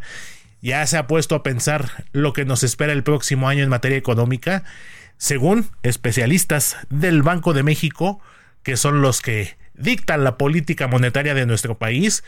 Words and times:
Ya 0.62 0.86
se 0.88 0.98
ha 0.98 1.08
puesto 1.08 1.36
a 1.36 1.44
pensar 1.44 2.06
lo 2.12 2.34
que 2.34 2.46
nos 2.46 2.64
espera 2.64 2.94
el 2.94 3.04
próximo 3.04 3.50
año 3.50 3.64
en 3.64 3.70
materia 3.70 3.98
económica, 3.98 4.64
según 5.18 5.70
especialistas 5.84 6.78
del 6.90 7.22
Banco 7.22 7.54
de 7.54 7.64
México, 7.64 8.20
que 8.64 8.78
son 8.78 9.02
los 9.02 9.22
que 9.22 9.58
dictan 9.76 10.24
la 10.24 10.38
política 10.38 10.88
monetaria 10.88 11.34
de 11.34 11.46
nuestro 11.46 11.78
país 11.78 12.24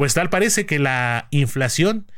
pues 0.00 0.14
tal 0.14 0.30
parece 0.30 0.64
que 0.64 0.78
la 0.78 1.28
inflación 1.30 2.10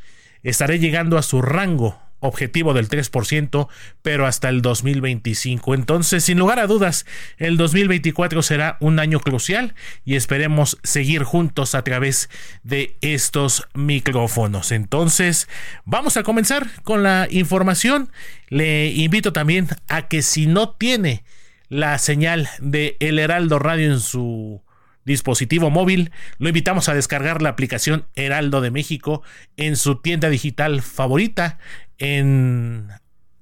estará 0.45 0.77
llegando 0.77 1.19
a 1.19 1.23
su 1.25 1.43
rango 1.43 2.01
objetivo 2.21 2.75
del 2.75 2.89
3%, 2.89 3.67
pero 4.03 4.25
hasta 4.25 4.49
el 4.51 4.63
2025. 4.63 5.75
Entonces, 5.75 6.23
sin 6.23 6.39
lugar 6.39 6.61
a 6.61 6.69
dudas, 6.69 7.07
el 7.39 7.57
2024 7.57 8.41
será 8.43 8.77
un 8.79 9.01
año 9.01 9.19
crucial 9.19 9.75
y 10.05 10.15
esperemos 10.15 10.79
seguir 10.85 11.25
juntos 11.25 11.75
a 11.75 11.83
través 11.83 12.31
de 12.63 12.97
estos 13.01 13.67
micrófonos. 13.75 14.71
Entonces, 14.71 15.49
vamos 15.85 16.17
a 16.17 16.23
comenzar 16.23 16.69
con 16.85 17.03
la 17.03 17.27
información. 17.33 18.13
Le 18.47 18.93
invito 18.93 19.33
también 19.33 19.67
a 19.89 20.07
que 20.07 20.23
si 20.23 20.47
no 20.47 20.71
tiene 20.71 21.25
la 21.69 21.99
señal 21.99 22.49
de 22.61 22.97
El 23.01 23.19
Heraldo 23.19 23.59
Radio 23.59 23.91
en 23.91 23.99
su 23.99 24.63
dispositivo 25.05 25.71
móvil, 25.71 26.11
lo 26.39 26.49
invitamos 26.49 26.89
a 26.89 26.95
descargar 26.95 27.43
la 27.43 27.51
aplicación 27.51 28.07
Heraldo 28.15 28.61
de 28.61 28.71
México 28.71 29.23
en 29.57 29.77
su 29.77 29.97
tienda 29.97 30.29
digital 30.29 30.83
favorita 30.83 31.59
en 31.99 32.89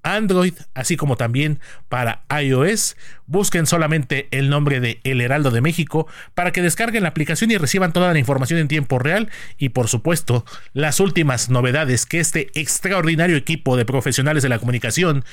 Android, 0.02 0.54
así 0.74 0.96
como 0.96 1.16
también 1.16 1.60
para 1.88 2.22
iOS. 2.42 2.96
Busquen 3.26 3.66
solamente 3.66 4.28
el 4.30 4.48
nombre 4.48 4.80
de 4.80 5.00
El 5.04 5.20
Heraldo 5.20 5.50
de 5.50 5.60
México 5.60 6.06
para 6.34 6.52
que 6.52 6.62
descarguen 6.62 7.02
la 7.02 7.10
aplicación 7.10 7.50
y 7.50 7.58
reciban 7.58 7.92
toda 7.92 8.12
la 8.12 8.18
información 8.18 8.60
en 8.60 8.68
tiempo 8.68 8.98
real 8.98 9.30
y 9.58 9.70
por 9.70 9.88
supuesto 9.88 10.44
las 10.72 11.00
últimas 11.00 11.50
novedades 11.50 12.06
que 12.06 12.20
este 12.20 12.48
extraordinario 12.54 13.36
equipo 13.36 13.76
de 13.76 13.84
profesionales 13.84 14.42
de 14.42 14.48
la 14.48 14.58
comunicación 14.58 15.24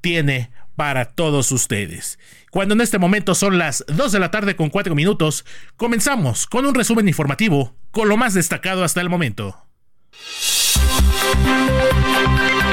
tiene 0.00 0.50
para 0.76 1.06
todos 1.06 1.50
ustedes. 1.52 2.18
Cuando 2.50 2.74
en 2.74 2.80
este 2.80 2.98
momento 2.98 3.34
son 3.34 3.58
las 3.58 3.84
2 3.88 4.12
de 4.12 4.18
la 4.18 4.30
tarde 4.30 4.56
con 4.56 4.70
4 4.70 4.94
minutos, 4.94 5.44
comenzamos 5.76 6.46
con 6.46 6.66
un 6.66 6.74
resumen 6.74 7.08
informativo 7.08 7.74
con 7.90 8.08
lo 8.08 8.16
más 8.16 8.34
destacado 8.34 8.84
hasta 8.84 9.00
el 9.00 9.10
momento. 9.10 9.56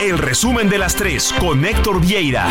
El 0.02 0.18
resumen 0.18 0.70
de 0.70 0.78
las 0.78 0.96
3 0.96 1.34
con 1.40 1.66
Héctor 1.66 2.00
Vieira. 2.00 2.48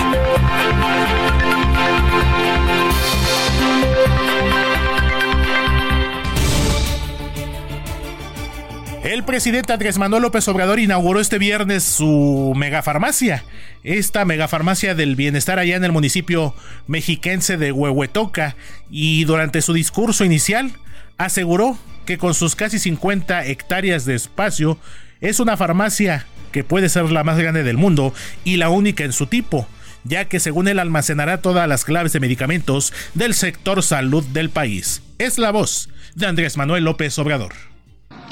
El 9.05 9.23
presidente 9.23 9.75
Andrés 9.75 9.99
Manuel 9.99 10.23
López 10.23 10.49
Obrador 10.49 10.81
inauguró 10.81 11.21
este 11.21 11.37
viernes 11.37 11.85
su 11.85 12.55
megafarmacia, 12.57 13.45
esta 13.83 14.25
megafarmacia 14.25 14.95
del 14.95 15.15
bienestar 15.15 15.59
allá 15.59 15.77
en 15.77 15.85
el 15.85 15.93
municipio 15.93 16.55
mexiquense 16.87 17.59
de 17.59 17.71
Huehuetoca, 17.71 18.57
y 18.91 19.25
durante 19.25 19.61
su 19.61 19.75
discurso 19.75 20.25
inicial 20.25 20.73
aseguró 21.19 21.77
que 22.07 22.17
con 22.17 22.33
sus 22.33 22.57
casi 22.57 22.79
50 22.79 23.45
hectáreas 23.45 24.07
de 24.07 24.15
espacio 24.15 24.79
es 25.21 25.39
una 25.39 25.59
farmacia 25.59 26.25
que 26.51 26.65
puede 26.65 26.89
ser 26.89 27.13
la 27.13 27.25
más 27.25 27.39
grande 27.39 27.63
del 27.63 27.77
mundo 27.77 28.15
y 28.43 28.57
la 28.57 28.71
única 28.71 29.05
en 29.05 29.13
su 29.13 29.27
tipo, 29.27 29.69
ya 30.05 30.25
que 30.25 30.41
según 30.41 30.67
él 30.67 30.79
almacenará 30.79 31.43
todas 31.43 31.69
las 31.69 31.85
claves 31.85 32.15
de 32.15 32.21
medicamentos 32.21 32.95
del 33.13 33.35
sector 33.35 33.83
salud 33.83 34.25
del 34.29 34.49
país. 34.49 35.03
Es 35.19 35.37
la 35.37 35.51
voz 35.51 35.91
de 36.15 36.27
Andrés 36.27 36.57
Manuel 36.57 36.85
López 36.85 37.19
Obrador 37.19 37.74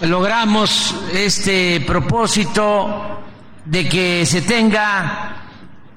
logramos 0.03 0.95
este 1.13 1.81
propósito 1.87 3.21
de 3.65 3.89
que 3.89 4.27
se 4.27 4.43
tenga 4.43 5.37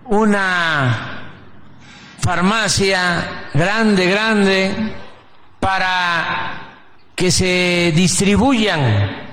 una 0.05 1.31
farmacia 2.19 3.49
grande, 3.53 4.05
grande, 4.07 4.95
para 5.59 6.75
que 7.15 7.31
se 7.31 7.91
distribuyan 7.95 9.23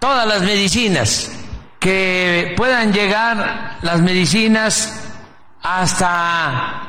todas 0.00 0.26
las 0.26 0.42
medicinas, 0.42 1.30
que 1.78 2.54
puedan 2.56 2.92
llegar 2.92 3.78
las 3.82 4.00
medicinas 4.00 5.08
hasta 5.62 6.88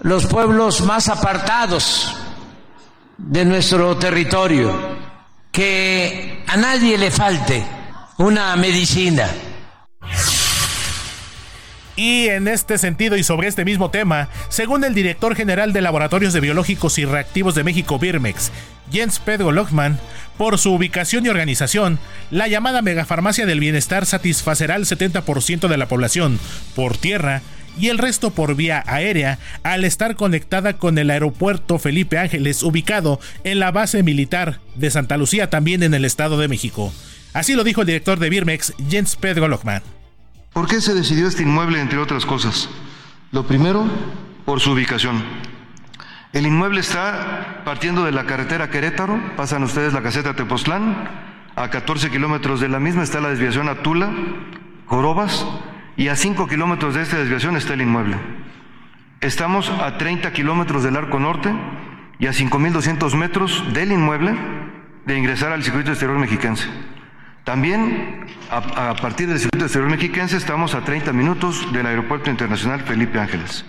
los 0.00 0.24
pueblos 0.26 0.80
más 0.80 1.08
apartados 1.08 2.16
de 3.18 3.44
nuestro 3.44 3.96
territorio 3.98 5.05
que 5.56 6.44
a 6.46 6.58
nadie 6.58 6.98
le 6.98 7.10
falte 7.10 7.64
una 8.18 8.54
medicina. 8.56 9.26
Y 11.96 12.26
en 12.26 12.46
este 12.46 12.76
sentido 12.76 13.16
y 13.16 13.24
sobre 13.24 13.48
este 13.48 13.64
mismo 13.64 13.90
tema, 13.90 14.28
según 14.50 14.84
el 14.84 14.92
director 14.92 15.34
general 15.34 15.72
de 15.72 15.80
Laboratorios 15.80 16.34
de 16.34 16.40
Biológicos 16.40 16.98
y 16.98 17.06
Reactivos 17.06 17.54
de 17.54 17.64
México, 17.64 17.98
Birmex, 17.98 18.52
Jens 18.92 19.18
Pedro 19.18 19.50
Lochman, 19.50 19.98
por 20.36 20.58
su 20.58 20.74
ubicación 20.74 21.24
y 21.24 21.30
organización, 21.30 21.98
la 22.30 22.48
llamada 22.48 22.82
megafarmacia 22.82 23.46
del 23.46 23.60
bienestar 23.60 24.04
satisfacerá 24.04 24.74
al 24.74 24.84
70% 24.84 25.68
de 25.68 25.76
la 25.78 25.88
población 25.88 26.38
por 26.74 26.98
tierra 26.98 27.40
y 27.78 27.88
el 27.88 27.98
resto 27.98 28.30
por 28.30 28.54
vía 28.54 28.82
aérea 28.86 29.38
al 29.62 29.84
estar 29.84 30.16
conectada 30.16 30.74
con 30.74 30.98
el 30.98 31.10
aeropuerto 31.10 31.78
Felipe 31.78 32.18
Ángeles 32.18 32.62
ubicado 32.62 33.20
en 33.44 33.58
la 33.58 33.70
base 33.70 34.02
militar 34.02 34.60
de 34.74 34.90
Santa 34.90 35.16
Lucía 35.16 35.50
también 35.50 35.82
en 35.82 35.94
el 35.94 36.04
Estado 36.04 36.38
de 36.38 36.48
México. 36.48 36.92
Así 37.32 37.54
lo 37.54 37.64
dijo 37.64 37.82
el 37.82 37.86
director 37.86 38.18
de 38.18 38.30
Birmex, 38.30 38.72
Jens 38.88 39.16
Pedro 39.16 39.48
Lochman. 39.48 39.82
¿Por 40.52 40.66
qué 40.68 40.80
se 40.80 40.94
decidió 40.94 41.28
este 41.28 41.42
inmueble, 41.42 41.80
entre 41.80 41.98
otras 41.98 42.24
cosas? 42.24 42.70
Lo 43.30 43.46
primero, 43.46 43.84
por 44.46 44.60
su 44.60 44.72
ubicación. 44.72 45.22
El 46.32 46.46
inmueble 46.46 46.80
está 46.80 47.62
partiendo 47.64 48.04
de 48.04 48.12
la 48.12 48.24
carretera 48.24 48.70
Querétaro, 48.70 49.20
pasan 49.36 49.62
ustedes 49.62 49.92
la 49.92 50.02
caseta 50.02 50.34
Tepoztlán, 50.34 51.08
a 51.56 51.70
14 51.70 52.10
kilómetros 52.10 52.60
de 52.60 52.68
la 52.68 52.80
misma 52.80 53.02
está 53.02 53.20
la 53.20 53.30
desviación 53.30 53.68
a 53.68 53.82
Tula, 53.82 54.10
Jorobas, 54.86 55.46
y 55.96 56.08
a 56.08 56.16
5 56.16 56.46
kilómetros 56.46 56.94
de 56.94 57.02
esta 57.02 57.18
desviación 57.18 57.56
está 57.56 57.74
el 57.74 57.82
inmueble. 57.82 58.16
Estamos 59.20 59.70
a 59.70 59.96
30 59.96 60.32
kilómetros 60.32 60.82
del 60.82 60.96
arco 60.96 61.18
norte 61.18 61.52
y 62.18 62.26
a 62.26 62.32
5.200 62.32 63.14
metros 63.14 63.64
del 63.72 63.92
inmueble 63.92 64.34
de 65.06 65.16
ingresar 65.16 65.52
al 65.52 65.64
circuito 65.64 65.90
exterior 65.90 66.18
mexiquense. 66.18 66.66
También 67.44 68.26
a, 68.50 68.94
partir 68.96 69.28
del 69.28 69.38
circuito 69.38 69.66
exterior 69.66 69.90
mexiquense 69.90 70.36
estamos 70.36 70.74
a 70.74 70.82
30 70.82 71.12
minutos 71.12 71.72
del 71.72 71.86
Aeropuerto 71.86 72.28
Internacional 72.28 72.82
Felipe 72.82 73.18
Ángeles. 73.18 73.64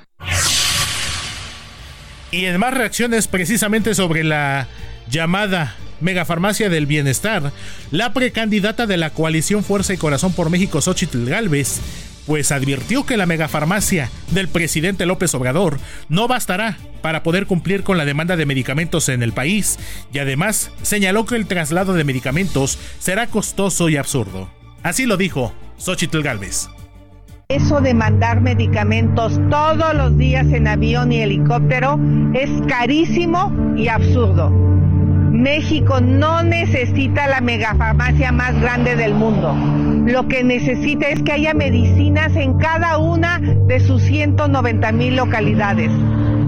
Y 2.31 2.45
en 2.45 2.59
más 2.59 2.73
reacciones 2.73 3.27
precisamente 3.27 3.95
sobre 3.95 4.23
la 4.23 4.67
llamada 5.09 5.75
Megafarmacia 6.01 6.69
del 6.69 6.87
Bienestar, 6.87 7.53
la 7.91 8.13
precandidata 8.13 8.85
de 8.85 8.97
la 8.97 9.11
coalición 9.11 9.63
Fuerza 9.63 9.93
y 9.93 9.97
Corazón 9.97 10.33
por 10.33 10.49
México, 10.49 10.81
Xochitl 10.81 11.25
Galvez, 11.25 11.79
pues 12.27 12.51
advirtió 12.51 13.05
que 13.05 13.17
la 13.17 13.25
megafarmacia 13.25 14.11
del 14.31 14.49
presidente 14.49 15.07
López 15.07 15.33
Obrador 15.33 15.79
no 16.09 16.27
bastará 16.27 16.77
para 17.01 17.23
poder 17.23 17.47
cumplir 17.47 17.83
con 17.83 17.97
la 17.97 18.05
demanda 18.05 18.35
de 18.35 18.45
medicamentos 18.45 19.09
en 19.09 19.23
el 19.23 19.31
país 19.31 19.79
y 20.13 20.19
además 20.19 20.71
señaló 20.83 21.25
que 21.25 21.37
el 21.37 21.47
traslado 21.47 21.93
de 21.93 22.03
medicamentos 22.03 22.77
será 22.99 23.27
costoso 23.27 23.89
y 23.89 23.97
absurdo. 23.97 24.49
Así 24.83 25.05
lo 25.05 25.17
dijo 25.17 25.53
Xochitl 25.77 26.21
Galvez. 26.21 26.69
Eso 27.49 27.79
de 27.79 27.93
mandar 27.93 28.41
medicamentos 28.41 29.39
todos 29.49 29.93
los 29.95 30.17
días 30.17 30.45
en 30.47 30.67
avión 30.67 31.13
y 31.13 31.21
helicóptero 31.21 31.97
es 32.33 32.49
carísimo 32.67 33.55
y 33.77 33.87
absurdo. 33.87 34.51
México 35.47 36.01
no 36.01 36.43
necesita 36.43 37.25
la 37.29 37.39
megafarmacia 37.39 38.33
más 38.33 38.59
grande 38.59 38.97
del 38.97 39.13
mundo. 39.13 39.55
Lo 40.05 40.27
que 40.27 40.43
necesita 40.43 41.07
es 41.07 41.23
que 41.23 41.31
haya 41.31 41.53
medicinas 41.53 42.35
en 42.35 42.57
cada 42.57 42.97
una 42.97 43.39
de 43.39 43.79
sus 43.79 44.01
190 44.01 44.91
mil 44.91 45.15
localidades. 45.15 45.89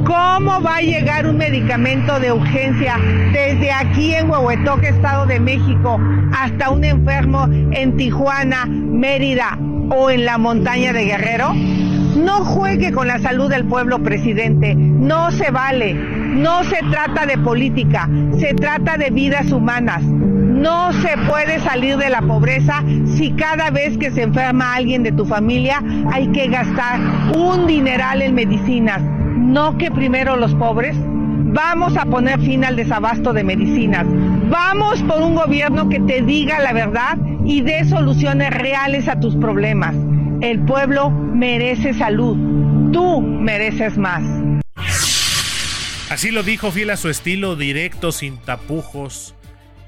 ¿Cómo 0.05 0.61
va 0.61 0.75
a 0.75 0.81
llegar 0.81 1.27
un 1.27 1.37
medicamento 1.37 2.19
de 2.19 2.33
urgencia 2.33 2.97
desde 3.31 3.71
aquí 3.71 4.15
en 4.15 4.29
Huehuetoque, 4.29 4.89
Estado 4.89 5.25
de 5.27 5.39
México, 5.39 5.97
hasta 6.37 6.69
un 6.69 6.83
enfermo 6.83 7.47
en 7.71 7.95
Tijuana, 7.95 8.65
Mérida 8.65 9.57
o 9.91 10.09
en 10.09 10.25
la 10.25 10.37
montaña 10.37 10.91
de 10.91 11.05
Guerrero? 11.05 11.53
No 12.15 12.43
juegue 12.43 12.91
con 12.91 13.07
la 13.07 13.19
salud 13.19 13.49
del 13.49 13.65
pueblo, 13.65 13.99
presidente. 13.99 14.75
No 14.75 15.31
se 15.31 15.51
vale. 15.51 15.93
No 15.93 16.63
se 16.63 16.77
trata 16.91 17.25
de 17.25 17.37
política. 17.37 18.09
Se 18.39 18.53
trata 18.53 18.97
de 18.97 19.09
vidas 19.09 19.51
humanas. 19.51 20.03
No 20.03 20.91
se 20.93 21.17
puede 21.29 21.59
salir 21.59 21.97
de 21.97 22.09
la 22.09 22.21
pobreza 22.21 22.83
si 23.15 23.31
cada 23.31 23.69
vez 23.69 23.97
que 23.97 24.11
se 24.11 24.23
enferma 24.23 24.75
alguien 24.75 25.03
de 25.03 25.11
tu 25.11 25.25
familia 25.25 25.81
hay 26.11 26.27
que 26.29 26.47
gastar 26.47 26.99
un 27.35 27.65
dineral 27.67 28.21
en 28.21 28.35
medicinas. 28.35 29.01
No 29.01 29.77
que 29.77 29.89
primero 29.89 30.35
los 30.35 30.53
pobres. 30.55 30.97
Vamos 31.51 31.97
a 31.97 32.05
poner 32.05 32.39
fin 32.41 32.65
al 32.65 32.75
desabasto 32.75 33.33
de 33.33 33.43
medicinas. 33.43 34.05
Vamos 34.49 35.01
por 35.03 35.21
un 35.21 35.35
gobierno 35.35 35.89
que 35.89 35.99
te 35.99 36.21
diga 36.21 36.59
la 36.59 36.73
verdad 36.73 37.17
y 37.45 37.61
dé 37.61 37.85
soluciones 37.85 38.51
reales 38.51 39.07
a 39.07 39.19
tus 39.19 39.35
problemas. 39.35 39.95
El 40.41 40.63
pueblo 40.63 41.09
merece 41.09 41.93
salud. 41.93 42.37
Tú 42.93 43.19
mereces 43.19 43.97
más. 43.97 44.23
Así 46.09 46.31
lo 46.31 46.43
dijo 46.43 46.71
fiel 46.71 46.91
a 46.91 46.97
su 46.97 47.09
estilo, 47.09 47.57
directo, 47.57 48.13
sin 48.13 48.37
tapujos, 48.37 49.35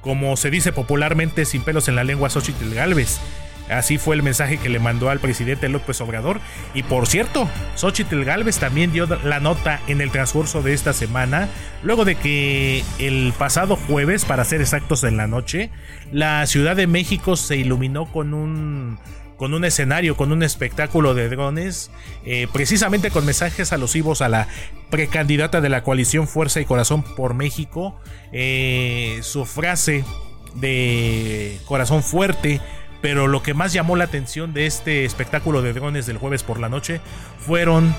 como 0.01 0.36
se 0.36 0.51
dice 0.51 0.74
popularmente, 0.74 1.46
sin 1.46 1.63
pelos 1.63 1.88
en 1.88 1.96
la 1.96 2.03
lengua 2.03 2.29
Xochitl 2.29 2.74
Galvez. 2.74 3.22
Así 3.70 3.98
fue 3.98 4.13
el 4.13 4.24
mensaje 4.24 4.58
que 4.58 4.67
le 4.67 4.79
mandó 4.79 5.10
al 5.10 5.20
presidente 5.20 5.70
López 5.70 6.01
Obrador. 6.01 6.41
Y 6.74 6.84
por 6.84 7.08
cierto, 7.08 7.48
Xochitl 7.75 8.25
Galvez 8.25 8.60
también 8.60 8.91
dio 8.91 9.08
la 9.24 9.39
nota 9.39 9.79
en 9.88 10.01
el 10.01 10.12
transcurso 10.12 10.62
de 10.62 10.74
esta 10.74 10.91
semana, 10.91 11.48
luego 11.81 12.03
de 12.03 12.15
que 12.15 12.84
el 13.00 13.34
pasado 13.38 13.77
jueves, 13.77 14.25
para 14.25 14.43
ser 14.43 14.60
exactos 14.60 15.05
en 15.05 15.15
la 15.15 15.27
noche, 15.27 15.70
la 16.12 16.46
Ciudad 16.46 16.75
de 16.75 16.88
México 16.88 17.38
se 17.38 17.55
iluminó 17.55 18.12
con 18.12 18.34
un 18.34 19.00
con 19.41 19.55
un 19.55 19.65
escenario, 19.65 20.15
con 20.15 20.31
un 20.31 20.43
espectáculo 20.43 21.15
de 21.15 21.27
drones, 21.27 21.89
eh, 22.25 22.48
precisamente 22.53 23.10
con 23.10 23.25
mensajes 23.25 23.74
alusivos 23.74 24.21
a 24.21 24.29
la 24.29 24.48
precandidata 24.91 25.62
de 25.62 25.69
la 25.69 25.81
coalición 25.81 26.27
Fuerza 26.27 26.62
y 26.62 26.65
Corazón 26.65 27.01
por 27.01 27.33
México. 27.33 28.00
Eh, 28.33 29.19
su 29.24 29.45
frase 29.45 30.05
de 30.53 31.60
corazón 31.65 32.03
fuerte, 32.03 32.62
pero 33.01 33.25
lo 33.25 33.41
que 33.41 33.55
más 33.55 33.74
llamó 33.74 33.95
la 33.95 34.03
atención 34.03 34.53
de 34.53 34.67
este 34.67 35.05
espectáculo 35.05 35.63
de 35.63 35.74
drones 35.74 36.05
del 36.05 36.19
jueves 36.19 36.43
por 36.43 36.60
la 36.60 36.69
noche 36.69 37.01
fueron 37.39 37.95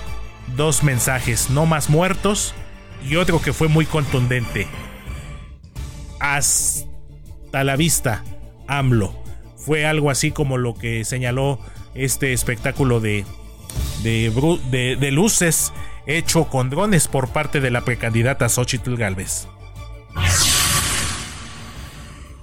dos 0.54 0.84
mensajes, 0.84 1.50
no 1.50 1.66
más 1.66 1.90
muertos 1.90 2.54
y 3.04 3.16
otro 3.16 3.42
que 3.42 3.52
fue 3.52 3.66
muy 3.66 3.84
contundente. 3.84 4.68
Hasta 6.20 7.64
la 7.64 7.74
vista, 7.74 8.22
AMLO 8.68 9.21
fue 9.64 9.86
algo 9.86 10.10
así 10.10 10.30
como 10.30 10.58
lo 10.58 10.74
que 10.74 11.04
señaló 11.04 11.58
este 11.94 12.32
espectáculo 12.32 13.00
de, 13.00 13.24
de, 14.02 15.10
luces 15.12 15.72
hecho 16.06 16.44
con 16.48 16.70
drones 16.70 17.08
por 17.08 17.28
parte 17.28 17.60
de 17.60 17.70
la 17.70 17.82
precandidata 17.82 18.48
Xochitl 18.48 18.96
Galvez. 18.96 19.46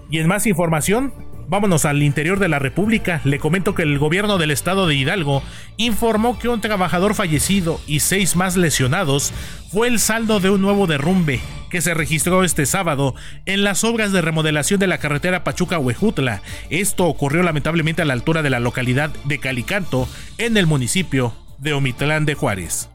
Y 0.10 0.20
en 0.20 0.28
más 0.28 0.48
información, 0.48 1.14
Vámonos 1.50 1.86
al 1.86 2.04
interior 2.04 2.38
de 2.38 2.48
la 2.48 2.60
República. 2.60 3.22
Le 3.24 3.40
comento 3.40 3.74
que 3.74 3.82
el 3.82 3.98
gobierno 3.98 4.38
del 4.38 4.52
estado 4.52 4.86
de 4.86 4.94
Hidalgo 4.94 5.42
informó 5.78 6.38
que 6.38 6.48
un 6.48 6.62
trabajador 6.62 7.16
fallecido 7.16 7.82
y 7.88 8.02
seis 8.02 8.36
más 8.36 8.56
lesionados 8.56 9.34
fue 9.72 9.88
el 9.88 9.98
saldo 9.98 10.40
de 10.40 10.52
un 10.52 10.62
nuevo 10.62 10.86
derrumbe 10.86 11.42
que 11.72 11.82
se 11.82 11.96
registró 11.96 12.44
este 12.44 12.68
sábado 12.68 13.16
en 13.48 13.64
las 13.64 13.84
obras 13.84 14.12
de 14.12 14.22
remodelación 14.22 14.80
de 14.80 14.86
la 14.86 15.00
carretera 15.00 15.44
Pachuca-Huejutla. 15.44 16.44
Esto 16.70 17.06
ocurrió 17.06 17.42
lamentablemente 17.42 18.04
a 18.04 18.06
la 18.06 18.14
altura 18.14 18.44
de 18.44 18.52
la 18.52 18.60
localidad 18.60 19.10
de 19.26 19.40
Calicanto, 19.40 20.08
en 20.38 20.56
el 20.56 20.68
municipio 20.68 21.34
de 21.58 21.74
Omitlán 21.74 22.28
de 22.28 22.36
Juárez. 22.36 22.92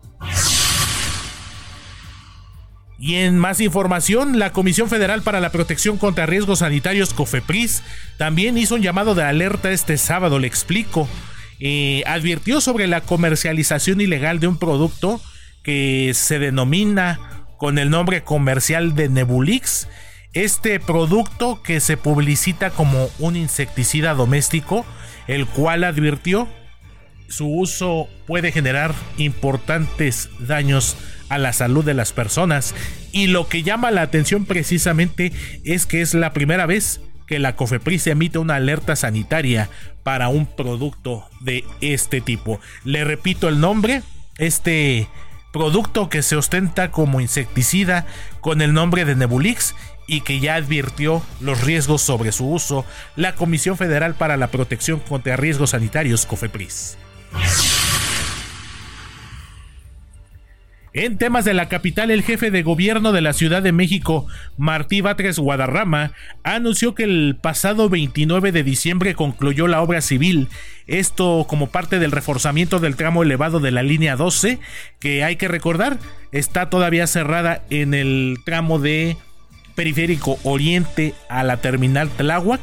Y 3.04 3.16
en 3.16 3.36
más 3.36 3.60
información, 3.60 4.38
la 4.38 4.50
Comisión 4.52 4.88
Federal 4.88 5.20
para 5.20 5.38
la 5.38 5.52
Protección 5.52 5.98
contra 5.98 6.24
Riesgos 6.24 6.60
Sanitarios, 6.60 7.12
COFEPRIS, 7.12 7.82
también 8.16 8.56
hizo 8.56 8.76
un 8.76 8.80
llamado 8.80 9.14
de 9.14 9.22
alerta 9.22 9.72
este 9.72 9.98
sábado, 9.98 10.38
le 10.38 10.46
explico. 10.46 11.06
Eh, 11.60 12.02
advirtió 12.06 12.62
sobre 12.62 12.86
la 12.86 13.02
comercialización 13.02 14.00
ilegal 14.00 14.40
de 14.40 14.46
un 14.46 14.56
producto 14.56 15.20
que 15.62 16.12
se 16.14 16.38
denomina 16.38 17.20
con 17.58 17.78
el 17.78 17.90
nombre 17.90 18.24
comercial 18.24 18.94
de 18.94 19.10
Nebulix. 19.10 19.86
Este 20.32 20.80
producto 20.80 21.60
que 21.62 21.80
se 21.80 21.98
publicita 21.98 22.70
como 22.70 23.10
un 23.18 23.36
insecticida 23.36 24.14
doméstico, 24.14 24.86
el 25.26 25.44
cual 25.44 25.84
advirtió 25.84 26.48
su 27.28 27.48
uso 27.48 28.08
puede 28.26 28.50
generar 28.50 28.94
importantes 29.18 30.30
daños 30.38 30.96
a 31.28 31.38
la 31.38 31.52
salud 31.52 31.84
de 31.84 31.94
las 31.94 32.12
personas 32.12 32.74
y 33.12 33.28
lo 33.28 33.48
que 33.48 33.62
llama 33.62 33.90
la 33.90 34.02
atención 34.02 34.44
precisamente 34.44 35.32
es 35.64 35.86
que 35.86 36.02
es 36.02 36.14
la 36.14 36.32
primera 36.32 36.66
vez 36.66 37.00
que 37.26 37.38
la 37.38 37.56
COFEPRIS 37.56 38.06
emite 38.08 38.38
una 38.38 38.56
alerta 38.56 38.96
sanitaria 38.96 39.70
para 40.02 40.28
un 40.28 40.46
producto 40.46 41.24
de 41.40 41.64
este 41.80 42.20
tipo. 42.20 42.60
Le 42.84 43.04
repito 43.04 43.48
el 43.48 43.60
nombre, 43.60 44.02
este 44.38 45.08
producto 45.52 46.08
que 46.08 46.22
se 46.22 46.36
ostenta 46.36 46.90
como 46.90 47.20
insecticida 47.20 48.06
con 48.40 48.60
el 48.60 48.72
nombre 48.72 49.04
de 49.04 49.14
Nebulix 49.14 49.74
y 50.06 50.20
que 50.20 50.40
ya 50.40 50.56
advirtió 50.56 51.22
los 51.40 51.62
riesgos 51.62 52.02
sobre 52.02 52.32
su 52.32 52.50
uso 52.50 52.84
la 53.16 53.34
Comisión 53.34 53.76
Federal 53.76 54.14
para 54.14 54.36
la 54.36 54.48
Protección 54.48 55.00
contra 55.00 55.36
Riesgos 55.36 55.70
Sanitarios, 55.70 56.26
COFEPRIS. 56.26 56.98
En 60.96 61.18
temas 61.18 61.44
de 61.44 61.54
la 61.54 61.68
capital, 61.68 62.12
el 62.12 62.22
jefe 62.22 62.52
de 62.52 62.62
gobierno 62.62 63.10
de 63.10 63.20
la 63.20 63.32
Ciudad 63.32 63.62
de 63.62 63.72
México, 63.72 64.28
Martí 64.56 65.00
Batres 65.00 65.40
Guadarrama, 65.40 66.12
anunció 66.44 66.94
que 66.94 67.02
el 67.02 67.36
pasado 67.42 67.88
29 67.88 68.52
de 68.52 68.62
diciembre 68.62 69.16
concluyó 69.16 69.66
la 69.66 69.82
obra 69.82 70.00
civil. 70.00 70.46
Esto 70.86 71.46
como 71.48 71.66
parte 71.66 71.98
del 71.98 72.12
reforzamiento 72.12 72.78
del 72.78 72.94
tramo 72.94 73.24
elevado 73.24 73.58
de 73.58 73.72
la 73.72 73.82
línea 73.82 74.14
12, 74.14 74.60
que 75.00 75.24
hay 75.24 75.34
que 75.34 75.48
recordar, 75.48 75.98
está 76.30 76.70
todavía 76.70 77.08
cerrada 77.08 77.64
en 77.70 77.92
el 77.92 78.36
tramo 78.44 78.78
de 78.78 79.16
Periférico 79.74 80.38
Oriente 80.44 81.12
a 81.28 81.42
la 81.42 81.56
terminal 81.56 82.08
Tláhuac. 82.10 82.62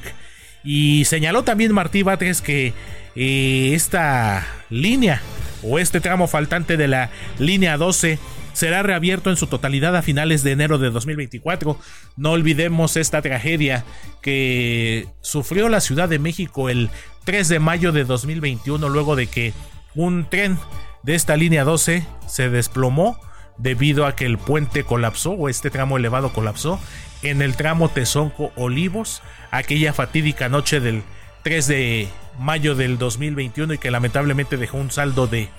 Y 0.63 1.03
señaló 1.03 1.43
también 1.43 1.73
Martí 1.73 2.01
Batres 2.01 2.41
que 2.41 2.71
eh, 3.13 3.71
esta 3.73 4.47
línea 4.69 5.21
o 5.63 5.80
este 5.80 6.01
tramo 6.01 6.27
faltante 6.27 6.77
de 6.77 6.88
la 6.88 7.10
línea 7.39 7.77
12 7.77 8.20
será 8.53 8.84
reabierto 8.84 9.30
en 9.30 9.38
su 9.38 9.48
totalidad 9.48 9.96
a 9.96 10.01
finales 10.01 10.44
de 10.44 10.51
enero 10.51 10.77
de 10.77 10.89
2024. 10.89 11.77
No 12.18 12.32
olvidemos 12.32 12.98
esta 12.98 13.22
tragedia 13.22 13.86
que 14.22 15.08
sufrió 15.22 15.70
la 15.70 15.82
Ciudad 15.82 16.10
de 16.10 16.20
México 16.20 16.70
el 16.70 16.89
3 17.24 17.48
de 17.48 17.60
mayo 17.60 17.91
de 17.91 18.03
2021 18.03 18.89
luego 18.89 19.15
de 19.15 19.27
que 19.27 19.53
un 19.96 20.27
tren 20.30 20.58
de 21.03 21.15
esta 21.15 21.38
línea 21.38 21.63
12 21.63 22.06
se 22.27 22.50
desplomó 22.50 23.20
debido 23.58 24.06
a 24.06 24.15
que 24.15 24.25
el 24.25 24.38
puente 24.38 24.84
colapsó 24.84 25.32
o 25.32 25.50
este 25.50 25.70
tramo 25.70 25.98
elevado 25.98 26.34
colapsó 26.34 26.80
en 27.22 27.41
el 27.41 27.56
tramo 27.56 27.89
Tezonco 27.89 28.51
Olivos 28.56 29.22
aquella 29.51 29.94
fatídica 29.94 30.50
noche 30.50 30.80
del 30.80 31.03
3 31.43 31.67
de 31.67 32.10
mayo 32.39 32.75
del 32.75 32.98
2021 32.98 33.74
y 33.74 33.77
que 33.77 33.91
lamentablemente 33.91 34.57
dejó 34.57 34.77
un 34.77 34.91
saldo 34.91 35.27
de 35.27 35.50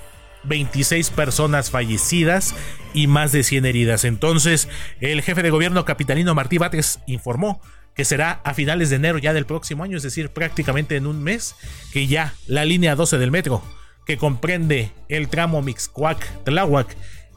26 0.44 1.10
personas 1.10 1.70
fallecidas 1.70 2.54
y 2.94 3.06
más 3.06 3.32
de 3.32 3.42
100 3.42 3.66
heridas. 3.66 4.04
Entonces, 4.04 4.68
el 5.00 5.22
jefe 5.22 5.42
de 5.42 5.50
gobierno 5.50 5.84
capitalino 5.84 6.34
Martí 6.34 6.58
Batres 6.58 6.98
informó 7.06 7.60
que 7.94 8.04
será 8.04 8.40
a 8.44 8.54
finales 8.54 8.90
de 8.90 8.96
enero 8.96 9.18
ya 9.18 9.32
del 9.32 9.46
próximo 9.46 9.84
año, 9.84 9.96
es 9.96 10.02
decir, 10.02 10.30
prácticamente 10.30 10.96
en 10.96 11.06
un 11.06 11.22
mes, 11.22 11.54
que 11.92 12.06
ya 12.06 12.34
la 12.46 12.64
línea 12.64 12.96
12 12.96 13.18
del 13.18 13.30
metro, 13.30 13.62
que 14.06 14.16
comprende 14.16 14.92
el 15.08 15.28
tramo 15.28 15.62
Mixcoac-Tláhuac, 15.62 16.86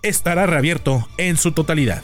estará 0.01 0.45
reabierto 0.45 1.07
en 1.17 1.37
su 1.37 1.51
totalidad. 1.51 2.03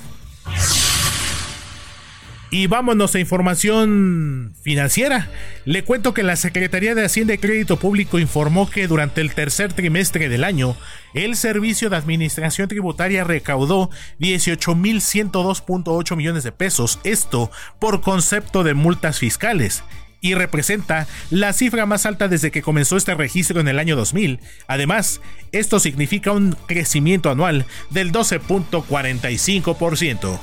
Y 2.53 2.67
vámonos 2.67 3.15
a 3.15 3.20
información 3.20 4.53
financiera. 4.62 5.29
Le 5.63 5.86
cuento 5.86 6.13
que 6.13 6.22
la 6.22 6.36
Secretaría 6.36 6.93
de 6.93 7.05
Hacienda 7.05 7.34
y 7.34 7.38
Crédito 7.38 7.79
Público 7.79 8.20
informó 8.20 8.70
que 8.70 8.88
durante 8.88 9.22
el 9.22 9.34
tercer 9.34 9.72
trimestre 9.72 10.27
del 10.27 10.43
año, 10.43 10.75
el 11.13 11.38
Servicio 11.38 11.89
de 11.89 11.96
Administración 11.96 12.67
Tributaria 12.67 13.24
recaudó 13.24 13.89
18.102.8 14.20 16.17
millones 16.17 16.43
de 16.43 16.51
pesos, 16.51 17.00
esto 17.05 17.50
por 17.79 18.01
concepto 18.01 18.63
de 18.63 18.74
multas 18.74 19.20
fiscales 19.20 19.86
y 20.20 20.34
representa 20.36 21.08
la 21.29 21.53
cifra 21.53 21.86
más 21.86 22.05
alta 22.05 22.27
desde 22.27 22.51
que 22.51 22.62
comenzó 22.62 22.98
este 22.98 23.15
registro 23.15 23.62
en 23.62 23.70
el 23.70 23.79
año 23.79 23.96
2000. 23.96 24.41
Además, 24.67 25.22
esto 25.53 25.79
significa 25.79 26.34
un 26.34 26.58
crecimiento 26.67 27.29
anual 27.29 27.65
del 27.91 28.12
12.45%. 28.12 30.38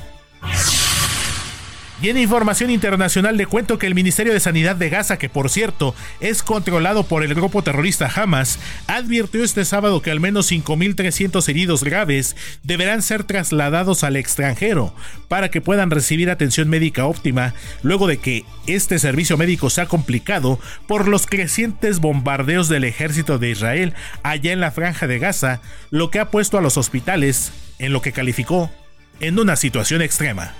Y 2.00 2.11
en 2.11 2.17
información 2.17 2.71
internacional 2.71 3.37
le 3.37 3.47
cuento 3.47 3.76
que 3.76 3.88
el 3.88 3.97
Ministerio 3.97 4.33
de 4.33 4.38
Sanidad 4.38 4.76
de 4.76 4.88
Gaza, 4.88 5.19
que 5.19 5.28
por 5.28 5.50
cierto 5.50 5.97
es 6.21 6.45
controlado 6.45 7.02
por 7.02 7.25
el 7.25 7.35
grupo 7.35 7.62
terrorista 7.62 8.09
Hamas, 8.14 8.61
advirtió 8.87 9.43
este 9.43 9.64
sábado 9.64 10.00
que 10.00 10.12
al 10.12 10.21
menos 10.21 10.52
5.300 10.52 11.49
heridos 11.49 11.83
graves 11.83 12.37
deberán 12.62 13.02
ser 13.02 13.25
trasladados 13.25 14.05
al 14.05 14.14
extranjero 14.14 14.95
para 15.26 15.50
que 15.50 15.61
puedan 15.61 15.90
recibir 15.90 16.31
atención 16.31 16.69
médica 16.69 17.05
óptima 17.05 17.55
luego 17.83 18.07
de 18.07 18.19
que 18.19 18.45
este 18.69 19.00
servicio 19.00 19.37
médico 19.37 19.69
se 19.69 19.81
ha 19.81 19.87
complicado 19.87 20.61
por 20.87 21.09
los 21.09 21.26
crecientes 21.26 21.99
bombardeos 21.99 22.69
del 22.69 22.85
ejército 22.85 23.38
de 23.38 23.50
Israel 23.50 23.95
allá 24.23 24.52
en 24.52 24.61
la 24.61 24.71
franja 24.71 25.09
de 25.09 25.19
Gaza, 25.19 25.61
lo 25.90 26.12
que 26.12 26.21
ha 26.21 26.31
puesto 26.31 26.59
a 26.59 26.61
los 26.62 26.76
hospitales 26.76 27.52
en 27.81 27.93
lo 27.93 28.02
que 28.02 28.12
calificó 28.12 28.71
en 29.19 29.40
una 29.40 29.57
situación 29.57 30.00
extrema. 30.00 30.55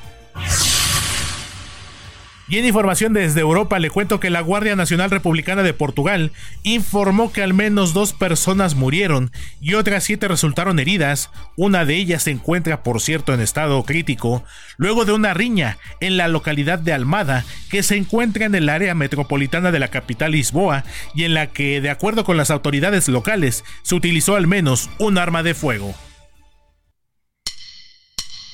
Y 2.49 2.57
en 2.57 2.65
información 2.65 3.13
desde 3.13 3.41
Europa 3.41 3.79
le 3.79 3.91
cuento 3.91 4.21
que 4.21 4.31
la 4.31 4.41
Guardia 4.41 4.75
Nacional 4.75 5.11
Republicana 5.11 5.63
de 5.63 5.75
Portugal 5.75 6.33
informó 6.63 7.31
que 7.31 7.43
al 7.43 7.53
menos 7.53 7.93
dos 7.93 8.15
personas 8.15 8.75
murieron 8.75 9.31
y 9.61 9.75
otras 9.75 10.05
siete 10.05 10.29
resultaron 10.29 10.79
heridas. 10.79 11.31
Una 11.57 11.85
de 11.85 11.97
ellas 11.97 12.23
se 12.23 12.31
encuentra, 12.31 12.83
por 12.83 13.03
cierto, 13.03 13.35
en 13.35 13.41
estado 13.41 13.83
crítico, 13.85 14.45
luego 14.79 15.05
de 15.05 15.13
una 15.13 15.35
riña 15.35 15.77
en 16.01 16.17
la 16.17 16.27
localidad 16.27 16.79
de 16.79 16.95
Almada, 16.95 17.45
que 17.71 17.83
se 17.83 17.97
encuentra 17.97 18.47
en 18.47 18.55
el 18.55 18.71
área 18.71 18.95
metropolitana 18.95 19.71
de 19.71 19.81
la 19.81 19.89
capital 19.89 20.33
Lisboa 20.33 20.85
y 21.15 21.25
en 21.25 21.35
la 21.35 21.49
que, 21.49 21.83
de 21.83 21.91
acuerdo 21.91 22.25
con 22.25 22.39
las 22.39 22.51
autoridades 22.51 23.09
locales, 23.09 23.63
se 23.83 23.95
utilizó 23.95 24.37
al 24.37 24.47
menos 24.47 24.89
un 24.99 25.19
arma 25.19 25.43
de 25.43 25.53
fuego. 25.53 25.95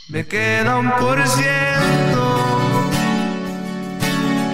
Me 0.08 0.26
queda 0.26 0.98
por 0.98 1.26
ciento 1.28 2.23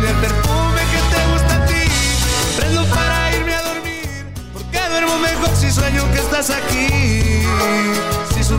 y 0.00 0.06
tener 0.06 0.14
perfume 0.16 0.80
que 0.90 1.16
te 1.16 1.32
gusta 1.32 1.54
a 1.54 1.66
ti. 1.66 1.74
Prendo 2.56 2.84
para 2.86 3.36
irme 3.36 3.54
a 3.54 3.62
dormir, 3.62 4.26
porque 4.52 4.78
duermo 4.88 5.18
mejor 5.18 5.56
si 5.56 5.70
sueño 5.70 6.10
que 6.12 6.18
estás 6.18 6.50
aquí. 6.50 6.88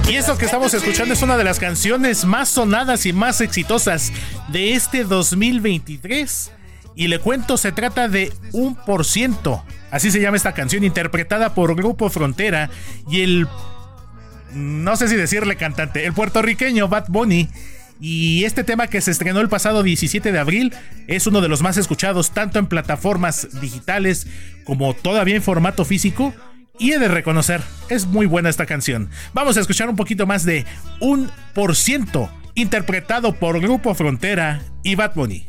y 0.10 0.16
eso 0.16 0.38
que 0.38 0.46
estamos 0.46 0.74
escuchando 0.74 1.14
es 1.14 1.22
una 1.22 1.38
de 1.38 1.44
las 1.44 1.60
canciones 1.60 2.26
más 2.26 2.50
sonadas 2.50 3.06
y 3.06 3.14
más 3.14 3.42
exitosas 3.42 4.12
de 4.50 4.74
este 4.74 5.04
2023 5.04 6.52
Y 6.96 7.08
le 7.08 7.20
cuento, 7.20 7.58
se 7.58 7.72
trata 7.72 8.08
de 8.08 8.32
un 8.52 8.76
por 8.76 9.06
ciento. 9.06 9.64
Así 9.90 10.12
se 10.12 10.22
llama 10.22 10.38
esta 10.38 10.54
canción, 10.54 10.84
interpretada 10.84 11.54
por 11.54 11.76
Grupo 11.76 12.10
Frontera 12.10 12.70
y 13.10 13.22
el. 13.22 13.48
No 14.54 14.98
sé 14.98 15.08
si 15.08 15.16
decirle 15.16 15.56
cantante, 15.56 16.06
el 16.06 16.14
puertorriqueño 16.14 16.88
Bad 16.88 17.06
Bunny. 17.08 17.50
Y 18.04 18.46
este 18.46 18.64
tema 18.64 18.88
que 18.88 19.00
se 19.00 19.12
estrenó 19.12 19.42
el 19.42 19.48
pasado 19.48 19.84
17 19.84 20.32
de 20.32 20.40
abril 20.40 20.74
es 21.06 21.28
uno 21.28 21.40
de 21.40 21.48
los 21.48 21.62
más 21.62 21.78
escuchados 21.78 22.32
tanto 22.32 22.58
en 22.58 22.66
plataformas 22.66 23.62
digitales 23.62 24.26
como 24.64 24.96
todavía 24.96 25.36
en 25.36 25.44
formato 25.44 25.86
físico. 25.86 26.34
Y 26.80 26.94
he 26.94 27.00
de 27.00 27.08
reconocer, 27.10 27.62
es 27.90 28.08
muy 28.08 28.26
buena 28.26 28.50
esta 28.50 28.66
canción. 28.66 29.12
Vamos 29.34 29.56
a 29.56 29.60
escuchar 29.60 29.88
un 29.88 29.96
poquito 29.96 30.26
más 30.26 30.46
de 30.46 30.66
un 31.00 31.30
por 31.54 31.76
ciento, 31.76 32.32
interpretado 32.56 33.34
por 33.36 33.62
Grupo 33.62 33.94
Frontera 33.94 34.64
y 34.84 34.96
Bad 34.96 35.14
Bunny. 35.14 35.46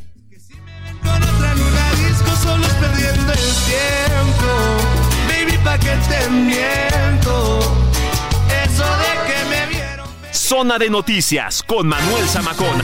Zona 10.55 10.77
de 10.77 10.87
noticias 10.87 11.63
con 11.63 11.87
Manuel 11.87 12.27
Zamacón. 12.27 12.77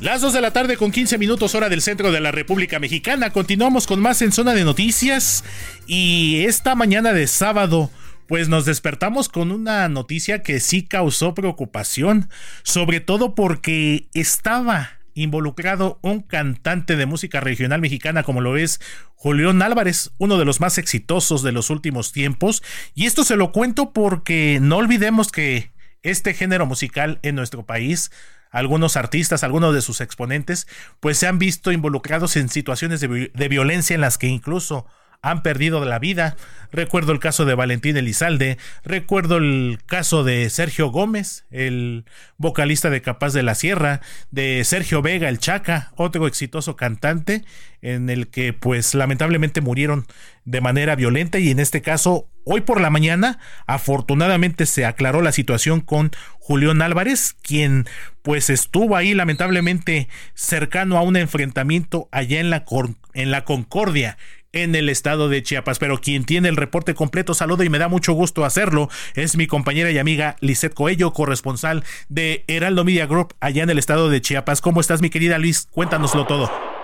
Las 0.00 0.20
2 0.20 0.34
de 0.34 0.40
la 0.42 0.52
tarde 0.52 0.76
con 0.76 0.92
15 0.92 1.16
minutos 1.16 1.54
hora 1.54 1.70
del 1.70 1.80
centro 1.80 2.12
de 2.12 2.20
la 2.20 2.30
República 2.30 2.78
Mexicana. 2.78 3.30
Continuamos 3.30 3.86
con 3.86 4.00
más 4.00 4.20
en 4.20 4.32
zona 4.32 4.52
de 4.52 4.64
noticias 4.64 5.42
y 5.86 6.44
esta 6.44 6.74
mañana 6.74 7.14
de 7.14 7.26
sábado 7.26 7.90
pues 8.26 8.50
nos 8.50 8.66
despertamos 8.66 9.30
con 9.30 9.50
una 9.50 9.88
noticia 9.88 10.42
que 10.42 10.60
sí 10.60 10.82
causó 10.82 11.32
preocupación, 11.32 12.28
sobre 12.64 13.00
todo 13.00 13.34
porque 13.34 14.08
estaba 14.12 14.99
involucrado 15.14 15.98
un 16.02 16.20
cantante 16.20 16.96
de 16.96 17.06
música 17.06 17.40
regional 17.40 17.80
mexicana 17.80 18.22
como 18.22 18.40
lo 18.40 18.56
es 18.56 18.80
Julián 19.14 19.62
Álvarez, 19.62 20.12
uno 20.18 20.38
de 20.38 20.44
los 20.44 20.60
más 20.60 20.78
exitosos 20.78 21.42
de 21.42 21.52
los 21.52 21.70
últimos 21.70 22.12
tiempos. 22.12 22.62
Y 22.94 23.06
esto 23.06 23.24
se 23.24 23.36
lo 23.36 23.52
cuento 23.52 23.92
porque 23.92 24.58
no 24.60 24.76
olvidemos 24.76 25.30
que 25.30 25.72
este 26.02 26.34
género 26.34 26.66
musical 26.66 27.18
en 27.22 27.34
nuestro 27.34 27.66
país 27.66 28.10
algunos 28.50 28.96
artistas, 28.96 29.44
algunos 29.44 29.74
de 29.74 29.82
sus 29.82 30.00
exponentes, 30.00 30.66
pues 30.98 31.18
se 31.18 31.26
han 31.26 31.38
visto 31.38 31.72
involucrados 31.72 32.36
en 32.36 32.48
situaciones 32.48 33.00
de, 33.00 33.30
de, 33.32 33.48
violencia 33.48 33.94
en 33.94 34.00
las 34.00 34.18
que 34.18 34.26
incluso 34.26 34.86
han 35.22 35.42
perdido 35.42 35.84
la 35.84 35.98
vida. 35.98 36.36
Recuerdo 36.72 37.12
el 37.12 37.18
caso 37.18 37.44
de 37.44 37.54
Valentín 37.54 37.96
Elizalde, 37.96 38.56
recuerdo 38.84 39.38
el 39.38 39.80
caso 39.86 40.22
de 40.22 40.48
Sergio 40.50 40.90
Gómez, 40.90 41.44
el 41.50 42.04
vocalista 42.38 42.90
de 42.90 43.02
Capaz 43.02 43.32
de 43.32 43.42
la 43.42 43.56
Sierra, 43.56 44.00
de 44.30 44.62
Sergio 44.64 45.02
Vega, 45.02 45.28
el 45.28 45.40
Chaca, 45.40 45.92
otro 45.96 46.28
exitoso 46.28 46.76
cantante, 46.76 47.44
en 47.82 48.08
el 48.08 48.28
que 48.28 48.52
pues 48.52 48.94
lamentablemente 48.94 49.60
murieron 49.60 50.06
de 50.44 50.60
manera 50.60 50.94
violenta 50.94 51.38
y 51.38 51.50
en 51.50 51.58
este 51.58 51.82
caso 51.82 52.28
hoy 52.44 52.60
por 52.60 52.80
la 52.80 52.90
mañana 52.90 53.38
afortunadamente 53.66 54.66
se 54.66 54.84
aclaró 54.84 55.22
la 55.22 55.32
situación 55.32 55.80
con 55.80 56.12
Julián 56.38 56.82
Álvarez, 56.82 57.34
quien 57.42 57.86
pues 58.22 58.48
estuvo 58.48 58.96
ahí 58.96 59.14
lamentablemente 59.14 60.08
cercano 60.34 60.98
a 60.98 61.02
un 61.02 61.16
enfrentamiento 61.16 62.08
allá 62.12 62.38
en 62.38 62.50
la, 62.50 62.64
en 63.14 63.30
la 63.30 63.44
Concordia 63.44 64.18
en 64.52 64.74
el 64.74 64.88
estado 64.88 65.28
de 65.28 65.42
Chiapas. 65.42 65.78
Pero 65.78 66.00
quien 66.00 66.24
tiene 66.24 66.48
el 66.48 66.56
reporte 66.56 66.94
completo, 66.94 67.34
saludo 67.34 67.62
y 67.64 67.68
me 67.68 67.78
da 67.78 67.88
mucho 67.88 68.12
gusto 68.12 68.44
hacerlo, 68.44 68.88
es 69.14 69.36
mi 69.36 69.46
compañera 69.46 69.90
y 69.90 69.98
amiga 69.98 70.36
Lisette 70.40 70.74
Coello, 70.74 71.12
corresponsal 71.12 71.84
de 72.08 72.44
Heraldo 72.46 72.84
Media 72.84 73.06
Group 73.06 73.34
allá 73.40 73.62
en 73.62 73.70
el 73.70 73.78
estado 73.78 74.08
de 74.08 74.20
Chiapas. 74.20 74.60
¿Cómo 74.60 74.80
estás, 74.80 75.02
mi 75.02 75.10
querida 75.10 75.38
Liz? 75.38 75.66
Cuéntanoslo 75.70 76.26
todo. 76.26 76.79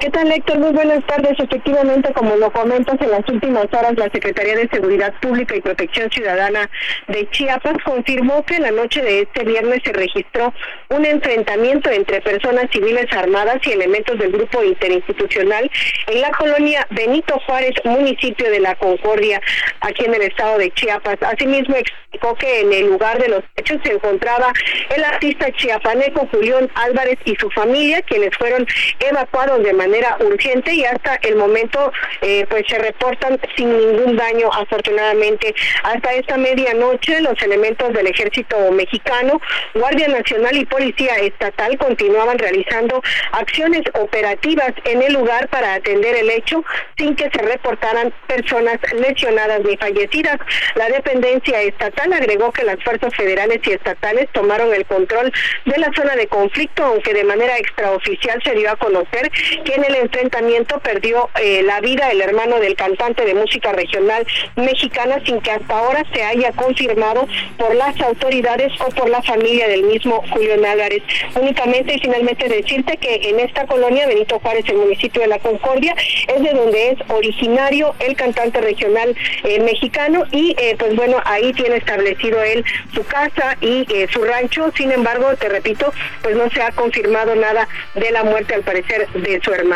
¿Qué 0.00 0.10
tal, 0.10 0.30
Héctor? 0.30 0.60
Muy 0.60 0.70
buenas 0.70 1.04
tardes. 1.06 1.32
Efectivamente, 1.40 2.12
como 2.12 2.36
lo 2.36 2.52
comentas, 2.52 2.94
en 3.00 3.10
las 3.10 3.28
últimas 3.28 3.64
horas 3.64 3.94
la 3.96 4.08
Secretaría 4.10 4.54
de 4.54 4.68
Seguridad 4.68 5.12
Pública 5.20 5.56
y 5.56 5.60
Protección 5.60 6.08
Ciudadana 6.12 6.70
de 7.08 7.28
Chiapas 7.30 7.82
confirmó 7.84 8.44
que 8.44 8.60
la 8.60 8.70
noche 8.70 9.02
de 9.02 9.22
este 9.22 9.42
viernes 9.42 9.80
se 9.84 9.92
registró 9.92 10.54
un 10.90 11.04
enfrentamiento 11.04 11.90
entre 11.90 12.20
personas 12.20 12.66
civiles 12.72 13.06
armadas 13.10 13.56
y 13.64 13.72
elementos 13.72 14.16
del 14.20 14.30
grupo 14.30 14.62
interinstitucional 14.62 15.68
en 16.06 16.20
la 16.20 16.30
colonia 16.30 16.86
Benito 16.90 17.36
Juárez, 17.46 17.72
municipio 17.82 18.48
de 18.52 18.60
La 18.60 18.76
Concordia, 18.76 19.40
aquí 19.80 20.04
en 20.04 20.14
el 20.14 20.22
estado 20.22 20.58
de 20.58 20.70
Chiapas. 20.70 21.16
Asimismo, 21.22 21.74
explicó 21.74 22.36
que 22.36 22.60
en 22.60 22.72
el 22.72 22.86
lugar 22.86 23.20
de 23.20 23.30
los 23.30 23.42
hechos 23.56 23.78
se 23.82 23.94
encontraba 23.94 24.52
el 24.94 25.02
artista 25.02 25.50
chiapaneco 25.50 26.28
Julián 26.30 26.70
Álvarez 26.76 27.18
y 27.24 27.34
su 27.34 27.50
familia, 27.50 28.00
quienes 28.02 28.30
fueron 28.38 28.64
evacuados 29.00 29.64
de 29.64 29.72
manera 29.72 29.87
manera 29.88 30.16
urgente 30.20 30.74
y 30.74 30.84
hasta 30.84 31.16
el 31.22 31.36
momento 31.36 31.92
eh, 32.20 32.46
pues 32.50 32.64
se 32.68 32.78
reportan 32.78 33.40
sin 33.56 33.76
ningún 33.76 34.16
daño 34.16 34.50
afortunadamente. 34.52 35.54
Hasta 35.82 36.12
esta 36.12 36.36
medianoche 36.36 37.20
los 37.20 37.40
elementos 37.42 37.92
del 37.92 38.06
ejército 38.06 38.70
mexicano, 38.72 39.40
Guardia 39.74 40.08
Nacional 40.08 40.56
y 40.56 40.66
Policía 40.66 41.14
Estatal 41.16 41.78
continuaban 41.78 42.38
realizando 42.38 43.02
acciones 43.32 43.82
operativas 43.94 44.72
en 44.84 45.02
el 45.02 45.14
lugar 45.14 45.48
para 45.48 45.74
atender 45.74 46.16
el 46.16 46.30
hecho 46.30 46.62
sin 46.96 47.16
que 47.16 47.30
se 47.30 47.42
reportaran 47.42 48.12
personas 48.26 48.78
lesionadas 48.92 49.60
ni 49.64 49.76
fallecidas. 49.76 50.38
La 50.74 50.88
dependencia 50.88 51.62
estatal 51.62 52.12
agregó 52.12 52.52
que 52.52 52.64
las 52.64 52.82
fuerzas 52.82 53.14
federales 53.14 53.60
y 53.64 53.72
estatales 53.72 54.28
tomaron 54.32 54.74
el 54.74 54.84
control 54.86 55.32
de 55.64 55.78
la 55.78 55.90
zona 55.94 56.14
de 56.16 56.26
conflicto, 56.26 56.84
aunque 56.84 57.14
de 57.14 57.24
manera 57.24 57.56
extraoficial 57.56 58.42
se 58.42 58.54
dio 58.54 58.70
a 58.70 58.76
conocer 58.76 59.30
que 59.64 59.77
en 59.78 59.84
el 59.84 59.94
enfrentamiento 59.94 60.78
perdió 60.80 61.30
eh, 61.40 61.62
la 61.62 61.80
vida 61.80 62.10
el 62.10 62.20
hermano 62.20 62.58
del 62.58 62.74
cantante 62.74 63.24
de 63.24 63.34
música 63.34 63.72
regional 63.72 64.26
mexicana 64.56 65.20
sin 65.24 65.40
que 65.40 65.52
hasta 65.52 65.78
ahora 65.78 66.04
se 66.12 66.22
haya 66.22 66.52
confirmado 66.52 67.26
por 67.56 67.74
las 67.74 67.98
autoridades 68.00 68.72
o 68.80 68.88
por 68.90 69.08
la 69.08 69.22
familia 69.22 69.68
del 69.68 69.84
mismo 69.84 70.22
Julio 70.32 70.54
Álvarez. 70.54 71.02
Únicamente 71.40 71.94
y 71.94 72.00
finalmente 72.00 72.48
decirte 72.48 72.96
que 72.96 73.30
en 73.30 73.40
esta 73.40 73.66
colonia, 73.66 74.06
Benito 74.06 74.40
Juárez, 74.40 74.64
el 74.68 74.78
municipio 74.78 75.22
de 75.22 75.28
La 75.28 75.38
Concordia, 75.38 75.94
es 76.26 76.42
de 76.42 76.52
donde 76.52 76.90
es 76.90 76.98
originario 77.08 77.94
el 78.00 78.16
cantante 78.16 78.60
regional 78.60 79.14
eh, 79.44 79.60
mexicano 79.60 80.24
y 80.32 80.56
eh, 80.58 80.74
pues 80.78 80.96
bueno, 80.96 81.20
ahí 81.24 81.52
tiene 81.52 81.76
establecido 81.76 82.42
él 82.42 82.64
su 82.92 83.04
casa 83.04 83.56
y 83.60 83.86
su 84.10 84.24
rancho. 84.24 84.72
Sin 84.76 84.90
embargo, 84.90 85.34
te 85.36 85.48
repito, 85.48 85.92
pues 86.22 86.36
no 86.36 86.50
se 86.50 86.62
ha 86.62 86.72
confirmado 86.72 87.34
nada 87.36 87.68
de 87.94 88.10
la 88.10 88.24
muerte 88.24 88.54
al 88.54 88.62
parecer 88.62 89.08
de 89.12 89.40
su 89.42 89.52
hermano. 89.52 89.67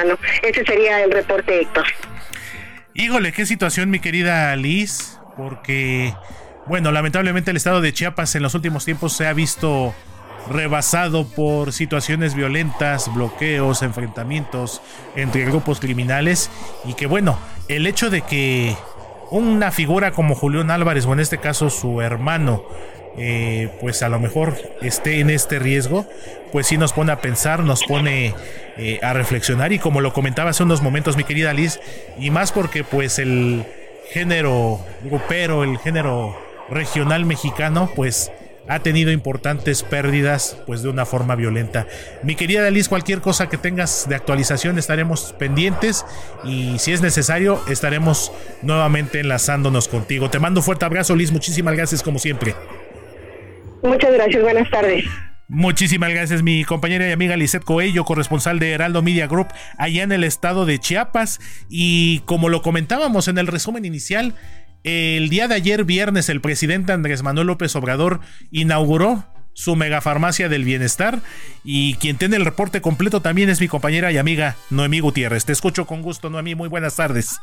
Ese 0.42 0.64
sería 0.64 1.02
el 1.02 1.10
reporte, 1.10 1.60
Héctor. 1.60 1.84
Híjole, 2.94 3.32
qué 3.32 3.46
situación, 3.46 3.90
mi 3.90 4.00
querida 4.00 4.54
Liz, 4.56 5.18
porque, 5.36 6.14
bueno, 6.66 6.92
lamentablemente 6.92 7.50
el 7.50 7.56
estado 7.56 7.80
de 7.80 7.92
Chiapas 7.92 8.34
en 8.34 8.42
los 8.42 8.54
últimos 8.54 8.84
tiempos 8.84 9.14
se 9.14 9.26
ha 9.26 9.32
visto 9.32 9.94
rebasado 10.50 11.26
por 11.26 11.72
situaciones 11.72 12.34
violentas, 12.34 13.12
bloqueos, 13.14 13.82
enfrentamientos 13.82 14.82
entre 15.16 15.44
grupos 15.44 15.80
criminales 15.80 16.50
y 16.84 16.94
que 16.94 17.06
bueno, 17.06 17.38
el 17.68 17.86
hecho 17.86 18.10
de 18.10 18.22
que 18.22 18.76
una 19.30 19.70
figura 19.70 20.10
como 20.12 20.34
Julián 20.34 20.70
Álvarez 20.70 21.06
o 21.06 21.12
en 21.12 21.20
este 21.20 21.38
caso 21.38 21.70
su 21.70 22.00
hermano 22.02 22.64
eh, 23.18 23.68
pues 23.80 24.02
a 24.02 24.08
lo 24.08 24.18
mejor 24.18 24.56
esté 24.80 25.20
en 25.20 25.30
este 25.30 25.58
riesgo, 25.58 26.06
pues 26.50 26.66
sí 26.66 26.78
nos 26.78 26.92
pone 26.92 27.12
a 27.12 27.20
pensar, 27.20 27.60
nos 27.60 27.84
pone 27.84 28.34
eh, 28.76 29.00
a 29.02 29.12
reflexionar 29.12 29.72
y 29.72 29.78
como 29.78 30.00
lo 30.00 30.12
comentaba 30.12 30.50
hace 30.50 30.62
unos 30.62 30.82
momentos 30.82 31.16
mi 31.16 31.24
querida 31.24 31.52
Liz, 31.52 31.80
y 32.18 32.30
más 32.30 32.52
porque 32.52 32.84
pues 32.84 33.18
el 33.18 33.64
género 34.10 34.80
grupero, 35.02 35.64
el 35.64 35.78
género 35.78 36.36
regional 36.70 37.24
mexicano, 37.24 37.90
pues 37.94 38.30
ha 38.68 38.78
tenido 38.78 39.10
importantes 39.10 39.82
pérdidas 39.82 40.56
pues 40.66 40.82
de 40.82 40.88
una 40.88 41.04
forma 41.04 41.34
violenta. 41.34 41.86
Mi 42.22 42.36
querida 42.36 42.70
Liz, 42.70 42.88
cualquier 42.88 43.20
cosa 43.20 43.48
que 43.48 43.58
tengas 43.58 44.08
de 44.08 44.14
actualización 44.14 44.78
estaremos 44.78 45.34
pendientes 45.38 46.06
y 46.44 46.78
si 46.78 46.92
es 46.92 47.02
necesario 47.02 47.60
estaremos 47.68 48.32
nuevamente 48.62 49.20
enlazándonos 49.20 49.88
contigo. 49.88 50.30
Te 50.30 50.38
mando 50.38 50.60
un 50.60 50.64
fuerte 50.64 50.84
abrazo 50.84 51.16
Liz, 51.16 51.32
muchísimas 51.32 51.74
gracias 51.74 52.02
como 52.02 52.18
siempre. 52.18 52.54
Muchas 53.82 54.12
gracias, 54.12 54.42
buenas 54.42 54.70
tardes. 54.70 55.04
Muchísimas 55.48 56.10
gracias, 56.10 56.42
mi 56.42 56.64
compañera 56.64 57.06
y 57.08 57.12
amiga 57.12 57.36
Lisette 57.36 57.64
Coello, 57.64 58.04
corresponsal 58.04 58.58
de 58.58 58.70
Heraldo 58.70 59.02
Media 59.02 59.26
Group, 59.26 59.48
allá 59.76 60.02
en 60.02 60.12
el 60.12 60.24
estado 60.24 60.64
de 60.64 60.78
Chiapas. 60.78 61.40
Y 61.68 62.20
como 62.20 62.48
lo 62.48 62.62
comentábamos 62.62 63.28
en 63.28 63.36
el 63.36 63.46
resumen 63.46 63.84
inicial, 63.84 64.34
el 64.84 65.28
día 65.28 65.48
de 65.48 65.54
ayer, 65.54 65.84
viernes, 65.84 66.28
el 66.28 66.40
presidente 66.40 66.92
Andrés 66.92 67.22
Manuel 67.22 67.48
López 67.48 67.76
Obrador 67.76 68.20
inauguró 68.50 69.26
su 69.52 69.76
megafarmacia 69.76 70.48
del 70.48 70.64
bienestar. 70.64 71.20
Y 71.64 71.94
quien 71.94 72.16
tiene 72.16 72.36
el 72.36 72.44
reporte 72.44 72.80
completo 72.80 73.20
también 73.20 73.50
es 73.50 73.60
mi 73.60 73.68
compañera 73.68 74.10
y 74.10 74.18
amiga 74.18 74.56
Noemí 74.70 75.00
Gutiérrez. 75.00 75.44
Te 75.44 75.52
escucho 75.52 75.86
con 75.86 76.02
gusto, 76.02 76.30
Noemí. 76.30 76.54
Muy 76.54 76.68
buenas 76.68 76.96
tardes. 76.96 77.38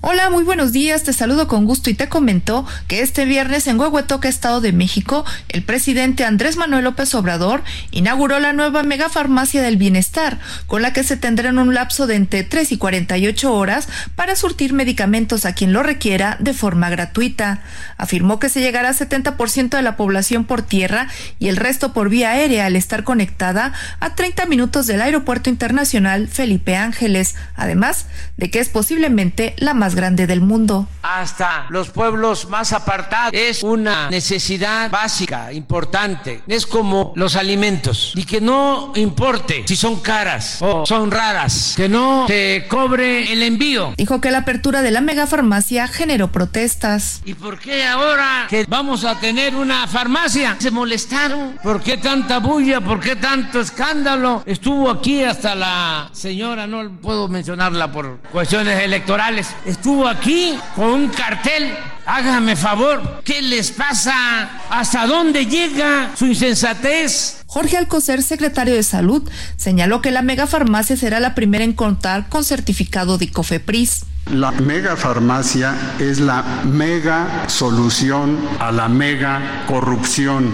Hola, 0.00 0.30
muy 0.30 0.44
buenos 0.44 0.70
días, 0.70 1.02
te 1.02 1.12
saludo 1.12 1.48
con 1.48 1.64
gusto 1.64 1.90
y 1.90 1.94
te 1.94 2.08
comento 2.08 2.64
que 2.86 3.00
este 3.00 3.24
viernes 3.24 3.66
en 3.66 3.80
Huehuetoca, 3.80 4.28
Estado 4.28 4.60
de 4.60 4.72
México, 4.72 5.24
el 5.48 5.64
presidente 5.64 6.24
Andrés 6.24 6.56
Manuel 6.56 6.84
López 6.84 7.12
Obrador 7.16 7.64
inauguró 7.90 8.38
la 8.38 8.52
nueva 8.52 8.84
megafarmacia 8.84 9.60
del 9.60 9.76
bienestar, 9.76 10.38
con 10.68 10.82
la 10.82 10.92
que 10.92 11.02
se 11.02 11.16
tendrán 11.16 11.58
un 11.58 11.74
lapso 11.74 12.06
de 12.06 12.14
entre 12.14 12.44
3 12.44 12.70
y 12.70 12.78
48 12.78 13.52
horas 13.52 13.88
para 14.14 14.36
surtir 14.36 14.72
medicamentos 14.72 15.44
a 15.44 15.52
quien 15.52 15.72
lo 15.72 15.82
requiera 15.82 16.36
de 16.38 16.54
forma 16.54 16.90
gratuita. 16.90 17.62
Afirmó 17.96 18.38
que 18.38 18.50
se 18.50 18.60
llegará 18.60 18.90
a 18.90 18.94
70% 18.94 19.70
de 19.70 19.82
la 19.82 19.96
población 19.96 20.44
por 20.44 20.62
tierra 20.62 21.08
y 21.40 21.48
el 21.48 21.56
resto 21.56 21.92
por 21.92 22.08
vía 22.08 22.30
aérea 22.30 22.66
al 22.66 22.76
estar 22.76 23.02
conectada 23.02 23.72
a 23.98 24.14
30 24.14 24.46
minutos 24.46 24.86
del 24.86 25.02
Aeropuerto 25.02 25.50
Internacional 25.50 26.28
Felipe 26.28 26.76
Ángeles, 26.76 27.34
además 27.56 28.06
de 28.36 28.48
que 28.48 28.60
es 28.60 28.68
posiblemente 28.68 29.56
la 29.58 29.74
más 29.74 29.87
grande 29.94 30.26
del 30.26 30.40
mundo. 30.40 30.86
Hasta 31.02 31.66
los 31.70 31.90
pueblos 31.90 32.48
más 32.48 32.72
apartados 32.72 33.32
es 33.32 33.62
una 33.62 34.10
necesidad 34.10 34.90
básica, 34.90 35.52
importante. 35.52 36.42
Es 36.46 36.66
como 36.66 37.12
los 37.16 37.36
alimentos. 37.36 38.12
Y 38.14 38.24
que 38.24 38.40
no 38.40 38.92
importe 38.94 39.64
si 39.66 39.76
son 39.76 40.00
caras 40.00 40.58
o 40.60 40.84
son 40.86 41.10
raras, 41.10 41.74
que 41.76 41.88
no 41.88 42.24
te 42.26 42.66
cobre 42.68 43.32
el 43.32 43.42
envío. 43.42 43.94
Dijo 43.96 44.20
que 44.20 44.30
la 44.30 44.38
apertura 44.38 44.82
de 44.82 44.90
la 44.90 45.00
megafarmacia 45.00 45.88
generó 45.88 46.28
protestas. 46.28 47.22
¿Y 47.24 47.34
por 47.34 47.58
qué 47.58 47.84
ahora 47.86 48.46
que 48.48 48.64
vamos 48.68 49.04
a 49.04 49.18
tener 49.18 49.54
una 49.54 49.86
farmacia? 49.86 50.56
Se 50.58 50.70
molestaron. 50.70 51.58
¿Por 51.62 51.82
qué 51.82 51.96
tanta 51.96 52.38
bulla? 52.38 52.80
¿Por 52.80 53.00
qué 53.00 53.16
tanto 53.16 53.60
escándalo? 53.60 54.42
Estuvo 54.46 54.90
aquí 54.90 55.22
hasta 55.22 55.54
la 55.54 56.10
señora, 56.12 56.66
no 56.66 56.90
puedo 57.00 57.28
mencionarla 57.28 57.90
por 57.92 58.18
cuestiones 58.32 58.82
electorales 58.82 59.54
estuvo 59.78 60.08
aquí 60.08 60.58
con 60.74 60.86
un 60.86 61.08
cartel. 61.08 61.72
Hágame 62.04 62.56
favor, 62.56 63.22
¿qué 63.24 63.40
les 63.42 63.70
pasa? 63.70 64.50
¿Hasta 64.70 65.06
dónde 65.06 65.46
llega 65.46 66.10
su 66.16 66.26
insensatez? 66.26 67.42
Jorge 67.46 67.76
Alcocer, 67.76 68.22
secretario 68.22 68.74
de 68.74 68.82
Salud, 68.82 69.22
señaló 69.56 70.02
que 70.02 70.10
la 70.10 70.22
megafarmacia 70.22 70.96
será 70.96 71.20
la 71.20 71.34
primera 71.36 71.62
en 71.64 71.74
contar 71.74 72.28
con 72.28 72.44
certificado 72.44 73.18
de 73.18 73.30
COFEPRIS. 73.30 74.04
La 74.32 74.50
megafarmacia 74.50 75.74
es 76.00 76.18
la 76.18 76.42
mega 76.64 77.44
solución 77.46 78.38
a 78.58 78.72
la 78.72 78.88
mega 78.88 79.64
corrupción 79.68 80.52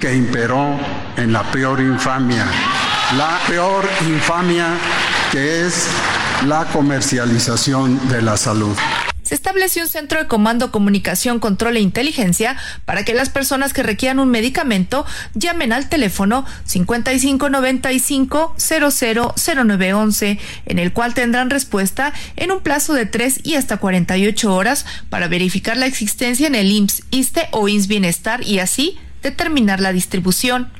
que 0.00 0.14
imperó 0.16 0.78
en 1.16 1.32
la 1.32 1.42
peor 1.52 1.80
infamia. 1.80 2.46
La 3.18 3.38
peor 3.46 3.88
infamia 4.08 4.68
que 5.30 5.66
es 5.66 5.88
la 6.46 6.64
comercialización 6.66 8.08
de 8.08 8.20
la 8.20 8.36
salud. 8.36 8.76
Se 9.22 9.36
estableció 9.36 9.82
un 9.82 9.88
centro 9.88 10.18
de 10.18 10.26
comando, 10.26 10.72
comunicación, 10.72 11.38
control 11.38 11.76
e 11.76 11.80
inteligencia 11.80 12.56
para 12.84 13.04
que 13.04 13.14
las 13.14 13.30
personas 13.30 13.72
que 13.72 13.84
requieran 13.84 14.18
un 14.18 14.28
medicamento 14.28 15.06
llamen 15.34 15.72
al 15.72 15.88
teléfono 15.88 16.44
5595 16.64 18.56
000911, 18.58 20.38
en 20.66 20.78
el 20.78 20.92
cual 20.92 21.14
tendrán 21.14 21.48
respuesta 21.48 22.12
en 22.36 22.50
un 22.50 22.60
plazo 22.60 22.92
de 22.94 23.06
3 23.06 23.40
y 23.44 23.54
hasta 23.54 23.76
48 23.76 24.52
horas 24.52 24.84
para 25.08 25.28
verificar 25.28 25.76
la 25.76 25.86
existencia 25.86 26.48
en 26.48 26.56
el 26.56 26.70
IMSS, 26.72 27.04
ISTE 27.10 27.48
o 27.52 27.68
INS 27.68 27.86
Bienestar 27.86 28.42
y 28.42 28.58
así 28.58 28.98
determinar 29.22 29.80
la 29.80 29.92
distribución. 29.92 30.70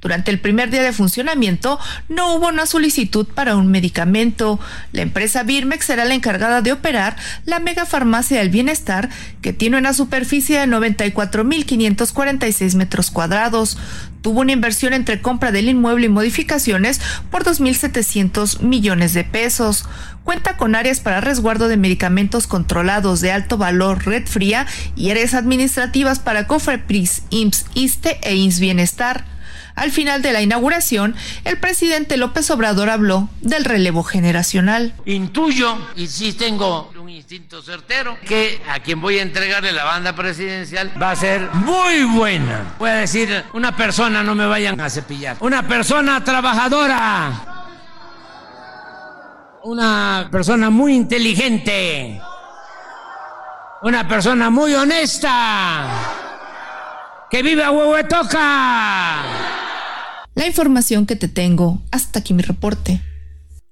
Durante 0.00 0.30
el 0.30 0.40
primer 0.40 0.70
día 0.70 0.82
de 0.82 0.92
funcionamiento 0.92 1.78
no 2.08 2.34
hubo 2.34 2.48
una 2.48 2.64
solicitud 2.64 3.26
para 3.26 3.56
un 3.56 3.70
medicamento. 3.70 4.58
La 4.92 5.02
empresa 5.02 5.42
Birmex 5.42 5.84
será 5.84 6.06
la 6.06 6.14
encargada 6.14 6.62
de 6.62 6.72
operar 6.72 7.16
la 7.44 7.60
mega 7.60 7.84
farmacia 7.84 8.38
del 8.38 8.48
bienestar 8.48 9.10
que 9.42 9.52
tiene 9.52 9.76
una 9.76 9.92
superficie 9.92 10.58
de 10.58 10.66
94.546 10.66 12.76
metros 12.76 13.10
cuadrados. 13.10 13.76
Tuvo 14.22 14.40
una 14.40 14.52
inversión 14.52 14.94
entre 14.94 15.20
compra 15.20 15.52
del 15.52 15.68
inmueble 15.68 16.06
y 16.06 16.10
modificaciones 16.10 17.02
por 17.30 17.44
2.700 17.44 18.60
millones 18.60 19.12
de 19.12 19.24
pesos. 19.24 19.84
Cuenta 20.24 20.56
con 20.56 20.74
áreas 20.74 21.00
para 21.00 21.20
resguardo 21.20 21.68
de 21.68 21.76
medicamentos 21.76 22.46
controlados 22.46 23.20
de 23.20 23.32
alto 23.32 23.58
valor, 23.58 24.06
red 24.06 24.26
fría 24.26 24.66
y 24.96 25.10
áreas 25.10 25.34
administrativas 25.34 26.20
para 26.20 26.46
Cofrepris, 26.46 27.24
IMSS, 27.30 27.66
ISTE 27.74 28.18
e 28.22 28.36
INS 28.36 28.60
Bienestar. 28.60 29.39
Al 29.80 29.92
final 29.92 30.20
de 30.20 30.34
la 30.34 30.42
inauguración, 30.42 31.16
el 31.44 31.58
presidente 31.58 32.18
López 32.18 32.50
Obrador 32.50 32.90
habló 32.90 33.30
del 33.40 33.64
relevo 33.64 34.02
generacional. 34.02 34.92
Intuyo, 35.06 35.74
y 35.96 36.06
sí 36.06 36.34
tengo 36.34 36.92
un 37.00 37.08
instinto 37.08 37.62
certero, 37.62 38.18
que 38.26 38.60
a 38.68 38.80
quien 38.80 39.00
voy 39.00 39.18
a 39.18 39.22
entregarle 39.22 39.72
la 39.72 39.84
banda 39.84 40.14
presidencial 40.14 40.92
va 41.00 41.12
a 41.12 41.16
ser 41.16 41.48
muy 41.54 42.04
buena. 42.04 42.74
Voy 42.78 42.90
a 42.90 42.96
decir, 42.96 43.42
una 43.54 43.74
persona, 43.74 44.22
no 44.22 44.34
me 44.34 44.44
vayan 44.44 44.78
a 44.78 44.90
cepillar, 44.90 45.38
una 45.40 45.66
persona 45.66 46.22
trabajadora, 46.22 47.32
una 49.64 50.28
persona 50.30 50.68
muy 50.68 50.94
inteligente, 50.94 52.20
una 53.80 54.06
persona 54.06 54.50
muy 54.50 54.74
honesta, 54.74 55.86
que 57.30 57.42
vive 57.42 57.64
a 57.64 57.70
Huehuetoca 57.70 59.59
la 60.34 60.46
información 60.46 61.06
que 61.06 61.16
te 61.16 61.28
tengo. 61.28 61.82
Hasta 61.90 62.20
aquí 62.20 62.34
mi 62.34 62.42
reporte. 62.42 63.00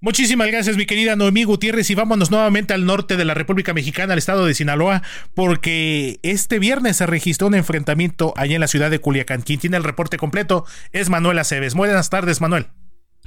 Muchísimas 0.00 0.46
gracias, 0.46 0.76
mi 0.76 0.86
querida 0.86 1.16
Noemí 1.16 1.42
Gutiérrez, 1.42 1.90
y 1.90 1.96
vámonos 1.96 2.30
nuevamente 2.30 2.72
al 2.72 2.86
norte 2.86 3.16
de 3.16 3.24
la 3.24 3.34
República 3.34 3.74
Mexicana, 3.74 4.12
al 4.12 4.18
estado 4.20 4.46
de 4.46 4.54
Sinaloa, 4.54 5.02
porque 5.34 6.20
este 6.22 6.60
viernes 6.60 6.98
se 6.98 7.06
registró 7.06 7.48
un 7.48 7.56
enfrentamiento 7.56 8.32
allá 8.36 8.54
en 8.54 8.60
la 8.60 8.68
ciudad 8.68 8.92
de 8.92 9.00
Culiacán. 9.00 9.42
Quien 9.42 9.58
tiene 9.58 9.76
el 9.76 9.82
reporte 9.82 10.16
completo 10.16 10.64
es 10.92 11.10
Manuel 11.10 11.40
Aceves. 11.40 11.74
Buenas 11.74 12.10
tardes, 12.10 12.40
Manuel. 12.40 12.68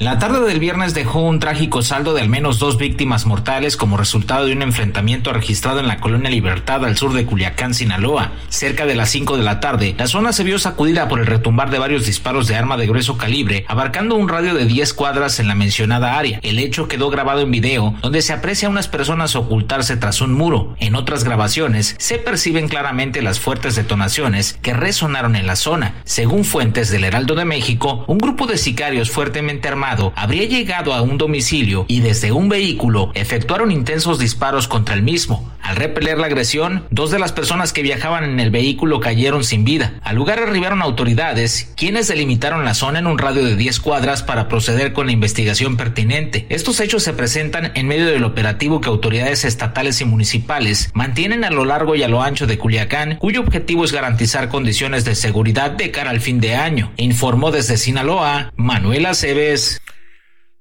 La 0.01 0.17
tarde 0.17 0.39
del 0.47 0.59
viernes 0.59 0.95
dejó 0.95 1.19
un 1.19 1.37
trágico 1.37 1.83
saldo 1.83 2.15
de 2.15 2.21
al 2.21 2.27
menos 2.27 2.57
dos 2.57 2.79
víctimas 2.79 3.27
mortales 3.27 3.77
como 3.77 3.97
resultado 3.97 4.47
de 4.47 4.53
un 4.53 4.63
enfrentamiento 4.63 5.31
registrado 5.31 5.79
en 5.79 5.87
la 5.87 5.99
colonia 5.99 6.31
Libertad 6.31 6.83
al 6.83 6.97
sur 6.97 7.13
de 7.13 7.23
Culiacán, 7.23 7.75
Sinaloa. 7.75 8.31
Cerca 8.49 8.87
de 8.87 8.95
las 8.95 9.11
5 9.11 9.37
de 9.37 9.43
la 9.43 9.59
tarde, 9.59 9.93
la 9.95 10.07
zona 10.07 10.33
se 10.33 10.43
vio 10.43 10.57
sacudida 10.57 11.07
por 11.07 11.19
el 11.19 11.27
retumbar 11.27 11.69
de 11.69 11.77
varios 11.77 12.07
disparos 12.07 12.47
de 12.47 12.55
arma 12.55 12.77
de 12.77 12.87
grueso 12.87 13.15
calibre, 13.15 13.63
abarcando 13.67 14.15
un 14.15 14.27
radio 14.27 14.55
de 14.55 14.65
10 14.65 14.91
cuadras 14.95 15.39
en 15.39 15.47
la 15.47 15.53
mencionada 15.53 16.17
área. 16.17 16.39
El 16.41 16.57
hecho 16.57 16.87
quedó 16.87 17.11
grabado 17.11 17.41
en 17.41 17.51
video, 17.51 17.93
donde 18.01 18.23
se 18.23 18.33
aprecia 18.33 18.69
a 18.69 18.71
unas 18.71 18.87
personas 18.87 19.35
ocultarse 19.35 19.97
tras 19.97 20.19
un 20.19 20.33
muro. 20.33 20.73
En 20.79 20.95
otras 20.95 21.23
grabaciones, 21.23 21.93
se 21.99 22.17
perciben 22.17 22.69
claramente 22.69 23.21
las 23.21 23.39
fuertes 23.39 23.75
detonaciones 23.75 24.57
que 24.63 24.73
resonaron 24.73 25.35
en 25.35 25.45
la 25.45 25.55
zona. 25.55 26.01
Según 26.05 26.43
fuentes 26.43 26.89
del 26.89 27.03
Heraldo 27.03 27.35
de 27.35 27.45
México, 27.45 28.03
un 28.07 28.17
grupo 28.17 28.47
de 28.47 28.57
sicarios 28.57 29.11
fuertemente 29.11 29.67
armados 29.67 29.90
habría 30.15 30.45
llegado 30.45 30.93
a 30.93 31.01
un 31.01 31.17
domicilio 31.17 31.85
y 31.87 31.99
desde 31.99 32.31
un 32.31 32.49
vehículo 32.49 33.11
efectuaron 33.13 33.71
intensos 33.71 34.19
disparos 34.19 34.67
contra 34.67 34.95
el 34.95 35.01
mismo. 35.01 35.51
Al 35.63 35.75
repeler 35.75 36.17
la 36.17 36.27
agresión, 36.27 36.85
dos 36.89 37.11
de 37.11 37.19
las 37.19 37.31
personas 37.31 37.73
que 37.73 37.81
viajaban 37.81 38.23
en 38.23 38.39
el 38.39 38.51
vehículo 38.51 38.99
cayeron 38.99 39.43
sin 39.43 39.63
vida. 39.63 39.93
Al 40.03 40.15
lugar 40.15 40.39
arribaron 40.39 40.81
autoridades, 40.81 41.71
quienes 41.75 42.07
delimitaron 42.07 42.65
la 42.65 42.73
zona 42.73 42.99
en 42.99 43.07
un 43.07 43.17
radio 43.17 43.43
de 43.43 43.55
10 43.55 43.79
cuadras 43.79 44.23
para 44.23 44.47
proceder 44.47 44.93
con 44.93 45.05
la 45.05 45.11
investigación 45.11 45.77
pertinente. 45.77 46.45
Estos 46.49 46.79
hechos 46.79 47.03
se 47.03 47.13
presentan 47.13 47.71
en 47.75 47.87
medio 47.87 48.07
del 48.07 48.23
operativo 48.23 48.81
que 48.81 48.89
autoridades 48.89 49.45
estatales 49.45 50.01
y 50.01 50.05
municipales 50.05 50.89
mantienen 50.93 51.43
a 51.43 51.51
lo 51.51 51.65
largo 51.65 51.95
y 51.95 52.03
a 52.03 52.07
lo 52.07 52.21
ancho 52.21 52.47
de 52.47 52.57
Culiacán, 52.57 53.17
cuyo 53.17 53.41
objetivo 53.41 53.85
es 53.85 53.91
garantizar 53.91 54.49
condiciones 54.49 55.05
de 55.05 55.15
seguridad 55.15 55.71
de 55.71 55.91
cara 55.91 56.09
al 56.09 56.21
fin 56.21 56.39
de 56.39 56.55
año. 56.55 56.91
Informó 56.97 57.51
desde 57.51 57.77
Sinaloa 57.77 58.51
Manuel 58.55 59.05
Aceves. 59.05 59.81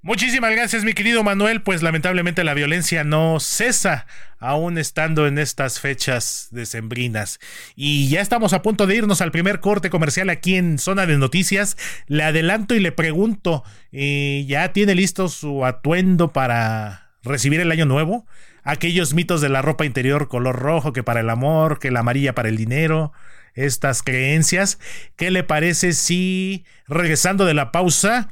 Muchísimas 0.02 0.52
gracias, 0.52 0.82
mi 0.82 0.94
querido 0.94 1.22
Manuel. 1.22 1.60
Pues 1.60 1.82
lamentablemente 1.82 2.42
la 2.42 2.54
violencia 2.54 3.04
no 3.04 3.38
cesa, 3.38 4.06
aún 4.38 4.78
estando 4.78 5.26
en 5.26 5.36
estas 5.36 5.78
fechas 5.78 6.48
decembrinas. 6.52 7.38
Y 7.76 8.08
ya 8.08 8.22
estamos 8.22 8.54
a 8.54 8.62
punto 8.62 8.86
de 8.86 8.96
irnos 8.96 9.20
al 9.20 9.30
primer 9.30 9.60
corte 9.60 9.90
comercial 9.90 10.30
aquí 10.30 10.56
en 10.56 10.78
Zona 10.78 11.04
de 11.04 11.18
Noticias. 11.18 11.76
Le 12.06 12.22
adelanto 12.22 12.74
y 12.74 12.80
le 12.80 12.92
pregunto, 12.92 13.62
eh, 13.92 14.46
¿ya 14.48 14.72
tiene 14.72 14.94
listo 14.94 15.28
su 15.28 15.66
atuendo 15.66 16.32
para 16.32 17.10
recibir 17.22 17.60
el 17.60 17.70
año 17.70 17.84
nuevo? 17.84 18.26
Aquellos 18.62 19.12
mitos 19.12 19.42
de 19.42 19.50
la 19.50 19.60
ropa 19.60 19.84
interior 19.84 20.28
color 20.28 20.56
rojo, 20.56 20.94
que 20.94 21.02
para 21.02 21.20
el 21.20 21.28
amor, 21.28 21.78
que 21.78 21.90
la 21.90 22.00
amarilla 22.00 22.34
para 22.34 22.48
el 22.48 22.56
dinero, 22.56 23.12
estas 23.52 24.02
creencias. 24.02 24.78
¿Qué 25.16 25.30
le 25.30 25.44
parece 25.44 25.92
si, 25.92 26.64
regresando 26.88 27.44
de 27.44 27.52
la 27.52 27.70
pausa, 27.70 28.30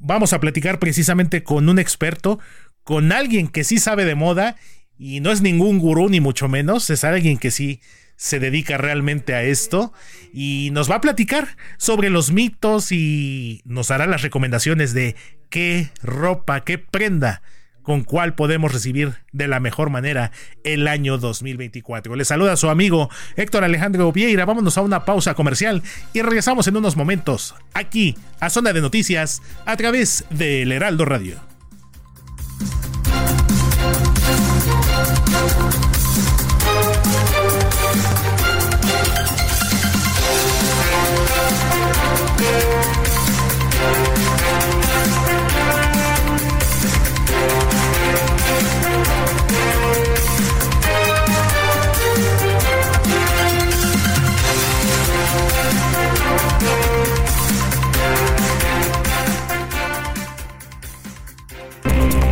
vamos 0.00 0.32
a 0.32 0.40
platicar 0.40 0.78
precisamente 0.78 1.42
con 1.42 1.68
un 1.68 1.78
experto, 1.78 2.40
con 2.82 3.12
alguien 3.12 3.48
que 3.48 3.64
sí 3.64 3.78
sabe 3.78 4.04
de 4.04 4.14
moda 4.14 4.56
y 4.98 5.20
no 5.20 5.30
es 5.30 5.42
ningún 5.42 5.78
gurú 5.78 6.08
ni 6.08 6.20
mucho 6.20 6.48
menos, 6.48 6.90
es 6.90 7.04
alguien 7.04 7.38
que 7.38 7.50
sí 7.50 7.80
se 8.16 8.38
dedica 8.38 8.76
realmente 8.76 9.34
a 9.34 9.42
esto 9.42 9.92
y 10.32 10.70
nos 10.72 10.90
va 10.90 10.96
a 10.96 11.00
platicar 11.00 11.56
sobre 11.78 12.10
los 12.10 12.32
mitos 12.32 12.92
y 12.92 13.62
nos 13.64 13.90
hará 13.90 14.06
las 14.06 14.22
recomendaciones 14.22 14.92
de 14.92 15.16
qué 15.48 15.90
ropa, 16.02 16.64
qué 16.64 16.76
prenda 16.78 17.42
con 17.82 18.04
cuál 18.04 18.34
podemos 18.34 18.72
recibir 18.72 19.14
de 19.32 19.48
la 19.48 19.60
mejor 19.60 19.90
manera 19.90 20.32
el 20.64 20.88
año 20.88 21.18
2024. 21.18 22.16
Le 22.16 22.24
saluda 22.24 22.56
su 22.56 22.68
amigo 22.68 23.10
Héctor 23.36 23.64
Alejandro 23.64 24.12
Vieira. 24.12 24.44
Vámonos 24.44 24.78
a 24.78 24.82
una 24.82 25.04
pausa 25.04 25.34
comercial 25.34 25.82
y 26.12 26.22
regresamos 26.22 26.66
en 26.68 26.76
unos 26.76 26.96
momentos 26.96 27.54
aquí 27.74 28.16
a 28.40 28.50
Zona 28.50 28.72
de 28.72 28.80
Noticias 28.80 29.42
a 29.66 29.76
través 29.76 30.24
del 30.30 30.72
Heraldo 30.72 31.04
Radio. 31.04 31.49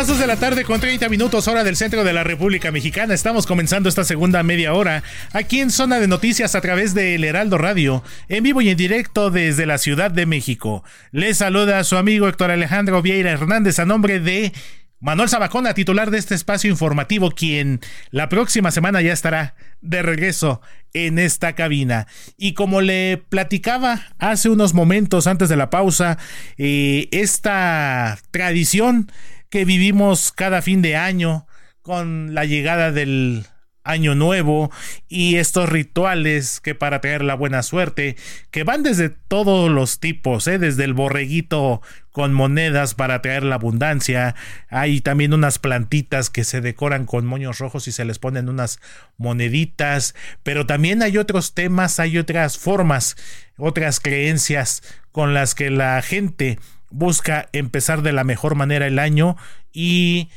Las 0.00 0.08
2 0.08 0.18
de 0.18 0.26
la 0.26 0.36
tarde 0.36 0.64
con 0.64 0.80
30 0.80 1.10
minutos 1.10 1.46
hora 1.46 1.62
del 1.62 1.76
centro 1.76 2.04
de 2.04 2.14
la 2.14 2.24
República 2.24 2.70
Mexicana. 2.70 3.12
Estamos 3.12 3.44
comenzando 3.44 3.86
esta 3.86 4.02
segunda 4.02 4.42
media 4.42 4.72
hora 4.72 5.02
aquí 5.34 5.60
en 5.60 5.68
Zona 5.68 6.00
de 6.00 6.08
Noticias 6.08 6.54
a 6.54 6.62
través 6.62 6.94
del 6.94 7.22
Heraldo 7.22 7.58
Radio, 7.58 8.02
en 8.30 8.42
vivo 8.42 8.62
y 8.62 8.70
en 8.70 8.78
directo 8.78 9.30
desde 9.30 9.66
la 9.66 9.76
Ciudad 9.76 10.10
de 10.10 10.24
México. 10.24 10.82
Les 11.12 11.36
saluda 11.36 11.78
a 11.78 11.84
su 11.84 11.98
amigo 11.98 12.28
Héctor 12.28 12.50
Alejandro 12.50 13.02
Vieira 13.02 13.30
Hernández 13.30 13.78
a 13.78 13.84
nombre 13.84 14.20
de 14.20 14.54
Manuel 15.00 15.28
Sabacona, 15.28 15.74
titular 15.74 16.10
de 16.10 16.16
este 16.16 16.34
espacio 16.34 16.70
informativo, 16.70 17.30
quien 17.32 17.80
la 18.10 18.30
próxima 18.30 18.70
semana 18.70 19.02
ya 19.02 19.12
estará 19.12 19.54
de 19.82 20.00
regreso 20.00 20.62
en 20.94 21.18
esta 21.18 21.54
cabina. 21.54 22.06
Y 22.38 22.54
como 22.54 22.80
le 22.80 23.22
platicaba 23.28 24.06
hace 24.18 24.48
unos 24.48 24.72
momentos 24.72 25.26
antes 25.26 25.50
de 25.50 25.56
la 25.56 25.68
pausa, 25.68 26.16
eh, 26.56 27.08
esta 27.12 28.18
tradición 28.30 29.10
que 29.50 29.64
vivimos 29.64 30.32
cada 30.32 30.62
fin 30.62 30.80
de 30.80 30.96
año 30.96 31.46
con 31.82 32.34
la 32.34 32.44
llegada 32.44 32.92
del 32.92 33.44
año 33.82 34.14
nuevo 34.14 34.70
y 35.08 35.36
estos 35.36 35.68
rituales 35.68 36.60
que 36.60 36.74
para 36.74 37.00
traer 37.00 37.22
la 37.24 37.34
buena 37.34 37.62
suerte 37.62 38.16
que 38.50 38.62
van 38.62 38.82
desde 38.82 39.08
todos 39.08 39.70
los 39.70 40.00
tipos 40.00 40.46
¿eh? 40.46 40.58
desde 40.58 40.84
el 40.84 40.92
borreguito 40.92 41.80
con 42.12 42.34
monedas 42.34 42.94
para 42.94 43.22
traer 43.22 43.42
la 43.42 43.54
abundancia 43.54 44.34
hay 44.68 45.00
también 45.00 45.32
unas 45.32 45.58
plantitas 45.58 46.28
que 46.28 46.44
se 46.44 46.60
decoran 46.60 47.06
con 47.06 47.24
moños 47.24 47.58
rojos 47.58 47.88
y 47.88 47.92
se 47.92 48.04
les 48.04 48.18
ponen 48.18 48.50
unas 48.50 48.80
moneditas 49.16 50.14
pero 50.42 50.66
también 50.66 51.02
hay 51.02 51.16
otros 51.16 51.54
temas 51.54 51.98
hay 52.00 52.18
otras 52.18 52.58
formas 52.58 53.16
otras 53.56 53.98
creencias 53.98 54.82
con 55.10 55.32
las 55.32 55.54
que 55.54 55.70
la 55.70 56.00
gente 56.02 56.58
busca 56.90 57.48
empezar 57.52 58.02
de 58.02 58.12
la 58.12 58.24
mejor 58.24 58.54
manera 58.54 58.86
el 58.86 58.98
año 58.98 59.36
y 59.72 60.28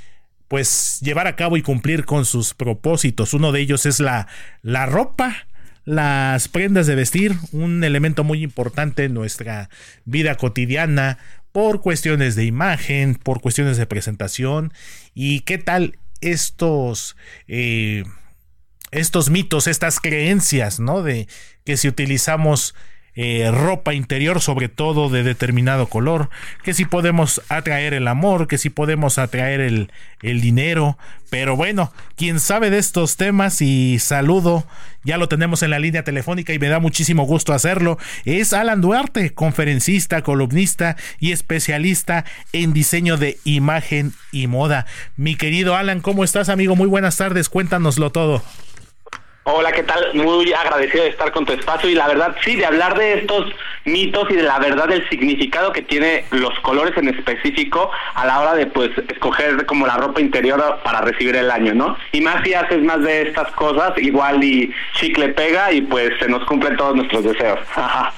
pues 0.48 1.00
llevar 1.02 1.28
a 1.28 1.36
cabo 1.36 1.58
y 1.58 1.62
cumplir 1.62 2.06
con 2.06 2.26
sus 2.26 2.54
propósitos. 2.54 3.34
Uno 3.34 3.52
de 3.52 3.62
ellos 3.62 3.86
es 3.86 4.00
la, 4.00 4.28
la 4.62 4.86
ropa, 4.86 5.48
las 5.86 6.48
prendas 6.48 6.88
de 6.88 6.96
vestir, 6.96 7.36
un 7.52 7.84
elemento 7.84 8.24
muy 8.24 8.44
importante 8.44 9.06
en 9.06 9.14
nuestra 9.14 9.70
vida 10.06 10.36
cotidiana 10.36 11.18
por 11.52 11.82
cuestiones 11.82 12.36
de 12.36 12.46
imagen, 12.46 13.16
por 13.16 13.42
cuestiones 13.42 13.78
de 13.78 13.86
presentación 13.86 14.74
y 15.14 15.42
qué 15.42 15.58
tal 15.58 15.98
estos... 16.22 17.16
Eh, 17.48 18.04
estos 18.92 19.32
mitos, 19.32 19.66
estas 19.66 20.00
creencias, 20.00 20.80
¿no? 20.80 21.02
De 21.02 21.28
que 21.66 21.78
si 21.78 21.88
utilizamos 21.88 22.76
eh, 23.16 23.52
ropa 23.52 23.94
interior, 23.94 24.42
sobre 24.42 24.70
todo 24.70 25.10
de 25.10 25.24
determinado 25.24 25.88
color, 25.88 26.30
que 26.64 26.74
si 26.74 26.86
podemos 26.86 27.42
atraer 27.50 27.94
el 27.94 28.08
amor, 28.08 28.48
que 28.48 28.58
si 28.58 28.70
podemos 28.70 29.18
atraer 29.18 29.62
el, 29.62 29.92
el 30.22 30.42
dinero, 30.42 30.98
pero 31.30 31.56
bueno, 31.56 31.92
quien 32.16 32.40
sabe 32.40 32.70
de 32.70 32.80
estos 32.80 33.18
temas 33.18 33.62
y 33.62 34.00
saludo, 34.00 34.66
ya 35.04 35.18
lo 35.18 35.28
tenemos 35.30 35.64
en 35.64 35.70
la 35.70 35.80
línea 35.80 36.04
telefónica 36.04 36.54
y 36.54 36.60
me 36.60 36.70
da 36.70 36.80
muchísimo 36.80 37.24
gusto 37.26 37.54
hacerlo, 37.54 37.98
es 38.26 38.54
Alan 38.54 38.82
Duarte, 38.82 39.34
conferencista, 39.34 40.22
columnista 40.22 40.96
y 41.20 41.32
especialista 41.32 42.26
en 42.52 42.74
diseño 42.74 43.18
de 43.18 43.38
imagen 43.44 44.14
y 44.32 44.48
moda. 44.48 44.86
Mi 45.18 45.36
querido 45.36 45.76
Alan, 45.76 46.02
¿cómo 46.02 46.24
estás 46.24 46.50
amigo? 46.50 46.76
Muy 46.76 46.88
buenas 46.88 47.18
tardes, 47.18 47.50
cuéntanoslo 47.50 48.12
todo. 48.12 48.44
Hola, 49.46 49.74
¿qué 49.74 49.84
tal? 49.84 50.14
Muy 50.14 50.54
agradecido 50.54 51.04
de 51.04 51.10
estar 51.10 51.34
con 51.34 51.46
tu 51.46 51.52
espacio 51.52 51.90
y 51.90 51.96
la 51.96 52.08
verdad, 52.08 52.34
sí, 52.46 52.56
de 52.56 52.66
hablar 52.66 52.98
de 52.98 53.20
estos 53.20 53.52
mitos 53.84 54.32
y 54.32 54.36
de 54.36 54.44
la 54.44 54.58
verdad 54.58 54.88
del 54.88 55.08
significado 55.10 55.74
que 55.74 55.82
tiene 55.82 56.24
los 56.32 56.58
colores 56.62 56.96
en 56.96 57.10
específico 57.10 57.92
a 58.16 58.26
la 58.26 58.40
hora 58.40 58.56
de 58.56 58.68
pues 58.68 58.92
escoger 59.10 59.66
como 59.66 59.86
la 59.86 59.98
ropa 59.98 60.22
interior 60.22 60.80
para 60.86 61.02
recibir 61.02 61.36
el 61.36 61.52
año, 61.52 61.74
¿no? 61.74 61.98
Y 62.14 62.22
más 62.22 62.42
si 62.46 62.54
haces 62.54 62.82
más 62.84 63.02
de 63.02 63.24
estas 63.24 63.52
cosas, 63.52 63.92
igual 63.98 64.42
y 64.42 64.74
chicle 64.94 65.30
pega 65.30 65.74
y 65.74 65.82
pues 65.82 66.12
se 66.20 66.30
nos 66.30 66.46
cumplen 66.46 66.78
todos 66.78 66.96
nuestros 66.96 67.26
deseos. 67.26 67.60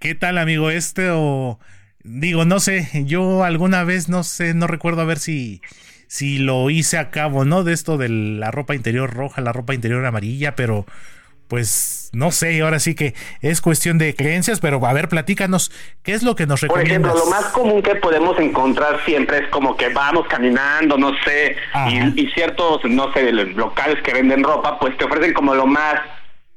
¿Qué 0.00 0.16
tal, 0.16 0.36
amigo? 0.36 0.70
Este 0.70 1.10
o 1.12 1.60
digo, 2.02 2.44
no 2.44 2.58
sé, 2.58 2.88
yo 3.04 3.44
alguna 3.44 3.84
vez 3.84 4.08
no 4.08 4.24
sé, 4.24 4.54
no 4.54 4.66
recuerdo 4.66 5.02
a 5.02 5.04
ver 5.04 5.18
si 5.18 5.62
si 6.10 6.38
lo 6.38 6.70
hice 6.70 6.98
a 6.98 7.10
cabo, 7.10 7.44
¿no? 7.44 7.62
De 7.62 7.72
esto 7.72 7.96
de 7.96 8.08
la 8.08 8.50
ropa 8.50 8.74
interior 8.74 9.14
roja, 9.14 9.40
la 9.42 9.52
ropa 9.52 9.74
interior 9.74 10.04
amarilla, 10.04 10.56
pero 10.56 10.84
pues 11.46 12.10
no 12.12 12.32
sé, 12.32 12.60
ahora 12.62 12.80
sí 12.80 12.96
que 12.96 13.14
es 13.42 13.60
cuestión 13.60 13.96
de 13.96 14.16
creencias, 14.16 14.58
pero 14.58 14.84
a 14.84 14.92
ver, 14.92 15.08
platícanos, 15.08 15.70
¿qué 16.02 16.14
es 16.14 16.24
lo 16.24 16.34
que 16.34 16.46
nos 16.46 16.62
recomiendas? 16.62 17.12
Por 17.12 17.20
ejemplo, 17.20 17.24
lo 17.24 17.30
más 17.30 17.52
común 17.52 17.80
que 17.80 17.94
podemos 17.94 18.36
encontrar 18.40 18.98
siempre 19.04 19.38
es 19.38 19.48
como 19.50 19.76
que 19.76 19.90
vamos 19.90 20.26
caminando, 20.26 20.98
no 20.98 21.12
sé, 21.24 21.54
y, 21.88 22.20
y, 22.20 22.28
ciertos, 22.32 22.84
no 22.86 23.12
sé, 23.12 23.30
locales 23.32 24.02
que 24.02 24.12
venden 24.12 24.42
ropa, 24.42 24.80
pues 24.80 24.98
te 24.98 25.04
ofrecen 25.04 25.32
como 25.32 25.54
lo 25.54 25.66
más 25.66 25.94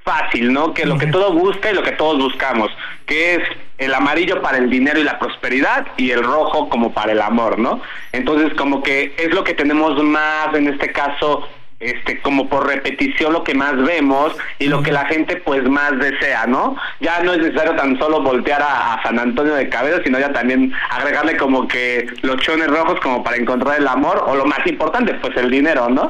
fácil, 0.03 0.51
¿no? 0.51 0.73
Que 0.73 0.85
lo 0.85 0.97
que 0.97 1.07
todo 1.07 1.33
busca 1.33 1.71
y 1.71 1.75
lo 1.75 1.83
que 1.83 1.91
todos 1.93 2.17
buscamos, 2.17 2.69
que 3.05 3.35
es 3.35 3.41
el 3.77 3.93
amarillo 3.93 4.41
para 4.41 4.57
el 4.57 4.69
dinero 4.69 4.99
y 4.99 5.03
la 5.03 5.19
prosperidad 5.19 5.87
y 5.97 6.11
el 6.11 6.23
rojo 6.23 6.69
como 6.69 6.93
para 6.93 7.11
el 7.11 7.21
amor, 7.21 7.59
¿no? 7.59 7.81
Entonces 8.11 8.53
como 8.55 8.83
que 8.83 9.13
es 9.17 9.33
lo 9.33 9.43
que 9.43 9.53
tenemos 9.53 10.01
más 10.03 10.53
en 10.55 10.67
este 10.67 10.91
caso 10.91 11.47
este 11.83 12.21
como 12.21 12.47
por 12.47 12.65
repetición 12.65 13.33
lo 13.33 13.43
que 13.43 13.53
más 13.53 13.75
vemos 13.75 14.33
y 14.57 14.67
lo 14.67 14.81
que 14.81 14.91
la 14.91 15.05
gente 15.05 15.37
pues 15.37 15.63
más 15.63 15.97
desea, 15.99 16.45
¿no? 16.47 16.77
Ya 17.01 17.21
no 17.23 17.33
es 17.33 17.39
necesario 17.39 17.75
tan 17.75 17.97
solo 17.99 18.21
voltear 18.21 18.61
a, 18.61 19.01
San 19.03 19.19
Antonio 19.19 19.55
de 19.55 19.67
Cabeza, 19.67 19.99
sino 20.03 20.17
ya 20.17 20.31
también 20.31 20.71
agregarle 20.89 21.35
como 21.35 21.67
que 21.67 22.07
los 22.21 22.37
chones 22.37 22.67
rojos 22.67 22.99
como 23.01 23.21
para 23.21 23.35
encontrar 23.35 23.79
el 23.79 23.87
amor 23.87 24.23
o 24.25 24.35
lo 24.35 24.45
más 24.45 24.65
importante, 24.65 25.13
pues 25.15 25.35
el 25.35 25.51
dinero, 25.51 25.89
¿no? 25.89 26.07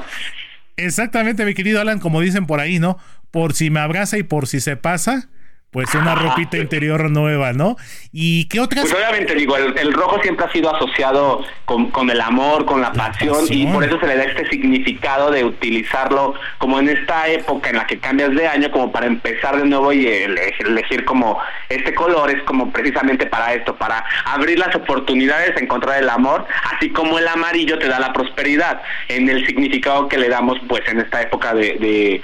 Exactamente, 0.78 1.46
mi 1.46 1.54
querido 1.54 1.82
Alan, 1.82 2.00
como 2.00 2.22
dicen 2.22 2.46
por 2.46 2.60
ahí, 2.60 2.80
¿no? 2.80 2.98
Por 3.34 3.54
si 3.54 3.72
me 3.72 3.80
abraza 3.80 4.20
y 4.20 4.24
por 4.24 4.46
si 4.46 4.60
se 4.60 4.78
pasa, 4.78 5.28
pues 5.74 5.92
una 5.96 6.14
ropita 6.14 6.58
interior 6.58 7.10
nueva, 7.10 7.52
¿no? 7.52 7.78
¿Y 8.12 8.48
qué 8.48 8.60
otras? 8.60 8.86
Pues 8.86 8.94
obviamente 8.94 9.34
digo, 9.34 9.58
el, 9.58 9.92
rojo 9.92 10.22
siempre 10.22 10.46
ha 10.46 10.52
sido 10.52 10.74
asociado 10.74 11.44
con, 11.66 11.90
con 11.90 12.12
el 12.12 12.22
amor, 12.22 12.66
con 12.66 12.80
la, 12.80 12.94
pasión, 12.94 13.44
y 13.50 13.66
por 13.66 13.84
eso 13.84 14.00
se 14.00 14.06
le 14.06 14.16
da 14.16 14.24
este 14.26 14.48
significado 14.52 15.32
de 15.32 15.44
utilizarlo 15.44 16.36
como 16.60 16.78
en 16.78 16.90
esta 16.90 17.28
época 17.28 17.72
en 17.72 17.78
la 17.78 17.88
que 17.88 17.98
cambias 17.98 18.36
de 18.36 18.48
año, 18.48 18.70
como 18.70 18.92
para 18.92 19.08
empezar 19.08 19.58
de 19.58 19.66
nuevo 19.66 19.92
y 19.92 20.06
elegir 20.06 21.04
como 21.06 21.40
este 21.70 21.96
color 21.96 22.30
es 22.30 22.44
como 22.44 22.72
precisamente 22.72 23.26
para 23.26 23.56
esto, 23.56 23.76
para 23.76 24.06
abrir 24.26 24.60
las 24.60 24.76
oportunidades, 24.76 25.60
encontrar 25.60 26.04
el 26.04 26.10
amor, 26.10 26.46
así 26.76 26.92
como 26.92 27.18
el 27.18 27.28
amarillo 27.28 27.80
te 27.80 27.88
da 27.88 28.00
la 28.00 28.14
prosperidad, 28.14 28.84
en 29.08 29.28
el 29.28 29.44
significado 29.48 30.08
que 30.08 30.20
le 30.20 30.30
damos 30.30 30.60
pues 30.70 30.88
en 30.88 31.00
esta 31.00 31.24
época 31.24 31.56
de 31.56 31.64
de 31.80 32.22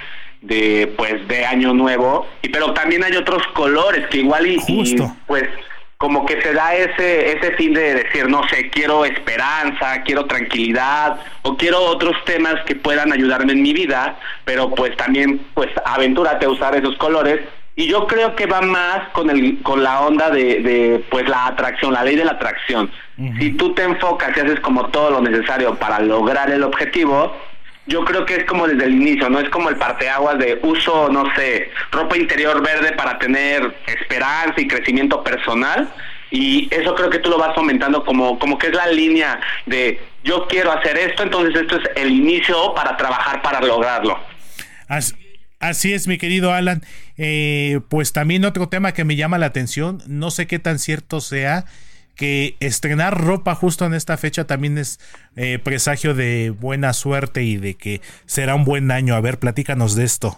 pues 0.96 1.28
de 1.28 1.44
año 1.44 1.74
nuevo 1.74 2.26
y 2.42 2.48
pero 2.48 2.72
también 2.72 3.04
hay 3.04 3.16
otros 3.16 3.46
colores 3.48 4.06
que 4.08 4.18
igual 4.18 4.46
y, 4.46 4.58
pues 5.26 5.44
como 5.98 6.24
que 6.24 6.40
se 6.40 6.54
da 6.54 6.74
ese 6.74 7.36
ese 7.36 7.52
fin 7.56 7.74
de 7.74 7.94
decir 7.94 8.26
no 8.28 8.48
sé 8.48 8.70
quiero 8.70 9.04
esperanza 9.04 10.02
quiero 10.02 10.24
tranquilidad 10.24 11.20
o 11.42 11.56
quiero 11.58 11.80
otros 11.82 12.16
temas 12.24 12.54
que 12.66 12.74
puedan 12.74 13.12
ayudarme 13.12 13.52
en 13.52 13.62
mi 13.62 13.74
vida 13.74 14.16
pero 14.44 14.70
pues 14.70 14.96
también 14.96 15.40
pues 15.54 15.68
aventúrate 15.84 16.46
a 16.46 16.48
usar 16.48 16.74
esos 16.74 16.96
colores. 16.96 17.40
Y 17.76 17.86
yo 17.86 18.06
creo 18.06 18.34
que 18.34 18.46
va 18.46 18.60
más 18.60 19.08
con 19.12 19.30
el 19.30 19.62
con 19.62 19.82
la 19.82 20.00
onda 20.00 20.28
de, 20.28 20.60
de 20.60 21.04
pues 21.08 21.28
la 21.28 21.46
atracción 21.46 21.94
la 21.94 22.02
ley 22.02 22.16
de 22.16 22.24
la 22.24 22.32
atracción. 22.32 22.90
Si 23.38 23.52
tú 23.52 23.74
te 23.74 23.84
enfocas 23.84 24.36
y 24.36 24.40
haces 24.40 24.60
como 24.60 24.86
todo 24.86 25.10
lo 25.10 25.20
necesario 25.20 25.74
para 25.76 26.00
lograr 26.00 26.50
el 26.50 26.62
objetivo 26.62 27.36
yo 27.86 28.04
creo 28.04 28.24
que 28.24 28.36
es 28.36 28.44
como 28.44 28.66
desde 28.66 28.84
el 28.84 28.94
inicio, 28.94 29.28
no 29.28 29.40
es 29.40 29.48
como 29.50 29.68
el 29.68 29.76
parteaguas 29.76 30.38
de 30.38 30.60
uso, 30.62 31.08
no 31.08 31.34
sé, 31.34 31.70
ropa 31.90 32.16
interior 32.16 32.62
verde 32.62 32.92
para 32.92 33.18
tener 33.18 33.74
esperanza 33.86 34.60
y 34.60 34.68
crecimiento 34.68 35.22
personal. 35.24 35.92
Y 36.30 36.68
eso 36.72 36.94
creo 36.94 37.10
que 37.10 37.18
tú 37.18 37.28
lo 37.28 37.38
vas 37.38 37.54
fomentando 37.54 38.04
como, 38.04 38.38
como 38.38 38.56
que 38.56 38.68
es 38.68 38.74
la 38.74 38.86
línea 38.86 39.40
de 39.66 40.00
yo 40.22 40.46
quiero 40.46 40.70
hacer 40.70 40.96
esto, 40.96 41.24
entonces 41.24 41.60
esto 41.60 41.76
es 41.76 41.90
el 41.96 42.12
inicio 42.12 42.72
para 42.74 42.96
trabajar 42.96 43.42
para 43.42 43.60
lograrlo. 43.60 44.16
Así, 45.58 45.92
es, 45.92 46.06
mi 46.06 46.18
querido 46.18 46.52
Alan. 46.52 46.82
Eh, 47.16 47.80
pues 47.88 48.12
también 48.12 48.44
otro 48.44 48.68
tema 48.68 48.92
que 48.92 49.04
me 49.04 49.16
llama 49.16 49.38
la 49.38 49.46
atención, 49.46 50.02
no 50.06 50.30
sé 50.30 50.46
qué 50.46 50.58
tan 50.58 50.78
cierto 50.78 51.20
sea, 51.20 51.64
que 52.20 52.56
estrenar 52.60 53.18
ropa 53.18 53.54
justo 53.54 53.86
en 53.86 53.94
esta 53.94 54.18
fecha 54.18 54.46
también 54.46 54.76
es 54.76 55.00
eh, 55.36 55.58
presagio 55.58 56.12
de 56.12 56.50
buena 56.50 56.92
suerte 56.92 57.44
y 57.44 57.56
de 57.56 57.78
que 57.78 58.02
será 58.26 58.54
un 58.54 58.66
buen 58.66 58.90
año. 58.90 59.14
A 59.14 59.22
ver, 59.22 59.38
platícanos 59.38 59.96
de 59.96 60.04
esto. 60.04 60.36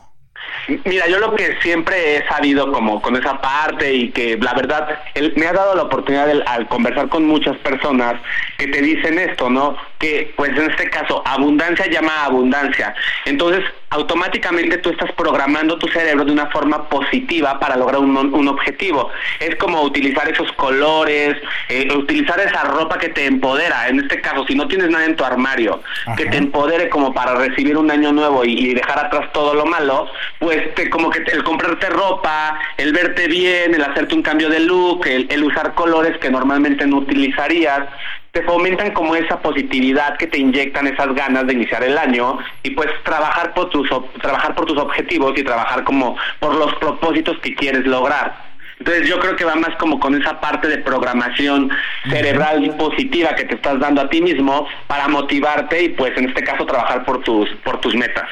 Mira, 0.84 1.08
yo 1.08 1.18
lo 1.18 1.34
que 1.34 1.56
siempre 1.60 2.18
he 2.18 2.28
sabido 2.28 2.70
como 2.70 3.02
con 3.02 3.16
esa 3.16 3.40
parte 3.40 3.92
y 3.92 4.10
que 4.10 4.38
la 4.38 4.54
verdad 4.54 5.00
me 5.34 5.44
ha 5.44 5.52
dado 5.52 5.74
la 5.74 5.82
oportunidad 5.82 6.30
al 6.46 6.68
conversar 6.68 7.08
con 7.08 7.26
muchas 7.26 7.56
personas 7.58 8.14
que 8.58 8.68
te 8.68 8.80
dicen 8.80 9.18
esto, 9.18 9.50
¿no? 9.50 9.76
Que 9.98 10.32
pues 10.36 10.50
en 10.50 10.70
este 10.70 10.88
caso 10.88 11.20
abundancia 11.26 11.90
llama 11.90 12.26
abundancia. 12.26 12.94
Entonces 13.24 13.64
automáticamente 13.92 14.78
tú 14.78 14.90
estás 14.90 15.12
programando 15.12 15.78
tu 15.78 15.86
cerebro 15.88 16.24
de 16.24 16.32
una 16.32 16.46
forma 16.46 16.88
positiva 16.88 17.60
para 17.60 17.76
lograr 17.76 18.00
un, 18.00 18.48
objetivo. 18.48 19.10
Es 19.38 19.54
como 19.56 19.82
utilizar 19.82 20.28
esos 20.28 20.50
colores, 20.52 21.36
eh, 21.68 21.88
utilizar 21.94 22.40
esa 22.40 22.64
ropa 22.64 22.98
que 22.98 23.10
te 23.10 23.26
empodera. 23.26 23.88
En 23.88 24.00
este 24.00 24.20
caso, 24.20 24.44
si 24.46 24.54
no 24.54 24.66
tienes 24.66 24.88
nada 24.90 25.04
en 25.04 25.14
tu 25.16 25.24
armario 25.24 25.82
que 26.16 26.26
te 26.26 26.36
empodere 26.38 26.88
como 26.88 27.12
para 27.12 27.34
recibir 27.34 27.76
un 27.76 27.90
año 27.90 28.12
nuevo 28.12 28.44
y, 28.44 28.72
dejar 28.72 29.06
atrás 29.06 29.30
todo 29.32 29.54
lo 29.54 29.66
malo, 29.66 30.08
pues 30.38 30.74
te, 30.74 30.88
como 30.88 31.10
que 31.10 31.22
el 31.30 31.44
comprarte 31.44 31.88
ropa, 31.90 32.58
el 32.78 32.92
verte 32.92 33.28
bien, 33.28 33.74
el 33.74 33.82
hacerte 33.82 34.14
un 34.14 34.22
cambio 34.22 34.48
de 34.48 34.60
look, 34.60 35.06
el 35.06 35.44
usar 35.44 35.74
colores 35.74 36.16
que 36.18 36.30
normalmente 36.30 36.86
no 36.86 36.98
utilizarías, 36.98 37.88
te 38.32 38.42
fomentan 38.44 38.92
como 38.92 39.14
esa 39.14 39.40
positividad 39.40 40.16
que 40.16 40.26
te 40.26 40.38
inyectan 40.38 40.86
esas 40.86 41.14
ganas 41.14 41.46
de 41.46 41.52
iniciar 41.52 41.84
el 41.84 41.98
año 41.98 42.38
y 42.62 42.70
pues 42.70 42.88
trabajar 43.04 43.52
por 43.52 43.68
tus 43.68 43.88
trabajar 44.20 44.54
por 44.54 44.64
tus 44.64 44.78
objetivos 44.78 45.38
y 45.38 45.44
trabajar 45.44 45.84
como 45.84 46.16
por 46.40 46.54
los 46.54 46.74
propósitos 46.76 47.38
que 47.40 47.54
quieres 47.54 47.86
lograr. 47.86 48.50
Entonces 48.78 49.06
yo 49.06 49.20
creo 49.20 49.36
que 49.36 49.44
va 49.44 49.54
más 49.54 49.76
como 49.76 50.00
con 50.00 50.20
esa 50.20 50.40
parte 50.40 50.66
de 50.66 50.78
programación 50.78 51.70
cerebral 52.08 52.64
y 52.64 52.70
positiva 52.70 53.34
que 53.36 53.44
te 53.44 53.54
estás 53.54 53.78
dando 53.78 54.00
a 54.00 54.08
ti 54.08 54.22
mismo 54.22 54.66
para 54.86 55.08
motivarte 55.08 55.84
y 55.84 55.88
pues 55.90 56.16
en 56.16 56.30
este 56.30 56.42
caso 56.42 56.64
trabajar 56.64 57.04
por 57.04 57.22
tus 57.22 57.50
por 57.62 57.82
tus 57.82 57.94
metas. 57.94 58.24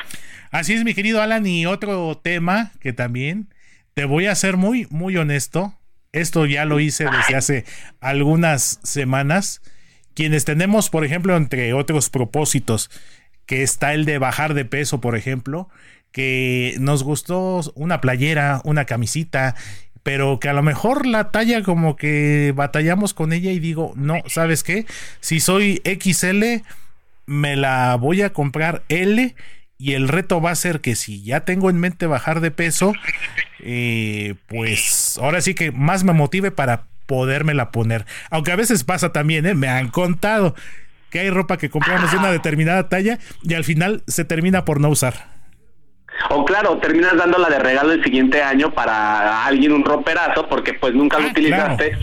Así 0.51 0.73
es, 0.73 0.83
mi 0.83 0.95
querido 0.95 1.21
Alan, 1.21 1.47
y 1.47 1.67
otro 1.67 2.19
tema 2.21 2.73
que 2.81 2.95
también 2.95 3.49
te 3.93 4.07
voy 4.07 4.27
a 4.27 4.35
ser 4.35 4.57
muy 4.57 4.87
muy 4.89 5.19
honesto. 5.19 5.75
Esto 6.13 6.47
ya 6.47 6.65
lo 6.65 6.81
hice 6.81 7.05
desde 7.05 7.37
hace 7.37 7.65
algunas 8.01 8.81
semanas 8.83 9.61
quienes 10.15 10.45
tenemos, 10.45 10.91
por 10.91 11.05
ejemplo, 11.05 11.37
entre 11.37 11.73
otros 11.73 12.11
propósitos, 12.11 12.91
que 13.47 13.63
está 13.63 13.95
el 13.95 14.05
de 14.05 14.19
bajar 14.19 14.55
de 14.55 14.65
peso, 14.65 15.01
por 15.01 15.17
ejemplo, 15.17 15.69
que 16.13 16.75
nos 16.79 17.03
gustó 17.03 17.61
una 17.75 18.01
playera, 18.01 18.61
una 18.65 18.85
camisita, 18.85 19.55
pero 20.03 20.41
que 20.41 20.49
a 20.49 20.53
lo 20.53 20.63
mejor 20.63 21.07
la 21.07 21.31
talla 21.31 21.63
como 21.63 21.97
que 21.97 22.53
batallamos 22.55 23.15
con 23.15 23.33
ella 23.33 23.53
y 23.53 23.59
digo, 23.59 23.93
no, 23.97 24.23
¿sabes 24.27 24.63
qué? 24.63 24.87
Si 25.21 25.41
soy 25.41 25.83
XL, 25.85 26.63
me 27.27 27.57
la 27.57 27.97
voy 27.97 28.23
a 28.23 28.33
comprar 28.33 28.83
L 28.89 29.35
y 29.79 29.93
el 29.95 30.09
reto 30.09 30.41
va 30.41 30.51
a 30.51 30.57
ser 30.57 30.81
que 30.81 30.95
si 30.95 31.23
ya 31.23 31.41
tengo 31.47 31.71
en 31.71 31.79
mente 31.79 32.07
bajar 32.07 32.41
de 32.41 32.51
peso, 32.51 32.93
eh, 33.61 34.35
pues 34.47 35.19
ahora 35.21 35.41
sí 35.41 35.55
que 35.55 35.73
más 35.73 36.05
me 36.05 36.13
motive 36.13 36.51
para 36.51 36.90
podérmela 37.11 37.73
poner. 37.73 38.07
Aunque 38.31 38.53
a 38.53 38.57
veces 38.57 38.85
pasa 38.85 39.11
también, 39.11 39.45
¿eh? 39.45 39.55
me 39.57 39.67
han 39.67 39.89
contado 39.89 40.55
que 41.11 41.19
hay 41.19 41.29
ropa 41.29 41.57
que 41.57 41.69
compramos 41.69 42.13
de 42.13 42.19
una 42.19 42.31
determinada 42.31 42.89
talla 42.89 43.19
y 43.43 43.55
al 43.55 43.65
final 43.65 44.05
se 44.07 44.25
termina 44.25 44.65
por 44.65 44.81
no 44.81 44.91
usar. 44.91 45.15
O 46.29 46.45
claro, 46.45 46.79
terminas 46.79 47.17
dándola 47.17 47.49
de 47.49 47.59
regalo 47.59 47.91
el 47.91 48.05
siguiente 48.05 48.45
año 48.45 48.71
para 48.71 49.45
alguien 49.45 49.73
un 49.73 49.85
roperazo 49.85 50.47
porque 50.49 50.75
pues 50.75 50.95
nunca 50.95 51.19
lo 51.19 51.27
ah, 51.27 51.31
utilizaste. 51.33 51.99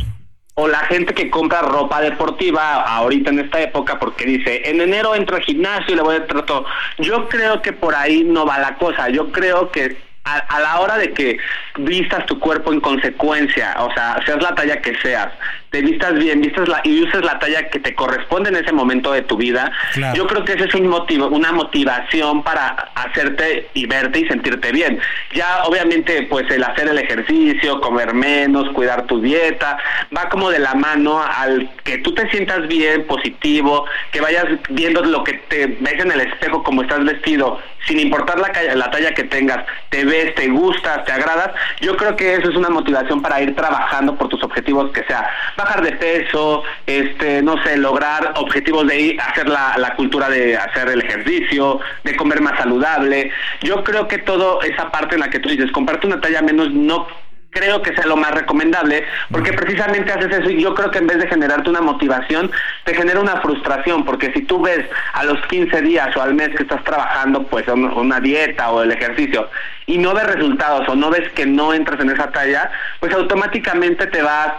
O 0.55 0.67
la 0.67 0.79
gente 0.79 1.13
que 1.13 1.29
compra 1.29 1.61
ropa 1.61 2.01
deportiva 2.01 2.81
ahorita 2.81 3.29
en 3.29 3.39
esta 3.39 3.61
época 3.61 3.99
porque 3.99 4.25
dice, 4.25 4.69
en 4.69 4.81
enero 4.81 5.15
entro 5.15 5.37
al 5.37 5.43
gimnasio 5.43 5.93
y 5.93 5.95
le 5.95 6.01
voy 6.01 6.17
a 6.17 6.27
tratar 6.27 6.63
Yo 6.97 7.29
creo 7.29 7.61
que 7.61 7.71
por 7.71 7.95
ahí 7.95 8.25
no 8.25 8.45
va 8.45 8.59
la 8.59 8.75
cosa. 8.75 9.07
Yo 9.07 9.31
creo 9.31 9.71
que 9.71 9.95
a, 10.27 10.59
la 10.59 10.79
hora 10.79 10.97
de 10.97 11.13
que 11.13 11.37
vistas 11.77 12.25
tu 12.25 12.39
cuerpo 12.39 12.73
en 12.73 12.79
consecuencia, 12.79 13.75
o 13.79 13.93
sea, 13.93 14.19
seas 14.25 14.41
la 14.41 14.55
talla 14.55 14.81
que 14.81 14.95
seas, 14.95 15.29
te 15.69 15.81
vistas 15.81 16.13
bien, 16.13 16.41
vistas 16.41 16.67
la, 16.67 16.81
y 16.83 17.01
uses 17.03 17.23
la 17.23 17.39
talla 17.39 17.69
que 17.69 17.79
te 17.79 17.93
corresponde 17.93 18.49
en 18.49 18.55
ese 18.55 18.71
momento 18.71 19.11
de 19.11 19.21
tu 19.21 19.35
vida, 19.35 19.71
yo 20.15 20.25
creo 20.27 20.45
que 20.45 20.53
ese 20.53 20.65
es 20.65 20.75
un 20.75 20.87
motivo, 20.87 21.27
una 21.27 21.51
motivación 21.51 22.43
para 22.43 22.67
hacerte 22.95 23.69
y 23.73 23.85
verte 23.85 24.19
y 24.19 24.27
sentirte 24.27 24.71
bien. 24.71 24.99
Ya 25.33 25.63
obviamente 25.65 26.23
pues 26.23 26.49
el 26.51 26.63
hacer 26.63 26.87
el 26.87 26.97
ejercicio, 26.97 27.81
comer 27.81 28.13
menos, 28.13 28.69
cuidar 28.73 29.05
tu 29.07 29.21
dieta, 29.21 29.77
va 30.15 30.29
como 30.29 30.49
de 30.49 30.59
la 30.59 30.73
mano 30.73 31.21
al 31.21 31.69
que 31.83 31.97
tú 31.99 32.13
te 32.13 32.29
sientas 32.29 32.67
bien, 32.67 33.05
positivo, 33.05 33.85
que 34.11 34.21
vayas 34.21 34.45
viendo 34.69 35.03
lo 35.03 35.23
que 35.23 35.33
te 35.33 35.67
ves 35.67 35.99
en 35.99 36.11
el 36.11 36.21
espejo 36.21 36.63
como 36.63 36.81
estás 36.81 37.03
vestido, 37.03 37.59
sin 37.87 37.99
importar 37.99 38.39
la, 38.39 38.51
la 38.75 38.91
talla 38.91 39.13
que 39.13 39.23
tengas, 39.23 39.65
te 39.89 40.05
ves, 40.05 40.35
te 40.35 40.47
gustas, 40.47 41.03
te 41.05 41.11
agradas, 41.11 41.51
yo 41.81 41.95
creo 41.97 42.15
que 42.15 42.35
eso 42.35 42.49
es 42.49 42.55
una 42.55 42.69
motivación 42.69 43.21
para 43.21 43.41
ir 43.41 43.55
trabajando 43.55 44.15
por 44.15 44.29
tus 44.29 44.43
objetivos 44.43 44.91
que 44.91 45.03
sea 45.05 45.29
bajar 45.57 45.81
de 45.81 45.91
peso, 45.93 46.63
este, 46.85 47.41
no 47.41 47.61
sé, 47.63 47.77
lograr 47.77 48.33
objetivos 48.37 48.87
de 48.87 48.99
ir, 48.99 49.21
hacer 49.21 49.49
la, 49.49 49.75
la 49.77 49.95
cultura 49.95 50.29
de 50.29 50.55
hacer 50.55 50.87
el 50.89 51.01
ejercicio, 51.01 51.79
de 52.03 52.15
comer 52.15 52.41
más 52.41 52.57
saludable. 52.57 53.31
Yo 53.61 53.83
creo 53.83 54.07
que 54.07 54.19
toda 54.19 54.65
esa 54.65 54.91
parte 54.91 55.15
en 55.15 55.21
la 55.21 55.29
que 55.29 55.39
tú 55.39 55.49
dices, 55.49 55.71
comprarte 55.71 56.07
una 56.07 56.21
talla 56.21 56.41
menos 56.41 56.71
no 56.71 57.07
creo 57.49 57.81
que 57.81 57.95
sea 57.95 58.05
lo 58.05 58.17
más 58.17 58.31
recomendable, 58.31 59.03
porque 59.31 59.53
precisamente 59.53 60.11
haces 60.11 60.31
eso 60.31 60.49
y 60.49 60.61
yo 60.61 60.75
creo 60.75 60.91
que 60.91 60.99
en 60.99 61.07
vez 61.07 61.17
de 61.17 61.27
generarte 61.27 61.69
una 61.69 61.81
motivación, 61.81 62.51
te 62.83 62.93
genera 62.93 63.19
una 63.19 63.41
frustración, 63.41 64.05
porque 64.05 64.31
si 64.33 64.41
tú 64.43 64.61
ves 64.61 64.85
a 65.13 65.23
los 65.23 65.43
15 65.47 65.81
días 65.81 66.15
o 66.15 66.21
al 66.21 66.35
mes 66.35 66.49
que 66.49 66.63
estás 66.63 66.83
trabajando, 66.83 67.43
pues 67.43 67.67
una 67.67 68.19
dieta 68.19 68.71
o 68.71 68.83
el 68.83 68.91
ejercicio, 68.91 69.49
y 69.87 69.97
no 69.97 70.13
ves 70.13 70.27
resultados 70.27 70.87
o 70.89 70.95
no 70.95 71.09
ves 71.09 71.29
que 71.29 71.45
no 71.45 71.73
entras 71.73 71.99
en 71.99 72.11
esa 72.11 72.31
talla, 72.31 72.69
pues 72.99 73.13
automáticamente 73.13 74.05
te 74.07 74.21
vas 74.21 74.53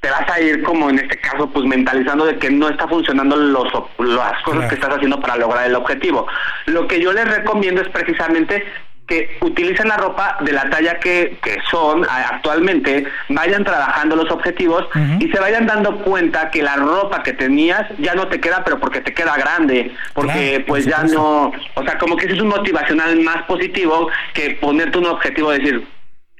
te 0.00 0.10
vas 0.10 0.30
a 0.30 0.40
ir 0.40 0.62
como 0.62 0.90
en 0.90 0.98
este 0.98 1.18
caso 1.18 1.48
pues 1.50 1.64
mentalizando 1.66 2.24
de 2.24 2.38
que 2.38 2.50
no 2.50 2.68
está 2.68 2.86
funcionando 2.86 3.36
los 3.36 3.68
las 3.98 4.42
cosas 4.42 4.68
que 4.68 4.76
estás 4.76 4.94
haciendo 4.94 5.20
para 5.20 5.36
lograr 5.36 5.66
el 5.66 5.74
objetivo. 5.74 6.26
Lo 6.66 6.86
que 6.86 7.00
yo 7.00 7.12
les 7.12 7.28
recomiendo 7.28 7.82
es 7.82 7.88
precisamente 7.88 8.64
que 9.08 9.38
utilicen 9.40 9.88
la 9.88 9.96
ropa 9.96 10.36
de 10.40 10.52
la 10.52 10.68
talla 10.68 11.00
que, 11.00 11.38
que 11.42 11.56
son 11.70 12.06
actualmente, 12.08 13.06
vayan 13.30 13.64
trabajando 13.64 14.14
los 14.14 14.30
objetivos 14.30 14.86
y 15.18 15.28
se 15.28 15.40
vayan 15.40 15.66
dando 15.66 15.96
cuenta 16.00 16.50
que 16.50 16.62
la 16.62 16.76
ropa 16.76 17.22
que 17.22 17.32
tenías 17.32 17.86
ya 17.98 18.14
no 18.14 18.28
te 18.28 18.38
queda, 18.38 18.62
pero 18.64 18.78
porque 18.78 19.00
te 19.00 19.14
queda 19.14 19.36
grande, 19.38 19.92
porque 20.12 20.62
pues 20.66 20.84
ya 20.84 21.04
no, 21.04 21.52
o 21.74 21.82
sea, 21.82 21.96
como 21.96 22.16
que 22.16 22.26
ese 22.26 22.34
es 22.34 22.42
un 22.42 22.48
motivacional 22.48 23.18
más 23.20 23.42
positivo 23.44 24.10
que 24.34 24.50
ponerte 24.60 24.98
un 24.98 25.06
objetivo 25.06 25.52
de 25.52 25.58
decir, 25.58 25.86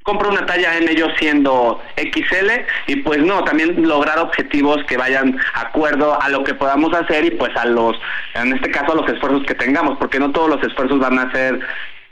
compro 0.09 0.31
una 0.31 0.47
talla 0.47 0.79
en 0.79 0.89
ellos 0.89 1.11
siendo 1.19 1.83
XL 1.97 2.51
y 2.87 2.97
pues 2.97 3.19
no, 3.19 3.45
también 3.45 3.87
lograr 3.87 4.19
objetivos 4.21 4.83
que 4.85 4.97
vayan 4.97 5.39
acuerdo 5.53 6.19
a 6.19 6.31
lo 6.31 6.43
que 6.45 6.55
podamos 6.55 6.95
hacer 6.95 7.27
y 7.27 7.33
pues 7.33 7.55
a 7.57 7.67
los, 7.67 7.95
en 8.33 8.55
este 8.55 8.71
caso 8.71 8.93
a 8.93 8.95
los 8.95 9.09
esfuerzos 9.11 9.45
que 9.45 9.55
tengamos, 9.55 9.99
porque 9.99 10.19
no 10.19 10.31
todos 10.31 10.49
los 10.49 10.63
esfuerzos 10.65 10.99
van 10.99 11.19
a 11.19 11.31
ser 11.31 11.61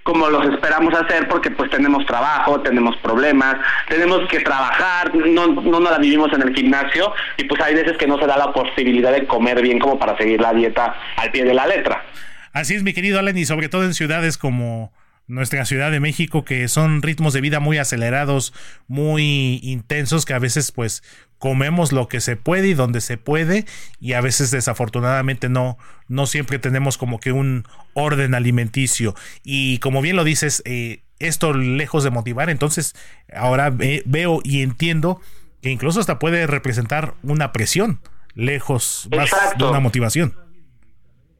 como 0.03 0.29
los 0.29 0.47
esperamos 0.47 0.93
hacer 0.93 1.27
porque 1.27 1.51
pues 1.51 1.71
tenemos 1.71 2.05
trabajo, 2.05 2.61
tenemos 2.61 2.95
problemas, 2.99 3.57
tenemos 3.89 4.29
que 4.29 4.41
trabajar, 4.41 5.15
no, 5.15 5.47
no 5.47 5.81
nos 5.81 5.91
la 5.91 5.99
vivimos 5.99 6.31
en 6.35 6.43
el 6.43 6.55
gimnasio 6.55 7.15
y 7.39 7.45
pues 7.45 7.63
hay 7.63 7.77
veces 7.77 7.97
que 7.97 8.07
no 8.07 8.19
se 8.19 8.27
da 8.27 8.37
la 8.37 8.53
posibilidad 8.53 9.11
de 9.11 9.27
comer 9.27 9.63
bien 9.63 9.79
como 9.79 9.99
para 9.99 10.19
seguir 10.19 10.43
la 10.43 10.53
dieta 10.53 10.95
al 11.17 11.31
pie 11.31 11.45
de 11.45 11.55
la 11.55 11.67
letra. 11.67 12.05
Así 12.53 12.75
es, 12.75 12.83
mi 12.83 12.93
querido 12.93 13.19
Alan, 13.19 13.39
y 13.39 13.47
sobre 13.47 13.71
todo 13.71 13.85
en 13.85 13.95
ciudades 13.95 14.37
como 14.37 14.93
nuestra 15.27 15.65
Ciudad 15.65 15.91
de 15.91 16.01
México, 16.01 16.45
que 16.45 16.69
son 16.69 17.03
ritmos 17.03 17.33
de 17.33 17.41
vida 17.41 17.61
muy 17.61 17.79
acelerados, 17.79 18.53
muy 18.87 19.61
intensos, 19.63 20.25
que 20.25 20.35
a 20.35 20.39
veces 20.39 20.73
pues 20.73 21.03
comemos 21.39 21.93
lo 21.93 22.09
que 22.09 22.21
se 22.21 22.37
puede 22.37 22.69
y 22.69 22.75
donde 22.75 23.01
se 23.01 23.17
puede, 23.19 23.67
y 24.01 24.13
a 24.13 24.21
veces 24.21 24.51
desafortunadamente 24.51 25.49
no, 25.49 25.79
no 26.09 26.27
siempre 26.27 26.59
tenemos 26.59 26.97
como 26.97 27.19
que 27.21 27.33
un 27.33 27.65
orden 27.95 28.35
alimenticio. 28.35 29.15
Y 29.43 29.79
como 29.79 30.01
bien 30.01 30.17
lo 30.17 30.25
dices, 30.25 30.63
eh, 30.65 31.03
esto 31.19 31.53
lejos 31.53 32.05
de 32.05 32.11
motivar, 32.11 32.51
entonces 32.51 32.95
ahora 33.35 33.71
veo 33.71 34.41
y 34.45 34.63
entiendo 34.63 35.21
que 35.63 35.71
incluso 35.71 36.01
hasta 36.01 36.19
puede 36.19 36.47
representar 36.47 37.15
una 37.23 37.53
presión, 37.53 38.01
lejos 38.35 39.09
más 39.11 39.31
de 39.59 39.65
una 39.65 39.81
motivación. 39.81 40.46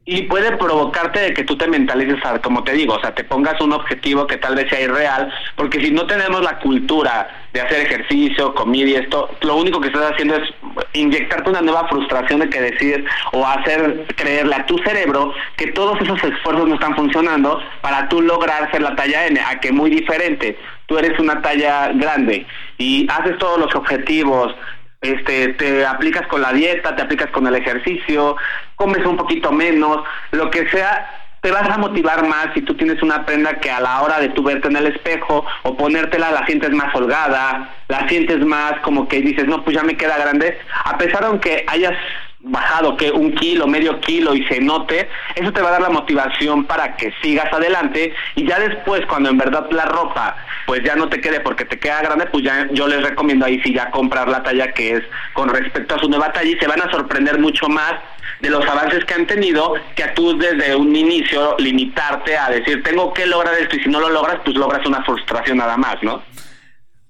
Y 0.09 0.21
puede 0.21 0.55
provocarte 0.55 1.19
de 1.19 1.33
que 1.33 1.43
tú 1.43 1.57
te 1.57 1.67
mentalices, 1.67 2.15
como 2.41 2.63
te 2.63 2.71
digo, 2.71 2.93
o 2.93 3.01
sea, 3.01 3.13
te 3.13 3.25
pongas 3.25 3.59
un 3.59 3.73
objetivo 3.73 4.25
que 4.25 4.37
tal 4.37 4.55
vez 4.55 4.69
sea 4.69 4.79
irreal, 4.79 5.29
porque 5.57 5.81
si 5.81 5.91
no 5.91 6.07
tenemos 6.07 6.41
la 6.41 6.59
cultura 6.59 7.27
de 7.51 7.59
hacer 7.59 7.81
ejercicio, 7.81 8.55
comida 8.55 8.87
y 8.87 8.95
esto, 8.95 9.29
lo 9.41 9.57
único 9.57 9.81
que 9.81 9.87
estás 9.87 10.13
haciendo 10.13 10.37
es 10.37 10.49
inyectarte 10.93 11.49
una 11.49 11.59
nueva 11.59 11.89
frustración 11.89 12.39
de 12.39 12.49
que 12.49 12.61
decides 12.61 13.03
o 13.33 13.45
hacer 13.45 14.05
creerle 14.15 14.55
a 14.55 14.65
tu 14.65 14.77
cerebro 14.77 15.33
que 15.57 15.73
todos 15.73 15.99
esos 15.99 16.23
esfuerzos 16.23 16.69
no 16.69 16.75
están 16.75 16.95
funcionando 16.95 17.61
para 17.81 18.07
tú 18.07 18.21
lograr 18.21 18.71
ser 18.71 18.83
la 18.83 18.95
talla 18.95 19.27
N, 19.27 19.41
a 19.41 19.59
que 19.59 19.73
muy 19.73 19.89
diferente. 19.89 20.57
Tú 20.85 20.97
eres 20.97 21.19
una 21.19 21.41
talla 21.41 21.91
grande 21.93 22.45
y 22.77 23.05
haces 23.11 23.37
todos 23.39 23.59
los 23.59 23.75
objetivos, 23.75 24.55
este, 25.01 25.49
te 25.49 25.85
aplicas 25.85 26.25
con 26.27 26.41
la 26.41 26.53
dieta, 26.53 26.95
te 26.95 27.03
aplicas 27.03 27.29
con 27.31 27.45
el 27.45 27.55
ejercicio, 27.55 28.35
comes 28.77 29.05
un 29.05 29.17
poquito 29.17 29.51
menos, 29.51 30.03
lo 30.31 30.49
que 30.49 30.69
sea, 30.69 31.27
te 31.41 31.51
vas 31.51 31.69
a 31.69 31.77
motivar 31.77 32.27
más 32.27 32.47
si 32.53 32.61
tú 32.61 32.75
tienes 32.75 33.01
una 33.01 33.25
prenda 33.25 33.59
que 33.59 33.69
a 33.69 33.79
la 33.79 34.01
hora 34.01 34.19
de 34.19 34.29
tu 34.29 34.43
verte 34.43 34.67
en 34.67 34.77
el 34.77 34.87
espejo 34.87 35.45
o 35.63 35.75
ponértela 35.75 36.31
la 36.31 36.45
sientes 36.45 36.71
más 36.71 36.93
holgada, 36.95 37.75
la 37.87 38.07
sientes 38.07 38.39
más 38.45 38.79
como 38.81 39.07
que 39.07 39.21
dices, 39.21 39.45
no, 39.47 39.63
pues 39.63 39.75
ya 39.75 39.83
me 39.83 39.97
queda 39.97 40.17
grande, 40.17 40.57
a 40.85 40.97
pesar 40.97 41.23
aunque 41.25 41.65
hayas 41.67 41.95
bajado 42.39 42.95
que 42.95 43.11
un 43.11 43.33
kilo, 43.33 43.67
medio 43.67 43.99
kilo 43.99 44.35
y 44.35 44.45
se 44.45 44.59
note, 44.61 45.09
eso 45.35 45.51
te 45.51 45.61
va 45.61 45.69
a 45.69 45.71
dar 45.73 45.81
la 45.81 45.89
motivación 45.89 46.65
para 46.65 46.95
que 46.95 47.11
sigas 47.21 47.51
adelante 47.51 48.13
y 48.35 48.47
ya 48.47 48.59
después 48.59 49.05
cuando 49.07 49.29
en 49.29 49.37
verdad 49.37 49.67
la 49.71 49.85
ropa 49.85 50.35
pues 50.65 50.83
ya 50.83 50.95
no 50.95 51.09
te 51.09 51.19
quede 51.19 51.39
porque 51.39 51.65
te 51.65 51.79
queda 51.79 52.01
grande, 52.01 52.25
pues 52.27 52.43
ya 52.43 52.67
yo 52.71 52.87
les 52.87 53.01
recomiendo 53.01 53.45
ahí 53.45 53.59
sí 53.63 53.73
ya 53.73 53.89
comprar 53.89 54.27
la 54.27 54.43
talla 54.43 54.71
que 54.73 54.97
es 54.97 55.03
con 55.33 55.49
respecto 55.49 55.95
a 55.95 55.99
su 55.99 56.09
nueva 56.09 56.31
talla 56.31 56.49
y 56.49 56.59
se 56.59 56.67
van 56.67 56.81
a 56.81 56.91
sorprender 56.91 57.39
mucho 57.39 57.67
más 57.69 57.93
de 58.41 58.49
los 58.49 58.65
avances 58.65 59.03
que 59.05 59.13
han 59.13 59.27
tenido 59.27 59.73
que 59.95 60.03
a 60.03 60.13
tú 60.13 60.37
desde 60.37 60.75
un 60.75 60.95
inicio 60.95 61.55
limitarte 61.57 62.37
a 62.37 62.49
decir 62.49 62.83
tengo 62.83 63.13
que 63.13 63.25
lograr 63.25 63.53
esto 63.55 63.75
y 63.75 63.79
si 63.83 63.89
no 63.89 63.99
lo 63.99 64.09
logras 64.09 64.37
pues 64.43 64.55
logras 64.55 64.85
una 64.85 65.03
frustración 65.03 65.57
nada 65.57 65.77
más, 65.77 65.97
¿no? 66.01 66.21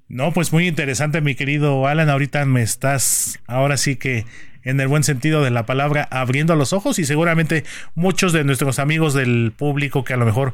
No, 0.09 0.31
pues 0.31 0.53
muy 0.53 0.67
interesante 0.67 1.19
mi 1.19 1.35
querido 1.35 1.85
Alan, 1.85 2.09
ahorita 2.09 2.45
me 2.45 2.61
estás 2.61 3.39
ahora 3.45 3.75
sí 3.77 3.97
que 3.97 4.25
en 4.63 4.79
el 4.81 4.87
buen 4.89 5.03
sentido 5.03 5.43
de 5.43 5.49
la 5.49 5.65
palabra, 5.65 6.07
abriendo 6.11 6.55
los 6.55 6.73
ojos 6.73 6.99
y 6.99 7.05
seguramente 7.05 7.63
muchos 7.95 8.33
de 8.33 8.43
nuestros 8.43 8.79
amigos 8.79 9.13
del 9.13 9.53
público 9.55 10.03
que 10.03 10.13
a 10.13 10.17
lo 10.17 10.25
mejor 10.25 10.53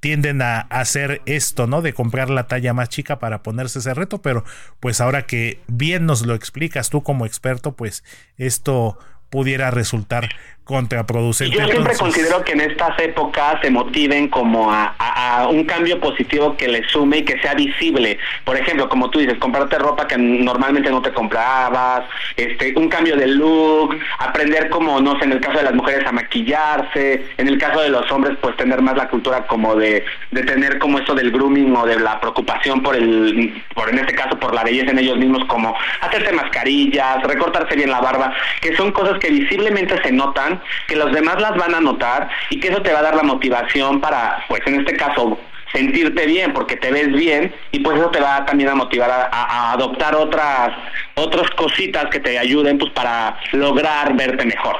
tienden 0.00 0.42
a 0.42 0.60
hacer 0.60 1.22
esto, 1.26 1.66
¿no? 1.66 1.82
De 1.82 1.92
comprar 1.92 2.30
la 2.30 2.46
talla 2.46 2.74
más 2.74 2.88
chica 2.88 3.18
para 3.18 3.42
ponerse 3.42 3.78
ese 3.78 3.94
reto, 3.94 4.20
pero 4.22 4.44
pues 4.80 5.00
ahora 5.00 5.22
que 5.22 5.60
bien 5.66 6.06
nos 6.06 6.26
lo 6.26 6.34
explicas 6.34 6.90
tú 6.90 7.02
como 7.02 7.26
experto, 7.26 7.72
pues 7.72 8.04
esto 8.36 8.98
pudiera 9.30 9.70
resultar 9.70 10.28
contraproducente. 10.68 11.56
Yo 11.56 11.66
siempre 11.66 11.96
considero 11.96 12.44
que 12.44 12.52
en 12.52 12.60
estas 12.60 12.98
épocas 12.98 13.58
se 13.62 13.70
motiven 13.70 14.28
como 14.28 14.70
a, 14.70 14.94
un 15.50 15.64
cambio 15.64 15.98
positivo 15.98 16.56
que 16.58 16.68
le 16.68 16.86
sume 16.88 17.18
y 17.18 17.24
que 17.24 17.40
sea 17.40 17.54
visible. 17.54 18.18
Por 18.44 18.56
ejemplo, 18.56 18.88
como 18.88 19.08
tú 19.08 19.18
dices, 19.18 19.38
comprarte 19.38 19.78
ropa 19.78 20.06
que 20.06 20.18
normalmente 20.18 20.90
no 20.90 21.00
te 21.00 21.10
comprabas, 21.12 22.02
este, 22.36 22.74
un 22.76 22.88
cambio 22.88 23.16
de 23.16 23.28
look, 23.28 23.96
aprender 24.18 24.68
como, 24.68 25.00
no 25.00 25.18
sé, 25.18 25.24
en 25.24 25.32
el 25.32 25.40
caso 25.40 25.56
de 25.56 25.64
las 25.64 25.74
mujeres 25.74 26.06
a 26.06 26.12
maquillarse, 26.12 27.24
en 27.38 27.48
el 27.48 27.56
caso 27.56 27.80
de 27.80 27.88
los 27.88 28.10
hombres, 28.12 28.36
pues 28.42 28.54
tener 28.56 28.82
más 28.82 28.96
la 28.96 29.08
cultura 29.08 29.46
como 29.46 29.74
de, 29.74 30.04
de 30.32 30.42
tener 30.42 30.78
como 30.78 30.98
esto 30.98 31.14
del 31.14 31.30
grooming 31.30 31.74
o 31.76 31.86
de 31.86 31.98
la 31.98 32.20
preocupación 32.20 32.82
por 32.82 32.94
el, 32.94 33.62
por 33.74 33.88
en 33.88 34.00
este 34.00 34.14
caso 34.14 34.38
por 34.38 34.54
la 34.54 34.64
belleza 34.64 34.90
en 34.90 34.98
ellos 34.98 35.16
mismos, 35.16 35.46
como 35.46 35.74
hacerse 36.02 36.32
mascarillas, 36.32 37.22
recortarse 37.22 37.74
bien 37.74 37.90
la 37.90 38.00
barba, 38.00 38.34
que 38.60 38.76
son 38.76 38.92
cosas 38.92 39.18
que 39.18 39.30
visiblemente 39.30 40.00
se 40.02 40.12
notan 40.12 40.57
que 40.86 40.96
los 40.96 41.12
demás 41.12 41.40
las 41.40 41.56
van 41.56 41.74
a 41.74 41.80
notar 41.80 42.28
y 42.50 42.60
que 42.60 42.68
eso 42.68 42.82
te 42.82 42.92
va 42.92 43.00
a 43.00 43.02
dar 43.02 43.16
la 43.16 43.22
motivación 43.22 44.00
para, 44.00 44.44
pues 44.48 44.60
en 44.66 44.80
este 44.80 44.96
caso, 44.96 45.38
sentirte 45.72 46.26
bien 46.26 46.52
porque 46.52 46.76
te 46.76 46.90
ves 46.90 47.12
bien 47.12 47.54
y 47.72 47.80
pues 47.80 47.98
eso 47.98 48.10
te 48.10 48.20
va 48.20 48.44
también 48.46 48.70
a 48.70 48.74
motivar 48.74 49.10
a, 49.10 49.72
adoptar 49.72 50.14
otras 50.14 50.70
otras 51.14 51.50
cositas 51.50 52.06
que 52.10 52.20
te 52.20 52.38
ayuden 52.38 52.78
pues 52.78 52.92
para 52.92 53.38
lograr 53.52 54.16
verte 54.16 54.46
mejor. 54.46 54.76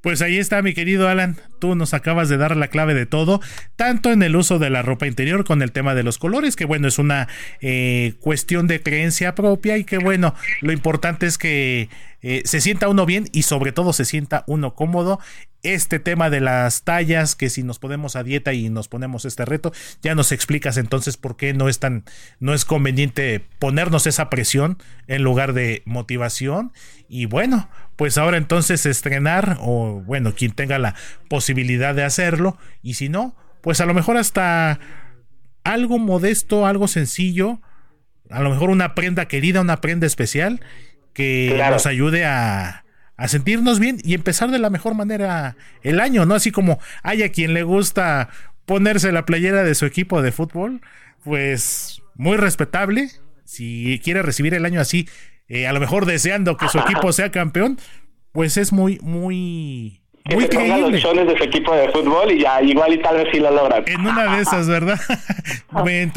Pues 0.00 0.22
ahí 0.22 0.38
está 0.38 0.62
mi 0.62 0.72
querido 0.72 1.08
Alan, 1.08 1.36
tú 1.60 1.76
nos 1.76 1.94
acabas 1.94 2.28
de 2.28 2.36
dar 2.36 2.56
la 2.56 2.68
clave 2.68 2.94
de 2.94 3.06
todo, 3.06 3.40
tanto 3.76 4.10
en 4.10 4.22
el 4.22 4.34
uso 4.34 4.58
de 4.58 4.70
la 4.70 4.82
ropa 4.82 5.06
interior 5.06 5.44
con 5.44 5.62
el 5.62 5.70
tema 5.70 5.94
de 5.94 6.02
los 6.02 6.18
colores, 6.18 6.56
que 6.56 6.64
bueno, 6.64 6.88
es 6.88 6.98
una 6.98 7.28
eh, 7.60 8.14
cuestión 8.20 8.66
de 8.66 8.82
creencia 8.82 9.34
propia 9.34 9.78
y 9.78 9.84
que 9.84 9.98
bueno, 9.98 10.34
lo 10.60 10.72
importante 10.72 11.26
es 11.26 11.38
que 11.38 11.88
eh, 12.22 12.42
se 12.44 12.60
sienta 12.60 12.88
uno 12.88 13.06
bien 13.06 13.28
y 13.32 13.42
sobre 13.42 13.72
todo 13.72 13.92
se 13.92 14.04
sienta 14.04 14.44
uno 14.46 14.74
cómodo. 14.74 15.20
Este 15.62 15.98
tema 15.98 16.30
de 16.30 16.40
las 16.40 16.84
tallas, 16.84 17.34
que 17.34 17.50
si 17.50 17.62
nos 17.62 17.78
ponemos 17.78 18.16
a 18.16 18.22
dieta 18.22 18.54
y 18.54 18.70
nos 18.70 18.88
ponemos 18.88 19.26
este 19.26 19.44
reto, 19.44 19.72
ya 20.02 20.14
nos 20.14 20.32
explicas 20.32 20.78
entonces 20.78 21.18
por 21.18 21.36
qué 21.36 21.52
no 21.52 21.68
es 21.68 21.78
tan, 21.78 22.04
no 22.38 22.54
es 22.54 22.64
conveniente 22.64 23.44
ponernos 23.58 24.06
esa 24.06 24.30
presión 24.30 24.78
en 25.06 25.22
lugar 25.22 25.52
de 25.52 25.82
motivación. 25.84 26.72
Y 27.08 27.26
bueno, 27.26 27.68
pues 27.96 28.16
ahora 28.16 28.38
entonces 28.38 28.86
estrenar, 28.86 29.58
o 29.60 30.00
bueno, 30.06 30.34
quien 30.34 30.52
tenga 30.52 30.78
la 30.78 30.94
posibilidad 31.28 31.49
de 31.54 32.04
hacerlo, 32.04 32.58
y 32.82 32.94
si 32.94 33.08
no, 33.08 33.36
pues 33.60 33.80
a 33.80 33.86
lo 33.86 33.94
mejor 33.94 34.16
hasta 34.16 34.80
algo 35.64 35.98
modesto, 35.98 36.66
algo 36.66 36.88
sencillo, 36.88 37.60
a 38.30 38.40
lo 38.40 38.50
mejor 38.50 38.70
una 38.70 38.94
prenda 38.94 39.26
querida, 39.26 39.60
una 39.60 39.80
prenda 39.80 40.06
especial, 40.06 40.60
que 41.12 41.60
nos 41.70 41.86
ayude 41.86 42.24
a, 42.24 42.84
a 43.16 43.28
sentirnos 43.28 43.80
bien 43.80 43.98
y 44.02 44.14
empezar 44.14 44.50
de 44.50 44.58
la 44.58 44.70
mejor 44.70 44.94
manera 44.94 45.56
el 45.82 46.00
año, 46.00 46.24
¿no? 46.24 46.34
Así 46.34 46.52
como 46.52 46.78
hay 47.02 47.22
a 47.22 47.32
quien 47.32 47.52
le 47.52 47.64
gusta 47.64 48.30
ponerse 48.64 49.12
la 49.12 49.26
playera 49.26 49.64
de 49.64 49.74
su 49.74 49.84
equipo 49.84 50.22
de 50.22 50.32
fútbol, 50.32 50.80
pues 51.24 52.02
muy 52.14 52.36
respetable. 52.36 53.10
Si 53.44 54.00
quiere 54.04 54.22
recibir 54.22 54.54
el 54.54 54.64
año 54.64 54.80
así, 54.80 55.08
eh, 55.48 55.66
a 55.66 55.72
lo 55.72 55.80
mejor 55.80 56.06
deseando 56.06 56.56
que 56.56 56.68
su 56.68 56.78
equipo 56.78 57.12
sea 57.12 57.30
campeón, 57.30 57.78
pues 58.32 58.56
es 58.56 58.72
muy, 58.72 58.98
muy 59.02 59.99
que 60.24 60.34
muy 60.34 60.44
se 60.44 60.78
los 60.78 61.00
chones 61.00 61.26
de 61.26 61.36
su 61.36 61.44
equipo 61.44 61.74
de 61.74 61.88
fútbol 61.88 62.30
y 62.30 62.40
ya 62.40 62.62
igual 62.62 62.92
y 62.92 62.98
tal 62.98 63.16
vez 63.16 63.28
sí 63.32 63.40
lo 63.40 63.50
logran. 63.50 63.84
En 63.86 64.00
una 64.06 64.36
de 64.36 64.42
esas, 64.42 64.68
¿verdad? 64.68 64.98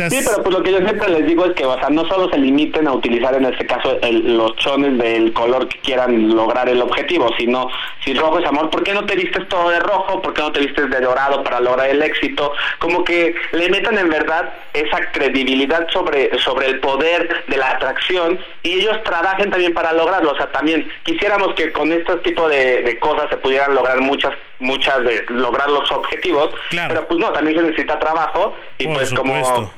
Sí, 0.10 0.20
pero 0.26 0.44
pues 0.44 0.56
lo 0.56 0.64
que 0.64 0.72
yo 0.72 0.80
siempre 0.80 1.10
les 1.10 1.28
digo 1.28 1.46
es 1.46 1.54
que, 1.54 1.66
o 1.66 1.78
sea, 1.78 1.90
no 1.90 2.06
solo 2.08 2.30
se 2.30 2.38
limiten 2.38 2.88
a 2.88 2.94
utilizar 2.94 3.36
en 3.36 3.46
este 3.46 3.66
caso 3.66 3.98
los 4.02 4.56
chones 4.58 4.98
del 4.98 5.32
color 5.34 5.68
que 5.68 5.80
quieran 5.80 6.36
lograr 6.36 6.68
el 6.70 6.82
objetivo, 6.82 7.30
sino 7.38 7.70
si 8.04 8.14
rojo 8.14 8.40
es 8.40 8.46
amor, 8.48 8.70
¿por 8.72 8.84
qué 8.84 8.94
no 8.94 9.06
te 9.06 9.16
vistes 9.16 9.48
todo 9.50 9.70
de 9.70 9.80
rojo? 9.80 10.22
¿Por 10.22 10.34
qué 10.34 10.42
no 10.42 10.52
te 10.52 10.60
vistes 10.60 10.90
de 10.90 11.00
dorado 11.00 11.44
para 11.44 11.60
lograr 11.60 11.90
el 11.90 12.02
éxito? 12.02 12.52
Como 12.80 13.04
que 13.04 13.36
le 13.52 13.70
metan 13.70 13.98
en 13.98 14.10
verdad 14.10 14.54
esa 14.74 15.12
credibilidad 15.12 15.88
sobre, 15.92 16.38
sobre 16.40 16.68
el 16.68 16.80
poder 16.80 17.46
de 17.48 17.58
la 17.58 17.70
atracción 17.72 18.40
y 18.64 18.72
ellos 18.80 19.02
trabajen 19.04 19.52
también 19.52 19.74
para 19.74 19.94
lograrlo. 19.94 20.32
O 20.32 20.36
sea, 20.36 20.52
también 20.52 20.90
quisiéramos 21.04 21.54
que 21.54 21.72
con 21.72 21.92
este 21.92 22.16
tipo 22.18 22.50
de, 22.50 22.82
de 22.82 23.00
cosas 23.00 23.30
se 23.30 23.38
pudieran 23.38 23.76
lograr 23.76 24.02
muchas 24.04 24.34
muchas 24.60 25.04
de 25.04 25.26
lograr 25.30 25.70
los 25.70 25.92
objetivos, 25.92 26.50
pero 26.70 27.08
pues 27.08 27.20
no, 27.20 27.32
también 27.32 27.58
se 27.58 27.64
necesita 27.64 28.00
trabajo 28.00 28.56
y 28.78 28.88
pues 28.88 29.14
como 29.14 29.72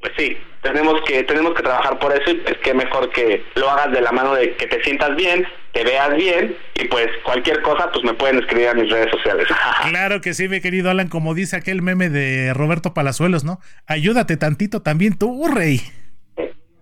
pues 0.00 0.12
sí, 0.18 0.36
tenemos 0.62 1.00
que 1.06 1.22
tenemos 1.22 1.54
que 1.54 1.62
trabajar 1.62 1.98
por 1.98 2.12
eso 2.12 2.30
y 2.30 2.34
pues 2.34 2.56
qué 2.62 2.74
mejor 2.74 3.10
que 3.10 3.44
lo 3.54 3.70
hagas 3.70 3.92
de 3.92 4.00
la 4.00 4.12
mano 4.12 4.34
de 4.34 4.54
que 4.56 4.66
te 4.66 4.82
sientas 4.82 5.16
bien, 5.16 5.46
te 5.72 5.84
veas 5.84 6.14
bien 6.14 6.56
y 6.74 6.86
pues 6.88 7.08
cualquier 7.24 7.62
cosa 7.62 7.90
pues 7.90 8.04
me 8.04 8.14
pueden 8.14 8.38
escribir 8.38 8.68
a 8.68 8.74
mis 8.74 8.90
redes 8.90 9.10
sociales. 9.10 9.48
claro 9.88 10.20
que 10.20 10.34
sí, 10.34 10.48
mi 10.48 10.60
querido 10.60 10.90
Alan, 10.90 11.08
como 11.08 11.34
dice 11.34 11.56
aquel 11.56 11.82
meme 11.82 12.10
de 12.10 12.52
Roberto 12.52 12.94
Palazuelos, 12.94 13.44
¿no? 13.44 13.60
Ayúdate 13.86 14.36
tantito 14.36 14.82
también 14.82 15.16
tú, 15.16 15.46
rey. 15.48 15.80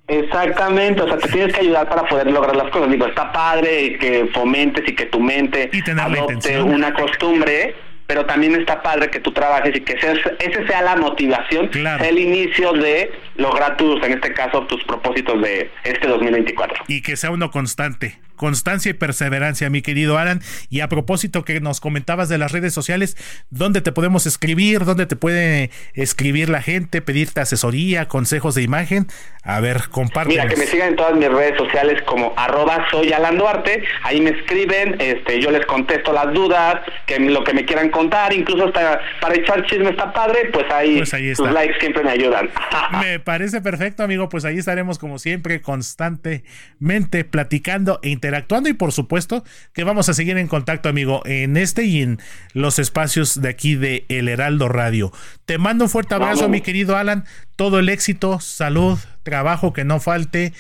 Exactamente, 0.06 1.00
o 1.00 1.08
sea, 1.08 1.16
te 1.16 1.28
tienes 1.28 1.54
que 1.54 1.60
ayudar 1.60 1.88
para 1.88 2.06
poder 2.06 2.30
lograr 2.30 2.54
las 2.56 2.70
cosas. 2.70 2.90
Digo, 2.90 3.06
está 3.06 3.32
padre 3.32 3.96
que 3.98 4.28
fomentes 4.34 4.86
y 4.86 4.94
que 4.94 5.06
tu 5.06 5.20
mente 5.20 5.70
adopte 5.98 6.60
una 6.60 6.92
costumbre, 6.92 7.74
pero 8.06 8.26
también 8.26 8.54
está 8.54 8.82
padre 8.82 9.08
que 9.08 9.20
tú 9.20 9.32
trabajes 9.32 9.74
y 9.74 9.80
que 9.80 9.94
ese 9.94 10.66
sea 10.66 10.82
la 10.82 10.96
motivación, 10.96 11.70
el 11.72 12.18
inicio 12.18 12.74
de 12.74 13.12
lograr 13.36 13.78
tus, 13.78 14.02
en 14.04 14.12
este 14.12 14.34
caso, 14.34 14.66
tus 14.66 14.84
propósitos 14.84 15.40
de 15.40 15.70
este 15.84 16.06
2024. 16.06 16.84
Y 16.88 17.00
que 17.00 17.16
sea 17.16 17.30
uno 17.30 17.50
constante 17.50 18.18
constancia 18.36 18.90
y 18.90 18.94
perseverancia, 18.94 19.70
mi 19.70 19.82
querido 19.82 20.18
Alan. 20.18 20.40
Y 20.70 20.80
a 20.80 20.88
propósito 20.88 21.44
que 21.44 21.60
nos 21.60 21.80
comentabas 21.80 22.28
de 22.28 22.38
las 22.38 22.52
redes 22.52 22.74
sociales, 22.74 23.16
¿dónde 23.50 23.80
te 23.80 23.92
podemos 23.92 24.26
escribir? 24.26 24.84
¿Dónde 24.84 25.06
te 25.06 25.16
puede 25.16 25.70
escribir 25.94 26.48
la 26.48 26.62
gente? 26.62 27.02
Pedirte 27.02 27.40
asesoría, 27.40 28.08
consejos 28.08 28.54
de 28.54 28.62
imagen. 28.62 29.06
A 29.42 29.60
ver, 29.60 29.88
comparte. 29.90 30.30
Mira, 30.30 30.46
que 30.46 30.56
me 30.56 30.66
sigan 30.66 30.88
en 30.88 30.96
todas 30.96 31.14
mis 31.16 31.28
redes 31.28 31.56
sociales 31.58 32.00
como 32.06 32.32
arroba 32.36 32.86
soy 32.90 33.12
Alan 33.12 33.36
Duarte. 33.36 33.84
Ahí 34.02 34.20
me 34.20 34.30
escriben, 34.30 34.96
este, 34.98 35.40
yo 35.40 35.50
les 35.50 35.66
contesto 35.66 36.12
las 36.12 36.32
dudas, 36.32 36.76
que 37.06 37.18
lo 37.18 37.44
que 37.44 37.52
me 37.52 37.64
quieran 37.64 37.90
contar, 37.90 38.32
incluso 38.32 38.66
hasta 38.66 39.00
para 39.20 39.34
echar 39.34 39.64
chisme 39.66 39.90
está 39.90 40.12
padre, 40.12 40.50
pues 40.52 40.70
ahí, 40.70 40.96
pues 40.98 41.12
ahí 41.12 41.32
likes 41.52 41.78
siempre 41.78 42.02
me 42.02 42.10
ayudan. 42.10 42.50
me 43.00 43.20
parece 43.20 43.60
perfecto, 43.60 44.02
amigo. 44.02 44.28
Pues 44.28 44.44
ahí 44.44 44.58
estaremos 44.58 44.98
como 44.98 45.18
siempre, 45.18 45.60
constantemente 45.60 47.24
platicando 47.24 48.00
e 48.02 48.10
interactuando. 48.24 48.68
Y 48.68 48.72
por 48.72 48.92
supuesto 48.92 49.44
que 49.72 49.84
vamos 49.84 50.08
a 50.08 50.14
seguir 50.14 50.38
en 50.38 50.48
contacto, 50.48 50.88
amigo, 50.88 51.22
en 51.26 51.56
este 51.56 51.84
y 51.84 52.02
en 52.02 52.18
los 52.52 52.78
espacios 52.78 53.40
de 53.40 53.48
aquí 53.50 53.74
de 53.74 54.06
El 54.08 54.28
Heraldo 54.28 54.68
Radio. 54.68 55.12
Te 55.44 55.58
mando 55.58 55.84
un 55.84 55.90
fuerte 55.90 56.14
abrazo, 56.14 56.48
mi 56.48 56.62
querido 56.62 56.96
Alan. 56.96 57.24
Todo 57.56 57.78
el 57.78 57.88
éxito, 57.90 58.40
salud, 58.40 58.98
trabajo 59.22 59.72
que 59.72 59.84
no 59.84 60.00
falte 60.00 60.54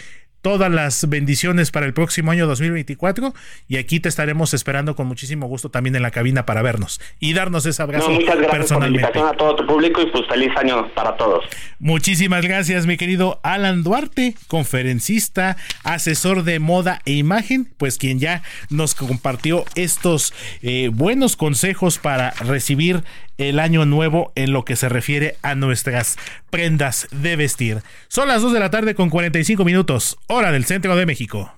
todas 0.44 0.70
las 0.70 1.08
bendiciones 1.08 1.70
para 1.70 1.86
el 1.86 1.94
próximo 1.94 2.30
año 2.30 2.46
2024 2.46 3.32
y 3.66 3.78
aquí 3.78 3.98
te 3.98 4.10
estaremos 4.10 4.52
esperando 4.52 4.94
con 4.94 5.06
muchísimo 5.06 5.46
gusto 5.46 5.70
también 5.70 5.96
en 5.96 6.02
la 6.02 6.10
cabina 6.10 6.44
para 6.44 6.60
vernos 6.60 7.00
y 7.18 7.32
darnos 7.32 7.64
ese 7.64 7.82
abrazo 7.82 8.10
no, 8.10 8.20
muchas 8.20 8.36
gracias 8.36 8.72
Por 8.72 8.82
la 8.82 8.88
invitación 8.88 9.26
a 9.26 9.32
todo 9.32 9.56
tu 9.56 9.66
público 9.66 10.02
y 10.02 10.10
pues 10.10 10.26
feliz 10.28 10.50
año 10.58 10.86
para 10.94 11.16
todos. 11.16 11.46
Muchísimas 11.78 12.44
gracias 12.44 12.86
mi 12.86 12.98
querido 12.98 13.40
Alan 13.42 13.82
Duarte, 13.82 14.34
conferencista, 14.46 15.56
asesor 15.82 16.42
de 16.42 16.58
moda 16.58 17.00
e 17.06 17.12
imagen, 17.12 17.72
pues 17.78 17.96
quien 17.96 18.18
ya 18.18 18.42
nos 18.68 18.94
compartió 18.94 19.64
estos 19.76 20.34
eh, 20.60 20.90
buenos 20.92 21.36
consejos 21.36 21.98
para 21.98 22.32
recibir 22.32 23.02
el 23.38 23.58
año 23.58 23.84
nuevo 23.84 24.32
en 24.34 24.52
lo 24.52 24.64
que 24.64 24.76
se 24.76 24.88
refiere 24.88 25.36
a 25.42 25.54
nuestras 25.54 26.16
prendas 26.54 27.08
de 27.10 27.34
vestir. 27.34 27.82
Son 28.06 28.28
las 28.28 28.40
2 28.40 28.52
de 28.52 28.60
la 28.60 28.70
tarde 28.70 28.94
con 28.94 29.10
45 29.10 29.64
minutos, 29.64 30.18
hora 30.28 30.52
del 30.52 30.64
centro 30.64 30.94
de 30.94 31.04
México. 31.04 31.52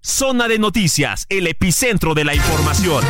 Zona 0.00 0.46
de 0.46 0.60
noticias, 0.60 1.26
el 1.30 1.48
epicentro 1.48 2.14
de 2.14 2.24
la 2.24 2.32
información. 2.32 3.02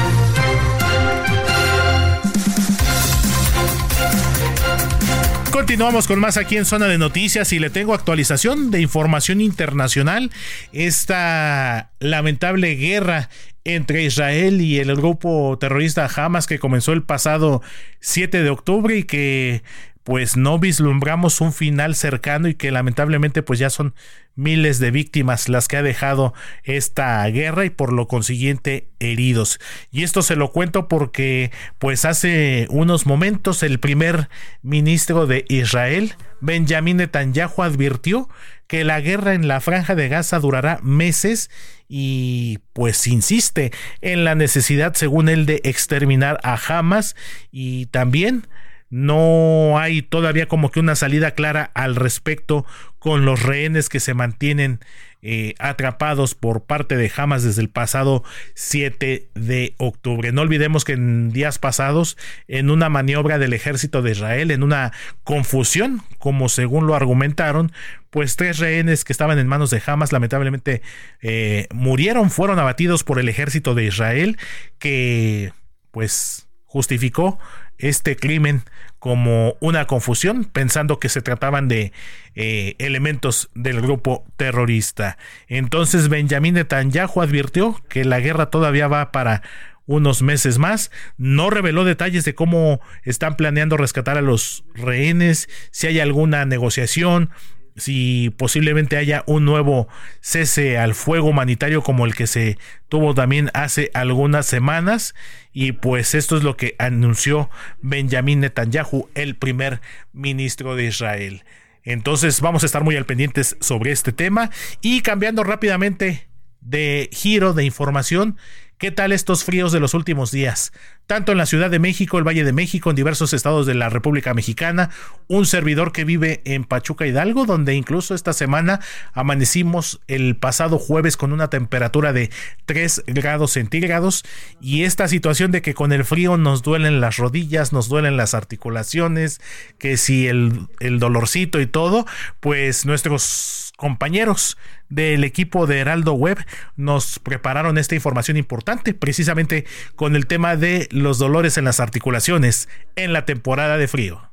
Continuamos 5.51 6.07
con 6.07 6.20
más 6.20 6.39
aquí 6.39 6.57
en 6.57 6.64
Zona 6.64 6.87
de 6.87 6.97
Noticias 6.97 7.53
y 7.53 7.59
le 7.59 7.68
tengo 7.68 7.93
actualización 7.93 8.70
de 8.70 8.80
información 8.80 9.43
internacional. 9.43 10.30
Esta 10.72 11.91
lamentable 12.01 12.76
guerra 12.76 13.28
entre 13.64 14.05
Israel 14.05 14.62
y 14.62 14.78
el 14.78 14.97
grupo 14.97 15.59
terrorista 15.61 16.09
Hamas 16.16 16.47
que 16.47 16.59
comenzó 16.59 16.95
el 16.95 17.03
pasado 17.03 17.61
7 18.01 18.43
de 18.43 18.49
octubre 18.49 18.97
y 18.97 19.03
que 19.05 19.62
pues 20.07 20.36
no 20.36 20.61
vislumbramos 20.61 21.40
un 21.40 21.52
final 21.52 21.96
cercano 21.96 22.46
y 22.46 22.54
que 22.54 22.70
lamentablemente 22.70 23.42
pues 23.42 23.59
ya 23.59 23.70
son 23.70 23.92
miles 24.36 24.78
de 24.78 24.92
víctimas 24.92 25.48
las 25.48 25.66
que 25.66 25.78
ha 25.78 25.82
dejado 25.82 26.32
esta 26.62 27.26
guerra 27.26 27.64
y 27.64 27.70
por 27.70 27.92
lo 27.92 28.07
consiguiente 28.07 28.86
heridos. 29.00 29.59
Y 29.90 30.04
esto 30.04 30.22
se 30.22 30.36
lo 30.36 30.52
cuento 30.52 30.86
porque 30.86 31.50
pues 31.80 32.04
hace 32.04 32.68
unos 32.70 33.04
momentos 33.04 33.64
el 33.64 33.80
primer 33.80 34.28
ministro 34.62 35.26
de 35.26 35.44
Israel, 35.48 36.14
Benjamin 36.40 36.98
Netanyahu, 36.98 37.64
advirtió 37.64 38.28
que 38.68 38.84
la 38.84 39.00
guerra 39.00 39.34
en 39.34 39.48
la 39.48 39.61
franja 39.61 39.96
de 39.96 40.09
Gaza 40.09 40.38
durará 40.38 40.78
meses 40.84 41.50
y 41.88 42.61
pues 42.74 43.09
insiste 43.09 43.72
en 44.02 44.22
la 44.22 44.36
necesidad 44.36 44.94
según 44.94 45.28
él 45.28 45.46
de 45.46 45.61
exterminar 45.64 46.38
a 46.44 46.57
Hamas 46.68 47.16
y 47.50 47.86
también 47.86 48.46
no 48.91 49.78
hay 49.78 50.03
todavía 50.03 50.47
como 50.47 50.70
que 50.70 50.80
una 50.80 50.95
salida 50.95 51.32
clara 51.32 51.70
al 51.74 51.97
respecto 51.97 52.64
con 52.99 53.24
los 53.24 53.43
rehenes 53.43 53.89
que 53.89 54.01
se 54.01 54.14
mantienen 54.14 54.80
eh, 55.28 55.55
atrapados 55.59 56.37
por 56.37 56.66
parte 56.66 56.97
de 56.97 57.11
Hamas 57.16 57.43
desde 57.43 57.61
el 57.61 57.68
pasado 57.68 58.22
7 58.55 59.28
de 59.34 59.74
octubre. 59.78 60.30
No 60.30 60.43
olvidemos 60.43 60.84
que 60.84 60.93
en 60.93 61.32
días 61.32 61.59
pasados, 61.59 62.16
en 62.47 62.70
una 62.70 62.89
maniobra 62.91 63.39
del 63.39 63.53
ejército 63.53 64.03
de 64.03 64.12
Israel, 64.12 64.53
en 64.53 64.62
una 64.62 64.93
confusión, 65.24 66.03
como 66.18 66.49
según 66.49 66.87
lo 66.87 66.95
argumentaron, 66.95 67.72
pues 68.11 68.37
tres 68.37 68.59
rehenes 68.59 69.05
que 69.05 69.12
estaban 69.12 69.39
en 69.41 69.49
manos 69.49 69.70
de 69.70 69.82
Hamas 69.84 70.12
lamentablemente 70.12 70.82
eh, 71.22 71.66
murieron, 71.72 72.30
fueron 72.30 72.61
abatidos 72.61 73.03
por 73.03 73.18
el 73.18 73.28
ejército 73.28 73.74
de 73.74 73.84
Israel, 73.84 74.39
que 74.78 75.53
pues 75.91 76.47
justificó 76.66 77.41
este 77.79 78.16
crimen 78.16 78.62
como 78.99 79.57
una 79.61 79.87
confusión, 79.87 80.45
pensando 80.45 80.99
que 80.99 81.09
se 81.09 81.22
trataban 81.22 81.68
de 81.68 81.93
eh, 82.35 82.74
elementos 82.79 83.51
del 83.55 83.81
grupo 83.81 84.24
terrorista. 84.37 85.18
Entonces 85.49 86.09
Benjamin 86.09 86.55
Netanyahu 86.55 87.20
advirtió 87.20 87.81
que 87.89 88.05
la 88.05 88.20
guerra 88.20 88.51
todavía 88.51 88.89
va 88.89 89.12
para 89.12 89.43
unos 89.87 90.22
meses 90.22 90.59
más. 90.59 90.91
No 91.16 91.51
reveló 91.51 91.85
detalles 91.85 92.24
de 92.24 92.35
cómo 92.35 92.81
están 93.05 93.37
planeando 93.37 93.77
rescatar 93.77 94.18
a 94.18 94.22
los 94.22 94.64
rehenes, 94.74 95.49
si 95.70 95.87
hay 95.87 96.01
alguna 96.01 96.45
negociación, 96.45 97.31
si 97.77 98.31
posiblemente 98.37 98.97
haya 98.97 99.22
un 99.27 99.45
nuevo 99.45 99.89
cese 100.20 100.79
al 100.79 100.95
fuego 100.95 101.29
humanitario 101.29 101.83
como 101.83 102.07
el 102.07 102.14
que 102.14 102.27
se 102.27 102.59
tuvo 102.89 103.14
también 103.14 103.51
hace 103.55 103.91
algunas 103.95 104.47
semanas 104.47 105.14
y 105.53 105.72
pues 105.72 106.14
esto 106.14 106.37
es 106.37 106.43
lo 106.43 106.57
que 106.57 106.74
anunció 106.79 107.51
Benjamin 107.81 108.41
Netanyahu, 108.41 109.09
el 109.14 109.37
primer 109.37 109.81
ministro 110.12 110.74
de 110.74 110.87
Israel. 110.87 111.45
Entonces 111.83 112.41
vamos 112.41 112.62
a 112.62 112.66
estar 112.66 112.83
muy 112.83 112.97
al 112.97 113.07
pendientes 113.07 113.57
sobre 113.61 113.93
este 113.93 114.12
tema 114.12 114.51
y 114.81 115.03
cambiando 115.03 115.45
rápidamente 115.45 116.29
de 116.66 117.08
giro 117.12 117.54
de 117.54 117.64
información, 117.64 118.36
¿Qué 118.78 118.90
tal 118.90 119.12
estos 119.12 119.42
fríos 119.42 119.72
de 119.72 119.80
los 119.80 119.94
últimos 119.94 120.30
días? 120.30 120.70
Tanto 121.06 121.32
en 121.32 121.38
la 121.38 121.46
Ciudad 121.46 121.70
de 121.70 121.78
México, 121.78 122.18
el 122.18 122.28
Valle 122.28 122.44
de 122.44 122.52
México, 122.52 122.90
en 122.90 122.96
diversos 122.96 123.32
estados 123.32 123.64
de 123.64 123.72
la 123.72 123.88
República 123.88 124.34
Mexicana, 124.34 124.90
un 125.28 125.46
servidor 125.46 125.92
que 125.92 126.04
vive 126.04 126.42
en 126.44 126.64
Pachuca 126.64 127.06
Hidalgo, 127.06 127.46
donde 127.46 127.74
incluso 127.74 128.14
esta 128.14 128.34
semana 128.34 128.80
amanecimos 129.14 130.02
el 130.08 130.36
pasado 130.36 130.78
jueves 130.78 131.16
con 131.16 131.32
una 131.32 131.48
temperatura 131.48 132.12
de 132.12 132.30
3 132.66 133.04
grados 133.06 133.52
centígrados 133.52 134.24
y 134.60 134.82
esta 134.82 135.08
situación 135.08 135.52
de 135.52 135.62
que 135.62 135.72
con 135.72 135.90
el 135.90 136.04
frío 136.04 136.36
nos 136.36 136.62
duelen 136.62 137.00
las 137.00 137.16
rodillas, 137.16 137.72
nos 137.72 137.88
duelen 137.88 138.18
las 138.18 138.34
articulaciones, 138.34 139.40
que 139.78 139.96
si 139.96 140.26
el, 140.26 140.66
el 140.80 140.98
dolorcito 140.98 141.62
y 141.62 141.66
todo, 141.66 142.04
pues 142.40 142.84
nuestros 142.84 143.65
compañeros 143.77 144.57
del 144.89 145.24
equipo 145.24 145.66
de 145.66 145.79
Heraldo 145.79 146.14
Web 146.14 146.39
nos 146.77 147.18
prepararon 147.18 147.79
esta 147.79 147.95
información 147.95 148.37
importante 148.37 148.95
precisamente 148.95 149.66
con 149.95 150.16
el 150.16 150.27
tema 150.27 150.57
de 150.57 150.89
los 150.91 151.18
dolores 151.18 151.59
en 151.59 151.64
las 151.64 151.81
articulaciones 151.81 152.68
en 152.97 153.12
la 153.12 153.24
temporada 153.24 153.77
de 153.77 153.89
frío. 153.89 154.31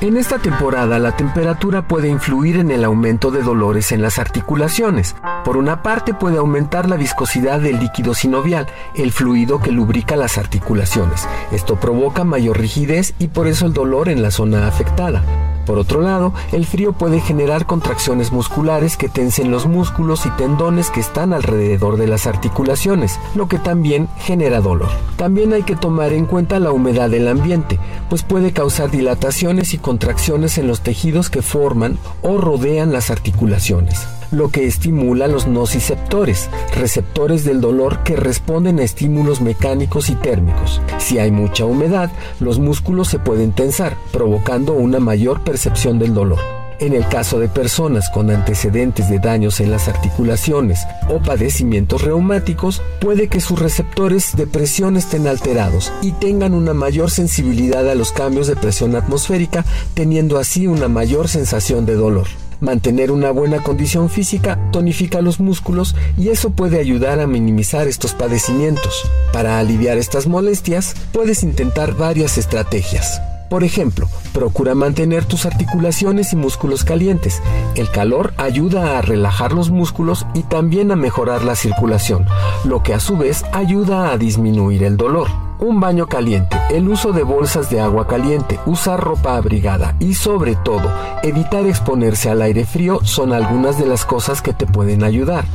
En 0.00 0.16
esta 0.16 0.38
temporada 0.38 1.00
la 1.00 1.16
temperatura 1.16 1.88
puede 1.88 2.08
influir 2.08 2.56
en 2.58 2.70
el 2.70 2.84
aumento 2.84 3.32
de 3.32 3.42
dolores 3.42 3.90
en 3.90 4.00
las 4.00 4.20
articulaciones. 4.20 5.16
Por 5.44 5.56
una 5.56 5.82
parte 5.82 6.14
puede 6.14 6.38
aumentar 6.38 6.88
la 6.88 6.96
viscosidad 6.96 7.58
del 7.58 7.80
líquido 7.80 8.14
sinovial, 8.14 8.68
el 8.94 9.10
fluido 9.10 9.60
que 9.60 9.72
lubrica 9.72 10.14
las 10.14 10.38
articulaciones. 10.38 11.28
Esto 11.50 11.80
provoca 11.80 12.22
mayor 12.22 12.60
rigidez 12.60 13.12
y 13.18 13.26
por 13.26 13.48
eso 13.48 13.66
el 13.66 13.72
dolor 13.72 14.08
en 14.08 14.22
la 14.22 14.30
zona 14.30 14.68
afectada. 14.68 15.24
Por 15.68 15.78
otro 15.78 16.00
lado, 16.00 16.32
el 16.50 16.64
frío 16.64 16.94
puede 16.94 17.20
generar 17.20 17.66
contracciones 17.66 18.32
musculares 18.32 18.96
que 18.96 19.10
tensen 19.10 19.50
los 19.50 19.66
músculos 19.66 20.24
y 20.24 20.30
tendones 20.30 20.88
que 20.88 21.00
están 21.00 21.34
alrededor 21.34 21.98
de 21.98 22.06
las 22.06 22.26
articulaciones, 22.26 23.20
lo 23.34 23.48
que 23.48 23.58
también 23.58 24.08
genera 24.16 24.62
dolor. 24.62 24.88
También 25.16 25.52
hay 25.52 25.64
que 25.64 25.76
tomar 25.76 26.14
en 26.14 26.24
cuenta 26.24 26.58
la 26.58 26.72
humedad 26.72 27.10
del 27.10 27.28
ambiente, 27.28 27.78
pues 28.08 28.22
puede 28.22 28.54
causar 28.54 28.90
dilataciones 28.90 29.74
y 29.74 29.78
contracciones 29.78 30.56
en 30.56 30.68
los 30.68 30.80
tejidos 30.80 31.28
que 31.28 31.42
forman 31.42 31.98
o 32.22 32.38
rodean 32.38 32.90
las 32.90 33.10
articulaciones 33.10 34.06
lo 34.30 34.50
que 34.50 34.66
estimula 34.66 35.26
los 35.26 35.46
nociceptores, 35.46 36.48
receptores 36.74 37.44
del 37.44 37.60
dolor 37.60 38.02
que 38.02 38.16
responden 38.16 38.78
a 38.78 38.82
estímulos 38.82 39.40
mecánicos 39.40 40.10
y 40.10 40.14
térmicos. 40.14 40.80
Si 40.98 41.18
hay 41.18 41.30
mucha 41.30 41.64
humedad, 41.64 42.10
los 42.40 42.58
músculos 42.58 43.08
se 43.08 43.18
pueden 43.18 43.52
tensar, 43.52 43.96
provocando 44.12 44.72
una 44.72 45.00
mayor 45.00 45.42
percepción 45.42 45.98
del 45.98 46.14
dolor. 46.14 46.38
En 46.80 46.94
el 46.94 47.08
caso 47.08 47.40
de 47.40 47.48
personas 47.48 48.08
con 48.08 48.30
antecedentes 48.30 49.10
de 49.10 49.18
daños 49.18 49.58
en 49.58 49.72
las 49.72 49.88
articulaciones 49.88 50.86
o 51.08 51.18
padecimientos 51.18 52.02
reumáticos, 52.02 52.82
puede 53.00 53.26
que 53.26 53.40
sus 53.40 53.58
receptores 53.58 54.36
de 54.36 54.46
presión 54.46 54.96
estén 54.96 55.26
alterados 55.26 55.92
y 56.02 56.12
tengan 56.12 56.54
una 56.54 56.74
mayor 56.74 57.10
sensibilidad 57.10 57.88
a 57.88 57.96
los 57.96 58.12
cambios 58.12 58.46
de 58.46 58.54
presión 58.54 58.94
atmosférica, 58.94 59.64
teniendo 59.94 60.38
así 60.38 60.68
una 60.68 60.86
mayor 60.86 61.26
sensación 61.26 61.84
de 61.84 61.94
dolor. 61.94 62.28
Mantener 62.60 63.12
una 63.12 63.30
buena 63.30 63.62
condición 63.62 64.10
física 64.10 64.58
tonifica 64.72 65.20
los 65.20 65.38
músculos 65.38 65.94
y 66.16 66.30
eso 66.30 66.50
puede 66.50 66.80
ayudar 66.80 67.20
a 67.20 67.26
minimizar 67.28 67.86
estos 67.86 68.14
padecimientos. 68.14 69.08
Para 69.32 69.58
aliviar 69.60 69.96
estas 69.96 70.26
molestias, 70.26 70.94
puedes 71.12 71.44
intentar 71.44 71.94
varias 71.94 72.36
estrategias. 72.36 73.20
Por 73.48 73.64
ejemplo, 73.64 74.08
procura 74.34 74.74
mantener 74.74 75.24
tus 75.24 75.46
articulaciones 75.46 76.32
y 76.32 76.36
músculos 76.36 76.84
calientes. 76.84 77.40
El 77.76 77.90
calor 77.90 78.34
ayuda 78.36 78.98
a 78.98 79.02
relajar 79.02 79.52
los 79.52 79.70
músculos 79.70 80.26
y 80.34 80.42
también 80.42 80.90
a 80.90 80.96
mejorar 80.96 81.44
la 81.44 81.56
circulación, 81.56 82.26
lo 82.64 82.82
que 82.82 82.92
a 82.92 83.00
su 83.00 83.16
vez 83.16 83.44
ayuda 83.52 84.12
a 84.12 84.18
disminuir 84.18 84.82
el 84.82 84.96
dolor. 84.96 85.47
Un 85.60 85.80
baño 85.80 86.06
caliente, 86.06 86.56
el 86.70 86.88
uso 86.88 87.12
de 87.12 87.24
bolsas 87.24 87.68
de 87.68 87.80
agua 87.80 88.06
caliente, 88.06 88.60
usar 88.64 89.00
ropa 89.00 89.36
abrigada 89.36 89.96
y 89.98 90.14
sobre 90.14 90.54
todo 90.54 90.88
evitar 91.24 91.66
exponerse 91.66 92.30
al 92.30 92.42
aire 92.42 92.64
frío 92.64 93.00
son 93.02 93.32
algunas 93.32 93.76
de 93.76 93.86
las 93.86 94.04
cosas 94.04 94.40
que 94.40 94.52
te 94.52 94.66
pueden 94.66 95.02
ayudar. 95.02 95.46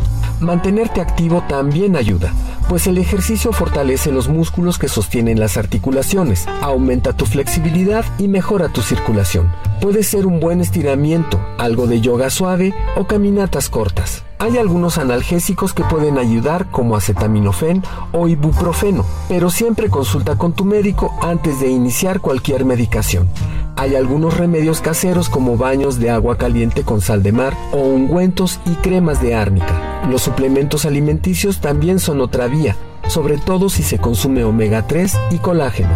Mantenerte 0.41 0.99
activo 0.99 1.41
también 1.47 1.95
ayuda, 1.95 2.33
pues 2.67 2.85
el 2.87 2.97
ejercicio 2.97 3.53
fortalece 3.53 4.11
los 4.11 4.27
músculos 4.27 4.77
que 4.77 4.89
sostienen 4.89 5.39
las 5.39 5.55
articulaciones, 5.55 6.47
aumenta 6.61 7.13
tu 7.13 7.25
flexibilidad 7.25 8.03
y 8.17 8.27
mejora 8.27 8.67
tu 8.67 8.81
circulación. 8.81 9.49
Puede 9.79 10.03
ser 10.03 10.25
un 10.25 10.41
buen 10.41 10.59
estiramiento, 10.59 11.39
algo 11.57 11.87
de 11.87 12.01
yoga 12.01 12.29
suave 12.29 12.73
o 12.97 13.07
caminatas 13.07 13.69
cortas. 13.69 14.23
Hay 14.39 14.57
algunos 14.57 14.97
analgésicos 14.97 15.73
que 15.73 15.85
pueden 15.85 16.17
ayudar 16.17 16.69
como 16.69 16.97
acetaminofén 16.97 17.81
o 18.11 18.27
ibuprofeno, 18.27 19.05
pero 19.29 19.49
siempre 19.49 19.89
consulta 19.93 20.39
con 20.39 20.53
tu 20.53 20.65
médico 20.65 21.15
antes 21.21 21.59
de 21.59 21.69
iniciar 21.69 22.19
cualquier 22.19 22.65
medicación. 22.65 23.29
Hay 23.75 23.95
algunos 23.95 24.35
remedios 24.35 24.81
caseros 24.81 25.29
como 25.29 25.55
baños 25.55 25.99
de 25.99 26.09
agua 26.09 26.35
caliente 26.35 26.81
con 26.81 26.99
sal 26.99 27.21
de 27.21 27.31
mar 27.31 27.53
o 27.71 27.77
ungüentos 27.77 28.59
y 28.65 28.73
cremas 28.77 29.21
de 29.21 29.35
árnica. 29.35 30.01
Los 30.09 30.23
suplementos 30.23 30.85
alimenticios 30.85 31.61
también 31.61 31.99
son 31.99 32.21
otra 32.21 32.47
vía, 32.47 32.75
sobre 33.07 33.37
todo 33.37 33.69
si 33.69 33.83
se 33.83 33.99
consume 33.99 34.43
omega 34.43 34.87
3 34.87 35.15
y 35.29 35.37
colágeno. 35.37 35.95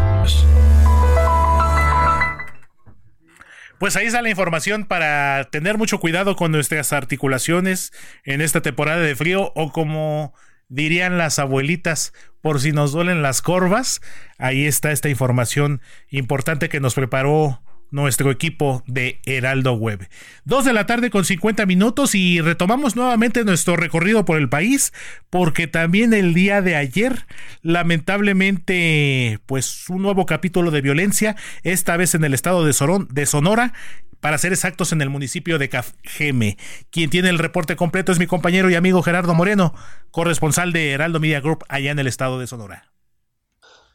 Pues 3.79 3.95
ahí 3.95 4.05
está 4.05 4.21
la 4.21 4.29
información 4.29 4.85
para 4.85 5.45
tener 5.45 5.79
mucho 5.79 5.99
cuidado 5.99 6.35
con 6.35 6.51
nuestras 6.51 6.93
articulaciones 6.93 7.91
en 8.23 8.41
esta 8.41 8.61
temporada 8.61 9.01
de 9.01 9.15
frío 9.15 9.51
o 9.55 9.71
como 9.71 10.33
dirían 10.69 11.17
las 11.17 11.39
abuelitas, 11.39 12.13
por 12.41 12.59
si 12.61 12.71
nos 12.71 12.91
duelen 12.91 13.21
las 13.21 13.41
corvas. 13.41 14.01
Ahí 14.37 14.65
está 14.65 14.91
esta 14.91 15.09
información 15.09 15.81
importante 16.09 16.69
que 16.69 16.79
nos 16.79 16.95
preparó 16.95 17.61
nuestro 17.91 18.31
equipo 18.31 18.83
de 18.87 19.19
Heraldo 19.25 19.73
Web. 19.73 20.07
Dos 20.45 20.65
de 20.65 20.73
la 20.73 20.85
tarde 20.85 21.09
con 21.09 21.25
50 21.25 21.65
minutos 21.65 22.15
y 22.15 22.41
retomamos 22.41 22.95
nuevamente 22.95 23.43
nuestro 23.43 23.75
recorrido 23.75 24.25
por 24.25 24.37
el 24.37 24.49
país 24.49 24.93
porque 25.29 25.67
también 25.67 26.13
el 26.13 26.33
día 26.33 26.61
de 26.61 26.75
ayer 26.75 27.25
lamentablemente 27.61 29.39
pues 29.45 29.89
un 29.89 30.01
nuevo 30.01 30.25
capítulo 30.25 30.71
de 30.71 30.81
violencia 30.81 31.35
esta 31.63 31.97
vez 31.97 32.15
en 32.15 32.23
el 32.23 32.33
estado 32.33 32.65
de, 32.65 32.73
de 33.09 33.25
Sonora 33.25 33.73
para 34.19 34.37
ser 34.37 34.51
exactos 34.51 34.91
en 34.91 35.01
el 35.01 35.09
municipio 35.09 35.59
de 35.59 35.69
Cajeme. 35.69 36.57
Quien 36.89 37.09
tiene 37.09 37.29
el 37.29 37.39
reporte 37.39 37.75
completo 37.75 38.11
es 38.11 38.19
mi 38.19 38.27
compañero 38.27 38.69
y 38.69 38.75
amigo 38.75 39.03
Gerardo 39.03 39.33
Moreno, 39.33 39.73
corresponsal 40.11 40.73
de 40.73 40.91
Heraldo 40.91 41.19
Media 41.19 41.39
Group 41.39 41.63
allá 41.69 41.91
en 41.91 41.99
el 41.99 42.07
estado 42.07 42.39
de 42.39 42.47
Sonora. 42.47 42.96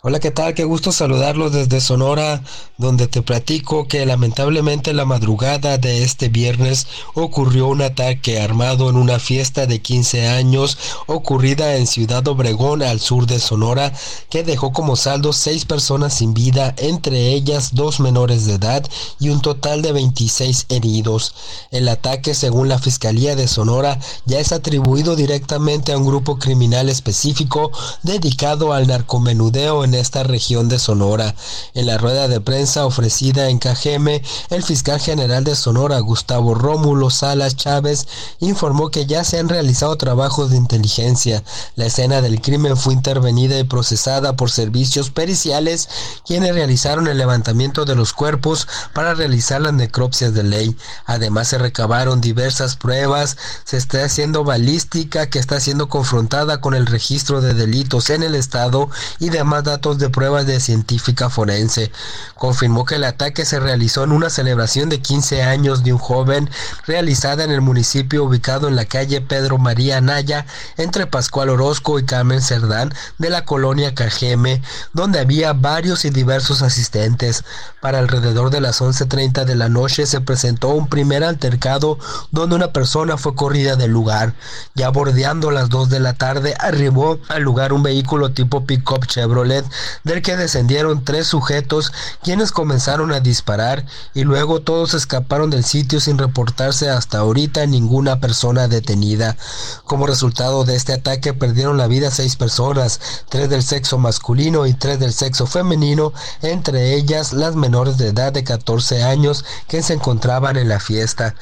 Hola, 0.05 0.19
¿qué 0.19 0.33
tal? 0.33 0.53
Qué 0.55 0.65
gusto 0.65 0.91
saludarlos 0.91 1.53
desde 1.53 1.81
Sonora, 1.81 2.43
donde 2.77 3.07
te 3.07 3.23
platico 3.23 3.87
que 3.87 4.05
lamentablemente 4.05 4.93
la 4.95 5.05
madrugada 5.05 5.79
de 5.79 6.03
este 6.03 6.29
viernes 6.29 6.89
ocurrió 7.15 7.69
un 7.69 7.83
ataque 7.83 8.41
armado 8.41 8.91
en 8.91 8.97
una 8.97 9.21
fiesta 9.21 9.67
de 9.67 9.81
15 9.81 10.27
años 10.27 10.77
ocurrida 11.07 11.77
en 11.77 11.87
Ciudad 11.87 12.27
Obregón, 12.27 12.83
al 12.83 12.99
sur 12.99 13.27
de 13.27 13.39
Sonora, 13.39 13.93
que 14.29 14.43
dejó 14.43 14.73
como 14.73 14.97
saldo 14.97 15.33
seis 15.33 15.67
personas 15.67 16.15
sin 16.15 16.35
vida, 16.35 16.75
entre 16.79 17.29
ellas 17.29 17.73
dos 17.73 18.01
menores 18.01 18.45
de 18.45 18.55
edad 18.55 18.85
y 19.21 19.29
un 19.29 19.41
total 19.41 19.83
de 19.83 19.93
26 19.93 20.67
heridos. 20.69 21.33
El 21.71 21.89
ataque, 21.89 22.35
según 22.35 22.69
la 22.69 22.81
Fiscalía 22.81 23.37
de 23.37 23.47
Sonora, 23.47 24.01
ya 24.27 24.41
es 24.41 24.51
atribuido 24.51 25.15
directamente 25.15 25.93
a 25.93 25.99
un 25.99 26.07
grupo 26.07 26.41
criminal 26.41 26.89
específico 26.89 27.71
dedicado 28.03 28.73
al 28.73 28.89
narcomenudeo 28.89 29.85
en 29.85 29.92
esta 30.01 30.23
región 30.23 30.69
de 30.69 30.79
Sonora. 30.79 31.35
En 31.75 31.87
la 31.87 31.99
rueda 31.99 32.29
de 32.29 32.41
prensa 32.41 32.87
ofrecida 32.87 33.49
en 33.49 33.59
Cajeme, 33.59 34.23
el 34.51 34.63
fiscal 34.63 35.01
general 35.01 35.45
de 35.45 35.57
Sonora, 35.57 35.99
Gustavo 36.01 36.55
Rómulo 36.55 37.11
Salas 37.11 37.57
Chávez, 37.57 38.07
informó 38.41 38.91
que 38.91 39.07
ya 39.07 39.25
se 39.25 39.39
han 39.39 39.49
realizado 39.49 39.97
trabajos 39.97 40.51
de 40.51 40.57
inteligencia. 40.57 41.43
La 41.75 41.87
escena 41.87 42.21
del 42.21 42.41
crimen 42.41 42.77
fue 42.77 42.95
intervenida 42.95 43.59
y 43.59 43.65
procesada 43.65 44.37
por 44.37 44.51
servicios 44.51 45.11
periciales, 45.11 45.89
quienes 46.27 46.55
realizaron 46.55 47.09
el 47.09 47.19
levantamiento 47.19 47.85
de 47.85 47.95
los 47.95 48.13
cuerpos 48.13 48.69
para 48.95 49.15
realizar 49.15 49.61
las 49.61 49.73
necropsias 49.73 50.35
de 50.35 50.43
ley. 50.43 50.77
Además 51.07 51.49
se 51.49 51.59
recabaron 51.59 52.21
diversas 52.21 52.77
pruebas, 52.77 53.37
se 53.65 53.77
está 53.77 54.05
haciendo 54.05 54.45
balística 54.45 55.29
que 55.29 55.39
está 55.39 55.59
siendo 55.61 55.89
confrontada 55.89 56.61
con 56.61 56.75
el 56.75 56.87
registro 56.87 57.41
de 57.41 57.55
delitos 57.55 58.11
en 58.11 58.23
el 58.23 58.35
estado 58.35 58.91
y 59.19 59.31
demás 59.31 59.65
datos 59.65 59.82
de 59.83 60.11
pruebas 60.11 60.47
de 60.47 60.61
científica 60.61 61.29
forense. 61.29 61.91
Confirmó 62.37 62.85
que 62.85 62.95
el 62.95 63.05
ataque 63.05 63.45
se 63.45 63.59
realizó 63.59 64.05
en 64.05 64.13
una 64.13 64.31
celebración 64.31 64.89
de 64.89 65.01
15 65.01 65.43
años 65.43 65.83
de 65.83 65.93
un 65.93 65.99
joven 65.99 66.49
realizada 66.87 67.43
en 67.43 67.51
el 67.51 67.61
municipio 67.61 68.25
ubicado 68.25 68.69
en 68.69 68.77
la 68.77 68.85
calle 68.85 69.21
Pedro 69.21 69.59
María 69.59 70.01
Naya 70.01 70.47
entre 70.77 71.07
Pascual 71.07 71.51
Orozco 71.51 71.99
y 71.99 72.05
Carmen 72.05 72.41
Cerdán 72.41 72.95
de 73.19 73.31
la 73.31 73.45
colonia 73.45 73.95
Cajeme, 73.95 74.63
donde 74.93 75.19
había 75.19 75.53
varios 75.53 76.05
y 76.05 76.11
diversos 76.11 76.63
asistentes. 76.63 77.45
Para 77.81 77.99
alrededor 77.99 78.51
de 78.51 78.61
las 78.61 78.81
11.30 78.81 79.45
de 79.45 79.57
la 79.57 79.69
noche 79.69 80.07
se 80.07 80.21
presentó 80.21 80.69
un 80.69 80.89
primer 80.89 81.25
altercado 81.25 81.99
donde 82.31 82.55
una 82.55 82.73
persona 82.73 83.17
fue 83.17 83.35
corrida 83.35 83.75
del 83.75 83.91
lugar. 83.91 84.35
Ya 84.75 84.91
bordeando 84.91 85.51
las 85.51 85.69
2 85.69 85.91
de 85.91 85.99
la 85.99 86.15
tarde 86.15 86.55
arribó 86.61 87.19
al 87.29 87.43
lugar 87.43 87.73
un 87.73 87.83
vehículo 87.83 88.31
tipo 88.31 88.65
pick-up 88.65 89.07
Chevrolet 89.07 89.65
del 90.05 90.23
que 90.23 90.37
descendieron 90.37 91.05
tres 91.05 91.27
sujetos 91.27 91.93
quienes 92.23 92.53
comenzaron 92.53 93.13
a 93.13 93.21
disparar 93.21 93.85
y 94.15 94.25
luego 94.25 94.61
todos 94.61 94.95
escaparon 94.95 95.51
del 95.51 95.65
sitio 95.65 96.01
sin 96.01 96.19
reportarse 96.19 96.91
hasta 96.91 97.19
ahorita 97.19 97.67
ninguna 97.67 98.21
persona 98.21 98.69
detenida. 98.69 99.37
Como 99.85 100.07
resultado 100.07 100.65
de 100.65 100.77
este 100.77 100.93
ataque 100.93 101.35
perdieron 101.35 101.79
la 101.79 101.87
vida 101.87 102.11
seis 102.11 102.37
personas, 102.37 103.01
tres 103.29 103.49
del 103.49 103.63
sexo 103.63 103.99
masculino 103.99 104.67
y 104.67 104.75
tres 104.75 104.99
del 104.99 105.13
sexo 105.13 105.47
femenino, 105.47 106.13
entre 106.43 106.95
ellas 106.95 107.33
las 107.33 107.57
menores 107.57 107.99
de 107.99 108.09
edad 108.09 108.33
de 108.33 108.45
14 108.45 109.03
años 109.03 109.45
que 109.69 109.83
se 109.83 109.95
encontraban 109.95 110.57
en 110.57 110.69
la 110.69 110.81
fiesta. 110.81 111.35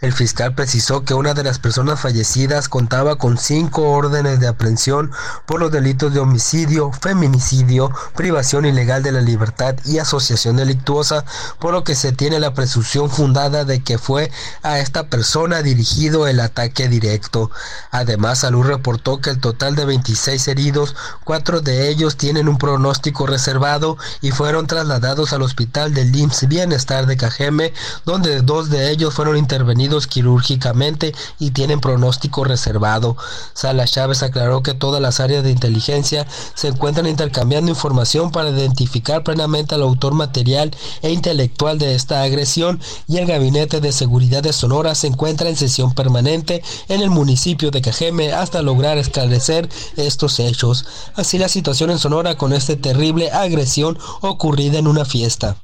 El 0.00 0.12
fiscal 0.12 0.54
precisó 0.54 1.04
que 1.04 1.14
una 1.14 1.34
de 1.34 1.44
las 1.44 1.58
personas 1.58 2.00
fallecidas 2.00 2.68
contaba 2.68 3.16
con 3.16 3.38
cinco 3.38 3.90
órdenes 3.90 4.40
de 4.40 4.48
aprehensión 4.48 5.10
por 5.46 5.60
los 5.60 5.72
delitos 5.72 6.12
de 6.12 6.20
homicidio, 6.20 6.90
feminicidio, 6.92 7.75
privación 8.14 8.64
ilegal 8.66 9.02
de 9.02 9.12
la 9.12 9.20
libertad 9.20 9.76
y 9.84 9.98
asociación 9.98 10.56
delictuosa, 10.56 11.24
por 11.58 11.72
lo 11.72 11.84
que 11.84 11.94
se 11.94 12.12
tiene 12.12 12.40
la 12.40 12.54
presunción 12.54 13.10
fundada 13.10 13.64
de 13.64 13.82
que 13.82 13.98
fue 13.98 14.30
a 14.62 14.78
esta 14.78 15.08
persona 15.08 15.62
dirigido 15.62 16.26
el 16.26 16.40
ataque 16.40 16.88
directo. 16.88 17.50
Además, 17.90 18.40
Salud 18.40 18.64
reportó 18.64 19.18
que 19.18 19.30
el 19.30 19.40
total 19.40 19.76
de 19.76 19.84
26 19.84 20.48
heridos, 20.48 20.94
cuatro 21.24 21.60
de 21.60 21.88
ellos 21.88 22.16
tienen 22.16 22.48
un 22.48 22.58
pronóstico 22.58 23.26
reservado 23.26 23.96
y 24.20 24.30
fueron 24.30 24.66
trasladados 24.66 25.32
al 25.32 25.42
hospital 25.42 25.94
del 25.94 26.14
IMSS 26.14 26.48
Bienestar 26.48 27.06
de 27.06 27.16
Cajeme, 27.16 27.72
donde 28.04 28.42
dos 28.42 28.70
de 28.70 28.90
ellos 28.90 29.14
fueron 29.14 29.36
intervenidos 29.36 30.06
quirúrgicamente 30.06 31.14
y 31.38 31.50
tienen 31.50 31.80
pronóstico 31.80 32.44
reservado. 32.44 33.16
Sala 33.54 33.86
Chávez 33.86 34.22
aclaró 34.22 34.62
que 34.62 34.74
todas 34.74 35.00
las 35.00 35.20
áreas 35.20 35.44
de 35.44 35.50
inteligencia 35.50 36.26
se 36.54 36.68
encuentran 36.68 37.06
intercambiando 37.06 37.65
información 37.70 38.30
para 38.30 38.50
identificar 38.50 39.22
plenamente 39.22 39.74
al 39.74 39.82
autor 39.82 40.14
material 40.14 40.74
e 41.02 41.10
intelectual 41.10 41.78
de 41.78 41.94
esta 41.94 42.22
agresión 42.22 42.80
y 43.06 43.18
el 43.18 43.26
Gabinete 43.26 43.80
de 43.80 43.92
Seguridad 43.92 44.42
de 44.42 44.52
Sonora 44.52 44.94
se 44.94 45.06
encuentra 45.06 45.48
en 45.48 45.56
sesión 45.56 45.94
permanente 45.94 46.62
en 46.88 47.00
el 47.02 47.10
municipio 47.10 47.70
de 47.70 47.82
Cajeme 47.82 48.32
hasta 48.32 48.62
lograr 48.62 48.98
esclarecer 48.98 49.68
estos 49.96 50.38
hechos. 50.38 50.86
Así 51.14 51.38
la 51.38 51.48
situación 51.48 51.90
en 51.90 51.98
Sonora 51.98 52.36
con 52.36 52.52
esta 52.52 52.76
terrible 52.76 53.30
agresión 53.30 53.98
ocurrida 54.20 54.78
en 54.78 54.86
una 54.86 55.04
fiesta. 55.04 55.56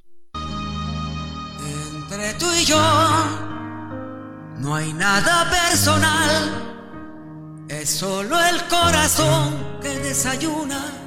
Entre 2.11 2.35
tú 2.35 2.47
y 2.61 2.65
yo 2.65 2.81
no 4.59 4.75
hay 4.75 4.93
nada 4.93 5.51
personal, 5.51 6.73
es 7.69 7.91
solo 7.91 8.39
el 8.39 8.63
corazón 8.69 9.81
que 9.81 9.99
desayuna 9.99 11.02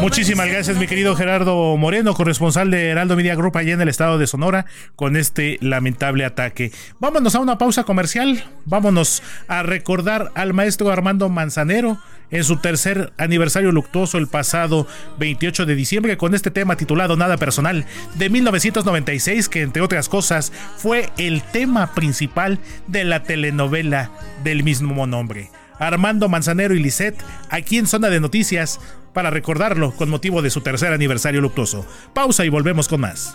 Muchísimas 0.00 0.48
gracias, 0.48 0.78
mi 0.78 0.86
querido 0.86 1.14
Gerardo 1.14 1.76
Moreno, 1.76 2.14
corresponsal 2.14 2.70
de 2.70 2.88
Heraldo 2.88 3.16
Media 3.16 3.34
Group 3.34 3.58
allá 3.58 3.74
en 3.74 3.82
el 3.82 3.88
estado 3.88 4.16
de 4.16 4.26
Sonora, 4.26 4.64
con 4.96 5.14
este 5.14 5.58
lamentable 5.60 6.24
ataque. 6.24 6.72
Vámonos 6.98 7.34
a 7.34 7.40
una 7.40 7.58
pausa 7.58 7.84
comercial. 7.84 8.42
Vámonos 8.64 9.22
a 9.46 9.62
recordar 9.62 10.32
al 10.34 10.54
maestro 10.54 10.90
Armando 10.90 11.28
Manzanero 11.28 11.98
en 12.30 12.44
su 12.44 12.56
tercer 12.56 13.12
aniversario 13.18 13.72
luctuoso 13.72 14.16
el 14.16 14.26
pasado 14.26 14.86
28 15.18 15.66
de 15.66 15.74
diciembre 15.74 16.16
con 16.16 16.34
este 16.34 16.50
tema 16.50 16.76
titulado 16.76 17.16
Nada 17.16 17.36
Personal 17.36 17.84
de 18.14 18.30
1996 18.30 19.48
que 19.48 19.62
entre 19.62 19.82
otras 19.82 20.08
cosas 20.08 20.52
fue 20.76 21.10
el 21.18 21.42
tema 21.42 21.94
principal 21.94 22.58
de 22.86 23.04
la 23.04 23.22
telenovela 23.24 24.10
del 24.44 24.62
mismo 24.64 25.06
nombre. 25.06 25.50
Armando 25.80 26.28
Manzanero 26.28 26.74
y 26.74 26.78
Lisette 26.78 27.22
aquí 27.48 27.78
en 27.78 27.86
Zona 27.86 28.10
de 28.10 28.20
Noticias 28.20 28.80
para 29.12 29.30
recordarlo 29.30 29.92
con 29.92 30.10
motivo 30.10 30.42
de 30.42 30.50
su 30.50 30.60
tercer 30.60 30.92
aniversario 30.92 31.40
luctuoso. 31.40 31.86
Pausa 32.14 32.44
y 32.44 32.48
volvemos 32.48 32.88
con 32.88 33.00
más. 33.00 33.34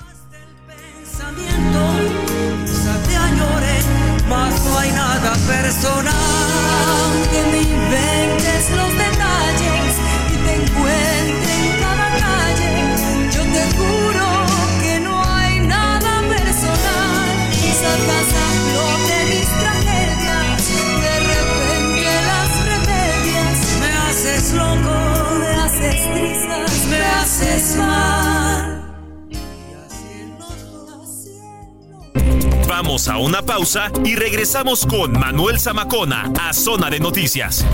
Vamos 32.78 33.08
a 33.08 33.20
una 33.20 33.42
pausa 33.42 33.90
y 34.04 34.18
regresamos 34.18 34.86
con 34.86 35.14
Manuel 35.14 35.62
Zamacona 35.62 36.30
a 36.38 36.52
Zona 36.52 36.90
de 36.90 37.00
Noticias. 37.00 37.66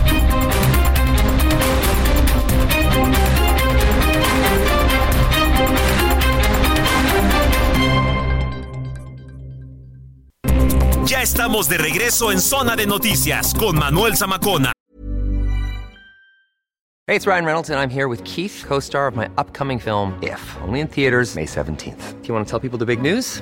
Ya 11.07 11.23
estamos 11.23 11.67
de 11.67 11.79
regreso 11.79 12.31
en 12.31 12.39
Zona 12.39 12.75
de 12.75 12.85
Noticias 12.85 13.55
con 13.55 13.79
Manuel 13.79 14.15
Zamacona. 14.15 14.71
Hey, 17.07 17.15
it's 17.15 17.25
Ryan 17.25 17.45
Reynolds 17.45 17.71
and 17.71 17.79
I'm 17.79 17.89
here 17.89 18.07
with 18.07 18.23
Keith, 18.23 18.63
co-star 18.67 19.07
of 19.07 19.15
my 19.15 19.29
upcoming 19.39 19.79
film 19.79 20.13
If, 20.21 20.39
only 20.61 20.79
in 20.79 20.87
theaters 20.87 21.35
May 21.35 21.45
17th. 21.45 22.21
Do 22.21 22.27
you 22.27 22.35
want 22.35 22.47
to 22.47 22.49
tell 22.49 22.59
people 22.59 22.77
the 22.77 22.85
big 22.85 23.01
news? 23.01 23.41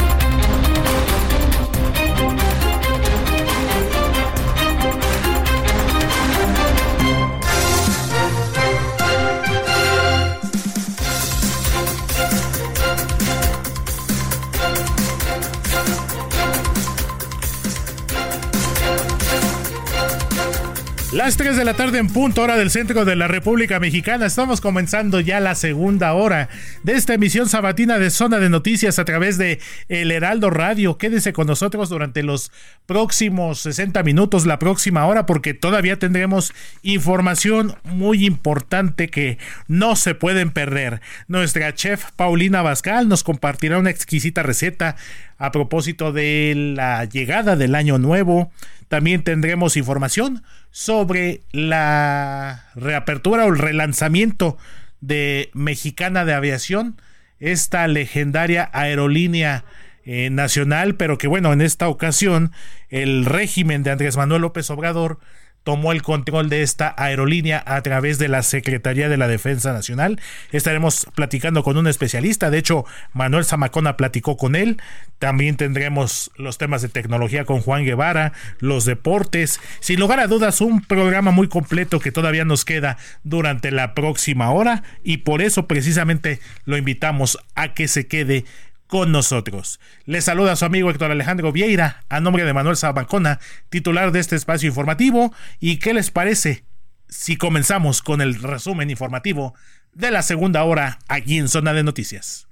Las 21.11 21.35
3 21.35 21.57
de 21.57 21.65
la 21.65 21.73
tarde 21.73 21.99
en 21.99 22.07
punto, 22.07 22.41
hora 22.41 22.55
del 22.55 22.71
centro 22.71 23.03
de 23.03 23.17
la 23.17 23.27
República 23.27 23.81
Mexicana. 23.81 24.27
Estamos 24.27 24.61
comenzando 24.61 25.19
ya 25.19 25.41
la 25.41 25.55
segunda 25.55 26.13
hora 26.13 26.47
de 26.83 26.93
esta 26.93 27.13
emisión 27.13 27.49
sabatina 27.49 27.99
de 27.99 28.09
Zona 28.09 28.39
de 28.39 28.47
Noticias 28.47 28.97
a 28.97 29.03
través 29.03 29.37
de 29.37 29.59
El 29.89 30.09
Heraldo 30.11 30.49
Radio. 30.49 30.97
Quédese 30.97 31.33
con 31.33 31.47
nosotros 31.47 31.89
durante 31.89 32.23
los 32.23 32.53
próximos 32.85 33.59
60 33.59 34.03
minutos, 34.03 34.45
la 34.45 34.57
próxima 34.57 35.05
hora, 35.05 35.25
porque 35.25 35.53
todavía 35.53 35.99
tendremos 35.99 36.53
información 36.81 37.75
muy 37.83 38.25
importante 38.25 39.09
que 39.09 39.37
no 39.67 39.97
se 39.97 40.15
pueden 40.15 40.51
perder. 40.51 41.01
Nuestra 41.27 41.75
chef 41.75 42.05
Paulina 42.15 42.61
Bascal 42.61 43.09
nos 43.09 43.23
compartirá 43.23 43.79
una 43.79 43.89
exquisita 43.89 44.43
receta 44.43 44.95
a 45.41 45.51
propósito 45.51 46.11
de 46.11 46.53
la 46.75 47.03
llegada 47.05 47.55
del 47.55 47.73
año 47.73 47.97
nuevo. 47.97 48.51
También 48.89 49.23
tendremos 49.23 49.75
información 49.75 50.43
sobre 50.69 51.41
la 51.51 52.65
reapertura 52.75 53.45
o 53.45 53.49
el 53.49 53.57
relanzamiento 53.57 54.59
de 54.99 55.49
Mexicana 55.55 56.25
de 56.25 56.35
Aviación, 56.35 57.01
esta 57.39 57.87
legendaria 57.87 58.69
aerolínea 58.71 59.65
eh, 60.05 60.29
nacional, 60.29 60.93
pero 60.93 61.17
que 61.17 61.27
bueno, 61.27 61.51
en 61.53 61.61
esta 61.61 61.89
ocasión 61.89 62.51
el 62.89 63.25
régimen 63.25 63.81
de 63.81 63.89
Andrés 63.89 64.17
Manuel 64.17 64.43
López 64.43 64.69
Obrador 64.69 65.17
tomó 65.63 65.91
el 65.91 66.01
control 66.01 66.49
de 66.49 66.63
esta 66.63 66.93
aerolínea 66.97 67.63
a 67.65 67.81
través 67.81 68.17
de 68.17 68.27
la 68.27 68.43
Secretaría 68.43 69.09
de 69.09 69.17
la 69.17 69.27
Defensa 69.27 69.73
Nacional. 69.73 70.19
Estaremos 70.51 71.07
platicando 71.15 71.63
con 71.63 71.77
un 71.77 71.87
especialista, 71.87 72.49
de 72.49 72.57
hecho 72.57 72.85
Manuel 73.13 73.45
Zamacona 73.45 73.97
platicó 73.97 74.37
con 74.37 74.55
él. 74.55 74.81
También 75.19 75.55
tendremos 75.57 76.31
los 76.35 76.57
temas 76.57 76.81
de 76.81 76.89
tecnología 76.89 77.45
con 77.45 77.61
Juan 77.61 77.85
Guevara, 77.85 78.33
los 78.59 78.85
deportes, 78.85 79.59
sin 79.79 79.99
lugar 79.99 80.19
a 80.19 80.27
dudas 80.27 80.61
un 80.61 80.81
programa 80.81 81.31
muy 81.31 81.47
completo 81.47 81.99
que 81.99 82.11
todavía 82.11 82.45
nos 82.45 82.65
queda 82.65 82.97
durante 83.23 83.71
la 83.71 83.93
próxima 83.93 84.51
hora 84.51 84.83
y 85.03 85.17
por 85.17 85.41
eso 85.41 85.67
precisamente 85.67 86.39
lo 86.65 86.77
invitamos 86.77 87.37
a 87.55 87.73
que 87.73 87.87
se 87.87 88.07
quede 88.07 88.45
con 88.91 89.13
nosotros. 89.13 89.79
Le 90.03 90.19
saluda 90.19 90.51
a 90.51 90.55
su 90.57 90.65
amigo 90.65 90.89
Héctor 90.91 91.11
Alejandro 91.11 91.53
Vieira, 91.53 92.03
a 92.09 92.19
nombre 92.19 92.43
de 92.43 92.51
Manuel 92.51 92.75
Sabancona, 92.75 93.39
titular 93.69 94.11
de 94.11 94.19
este 94.19 94.35
espacio 94.35 94.67
informativo. 94.67 95.33
¿Y 95.61 95.77
qué 95.77 95.93
les 95.93 96.11
parece 96.11 96.65
si 97.07 97.37
comenzamos 97.37 98.01
con 98.01 98.19
el 98.19 98.35
resumen 98.35 98.89
informativo 98.89 99.55
de 99.93 100.11
la 100.11 100.21
segunda 100.23 100.65
hora 100.65 100.99
aquí 101.07 101.37
en 101.37 101.47
Zona 101.47 101.71
de 101.71 101.83
Noticias? 101.83 102.49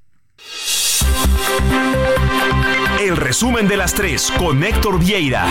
El 3.02 3.18
resumen 3.18 3.68
de 3.68 3.76
las 3.76 3.94
tres 3.94 4.32
con 4.38 4.64
Héctor 4.64 4.98
Vieira. 4.98 5.46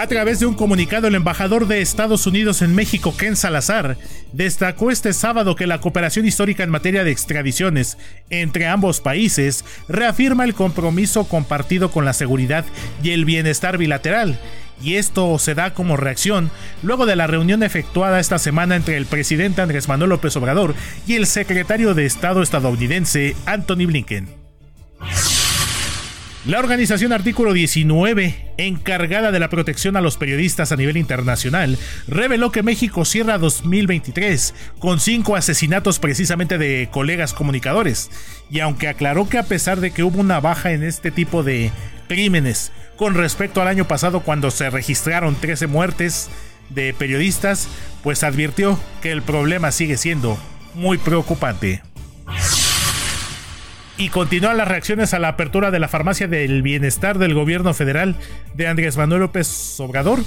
A 0.00 0.06
través 0.06 0.40
de 0.40 0.46
un 0.46 0.54
comunicado, 0.54 1.08
el 1.08 1.14
embajador 1.14 1.68
de 1.68 1.82
Estados 1.82 2.26
Unidos 2.26 2.62
en 2.62 2.74
México, 2.74 3.14
Ken 3.14 3.36
Salazar, 3.36 3.98
destacó 4.32 4.90
este 4.90 5.12
sábado 5.12 5.56
que 5.56 5.66
la 5.66 5.82
cooperación 5.82 6.24
histórica 6.24 6.62
en 6.62 6.70
materia 6.70 7.04
de 7.04 7.10
extradiciones 7.10 7.98
entre 8.30 8.66
ambos 8.66 9.02
países 9.02 9.62
reafirma 9.88 10.44
el 10.44 10.54
compromiso 10.54 11.24
compartido 11.24 11.90
con 11.90 12.06
la 12.06 12.14
seguridad 12.14 12.64
y 13.02 13.10
el 13.10 13.26
bienestar 13.26 13.76
bilateral. 13.76 14.40
Y 14.82 14.94
esto 14.94 15.38
se 15.38 15.54
da 15.54 15.74
como 15.74 15.98
reacción 15.98 16.50
luego 16.82 17.04
de 17.04 17.16
la 17.16 17.26
reunión 17.26 17.62
efectuada 17.62 18.20
esta 18.20 18.38
semana 18.38 18.76
entre 18.76 18.96
el 18.96 19.04
presidente 19.04 19.60
Andrés 19.60 19.86
Manuel 19.86 20.08
López 20.08 20.34
Obrador 20.34 20.74
y 21.06 21.16
el 21.16 21.26
secretario 21.26 21.92
de 21.92 22.06
Estado 22.06 22.40
estadounidense 22.40 23.36
Anthony 23.44 23.84
Blinken. 23.84 24.28
La 26.46 26.58
organización 26.58 27.12
Artículo 27.12 27.52
19, 27.52 28.54
encargada 28.56 29.30
de 29.30 29.38
la 29.38 29.50
protección 29.50 29.98
a 29.98 30.00
los 30.00 30.16
periodistas 30.16 30.72
a 30.72 30.76
nivel 30.76 30.96
internacional, 30.96 31.76
reveló 32.08 32.50
que 32.50 32.62
México 32.62 33.04
cierra 33.04 33.36
2023 33.36 34.54
con 34.78 35.00
cinco 35.00 35.36
asesinatos 35.36 35.98
precisamente 35.98 36.56
de 36.56 36.88
colegas 36.90 37.34
comunicadores. 37.34 38.10
Y 38.50 38.60
aunque 38.60 38.88
aclaró 38.88 39.28
que 39.28 39.36
a 39.36 39.42
pesar 39.42 39.80
de 39.80 39.90
que 39.90 40.02
hubo 40.02 40.18
una 40.18 40.40
baja 40.40 40.72
en 40.72 40.82
este 40.82 41.10
tipo 41.10 41.42
de 41.42 41.72
crímenes 42.08 42.72
con 42.96 43.14
respecto 43.14 43.60
al 43.60 43.68
año 43.68 43.86
pasado 43.86 44.20
cuando 44.20 44.50
se 44.50 44.70
registraron 44.70 45.34
13 45.34 45.66
muertes 45.66 46.30
de 46.70 46.94
periodistas, 46.94 47.68
pues 48.02 48.24
advirtió 48.24 48.80
que 49.02 49.12
el 49.12 49.20
problema 49.20 49.72
sigue 49.72 49.98
siendo 49.98 50.38
muy 50.72 50.96
preocupante. 50.96 51.82
Y 54.00 54.08
continúan 54.08 54.56
las 54.56 54.66
reacciones 54.66 55.12
a 55.12 55.18
la 55.18 55.28
apertura 55.28 55.70
de 55.70 55.78
la 55.78 55.86
farmacia 55.86 56.26
del 56.26 56.62
bienestar 56.62 57.18
del 57.18 57.34
gobierno 57.34 57.74
federal 57.74 58.16
de 58.54 58.66
Andrés 58.66 58.96
Manuel 58.96 59.20
López 59.20 59.78
Obrador 59.78 60.20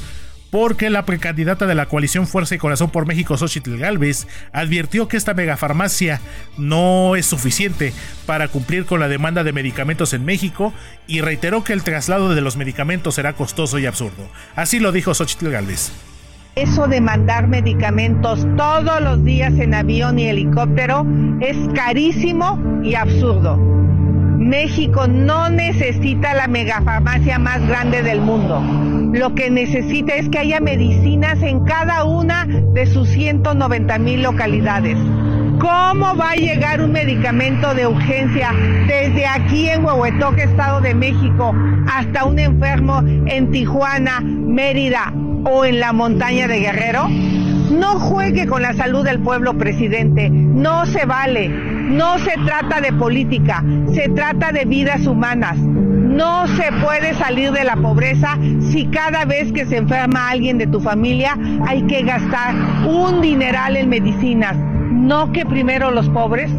porque 0.52 0.92
la 0.92 1.08
precandidata 1.08 1.66
de 1.66 1.74
la 1.74 1.88
coalición 1.88 2.28
Fuerza 2.28 2.54
y 2.54 2.60
Corazón 2.60 2.92
por 2.92 3.08
México, 3.08 3.36
Xochitl 3.36 3.80
Galvez, 3.80 4.28
advirtió 4.52 5.08
que 5.08 5.18
esta 5.18 5.34
megafarmacia 5.34 6.22
no 6.56 7.16
es 7.16 7.26
suficiente 7.26 7.94
para 8.28 8.48
cumplir 8.48 8.86
con 8.86 9.00
la 9.00 9.08
demanda 9.08 9.44
de 9.44 9.54
medicamentos 9.54 10.14
en 10.14 10.24
México 10.24 10.72
y 11.08 11.22
reiteró 11.22 11.64
que 11.64 11.74
el 11.74 11.82
traslado 11.82 12.36
de 12.36 12.42
los 12.42 12.56
medicamentos 12.56 13.16
será 13.16 13.34
costoso 13.34 13.80
y 13.80 13.88
absurdo. 13.88 14.30
Así 14.56 14.80
lo 14.80 14.92
dijo 14.92 15.16
Xochitl 15.16 15.50
Galvez. 15.50 15.92
Eso 16.56 16.88
de 16.88 17.02
mandar 17.02 17.48
medicamentos 17.48 18.46
todos 18.56 19.02
los 19.02 19.24
días 19.24 19.54
en 19.58 19.74
avión 19.74 20.20
y 20.20 20.28
helicóptero 20.28 21.04
es 21.42 21.58
carísimo 21.74 22.62
y 22.84 22.94
absurdo. 22.94 23.58
México 23.58 25.08
no 25.08 25.50
necesita 25.50 26.36
la 26.36 26.48
megafarmacia 26.48 27.40
más 27.40 27.66
grande 27.68 28.04
del 28.04 28.22
mundo. 28.22 28.62
Lo 29.18 29.34
que 29.34 29.50
necesita 29.50 30.14
es 30.14 30.30
que 30.30 30.38
haya 30.38 30.60
medicinas 30.60 31.42
en 31.42 31.64
cada 31.66 32.04
una 32.04 32.46
de 32.46 32.86
sus 32.86 33.10
190 33.10 33.98
mil 33.98 34.22
localidades. 34.22 34.98
¿Cómo 35.64 36.14
va 36.18 36.32
a 36.32 36.36
llegar 36.36 36.82
un 36.82 36.92
medicamento 36.92 37.74
de 37.74 37.88
urgencia 37.88 38.52
desde 38.86 39.26
aquí 39.26 39.70
en 39.70 39.86
Huehuetoque, 39.86 40.44
Estado 40.44 40.82
de 40.82 40.94
México, 40.94 41.56
hasta 41.90 42.26
un 42.26 42.38
enfermo 42.38 43.02
en 43.28 43.50
Tijuana, 43.50 44.20
Mérida 44.20 45.14
o 45.46 45.64
en 45.64 45.80
la 45.80 45.94
montaña 45.94 46.50
de 46.50 46.60
Guerrero? 46.60 47.08
No 47.08 47.98
juegue 47.98 48.46
con 48.46 48.62
la 48.62 48.74
salud 48.74 49.06
del 49.06 49.20
pueblo, 49.20 49.58
presidente. 49.58 50.30
No 50.30 50.86
se 50.86 51.06
vale. 51.06 51.73
No 51.84 52.18
se 52.20 52.32
trata 52.46 52.82
de 52.82 52.94
política, 52.94 53.64
se 53.94 54.10
trata 54.10 54.52
de 54.52 54.66
vidas 54.66 55.06
humanas. 55.06 55.58
No 55.58 56.48
se 56.48 56.72
puede 56.84 57.14
salir 57.16 57.52
de 57.52 57.64
la 57.64 57.76
pobreza 57.76 58.38
si 58.72 58.88
cada 58.88 59.26
vez 59.26 59.52
que 59.52 59.66
se 59.66 59.78
enferma 59.78 60.30
alguien 60.30 60.58
de 60.58 60.68
tu 60.68 60.80
familia 60.80 61.38
hay 61.68 61.84
que 61.84 62.04
gastar 62.04 62.56
un 62.88 63.22
dineral 63.22 63.76
en 63.76 63.90
medicinas. 63.90 64.56
No 64.92 65.32
que 65.32 65.46
primero 65.46 65.92
los 65.92 66.10
pobres. 66.10 66.52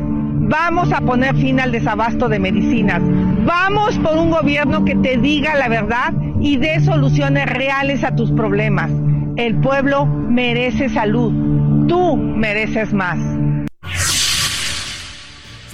Vamos 0.46 0.92
a 0.92 1.00
poner 1.00 1.34
fin 1.36 1.58
al 1.58 1.72
desabasto 1.72 2.28
de 2.28 2.38
medicinas. 2.38 3.00
Vamos 3.46 3.98
por 3.98 4.18
un 4.18 4.30
gobierno 4.30 4.84
que 4.84 4.94
te 4.94 5.16
diga 5.16 5.54
la 5.54 5.68
verdad 5.68 6.12
y 6.40 6.58
dé 6.58 6.80
soluciones 6.80 7.46
reales 7.46 8.04
a 8.04 8.14
tus 8.14 8.30
problemas. 8.32 8.90
El 9.36 9.56
pueblo 9.60 10.04
merece 10.04 10.90
salud. 10.90 11.86
Tú 11.88 12.16
mereces 12.16 12.92
más. 12.92 13.18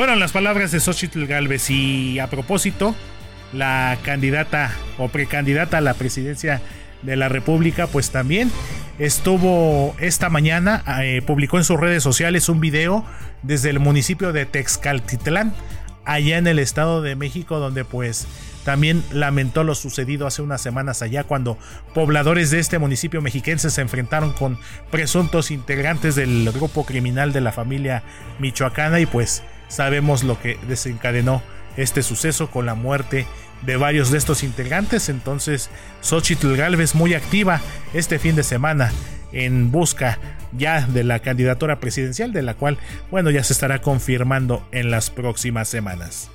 Fueron 0.01 0.19
las 0.19 0.33
palabras 0.33 0.73
de 0.73 0.81
Xochitl 0.81 1.27
Galvez 1.27 1.69
y 1.69 2.21
a 2.21 2.31
propósito, 2.31 2.97
la 3.53 3.99
candidata 4.03 4.75
o 4.97 5.09
precandidata 5.09 5.77
a 5.77 5.83
la 5.83 5.93
presidencia 5.93 6.63
de 7.03 7.17
la 7.17 7.29
República, 7.29 7.87
pues 7.87 8.11
también 8.11 8.51
estuvo 8.99 9.95
esta 10.01 10.31
mañana, 10.31 10.83
eh, 11.03 11.21
publicó 11.21 11.59
en 11.59 11.65
sus 11.65 11.79
redes 11.79 12.03
sociales 12.03 12.49
un 12.49 12.61
video 12.61 13.05
desde 13.43 13.69
el 13.69 13.79
municipio 13.79 14.33
de 14.33 14.47
Texcaltitlán, 14.47 15.53
allá 16.07 16.39
en 16.39 16.47
el 16.47 16.61
Estado 16.61 17.03
de 17.03 17.15
México, 17.15 17.59
donde 17.59 17.85
pues 17.85 18.27
también 18.65 19.05
lamentó 19.13 19.65
lo 19.65 19.75
sucedido 19.75 20.27
hace 20.27 20.41
unas 20.41 20.63
semanas 20.63 21.03
allá 21.03 21.25
cuando 21.25 21.59
pobladores 21.93 22.51
de 22.51 22.59
este 22.59 22.79
municipio 22.79 23.21
mexiquense 23.21 23.69
se 23.69 23.83
enfrentaron 23.83 24.33
con 24.33 24.59
presuntos 24.91 25.51
integrantes 25.51 26.15
del 26.15 26.51
grupo 26.53 26.87
criminal 26.87 27.35
de 27.35 27.43
la 27.43 27.53
familia 27.53 28.03
michoacana 28.39 28.99
y 28.99 29.05
pues 29.05 29.43
sabemos 29.71 30.23
lo 30.23 30.39
que 30.39 30.59
desencadenó 30.69 31.43
este 31.79 32.03
suceso 32.03 32.51
con 32.51 32.67
la 32.67 32.75
muerte 32.75 33.27
de 33.63 33.77
varios 33.77 34.11
de 34.11 34.19
estos 34.19 34.43
integrantes. 34.43 35.09
Entonces, 35.09 35.71
Xochitl 36.03 36.55
Galvez 36.57 36.95
muy 36.95 37.15
activa 37.15 37.61
este 37.95 38.19
fin 38.19 38.37
de 38.37 38.43
semana 38.43 38.93
en 39.33 39.71
busca 39.71 40.19
ya 40.53 40.87
de 40.87 41.05
la 41.05 41.21
candidatura 41.21 41.79
presidencial, 41.81 42.33
de 42.33 42.43
la 42.43 42.55
cual, 42.55 42.79
bueno, 43.11 43.31
ya 43.31 43.45
se 43.45 43.53
estará 43.53 43.81
confirmando 43.81 44.67
en 44.73 44.91
las 44.91 45.11
próximas 45.11 45.69
semanas. 45.69 46.31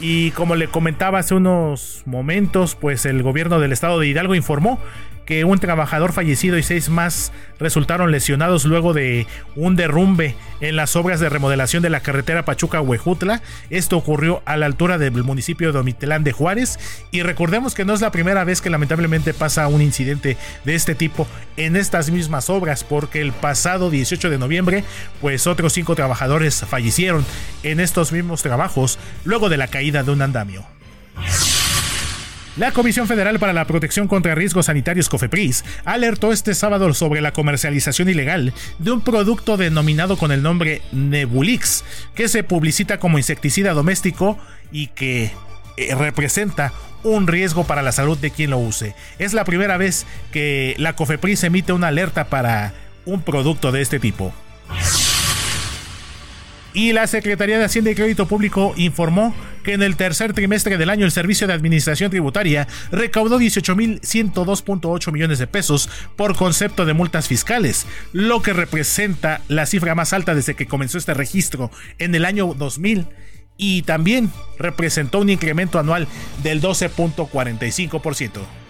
Y 0.00 0.32
como 0.32 0.56
le 0.56 0.68
comentaba 0.68 1.20
hace 1.20 1.34
unos 1.34 2.02
momentos, 2.06 2.74
pues 2.74 3.06
el 3.06 3.22
gobierno 3.22 3.60
del 3.60 3.72
estado 3.72 4.00
de 4.00 4.08
Hidalgo 4.08 4.34
informó 4.34 4.80
que 5.24 5.44
un 5.44 5.58
trabajador 5.58 6.12
fallecido 6.12 6.58
y 6.58 6.62
seis 6.62 6.88
más 6.88 7.32
resultaron 7.58 8.10
lesionados 8.10 8.64
luego 8.64 8.92
de 8.92 9.26
un 9.54 9.76
derrumbe 9.76 10.34
en 10.60 10.76
las 10.76 10.96
obras 10.96 11.20
de 11.20 11.28
remodelación 11.28 11.82
de 11.82 11.90
la 11.90 12.00
carretera 12.00 12.44
Pachuca-Huejutla. 12.44 13.42
Esto 13.70 13.96
ocurrió 13.96 14.42
a 14.44 14.56
la 14.56 14.66
altura 14.66 14.98
del 14.98 15.22
municipio 15.22 15.72
de 15.72 15.78
Omitlán 15.78 16.24
de 16.24 16.32
Juárez 16.32 16.78
y 17.10 17.22
recordemos 17.22 17.74
que 17.74 17.84
no 17.84 17.94
es 17.94 18.00
la 18.00 18.10
primera 18.10 18.44
vez 18.44 18.60
que 18.60 18.70
lamentablemente 18.70 19.34
pasa 19.34 19.68
un 19.68 19.82
incidente 19.82 20.36
de 20.64 20.74
este 20.74 20.94
tipo 20.94 21.26
en 21.56 21.76
estas 21.76 22.10
mismas 22.10 22.50
obras 22.50 22.84
porque 22.84 23.20
el 23.20 23.32
pasado 23.32 23.90
18 23.90 24.30
de 24.30 24.38
noviembre 24.38 24.84
pues 25.20 25.46
otros 25.46 25.72
cinco 25.72 25.94
trabajadores 25.94 26.64
fallecieron 26.68 27.24
en 27.62 27.80
estos 27.80 28.12
mismos 28.12 28.42
trabajos 28.42 28.98
luego 29.24 29.48
de 29.48 29.56
la 29.56 29.68
caída 29.68 30.02
de 30.02 30.10
un 30.10 30.22
andamio. 30.22 30.64
La 32.56 32.70
Comisión 32.70 33.08
Federal 33.08 33.38
para 33.38 33.54
la 33.54 33.64
Protección 33.64 34.08
contra 34.08 34.34
Riesgos 34.34 34.66
Sanitarios 34.66 35.08
COFEPRIS 35.08 35.64
alertó 35.86 36.32
este 36.32 36.54
sábado 36.54 36.92
sobre 36.92 37.22
la 37.22 37.32
comercialización 37.32 38.10
ilegal 38.10 38.52
de 38.78 38.90
un 38.90 39.00
producto 39.00 39.56
denominado 39.56 40.18
con 40.18 40.32
el 40.32 40.42
nombre 40.42 40.82
Nebulix, 40.92 41.82
que 42.14 42.28
se 42.28 42.42
publicita 42.42 42.98
como 42.98 43.16
insecticida 43.16 43.72
doméstico 43.72 44.38
y 44.70 44.88
que 44.88 45.30
eh, 45.78 45.94
representa 45.94 46.74
un 47.04 47.26
riesgo 47.26 47.64
para 47.64 47.80
la 47.80 47.90
salud 47.90 48.18
de 48.18 48.30
quien 48.30 48.50
lo 48.50 48.58
use. 48.58 48.94
Es 49.18 49.32
la 49.32 49.46
primera 49.46 49.78
vez 49.78 50.06
que 50.30 50.74
la 50.76 50.94
COFEPRIS 50.94 51.44
emite 51.44 51.72
una 51.72 51.88
alerta 51.88 52.26
para 52.26 52.74
un 53.06 53.22
producto 53.22 53.72
de 53.72 53.80
este 53.80 53.98
tipo. 53.98 54.34
Y 56.74 56.92
la 56.92 57.06
Secretaría 57.06 57.58
de 57.58 57.64
Hacienda 57.64 57.90
y 57.90 57.94
Crédito 57.94 58.26
Público 58.26 58.72
informó 58.76 59.34
que 59.62 59.74
en 59.74 59.82
el 59.82 59.96
tercer 59.96 60.32
trimestre 60.32 60.78
del 60.78 60.90
año 60.90 61.04
el 61.04 61.12
Servicio 61.12 61.46
de 61.46 61.52
Administración 61.52 62.10
Tributaria 62.10 62.66
recaudó 62.90 63.38
18.102.8 63.38 65.12
millones 65.12 65.38
de 65.38 65.46
pesos 65.46 65.90
por 66.16 66.34
concepto 66.34 66.86
de 66.86 66.94
multas 66.94 67.28
fiscales, 67.28 67.86
lo 68.12 68.42
que 68.42 68.54
representa 68.54 69.42
la 69.48 69.66
cifra 69.66 69.94
más 69.94 70.12
alta 70.12 70.34
desde 70.34 70.54
que 70.54 70.66
comenzó 70.66 70.96
este 70.96 71.14
registro 71.14 71.70
en 71.98 72.14
el 72.14 72.24
año 72.24 72.54
2000 72.54 73.06
y 73.58 73.82
también 73.82 74.32
representó 74.58 75.20
un 75.20 75.30
incremento 75.30 75.78
anual 75.78 76.08
del 76.42 76.62
12.45%. 76.62 78.61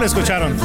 lo 0.00 0.06
escucharon. 0.06 0.56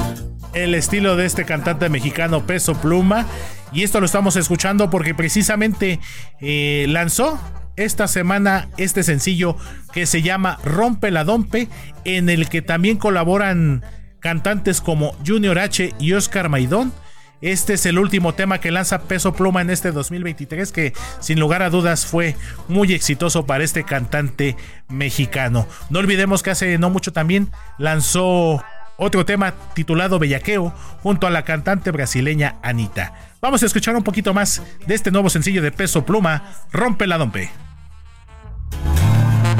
El 0.53 0.73
estilo 0.75 1.17
de 1.17 1.25
este 1.25 1.43
cantante 1.43 1.89
mexicano 1.89 2.45
Peso 2.47 2.73
Pluma. 2.75 3.25
Y 3.73 3.83
esto 3.83 3.99
lo 3.99 4.05
estamos 4.05 4.37
escuchando 4.37 4.89
porque 4.89 5.13
precisamente 5.13 5.99
eh, 6.39 6.85
lanzó 6.87 7.37
esta 7.75 8.07
semana 8.07 8.69
este 8.77 9.03
sencillo 9.03 9.57
que 9.91 10.05
se 10.05 10.21
llama 10.21 10.57
Rompe 10.63 11.11
la 11.11 11.25
Dompe, 11.25 11.67
en 12.05 12.29
el 12.29 12.47
que 12.47 12.61
también 12.61 12.95
colaboran 12.95 13.83
cantantes 14.21 14.79
como 14.79 15.17
Junior 15.27 15.59
H 15.59 15.93
y 15.99 16.13
Oscar 16.13 16.47
Maidón. 16.47 16.93
Este 17.41 17.73
es 17.73 17.85
el 17.85 17.99
último 17.99 18.33
tema 18.33 18.59
que 18.59 18.71
lanza 18.71 19.01
Peso 19.01 19.33
Pluma 19.33 19.61
en 19.61 19.69
este 19.69 19.91
2023 19.91 20.71
que 20.71 20.93
sin 21.19 21.41
lugar 21.41 21.61
a 21.61 21.69
dudas 21.69 22.05
fue 22.05 22.37
muy 22.69 22.93
exitoso 22.93 23.45
para 23.45 23.65
este 23.65 23.83
cantante 23.83 24.55
mexicano. 24.87 25.67
No 25.89 25.99
olvidemos 25.99 26.41
que 26.41 26.51
hace 26.51 26.77
no 26.77 26.89
mucho 26.89 27.11
también 27.11 27.49
lanzó 27.77 28.63
otro 28.97 29.25
tema 29.25 29.53
titulado 29.73 30.19
Bellaqueo 30.19 30.73
junto 31.01 31.27
a 31.27 31.29
la 31.29 31.43
cantante 31.43 31.91
brasileña 31.91 32.55
Anita. 32.61 33.13
Vamos 33.41 33.63
a 33.63 33.65
escuchar 33.65 33.95
un 33.95 34.03
poquito 34.03 34.33
más 34.33 34.61
de 34.85 34.95
este 34.95 35.11
nuevo 35.11 35.29
sencillo 35.29 35.61
de 35.61 35.71
Peso 35.71 36.05
Pluma, 36.05 36.43
Rompe 36.71 37.07
la 37.07 37.17
Dompe. 37.17 37.51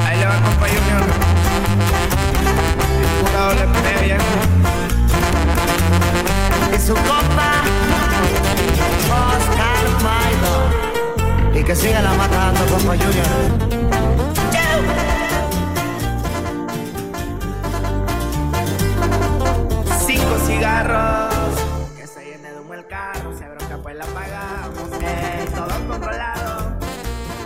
Ahí 0.00 0.18
le 0.18 0.26
va, 0.26 0.34
Y 6.74 6.78
su 6.78 6.94
compa, 6.94 7.62
Oscar 9.08 9.84
Maidon. 10.02 11.60
Y 11.60 11.64
que 11.64 11.74
siga 11.74 12.02
la 12.02 12.12
matando, 12.14 12.66
compa 12.66 12.96
Junior. 12.96 13.75
Que 20.76 22.06
se 22.06 22.22
llene 22.22 22.52
de 22.52 22.60
humo 22.60 22.74
el 22.74 22.86
carro, 22.86 23.34
se 23.34 23.48
bronca 23.48 23.78
pues 23.82 23.96
la 23.96 24.04
apagamos. 24.04 24.92
Ey, 24.92 24.98
eh, 25.00 25.46
todo 25.54 25.88
controlado. 25.88 26.78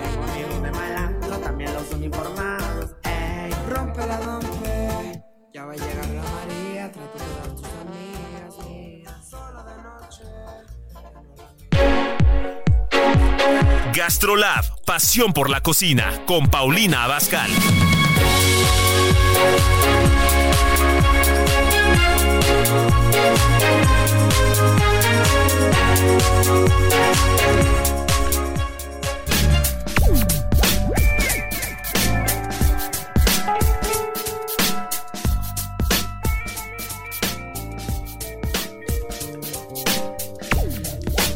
Tengo 0.02 0.24
amigos 0.24 0.62
de 0.62 0.70
malandro, 0.72 1.38
también 1.38 1.72
los 1.72 1.88
uniformados. 1.92 2.90
Ey, 3.04 3.52
rompe 3.68 4.04
la 4.04 4.18
rompe. 4.18 5.22
Ya 5.54 5.64
va 5.64 5.72
a 5.72 5.76
llegar 5.76 6.06
la 6.08 6.22
María, 6.22 6.90
trata 6.90 7.24
de 7.24 7.34
dar 7.36 7.48
tus 7.54 7.68
amigas. 7.86 8.56
Solo 9.30 9.62
de 9.62 9.76
noche. 9.80 10.24
Gastrolab, 13.94 14.64
pasión 14.84 15.32
por 15.32 15.50
la 15.50 15.60
cocina, 15.60 16.10
con 16.26 16.48
Paulina 16.48 17.04
Abascal. 17.04 17.50
Música 26.20 27.69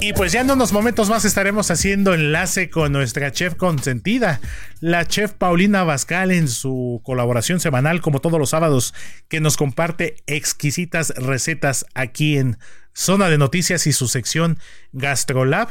Y 0.06 0.12
pues 0.12 0.32
ya 0.32 0.42
en 0.42 0.50
unos 0.50 0.74
momentos 0.74 1.08
más 1.08 1.24
estaremos 1.24 1.70
haciendo 1.70 2.12
enlace 2.12 2.68
con 2.68 2.92
nuestra 2.92 3.32
chef 3.32 3.54
consentida, 3.54 4.38
la 4.80 5.06
chef 5.06 5.32
Paulina 5.32 5.82
Bascal 5.82 6.30
en 6.30 6.48
su 6.48 7.00
colaboración 7.02 7.58
semanal 7.58 8.02
como 8.02 8.20
todos 8.20 8.38
los 8.38 8.50
sábados 8.50 8.92
que 9.28 9.40
nos 9.40 9.56
comparte 9.56 10.16
exquisitas 10.26 11.14
recetas 11.16 11.86
aquí 11.94 12.36
en 12.36 12.58
Zona 12.92 13.30
de 13.30 13.38
Noticias 13.38 13.86
y 13.86 13.94
su 13.94 14.06
sección 14.06 14.58
Gastrolab. 14.92 15.68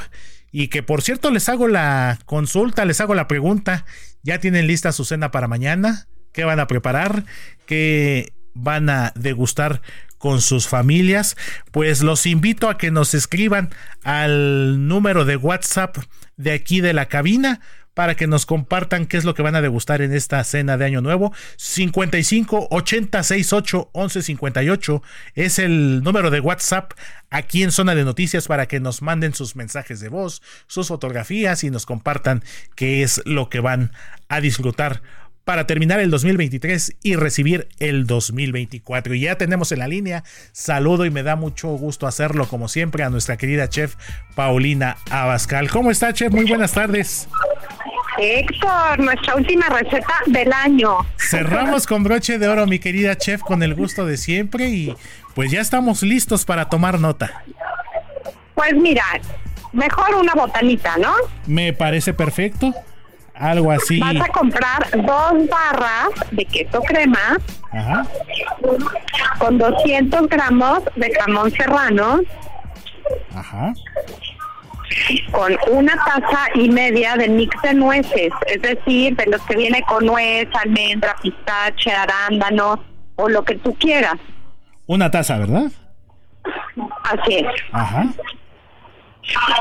Y 0.51 0.69
que 0.69 0.81
por 0.81 1.03
cierto 1.03 1.29
les 1.29 1.47
hago 1.47 1.67
la 1.67 2.17
consulta, 2.25 2.85
les 2.85 3.01
hago 3.01 3.13
la 3.13 3.27
pregunta, 3.27 3.85
¿ya 4.23 4.39
tienen 4.39 4.65
lista 4.65 4.93
su 4.93 5.05
cena 5.05 5.29
para 5.29 5.47
mañana? 5.47 6.07
¿Qué 6.31 6.43
van 6.43 6.59
a 6.59 6.65
preparar? 6.65 7.25
¿Qué 7.67 8.33
van 8.55 8.89
a 8.89 9.13
degustar 9.15 9.83
con 10.23 10.39
sus 10.39 10.69
familias, 10.69 11.35
pues 11.71 12.01
los 12.01 12.25
invito 12.25 12.69
a 12.69 12.77
que 12.77 12.91
nos 12.91 13.13
escriban 13.13 13.71
al 14.05 14.87
número 14.87 15.25
de 15.25 15.35
WhatsApp 15.35 15.97
de 16.37 16.53
aquí 16.53 16.79
de 16.79 16.93
la 16.93 17.07
cabina 17.07 17.59
para 17.93 18.15
que 18.15 18.25
nos 18.25 18.45
compartan 18.45 19.05
qué 19.05 19.17
es 19.17 19.25
lo 19.25 19.33
que 19.33 19.41
van 19.41 19.57
a 19.57 19.61
degustar 19.61 20.01
en 20.01 20.13
esta 20.13 20.41
cena 20.45 20.77
de 20.77 20.85
Año 20.85 21.01
Nuevo. 21.01 21.33
55 21.57 22.69
80 22.71 23.21
68 23.21 23.89
11 23.91 24.21
58 24.21 25.03
es 25.35 25.59
el 25.59 26.01
número 26.03 26.29
de 26.29 26.39
WhatsApp 26.39 26.93
aquí 27.29 27.61
en 27.61 27.73
Zona 27.73 27.93
de 27.93 28.05
Noticias 28.05 28.47
para 28.47 28.65
que 28.65 28.79
nos 28.79 29.01
manden 29.01 29.33
sus 29.33 29.57
mensajes 29.57 29.99
de 29.99 30.07
voz, 30.07 30.41
sus 30.67 30.87
fotografías 30.87 31.65
y 31.65 31.69
nos 31.69 31.85
compartan 31.85 32.45
qué 32.77 33.03
es 33.03 33.21
lo 33.25 33.49
que 33.49 33.59
van 33.59 33.91
a 34.29 34.39
disfrutar 34.39 35.01
para 35.45 35.67
terminar 35.67 35.99
el 35.99 36.09
2023 36.09 36.97
y 37.03 37.15
recibir 37.15 37.67
el 37.79 38.05
2024. 38.07 39.13
Y 39.13 39.21
ya 39.21 39.37
tenemos 39.37 39.71
en 39.71 39.79
la 39.79 39.87
línea, 39.87 40.23
saludo 40.51 41.05
y 41.05 41.11
me 41.11 41.23
da 41.23 41.35
mucho 41.35 41.69
gusto 41.69 42.07
hacerlo 42.07 42.47
como 42.47 42.67
siempre 42.67 43.03
a 43.03 43.09
nuestra 43.09 43.37
querida 43.37 43.69
chef 43.69 43.95
Paulina 44.35 44.97
Abascal. 45.09 45.69
¿Cómo 45.69 45.91
está 45.91 46.13
chef? 46.13 46.31
Muy 46.31 46.45
buenas 46.45 46.71
tardes. 46.71 47.27
Héctor, 48.17 48.99
nuestra 48.99 49.35
última 49.35 49.67
receta 49.69 50.13
del 50.27 50.53
año. 50.53 50.97
Cerramos 51.17 51.87
con 51.87 52.03
broche 52.03 52.37
de 52.37 52.47
oro, 52.47 52.67
mi 52.67 52.79
querida 52.79 53.17
chef, 53.17 53.41
con 53.41 53.63
el 53.63 53.73
gusto 53.73 54.05
de 54.05 54.17
siempre 54.17 54.69
y 54.69 54.95
pues 55.33 55.51
ya 55.51 55.61
estamos 55.61 56.03
listos 56.03 56.45
para 56.45 56.69
tomar 56.69 56.99
nota. 56.99 57.43
Pues 58.53 58.75
mira, 58.75 59.03
mejor 59.73 60.15
una 60.15 60.33
botanita, 60.33 60.95
¿no? 60.97 61.13
Me 61.47 61.73
parece 61.73 62.13
perfecto. 62.13 62.73
Algo 63.35 63.71
así. 63.71 63.99
Vas 63.99 64.15
a 64.21 64.27
comprar 64.31 64.89
dos 64.91 65.47
barras 65.49 66.09
de 66.31 66.45
queso 66.45 66.81
crema 66.81 67.37
Ajá. 67.71 68.05
con 69.39 69.57
200 69.57 70.27
gramos 70.29 70.79
de 70.95 71.11
jamón 71.13 71.51
serrano 71.51 72.21
Ajá. 73.35 73.73
con 75.31 75.57
una 75.71 75.93
taza 75.95 76.47
y 76.55 76.69
media 76.69 77.15
de 77.15 77.27
mix 77.29 77.59
de 77.63 77.73
nueces, 77.73 78.31
es 78.47 78.61
decir, 78.61 79.15
de 79.15 79.25
los 79.25 79.41
que 79.41 79.55
viene 79.57 79.81
con 79.83 80.05
nuez, 80.05 80.47
almendra, 80.63 81.15
pistache, 81.21 81.91
arándano 81.91 82.83
o 83.15 83.27
lo 83.29 83.43
que 83.43 83.55
tú 83.55 83.73
quieras. 83.75 84.15
Una 84.85 85.09
taza, 85.09 85.37
¿verdad? 85.39 85.71
Así 87.03 87.35
es. 87.37 87.47
Ajá. 87.71 88.05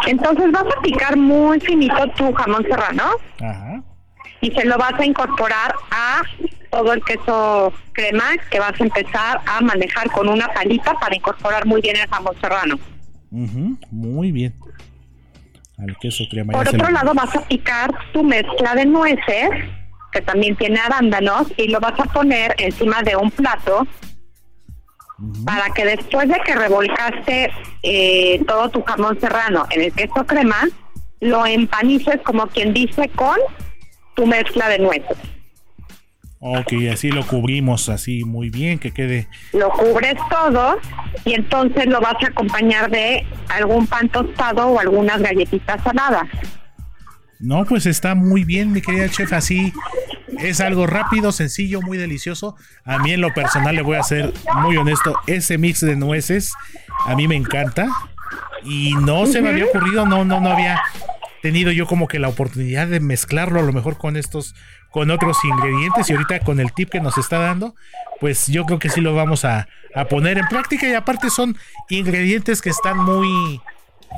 Entonces 0.06 0.50
vas 0.52 0.64
a 0.76 0.80
picar 0.82 1.16
muy 1.16 1.60
finito 1.60 2.06
tu 2.16 2.32
jamón 2.32 2.62
serrano 2.64 3.04
Ajá. 3.40 3.82
y 4.40 4.50
se 4.50 4.64
lo 4.64 4.76
vas 4.78 4.94
a 4.98 5.04
incorporar 5.04 5.74
a 5.90 6.22
todo 6.70 6.92
el 6.92 7.02
queso 7.04 7.72
crema 7.92 8.24
que 8.50 8.58
vas 8.58 8.78
a 8.80 8.84
empezar 8.84 9.40
a 9.46 9.60
manejar 9.60 10.10
con 10.10 10.28
una 10.28 10.48
palita 10.48 10.94
para 10.94 11.14
incorporar 11.14 11.66
muy 11.66 11.80
bien 11.80 11.96
el 11.96 12.08
jamón 12.08 12.34
serrano. 12.40 12.78
Ujú, 13.30 13.78
Muy 13.90 14.32
bien. 14.32 14.54
Al 15.78 15.96
queso 15.98 16.24
crema. 16.30 16.52
Por 16.52 16.68
otro 16.68 16.78
lo- 16.86 16.90
lado 16.90 17.12
vas 17.14 17.34
a 17.34 17.40
picar 17.48 17.90
tu 18.12 18.22
mezcla 18.22 18.74
de 18.74 18.86
nueces, 18.86 19.50
que 20.12 20.20
también 20.20 20.54
tiene 20.56 20.78
arándanos, 20.78 21.46
y 21.56 21.68
lo 21.68 21.80
vas 21.80 21.98
a 21.98 22.04
poner 22.04 22.54
encima 22.58 23.02
de 23.02 23.16
un 23.16 23.30
plato 23.30 23.86
para 25.44 25.70
que 25.70 25.84
después 25.84 26.28
de 26.28 26.40
que 26.44 26.54
revolcaste 26.54 27.50
eh, 27.82 28.40
todo 28.46 28.70
tu 28.70 28.82
jamón 28.82 29.18
serrano 29.20 29.66
en 29.70 29.82
el 29.82 29.92
queso 29.92 30.26
crema, 30.26 30.68
lo 31.20 31.46
empanices 31.46 32.20
como 32.22 32.46
quien 32.48 32.72
dice 32.74 33.08
con 33.10 33.36
tu 34.14 34.26
mezcla 34.26 34.68
de 34.68 34.78
nueces. 34.78 35.16
Ok, 36.44 36.72
así 36.92 37.08
lo 37.08 37.24
cubrimos 37.24 37.88
así 37.88 38.24
muy 38.24 38.50
bien, 38.50 38.80
que 38.80 38.92
quede. 38.92 39.28
Lo 39.52 39.70
cubres 39.70 40.16
todo 40.28 40.76
y 41.24 41.34
entonces 41.34 41.86
lo 41.86 42.00
vas 42.00 42.16
a 42.20 42.26
acompañar 42.26 42.90
de 42.90 43.24
algún 43.48 43.86
pan 43.86 44.08
tostado 44.08 44.66
o 44.66 44.80
algunas 44.80 45.22
galletitas 45.22 45.80
saladas. 45.84 46.24
No, 47.42 47.64
pues 47.64 47.86
está 47.86 48.14
muy 48.14 48.44
bien, 48.44 48.72
mi 48.72 48.80
querida 48.80 49.08
chef. 49.08 49.32
Así 49.32 49.72
es 50.38 50.60
algo 50.60 50.86
rápido, 50.86 51.32
sencillo, 51.32 51.82
muy 51.82 51.98
delicioso. 51.98 52.54
A 52.84 52.98
mí 52.98 53.12
en 53.12 53.20
lo 53.20 53.34
personal 53.34 53.74
le 53.74 53.82
voy 53.82 53.96
a 53.96 54.02
ser 54.04 54.32
muy 54.62 54.76
honesto, 54.76 55.18
ese 55.26 55.58
mix 55.58 55.80
de 55.80 55.96
nueces 55.96 56.52
a 57.04 57.16
mí 57.16 57.26
me 57.26 57.34
encanta 57.34 57.88
y 58.62 58.94
no 58.94 59.26
se 59.26 59.42
me 59.42 59.48
había 59.48 59.64
ocurrido, 59.64 60.06
no, 60.06 60.24
no, 60.24 60.40
no 60.40 60.52
había 60.52 60.80
tenido 61.42 61.72
yo 61.72 61.86
como 61.88 62.06
que 62.06 62.20
la 62.20 62.28
oportunidad 62.28 62.86
de 62.86 63.00
mezclarlo 63.00 63.58
a 63.58 63.64
lo 63.64 63.72
mejor 63.72 63.98
con 63.98 64.16
estos, 64.16 64.54
con 64.90 65.10
otros 65.10 65.36
ingredientes 65.44 66.08
y 66.08 66.12
ahorita 66.12 66.40
con 66.40 66.60
el 66.60 66.72
tip 66.72 66.90
que 66.90 67.00
nos 67.00 67.18
está 67.18 67.38
dando, 67.38 67.74
pues 68.20 68.46
yo 68.46 68.64
creo 68.66 68.78
que 68.78 68.88
sí 68.88 69.00
lo 69.00 69.16
vamos 69.16 69.44
a, 69.44 69.66
a 69.96 70.04
poner 70.04 70.38
en 70.38 70.46
práctica 70.46 70.88
y 70.88 70.94
aparte 70.94 71.28
son 71.28 71.56
ingredientes 71.88 72.62
que 72.62 72.70
están 72.70 72.98
muy 72.98 73.60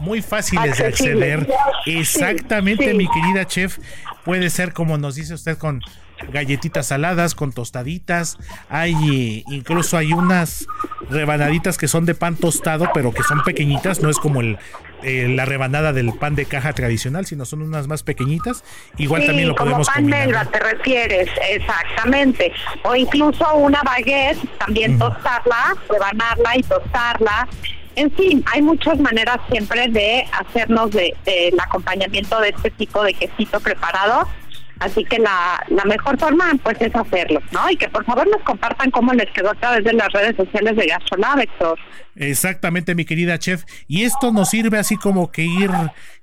muy 0.01 0.23
fáciles 0.23 0.79
de 0.79 0.87
acceder. 0.87 1.47
Exactamente, 1.87 2.85
Sí, 2.85 2.91
sí. 2.91 2.97
mi 2.97 3.09
querida 3.09 3.47
chef. 3.47 3.79
Puede 4.25 4.51
ser 4.51 4.73
como 4.73 4.99
nos 4.99 5.15
dice 5.17 5.35
usted 5.35 5.59
con 5.59 5.81
galletitas 6.33 6.87
saladas, 6.87 7.35
con 7.35 7.53
tostaditas. 7.53 8.39
Hay 8.71 9.45
incluso 9.49 9.97
hay 9.99 10.13
unas 10.13 10.67
rebanaditas 11.11 11.77
que 11.77 11.89
son 11.89 12.07
de 12.07 12.15
pan 12.15 12.37
tostado, 12.37 12.89
pero 12.95 13.13
que 13.13 13.23
son 13.23 13.43
pequeñitas. 13.43 14.01
No 14.01 14.09
es 14.09 14.19
como 14.19 14.41
el 14.41 14.59
eh, 15.03 15.29
la 15.29 15.45
rebanada 15.45 15.93
del 15.93 16.15
pan 16.15 16.35
de 16.35 16.47
caja 16.47 16.73
tradicional, 16.73 17.27
sino 17.27 17.45
son 17.45 17.61
unas 17.61 17.87
más 17.89 18.03
pequeñitas. 18.03 18.65
Igual 18.97 19.21
Sí, 19.23 19.27
también 19.27 19.49
lo 19.49 19.55
como 19.55 19.67
podemos 19.73 19.89
pan 19.89 19.97
combinar. 19.97 20.47
te 20.51 20.61
refieres, 20.61 21.29
exactamente. 21.51 22.53
O 22.85 22.95
incluso 22.97 23.55
una 23.57 23.83
baguette, 23.83 24.39
también 24.59 24.99
tostarla, 24.99 25.75
rebanarla 25.91 26.57
y 26.57 26.63
tostarla. 26.63 27.49
En 27.97 28.11
fin, 28.13 28.45
hay 28.53 28.63
muchas 28.63 28.99
maneras 28.99 29.39
siempre 29.51 29.89
de 29.89 30.25
hacernos 30.33 30.91
de, 30.91 31.15
del 31.25 31.59
acompañamiento 31.61 32.41
de 32.41 32.51
este 32.51 32.71
tipo 32.71 33.03
de 33.03 33.15
quesito 33.15 33.61
preparado. 33.61 34.29
Así 34.81 35.05
que 35.05 35.19
la, 35.19 35.65
la 35.69 35.85
mejor 35.85 36.19
forma 36.19 36.53
pues 36.63 36.77
es 36.81 36.95
hacerlo, 36.95 37.41
¿no? 37.53 37.71
Y 37.71 37.77
que 37.77 37.89
por 37.89 38.05
favor 38.05 38.27
nos 38.29 38.43
compartan 38.43 38.91
cómo 38.91 39.13
les 39.13 39.31
quedó 39.31 39.51
a 39.51 39.55
través 39.55 39.85
de 39.85 39.93
las 39.93 40.13
redes 40.13 40.37
sociales 40.37 40.77
de 40.77 40.87
Gastrolab, 40.87 41.39
Héctor. 41.39 41.79
Exactamente, 42.17 42.95
mi 42.95 43.05
querida 43.05 43.39
chef. 43.39 43.65
Y 43.87 44.03
esto 44.03 44.33
nos 44.33 44.51
sirve 44.51 44.79
así 44.79 44.97
como 44.97 45.31
que 45.31 45.43
ir, 45.43 45.71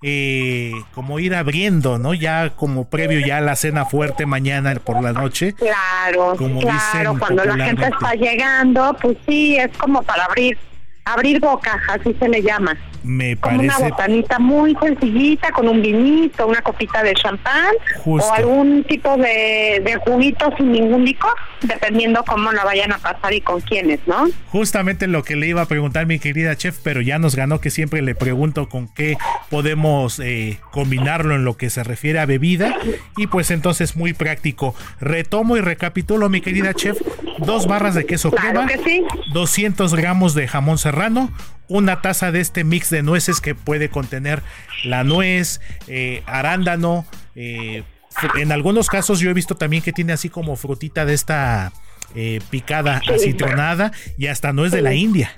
eh, 0.03 0.73
como 0.93 1.19
ir 1.19 1.33
abriendo, 1.33 1.97
¿no? 1.97 2.13
Ya 2.13 2.51
como 2.51 2.89
previo 2.89 3.25
ya 3.25 3.37
a 3.37 3.41
la 3.41 3.55
cena 3.55 3.85
fuerte 3.85 4.25
mañana 4.25 4.75
por 4.75 5.01
la 5.01 5.13
noche. 5.13 5.53
Claro, 5.53 6.35
Como 6.37 6.59
claro, 6.59 6.77
dicen 6.77 7.19
cuando 7.19 7.45
la 7.45 7.65
gente 7.65 7.87
está 7.87 8.13
llegando, 8.15 8.97
pues 9.01 9.17
sí, 9.27 9.57
es 9.57 9.75
como 9.77 10.03
para 10.03 10.25
abrir, 10.25 10.57
abrir 11.05 11.39
boca, 11.39 11.81
así 11.87 12.15
se 12.19 12.29
le 12.29 12.41
llama. 12.41 12.77
Me 13.03 13.35
Como 13.35 13.59
una 13.59 13.73
parece 13.73 13.89
botanita 13.89 14.39
muy 14.39 14.75
sencillita, 14.81 15.51
con 15.51 15.67
un 15.67 15.81
vinito, 15.81 16.47
una 16.47 16.61
copita 16.61 17.01
de 17.03 17.13
champán 17.13 17.73
Justo. 18.03 18.29
o 18.29 18.33
algún 18.33 18.83
tipo 18.83 19.17
de, 19.17 19.81
de 19.83 19.99
juguito 20.05 20.51
sin 20.57 20.71
ningún 20.71 21.05
licor, 21.05 21.33
dependiendo 21.61 22.23
cómo 22.23 22.51
la 22.51 22.63
vayan 22.63 22.91
a 22.93 22.97
pasar 22.99 23.33
y 23.33 23.41
con 23.41 23.61
quiénes, 23.61 23.99
¿no? 24.05 24.27
justamente 24.51 25.07
lo 25.07 25.23
que 25.23 25.35
le 25.35 25.47
iba 25.47 25.61
a 25.61 25.65
preguntar 25.65 26.05
mi 26.05 26.19
querida 26.19 26.55
chef, 26.55 26.77
pero 26.83 27.01
ya 27.01 27.17
nos 27.19 27.35
ganó 27.35 27.59
que 27.59 27.69
siempre 27.69 28.01
le 28.01 28.15
pregunto 28.15 28.69
con 28.69 28.87
qué 28.87 29.17
podemos 29.49 30.19
eh, 30.19 30.59
combinarlo 30.71 31.35
en 31.35 31.45
lo 31.45 31.57
que 31.57 31.69
se 31.69 31.83
refiere 31.83 32.19
a 32.19 32.25
bebida 32.25 32.75
y 33.17 33.27
pues 33.27 33.51
entonces 33.51 33.95
muy 33.95 34.13
práctico. 34.13 34.75
Retomo 34.99 35.57
y 35.57 35.61
recapitulo 35.61 36.29
mi 36.29 36.41
querida 36.41 36.73
chef, 36.73 36.97
dos 37.39 37.67
barras 37.67 37.95
de 37.95 38.05
queso 38.05 38.29
Claro 38.31 38.65
crema, 38.65 38.67
que 38.67 38.77
sí. 38.89 39.03
200 39.33 39.95
gramos 39.95 40.35
de 40.35 40.47
jamón 40.47 40.77
serrano, 40.77 41.31
una 41.71 42.01
taza 42.01 42.31
de 42.31 42.41
este 42.41 42.63
mix 42.63 42.89
de 42.89 43.01
nueces 43.01 43.41
que 43.41 43.55
puede 43.55 43.89
contener 43.89 44.43
la 44.83 45.03
nuez, 45.03 45.61
eh, 45.87 46.23
arándano. 46.25 47.05
eh, 47.35 47.83
en 48.37 48.51
algunos 48.51 48.87
casos 48.89 49.19
yo 49.19 49.29
he 49.29 49.33
visto 49.33 49.55
también 49.55 49.81
que 49.81 49.93
tiene 49.93 50.11
así 50.11 50.29
como 50.29 50.57
frutita 50.57 51.05
de 51.05 51.13
esta 51.13 51.71
eh, 52.13 52.41
picada 52.49 53.01
acitronada 53.13 53.91
y 54.17 54.27
hasta 54.27 54.51
nuez 54.51 54.71
de 54.71 54.81
la. 54.81 54.93
India. 54.93 55.31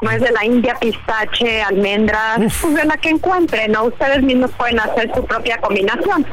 No 0.00 0.10
es 0.10 0.22
de 0.22 0.30
la 0.30 0.44
India, 0.44 0.76
pistache, 0.80 1.60
almendras, 1.60 2.54
pues 2.62 2.74
de 2.76 2.84
la 2.84 2.96
que 2.96 3.10
encuentren, 3.10 3.72
¿no? 3.72 3.84
Ustedes 3.84 4.22
mismos 4.22 4.50
pueden 4.52 4.78
hacer 4.80 5.12
su 5.14 5.24
propia 5.26 5.58
combinación. 5.58 6.24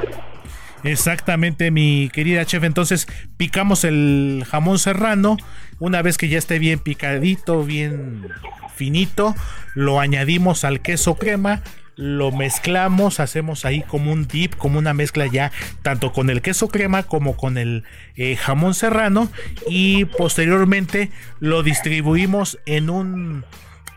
Exactamente, 0.86 1.72
mi 1.72 2.10
querida 2.14 2.46
chef. 2.46 2.64
Entonces, 2.64 3.08
picamos 3.38 3.84
el 3.84 4.44
jamón 4.48 4.78
serrano. 4.78 5.38
Una 5.80 6.02
vez 6.02 6.18
que 6.18 6.30
ya 6.30 6.38
esté 6.38 6.60
bien 6.60 6.80
picadito, 6.80 7.64
bien 7.64 8.30
finito, 8.76 9.36
lo 9.74 10.00
añadimos 10.00 10.64
al 10.64 10.82
queso 10.82 11.16
crema. 11.16 11.64
Lo 11.98 12.32
mezclamos, 12.32 13.20
hacemos 13.20 13.66
ahí 13.66 13.82
como 13.82 14.12
un 14.12 14.28
dip, 14.28 14.56
como 14.56 14.78
una 14.78 14.94
mezcla 14.94 15.26
ya, 15.28 15.52
tanto 15.82 16.12
con 16.12 16.30
el 16.30 16.42
queso 16.42 16.68
crema 16.68 17.04
como 17.04 17.38
con 17.38 17.58
el 17.58 17.84
eh, 18.16 18.36
jamón 18.36 18.76
serrano. 18.76 19.32
Y 19.68 20.06
posteriormente 20.06 21.10
lo 21.40 21.64
distribuimos 21.64 22.60
en 22.66 22.92
un, 22.92 23.44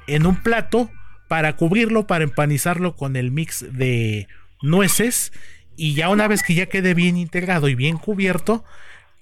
en 0.07 0.27
un 0.27 0.43
plato 0.43 0.91
para 1.27 1.57
cubrirlo, 1.57 2.07
para 2.07 2.25
empanizarlo 2.25 2.97
con 2.97 3.17
el 3.17 3.31
mix 3.31 3.67
de 3.73 4.27
nueces. 4.63 5.33
Y 5.79 5.95
ya 5.95 6.09
una 6.09 6.27
vez 6.27 6.43
que 6.43 6.55
ya 6.55 6.67
quede 6.67 6.93
bien 6.93 7.17
integrado 7.17 7.69
y 7.69 7.77
bien 7.77 7.99
cubierto, 7.99 8.65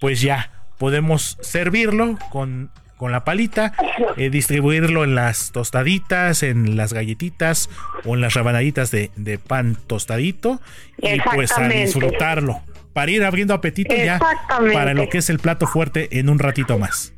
pues 0.00 0.22
ya 0.22 0.50
podemos 0.78 1.36
servirlo 1.42 2.18
con, 2.30 2.70
con 2.96 3.12
la 3.12 3.24
palita, 3.24 3.74
eh, 4.16 4.30
distribuirlo 4.30 5.04
en 5.04 5.14
las 5.14 5.52
tostaditas, 5.52 6.42
en 6.42 6.78
las 6.78 6.94
galletitas 6.94 7.68
o 8.07 8.14
en 8.14 8.22
las 8.22 8.32
rabanaditas 8.32 8.90
de, 8.90 9.11
de 9.16 9.36
pan 9.36 9.76
tostadito 9.86 10.59
y 10.96 11.20
pues 11.34 11.52
a 11.59 11.68
disfrutarlo. 11.68 12.62
Para 12.94 13.11
ir 13.11 13.22
abriendo 13.22 13.52
apetito 13.52 13.94
ya 13.94 14.18
para 14.48 14.94
lo 14.94 15.11
que 15.11 15.18
es 15.18 15.28
el 15.28 15.38
plato 15.38 15.66
fuerte 15.66 16.18
en 16.18 16.30
un 16.30 16.38
ratito 16.38 16.78
más. 16.78 17.12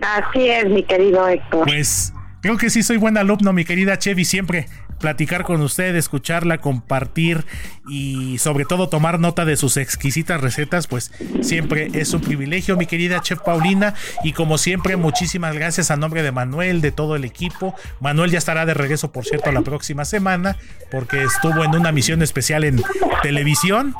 Así 0.00 0.48
es, 0.48 0.66
mi 0.66 0.82
querido 0.82 1.28
Héctor. 1.28 1.64
Pues 1.64 2.12
creo 2.42 2.56
que 2.56 2.70
sí 2.70 2.82
soy 2.82 2.96
buen 2.96 3.16
alumno, 3.16 3.52
mi 3.52 3.64
querida 3.64 3.96
Chevy, 4.00 4.24
siempre 4.24 4.66
platicar 4.98 5.44
con 5.44 5.60
usted, 5.62 5.94
escucharla, 5.96 6.58
compartir 6.58 7.44
y 7.88 8.38
sobre 8.38 8.64
todo 8.64 8.88
tomar 8.88 9.20
nota 9.20 9.44
de 9.44 9.56
sus 9.56 9.76
exquisitas 9.76 10.40
recetas, 10.40 10.86
pues 10.86 11.12
siempre 11.42 11.90
es 11.94 12.12
un 12.14 12.20
privilegio, 12.20 12.76
mi 12.76 12.86
querida 12.86 13.20
Chef 13.20 13.40
Paulina. 13.40 13.94
Y 14.24 14.32
como 14.32 14.58
siempre, 14.58 14.96
muchísimas 14.96 15.54
gracias 15.54 15.90
a 15.90 15.96
nombre 15.96 16.22
de 16.22 16.32
Manuel, 16.32 16.80
de 16.80 16.92
todo 16.92 17.16
el 17.16 17.24
equipo. 17.24 17.74
Manuel 18.00 18.30
ya 18.30 18.38
estará 18.38 18.66
de 18.66 18.74
regreso, 18.74 19.12
por 19.12 19.24
cierto, 19.24 19.52
la 19.52 19.62
próxima 19.62 20.04
semana, 20.04 20.56
porque 20.90 21.22
estuvo 21.22 21.64
en 21.64 21.74
una 21.74 21.92
misión 21.92 22.22
especial 22.22 22.64
en 22.64 22.82
televisión 23.22 23.94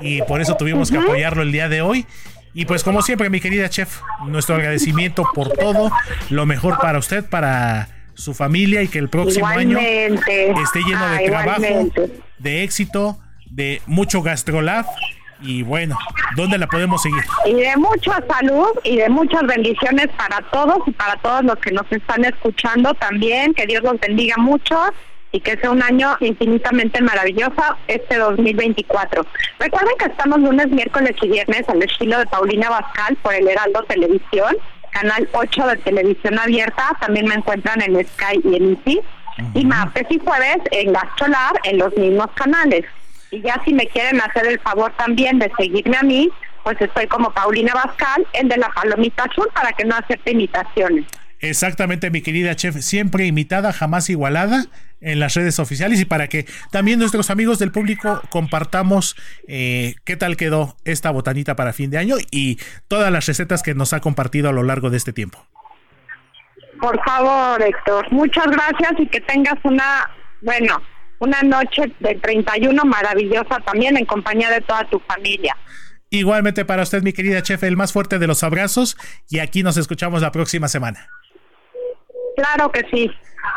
y 0.00 0.22
por 0.22 0.40
eso 0.40 0.56
tuvimos 0.56 0.90
que 0.90 0.98
apoyarlo 0.98 1.42
el 1.42 1.52
día 1.52 1.68
de 1.68 1.82
hoy. 1.82 2.06
Y 2.54 2.64
pues 2.64 2.82
como 2.82 3.02
siempre, 3.02 3.30
mi 3.30 3.40
querida 3.40 3.68
chef, 3.68 4.00
nuestro 4.26 4.56
agradecimiento 4.56 5.24
por 5.34 5.50
todo, 5.50 5.92
lo 6.30 6.46
mejor 6.46 6.78
para 6.78 6.98
usted, 6.98 7.24
para 7.24 7.97
su 8.18 8.34
familia 8.34 8.82
y 8.82 8.88
que 8.88 8.98
el 8.98 9.08
próximo 9.08 9.46
año 9.46 9.78
esté 9.78 10.80
lleno 10.84 10.98
Ah, 11.04 11.12
de 11.18 11.26
trabajo, 11.28 11.62
igualmente. 11.64 12.10
de 12.38 12.62
éxito, 12.64 13.18
de 13.50 13.80
mucho 13.86 14.22
gastrolab 14.22 14.84
y 15.40 15.62
bueno, 15.62 15.96
¿dónde 16.36 16.58
la 16.58 16.66
podemos 16.66 17.00
seguir? 17.00 17.22
Y 17.46 17.54
de 17.54 17.76
mucha 17.76 18.20
salud 18.28 18.66
y 18.82 18.96
de 18.96 19.08
muchas 19.08 19.42
bendiciones 19.46 20.08
para 20.16 20.40
todos 20.50 20.78
y 20.86 20.90
para 20.90 21.14
todos 21.22 21.44
los 21.44 21.54
que 21.58 21.70
nos 21.70 21.90
están 21.92 22.24
escuchando 22.24 22.92
también. 22.94 23.54
Que 23.54 23.64
Dios 23.66 23.82
los 23.84 24.00
bendiga 24.00 24.34
mucho 24.36 24.76
y 25.30 25.38
que 25.40 25.56
sea 25.58 25.70
un 25.70 25.82
año 25.82 26.16
infinitamente 26.20 27.00
maravilloso 27.02 27.62
este 27.86 28.16
2024. 28.16 29.24
Recuerden 29.60 29.94
que 29.98 30.06
estamos 30.06 30.40
lunes, 30.40 30.68
miércoles 30.70 31.14
y 31.22 31.28
viernes 31.28 31.68
al 31.68 31.82
estilo 31.84 32.18
de 32.18 32.26
Paulina 32.26 32.68
Bascal 32.70 33.16
por 33.22 33.32
el 33.34 33.46
Heraldo 33.46 33.84
Televisión, 33.84 34.56
canal 34.90 35.28
8 35.32 35.66
de 35.66 35.76
televisión 35.76 36.38
abierta. 36.38 36.96
También 37.00 37.26
me 37.26 37.34
encuentran 37.34 37.80
en 37.82 37.94
Sky 38.06 38.40
y 38.44 38.56
en 38.56 38.76
Easy. 38.76 39.00
Y 39.54 39.64
martes 39.64 40.04
y 40.10 40.18
jueves 40.18 40.58
en 40.72 40.92
Gastrolar 40.92 41.52
en 41.62 41.78
los 41.78 41.96
mismos 41.96 42.26
canales. 42.34 42.84
Y 43.30 43.40
ya 43.40 43.60
si 43.64 43.72
me 43.72 43.86
quieren 43.86 44.20
hacer 44.20 44.46
el 44.46 44.58
favor 44.58 44.92
también 44.96 45.38
de 45.38 45.50
seguirme 45.56 45.96
a 45.96 46.02
mí, 46.02 46.28
pues 46.64 46.80
estoy 46.80 47.06
como 47.06 47.30
Paulina 47.30 47.72
Bascal, 47.72 48.26
el 48.32 48.48
de 48.48 48.56
la 48.56 48.68
palomita 48.70 49.24
azul, 49.24 49.48
para 49.54 49.72
que 49.72 49.84
no 49.84 49.94
acepte 49.94 50.32
imitaciones. 50.32 51.04
Exactamente, 51.40 52.10
mi 52.10 52.20
querida 52.20 52.56
chef, 52.56 52.76
siempre 52.80 53.26
imitada, 53.26 53.72
jamás 53.72 54.10
igualada 54.10 54.64
en 55.00 55.20
las 55.20 55.34
redes 55.34 55.58
oficiales 55.60 56.00
y 56.00 56.04
para 56.04 56.26
que 56.26 56.46
también 56.72 56.98
nuestros 56.98 57.30
amigos 57.30 57.58
del 57.58 57.70
público 57.70 58.20
compartamos 58.30 59.14
eh, 59.46 59.94
qué 60.04 60.16
tal 60.16 60.36
quedó 60.36 60.76
esta 60.84 61.10
botanita 61.10 61.54
para 61.54 61.72
fin 61.72 61.90
de 61.90 61.98
año 61.98 62.16
y 62.32 62.58
todas 62.88 63.12
las 63.12 63.26
recetas 63.26 63.62
que 63.62 63.74
nos 63.74 63.92
ha 63.92 64.00
compartido 64.00 64.48
a 64.48 64.52
lo 64.52 64.64
largo 64.64 64.90
de 64.90 64.96
este 64.96 65.12
tiempo. 65.12 65.46
Por 66.80 67.00
favor, 67.04 67.60
Héctor, 67.62 68.12
muchas 68.12 68.46
gracias 68.46 68.92
y 68.98 69.06
que 69.06 69.20
tengas 69.20 69.56
una, 69.64 70.10
bueno, 70.42 70.80
una 71.18 71.42
noche 71.42 71.92
de 72.00 72.14
31 72.16 72.84
maravillosa 72.84 73.58
también 73.64 73.96
en 73.96 74.04
compañía 74.04 74.50
de 74.50 74.60
toda 74.60 74.84
tu 74.88 74.98
familia. 75.00 75.56
Igualmente 76.10 76.64
para 76.64 76.82
usted, 76.82 77.02
mi 77.02 77.12
querida 77.12 77.42
chef, 77.42 77.62
el 77.64 77.76
más 77.76 77.92
fuerte 77.92 78.18
de 78.18 78.26
los 78.26 78.42
abrazos 78.42 78.96
y 79.28 79.40
aquí 79.40 79.62
nos 79.62 79.76
escuchamos 79.76 80.22
la 80.22 80.32
próxima 80.32 80.68
semana. 80.68 81.08
Claro 82.38 82.70
que 82.70 82.84
sí. 82.92 83.10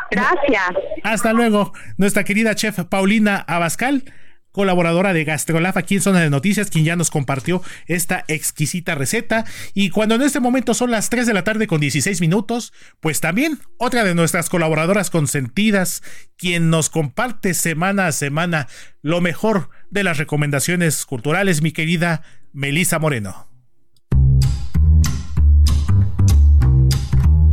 Gracias. 0.09 0.71
Hasta 1.03 1.33
luego, 1.33 1.71
nuestra 1.97 2.23
querida 2.23 2.55
chef 2.55 2.79
Paulina 2.89 3.37
Abascal, 3.37 4.03
colaboradora 4.51 5.13
de 5.13 5.23
Gastrolab 5.23 5.77
aquí 5.77 5.95
en 5.95 6.01
Zona 6.01 6.19
de 6.21 6.31
Noticias, 6.31 6.71
quien 6.71 6.83
ya 6.83 6.95
nos 6.95 7.11
compartió 7.11 7.61
esta 7.85 8.25
exquisita 8.27 8.95
receta. 8.95 9.45
Y 9.75 9.91
cuando 9.91 10.15
en 10.15 10.23
este 10.23 10.39
momento 10.39 10.73
son 10.73 10.89
las 10.89 11.09
3 11.11 11.27
de 11.27 11.33
la 11.33 11.43
tarde 11.43 11.67
con 11.67 11.79
16 11.79 12.21
minutos, 12.21 12.73
pues 12.99 13.21
también 13.21 13.59
otra 13.77 14.03
de 14.03 14.15
nuestras 14.15 14.49
colaboradoras 14.49 15.11
consentidas, 15.11 16.01
quien 16.35 16.71
nos 16.71 16.89
comparte 16.89 17.53
semana 17.53 18.07
a 18.07 18.11
semana 18.11 18.67
lo 19.03 19.21
mejor 19.21 19.69
de 19.91 20.03
las 20.03 20.17
recomendaciones 20.17 21.05
culturales, 21.05 21.61
mi 21.61 21.71
querida 21.71 22.23
Melisa 22.51 22.97
Moreno. 22.97 23.50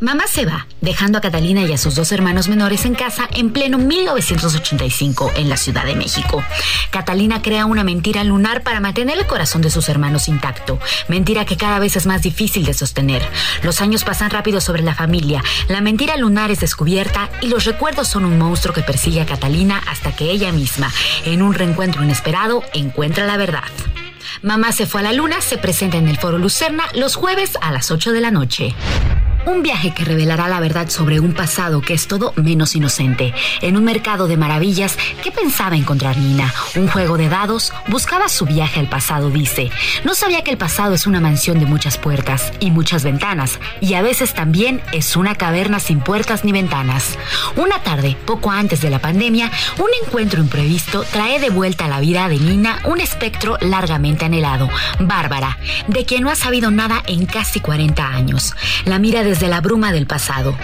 Mamá 0.00 0.24
se 0.26 0.46
va, 0.46 0.66
dejando 0.80 1.18
a 1.18 1.20
Catalina 1.20 1.60
y 1.62 1.74
a 1.74 1.76
sus 1.76 1.94
dos 1.94 2.10
hermanos 2.10 2.48
menores 2.48 2.86
en 2.86 2.94
casa 2.94 3.28
en 3.34 3.50
pleno 3.50 3.76
1985 3.76 5.32
en 5.36 5.50
la 5.50 5.58
Ciudad 5.58 5.84
de 5.84 5.94
México. 5.94 6.42
Catalina 6.90 7.42
crea 7.42 7.66
una 7.66 7.84
mentira 7.84 8.24
lunar 8.24 8.62
para 8.62 8.80
mantener 8.80 9.18
el 9.18 9.26
corazón 9.26 9.60
de 9.60 9.68
sus 9.68 9.90
hermanos 9.90 10.26
intacto, 10.28 10.78
mentira 11.08 11.44
que 11.44 11.58
cada 11.58 11.78
vez 11.78 11.96
es 11.96 12.06
más 12.06 12.22
difícil 12.22 12.64
de 12.64 12.72
sostener. 12.72 13.22
Los 13.62 13.82
años 13.82 14.02
pasan 14.02 14.30
rápido 14.30 14.62
sobre 14.62 14.82
la 14.82 14.94
familia, 14.94 15.44
la 15.68 15.82
mentira 15.82 16.16
lunar 16.16 16.50
es 16.50 16.60
descubierta 16.60 17.28
y 17.42 17.48
los 17.48 17.66
recuerdos 17.66 18.08
son 18.08 18.24
un 18.24 18.38
monstruo 18.38 18.72
que 18.72 18.82
persigue 18.82 19.20
a 19.20 19.26
Catalina 19.26 19.82
hasta 19.86 20.16
que 20.16 20.30
ella 20.30 20.50
misma, 20.50 20.90
en 21.26 21.42
un 21.42 21.52
reencuentro 21.52 22.02
inesperado, 22.02 22.62
encuentra 22.72 23.26
la 23.26 23.36
verdad. 23.36 23.64
Mamá 24.40 24.72
se 24.72 24.86
fue 24.86 25.02
a 25.02 25.04
la 25.04 25.12
luna 25.12 25.42
se 25.42 25.58
presenta 25.58 25.98
en 25.98 26.08
el 26.08 26.16
Foro 26.16 26.38
Lucerna 26.38 26.84
los 26.94 27.16
jueves 27.16 27.58
a 27.60 27.70
las 27.70 27.90
8 27.90 28.12
de 28.12 28.20
la 28.22 28.30
noche. 28.30 28.74
Un 29.46 29.62
viaje 29.62 29.92
que 29.94 30.04
revelará 30.04 30.48
la 30.48 30.60
verdad 30.60 30.90
sobre 30.90 31.18
un 31.18 31.32
pasado 31.32 31.80
que 31.80 31.94
es 31.94 32.06
todo 32.06 32.34
menos 32.36 32.76
inocente. 32.76 33.32
En 33.62 33.76
un 33.76 33.84
mercado 33.84 34.28
de 34.28 34.36
maravillas, 34.36 34.98
¿qué 35.22 35.32
pensaba 35.32 35.76
encontrar 35.76 36.18
Nina? 36.18 36.52
Un 36.76 36.88
juego 36.88 37.16
de 37.16 37.30
dados, 37.30 37.72
buscaba 37.88 38.28
su 38.28 38.44
viaje 38.44 38.80
al 38.80 38.88
pasado, 38.88 39.30
dice. 39.30 39.70
No 40.04 40.14
sabía 40.14 40.42
que 40.44 40.50
el 40.50 40.58
pasado 40.58 40.94
es 40.94 41.06
una 41.06 41.20
mansión 41.20 41.58
de 41.58 41.64
muchas 41.64 41.96
puertas 41.96 42.52
y 42.60 42.70
muchas 42.70 43.02
ventanas, 43.02 43.58
y 43.80 43.94
a 43.94 44.02
veces 44.02 44.34
también 44.34 44.82
es 44.92 45.16
una 45.16 45.34
caverna 45.34 45.80
sin 45.80 46.00
puertas 46.00 46.44
ni 46.44 46.52
ventanas. 46.52 47.16
Una 47.56 47.82
tarde, 47.82 48.18
poco 48.26 48.50
antes 48.50 48.82
de 48.82 48.90
la 48.90 48.98
pandemia, 48.98 49.50
un 49.78 49.88
encuentro 50.04 50.40
imprevisto 50.40 51.02
trae 51.10 51.40
de 51.40 51.48
vuelta 51.48 51.86
a 51.86 51.88
la 51.88 52.00
vida 52.00 52.28
de 52.28 52.38
Nina 52.38 52.80
un 52.84 53.00
espectro 53.00 53.56
largamente 53.62 54.26
anhelado, 54.26 54.68
Bárbara, 54.98 55.58
de 55.88 56.04
quien 56.04 56.24
no 56.24 56.30
ha 56.30 56.36
sabido 56.36 56.70
nada 56.70 57.02
en 57.06 57.24
casi 57.24 57.60
40 57.60 58.06
años. 58.06 58.54
La 58.84 58.98
mira 58.98 59.22
desde 59.30 59.46
la 59.46 59.60
bruma 59.60 59.92
del 59.92 60.08
pasado. 60.08 60.56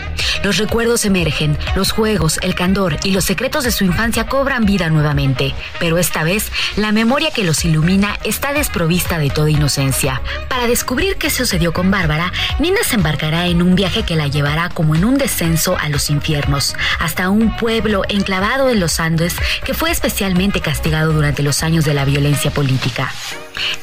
Los 0.42 0.56
recuerdos 0.56 1.04
emergen, 1.04 1.56
los 1.76 1.92
juegos, 1.92 2.40
el 2.42 2.56
candor 2.56 2.96
y 3.04 3.12
los 3.12 3.24
secretos 3.24 3.62
de 3.62 3.70
su 3.70 3.84
infancia 3.84 4.26
cobran 4.26 4.64
vida 4.64 4.90
nuevamente, 4.90 5.54
pero 5.78 5.98
esta 5.98 6.24
vez 6.24 6.50
la 6.74 6.90
memoria 6.90 7.30
que 7.30 7.44
los 7.44 7.64
ilumina 7.64 8.18
está 8.24 8.52
desprovista 8.52 9.18
de 9.18 9.30
toda 9.30 9.50
inocencia. 9.50 10.20
Para 10.48 10.66
descubrir 10.66 11.14
qué 11.14 11.30
sucedió 11.30 11.72
con 11.72 11.92
Bárbara, 11.92 12.32
Nina 12.58 12.80
se 12.84 12.96
embarcará 12.96 13.46
en 13.46 13.62
un 13.62 13.76
viaje 13.76 14.02
que 14.02 14.16
la 14.16 14.26
llevará 14.26 14.68
como 14.68 14.96
en 14.96 15.04
un 15.04 15.16
descenso 15.16 15.78
a 15.78 15.88
los 15.88 16.10
infiernos, 16.10 16.74
hasta 16.98 17.30
un 17.30 17.56
pueblo 17.56 18.02
enclavado 18.08 18.68
en 18.70 18.80
los 18.80 18.98
Andes 18.98 19.36
que 19.64 19.74
fue 19.74 19.92
especialmente 19.92 20.60
castigado 20.60 21.12
durante 21.12 21.44
los 21.44 21.62
años 21.62 21.84
de 21.84 21.94
la 21.94 22.04
violencia 22.04 22.50
política. 22.50 23.12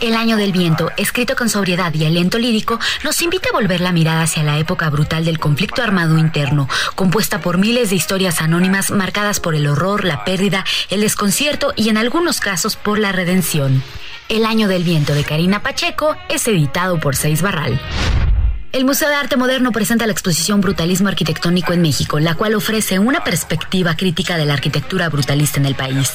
El 0.01 0.15
año 0.15 0.38
del 0.38 0.51
viento, 0.51 0.91
escrito 0.97 1.35
con 1.35 1.49
sobriedad 1.49 1.93
y 1.93 2.05
aliento 2.05 2.38
lírico, 2.38 2.80
nos 3.03 3.22
invita 3.22 3.49
a 3.49 3.53
volver 3.53 3.81
la 3.81 3.91
mirada 3.91 4.23
hacia 4.23 4.43
la 4.43 4.57
época 4.60 4.73
brutal 4.90 5.26
del 5.26 5.40
conflicto 5.40 5.82
armado 5.82 6.18
interno, 6.18 6.68
compuesta 6.95 7.40
por 7.40 7.58
miles 7.58 7.90
de 7.90 7.95
historias 7.95 8.41
anónimas 8.41 8.91
marcadas 8.91 9.40
por 9.40 9.56
el 9.56 9.68
horror, 9.68 10.04
la 10.04 10.26
pérdida, 10.26 10.66
el 10.90 11.02
desconcierto 11.02 11.74
y 11.76 11.90
en 11.90 11.98
algunos 11.98 12.40
casos 12.40 12.76
por 12.76 13.00
la 13.00 13.12
redención. 13.12 13.84
El 14.30 14.45
año 14.45 14.68
del 14.68 14.84
viento 14.84 15.14
de 15.14 15.24
Karina 15.24 15.62
Pacheco 15.62 16.16
es 16.30 16.48
editado 16.48 17.00
por 17.00 17.16
Seis 17.16 17.41
Barral. 17.41 17.80
El 18.74 18.86
Museo 18.86 19.08
de 19.08 19.14
Arte 19.14 19.38
Moderno 19.38 19.72
presenta 19.72 20.08
la 20.08 20.14
exposición 20.14 20.60
Brutalismo 20.60 21.08
Arquitectónico 21.08 21.74
en 21.74 21.82
México, 21.84 22.20
la 22.20 22.34
cual 22.34 22.56
ofrece 22.56 22.98
una 22.98 23.24
perspectiva 23.24 23.95
crítica 23.95 24.36
de 24.36 24.45
la 24.45 24.56
arquitectura 24.56 25.10
brutalista 25.10 25.60
en 25.60 25.68
el 25.68 25.76
país. 25.76 26.12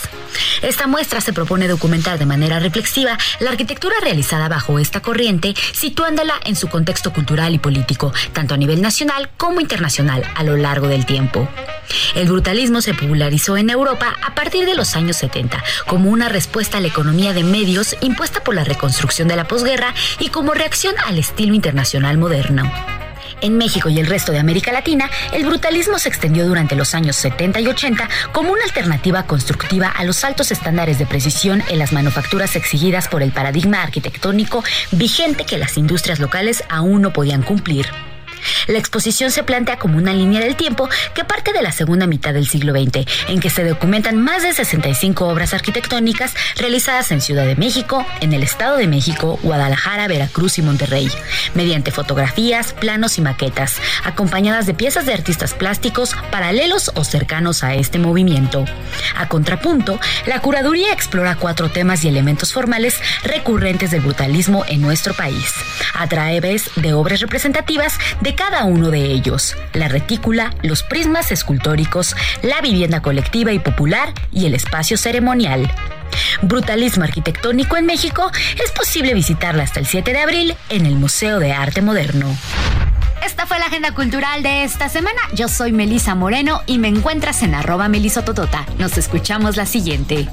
Esta 0.61 0.89
muestra 0.89 1.21
se 1.21 1.33
propone 1.33 1.69
documentar 1.69 2.19
de 2.19 2.27
manera 2.27 2.59
reflexiva 2.59 3.17
la 3.39 3.51
arquitectura 3.51 3.95
realizada 4.03 4.49
bajo 4.49 4.81
esta 4.81 4.99
corriente, 4.99 5.55
situándola 5.73 6.35
en 6.45 6.57
su 6.57 6.67
contexto 6.67 7.13
cultural 7.13 7.55
y 7.55 7.61
político, 7.61 8.13
tanto 8.33 8.55
a 8.55 8.59
nivel 8.59 8.83
nacional 8.83 9.31
como 9.37 9.61
internacional, 9.61 10.25
a 10.35 10.43
lo 10.43 10.57
largo 10.57 10.89
del 10.89 11.07
tiempo. 11.07 11.49
El 12.17 12.27
brutalismo 12.27 12.81
se 12.81 12.93
popularizó 12.93 13.57
en 13.57 13.71
Europa 13.71 14.17
a 14.27 14.35
partir 14.35 14.67
de 14.67 14.75
los 14.75 14.97
años 14.97 15.17
70 15.19 15.63
como 15.87 16.11
una 16.11 16.29
respuesta 16.29 16.79
a 16.79 16.81
la 16.81 16.89
economía 16.89 17.33
de 17.33 17.45
medios 17.45 17.97
impuesta 18.01 18.43
por 18.43 18.57
la 18.57 18.65
reconstrucción 18.65 19.29
de 19.29 19.37
la 19.37 19.47
posguerra 19.47 19.95
y 20.19 20.29
como 20.31 20.55
reacción 20.55 20.97
al 21.07 21.19
estilo 21.19 21.55
internacional 21.55 22.19
moderno. 22.19 22.48
En 23.41 23.57
México 23.57 23.89
y 23.89 24.01
el 24.01 24.07
resto 24.07 24.33
de 24.33 24.39
América 24.39 24.73
Latina, 24.73 25.11
el 25.33 25.45
brutalismo 25.45 25.99
se 25.99 26.09
extendió 26.09 26.47
durante 26.47 26.75
los 26.75 26.95
años 26.95 27.16
70 27.16 27.61
y 27.61 27.69
80 27.69 28.09
como 28.33 28.53
una 28.53 28.65
alternativa 28.65 29.25
constructiva 29.25 29.89
a 29.89 30.05
los 30.05 30.25
altos 30.25 30.51
estándares 30.51 30.99
de 30.99 31.07
precisión 31.07 31.62
en 31.69 31.79
las 31.79 31.93
manufacturas 31.93 32.57
exigidas 32.57 33.09
por 33.09 33.23
el 33.23 33.33
paradigma 33.33 33.83
arquitectónico 33.83 34.65
vigente 34.91 35.45
que 35.45 35.59
las 35.59 35.77
industrias 35.77 36.19
locales 36.19 36.65
aún 36.69 37.03
no 37.03 37.12
podían 37.12 37.43
cumplir. 37.43 37.87
La 38.66 38.78
exposición 38.78 39.31
se 39.31 39.43
plantea 39.43 39.78
como 39.78 39.98
una 39.98 40.12
línea 40.12 40.40
del 40.40 40.56
tiempo 40.56 40.89
que 41.15 41.24
parte 41.24 41.52
de 41.52 41.62
la 41.62 41.73
segunda 41.73 42.06
mitad 42.06 42.35
del 42.35 42.48
siglo 42.48 42.73
XX, 42.73 43.06
en 43.28 43.40
que 43.40 43.51
se 43.51 43.65
documentan 43.65 44.23
más 44.23 44.43
de 44.43 44.52
65 44.52 45.27
obras 45.27 45.55
arquitectónicas 45.55 46.35
realizadas 46.56 47.10
en 47.12 47.20
Ciudad 47.20 47.47
de 47.47 47.56
México, 47.56 48.05
en 48.20 48.32
el 48.32 48.43
Estado 48.43 48.77
de 48.77 48.86
México, 48.86 49.39
Guadalajara, 49.43 50.09
Veracruz 50.09 50.59
y 50.59 50.62
Monterrey, 50.62 51.10
mediante 51.55 51.90
fotografías, 51.90 52.73
planos 52.73 53.19
y 53.19 53.20
maquetas, 53.20 53.77
acompañadas 54.05 54.66
de 54.66 54.74
piezas 54.74 55.06
de 55.06 55.12
artistas 55.12 55.55
plásticos 55.55 56.15
paralelos 56.31 56.90
o 56.94 57.05
cercanos 57.05 57.65
a 57.65 57.74
este 57.74 57.98
movimiento. 57.98 58.65
A 59.16 59.28
contrapunto, 59.28 59.98
la 60.27 60.40
curaduría 60.40 60.93
explora 60.93 61.36
cuatro 61.36 61.70
temas 61.70 62.05
y 62.05 62.09
elementos 62.09 62.52
formales 62.52 63.01
recurrentes 63.24 63.90
del 63.90 64.01
brutalismo 64.01 64.65
en 64.69 64.81
nuestro 64.81 65.15
país, 65.15 65.52
a 65.94 66.06
través 66.09 66.70
de 66.77 66.93
obras 66.93 67.20
representativas 67.20 67.98
de 68.20 68.28
cada 68.35 68.65
uno 68.65 68.91
de 68.91 69.05
ellos, 69.13 69.57
la 69.73 69.89
retícula, 69.89 70.55
los 70.63 70.83
prismas 70.83 71.33
escultóricos, 71.33 72.17
la 72.43 72.61
vivienda 72.61 73.01
colectiva 73.01 73.53
y 73.53 73.59
popular 73.59 74.13
y 74.33 74.47
el 74.47 74.55
espacio 74.55 74.97
ceremonial. 74.97 75.71
Brutalismo 76.43 77.05
arquitectónico 77.05 77.77
en 77.77 77.87
México 77.87 78.31
es 78.63 78.71
posible 78.73 79.15
visitarla 79.15 79.63
hasta 79.63 79.81
el 79.81 79.87
7 79.87 80.13
de 80.13 80.19
abril 80.19 80.55
en 80.69 80.87
el 80.87 80.95
Museo 80.95 81.39
de 81.39 81.53
Arte 81.53 81.83
Moderno. 81.83 82.37
Esta 83.25 83.47
fue 83.47 83.59
la 83.59 83.67
agenda 83.67 83.93
cultural 83.93 84.43
de 84.43 84.65
esta 84.65 84.89
semana. 84.89 85.21
Yo 85.35 85.49
soy 85.49 85.73
Melisa 85.73 86.15
Moreno 86.15 86.63
y 86.67 86.79
me 86.79 86.89
encuentras 86.89 87.43
en 87.43 87.55
arroba 87.55 87.89
melisototota. 87.89 88.67
Nos 88.79 88.97
escuchamos 88.99 89.57
la 89.57 89.67
siguiente. 89.67 90.29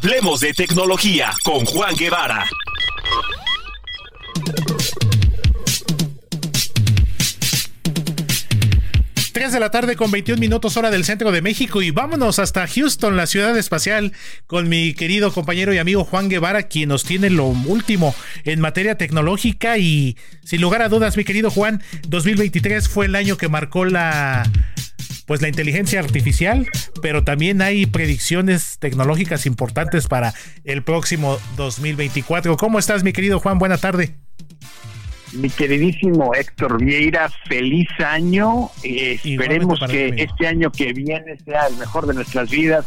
Hablemos 0.00 0.38
de 0.38 0.52
tecnología 0.52 1.32
con 1.42 1.64
Juan 1.64 1.96
Guevara. 1.96 2.46
De 9.52 9.60
la 9.60 9.70
tarde 9.70 9.96
con 9.96 10.10
21 10.10 10.38
minutos 10.38 10.76
hora 10.76 10.90
del 10.90 11.06
centro 11.06 11.32
de 11.32 11.40
México 11.40 11.80
y 11.80 11.90
vámonos 11.90 12.38
hasta 12.38 12.66
Houston, 12.66 13.16
la 13.16 13.26
ciudad 13.26 13.56
espacial, 13.56 14.12
con 14.46 14.68
mi 14.68 14.92
querido 14.92 15.32
compañero 15.32 15.72
y 15.72 15.78
amigo 15.78 16.04
Juan 16.04 16.28
Guevara, 16.28 16.64
quien 16.64 16.90
nos 16.90 17.04
tiene 17.04 17.30
lo 17.30 17.46
último 17.46 18.14
en 18.44 18.60
materia 18.60 18.98
tecnológica 18.98 19.78
y 19.78 20.18
sin 20.44 20.60
lugar 20.60 20.82
a 20.82 20.90
dudas, 20.90 21.16
mi 21.16 21.24
querido 21.24 21.50
Juan, 21.50 21.82
2023 22.08 22.90
fue 22.90 23.06
el 23.06 23.14
año 23.14 23.38
que 23.38 23.48
marcó 23.48 23.86
la 23.86 24.42
pues 25.28 25.42
la 25.42 25.48
inteligencia 25.48 26.00
artificial, 26.00 26.66
pero 27.02 27.22
también 27.22 27.60
hay 27.60 27.84
predicciones 27.84 28.78
tecnológicas 28.78 29.44
importantes 29.44 30.08
para 30.08 30.32
el 30.64 30.82
próximo 30.82 31.38
2024. 31.56 32.56
¿Cómo 32.56 32.78
estás, 32.78 33.04
mi 33.04 33.12
querido 33.12 33.38
Juan? 33.38 33.58
Buena 33.58 33.76
tarde. 33.76 34.14
Mi 35.34 35.50
queridísimo 35.50 36.34
Héctor 36.34 36.82
Vieira, 36.82 37.30
feliz 37.46 37.88
año. 37.98 38.70
Eh, 38.82 39.20
esperemos 39.22 39.80
que 39.90 40.14
este 40.16 40.46
año 40.46 40.72
que 40.72 40.94
viene 40.94 41.36
sea 41.44 41.66
el 41.66 41.76
mejor 41.76 42.06
de 42.06 42.14
nuestras 42.14 42.48
vidas 42.48 42.86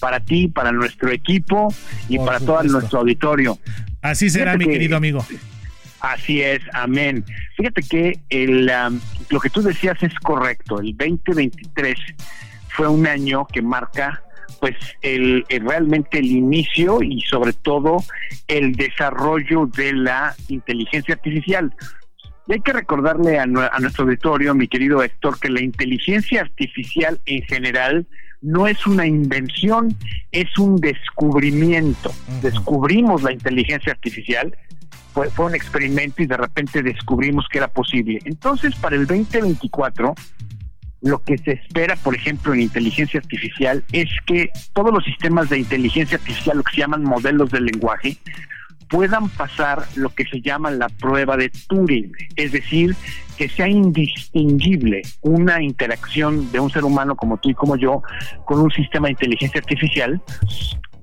para 0.00 0.18
ti, 0.18 0.48
para 0.48 0.72
nuestro 0.72 1.12
equipo 1.12 1.72
y 2.08 2.18
para 2.18 2.40
todo 2.40 2.64
nuestro 2.64 2.98
auditorio. 2.98 3.60
Así 4.02 4.28
será, 4.28 4.56
mi 4.56 4.66
querido 4.66 4.96
amigo. 4.96 5.24
Así 6.06 6.40
es, 6.40 6.60
amén. 6.72 7.24
Fíjate 7.56 7.82
que 7.82 8.20
el, 8.28 8.70
lo 9.30 9.40
que 9.40 9.50
tú 9.50 9.60
decías 9.60 10.00
es 10.04 10.14
correcto. 10.20 10.78
El 10.78 10.96
2023 10.96 11.98
fue 12.68 12.86
un 12.86 13.08
año 13.08 13.44
que 13.46 13.60
marca 13.60 14.22
pues 14.60 14.76
el, 15.02 15.44
realmente 15.48 16.20
el 16.20 16.26
inicio 16.26 17.02
y 17.02 17.20
sobre 17.22 17.52
todo 17.54 18.04
el 18.46 18.76
desarrollo 18.76 19.66
de 19.66 19.94
la 19.94 20.36
inteligencia 20.46 21.14
artificial. 21.14 21.74
Y 22.46 22.52
hay 22.52 22.60
que 22.60 22.72
recordarle 22.72 23.40
a, 23.40 23.42
a 23.42 23.80
nuestro 23.80 24.04
auditorio, 24.04 24.54
mi 24.54 24.68
querido 24.68 25.02
Héctor, 25.02 25.40
que 25.40 25.48
la 25.48 25.60
inteligencia 25.60 26.42
artificial 26.42 27.20
en 27.26 27.42
general 27.42 28.06
no 28.42 28.68
es 28.68 28.86
una 28.86 29.06
invención, 29.06 29.96
es 30.30 30.56
un 30.56 30.76
descubrimiento. 30.76 32.12
Descubrimos 32.42 33.24
la 33.24 33.32
inteligencia 33.32 33.92
artificial 33.92 34.56
fue, 35.16 35.46
un 35.46 35.54
experimento 35.54 36.22
y 36.22 36.26
de 36.26 36.36
repente 36.36 36.82
descubrimos 36.82 37.46
que 37.50 37.58
era 37.58 37.68
posible. 37.68 38.18
Entonces, 38.24 38.74
para 38.76 38.96
el 38.96 39.06
2024, 39.06 40.14
lo 41.00 41.22
que 41.22 41.38
se 41.38 41.52
espera, 41.52 41.96
por 41.96 42.14
ejemplo, 42.14 42.52
en 42.52 42.60
inteligencia 42.60 43.20
artificial, 43.20 43.82
es 43.92 44.08
que 44.26 44.50
todos 44.74 44.92
los 44.92 45.04
sistemas 45.04 45.48
de 45.48 45.58
inteligencia 45.58 46.18
artificial, 46.18 46.58
lo 46.58 46.64
que 46.64 46.74
se 46.74 46.80
llaman 46.80 47.02
modelos 47.02 47.50
de 47.50 47.60
lenguaje, 47.60 48.18
puedan 48.88 49.28
pasar 49.30 49.84
lo 49.96 50.10
que 50.10 50.24
se 50.26 50.40
llama 50.40 50.70
la 50.70 50.88
prueba 50.88 51.36
de 51.36 51.50
Turing, 51.68 52.12
es 52.36 52.52
decir, 52.52 52.94
que 53.36 53.48
sea 53.48 53.68
indistinguible 53.68 55.02
una 55.22 55.62
interacción 55.62 56.52
de 56.52 56.60
un 56.60 56.70
ser 56.70 56.84
humano 56.84 57.16
como 57.16 57.38
tú 57.38 57.50
y 57.50 57.54
como 57.54 57.76
yo 57.76 58.02
con 58.44 58.60
un 58.60 58.70
sistema 58.70 59.08
de 59.08 59.12
inteligencia 59.12 59.60
artificial 59.60 60.22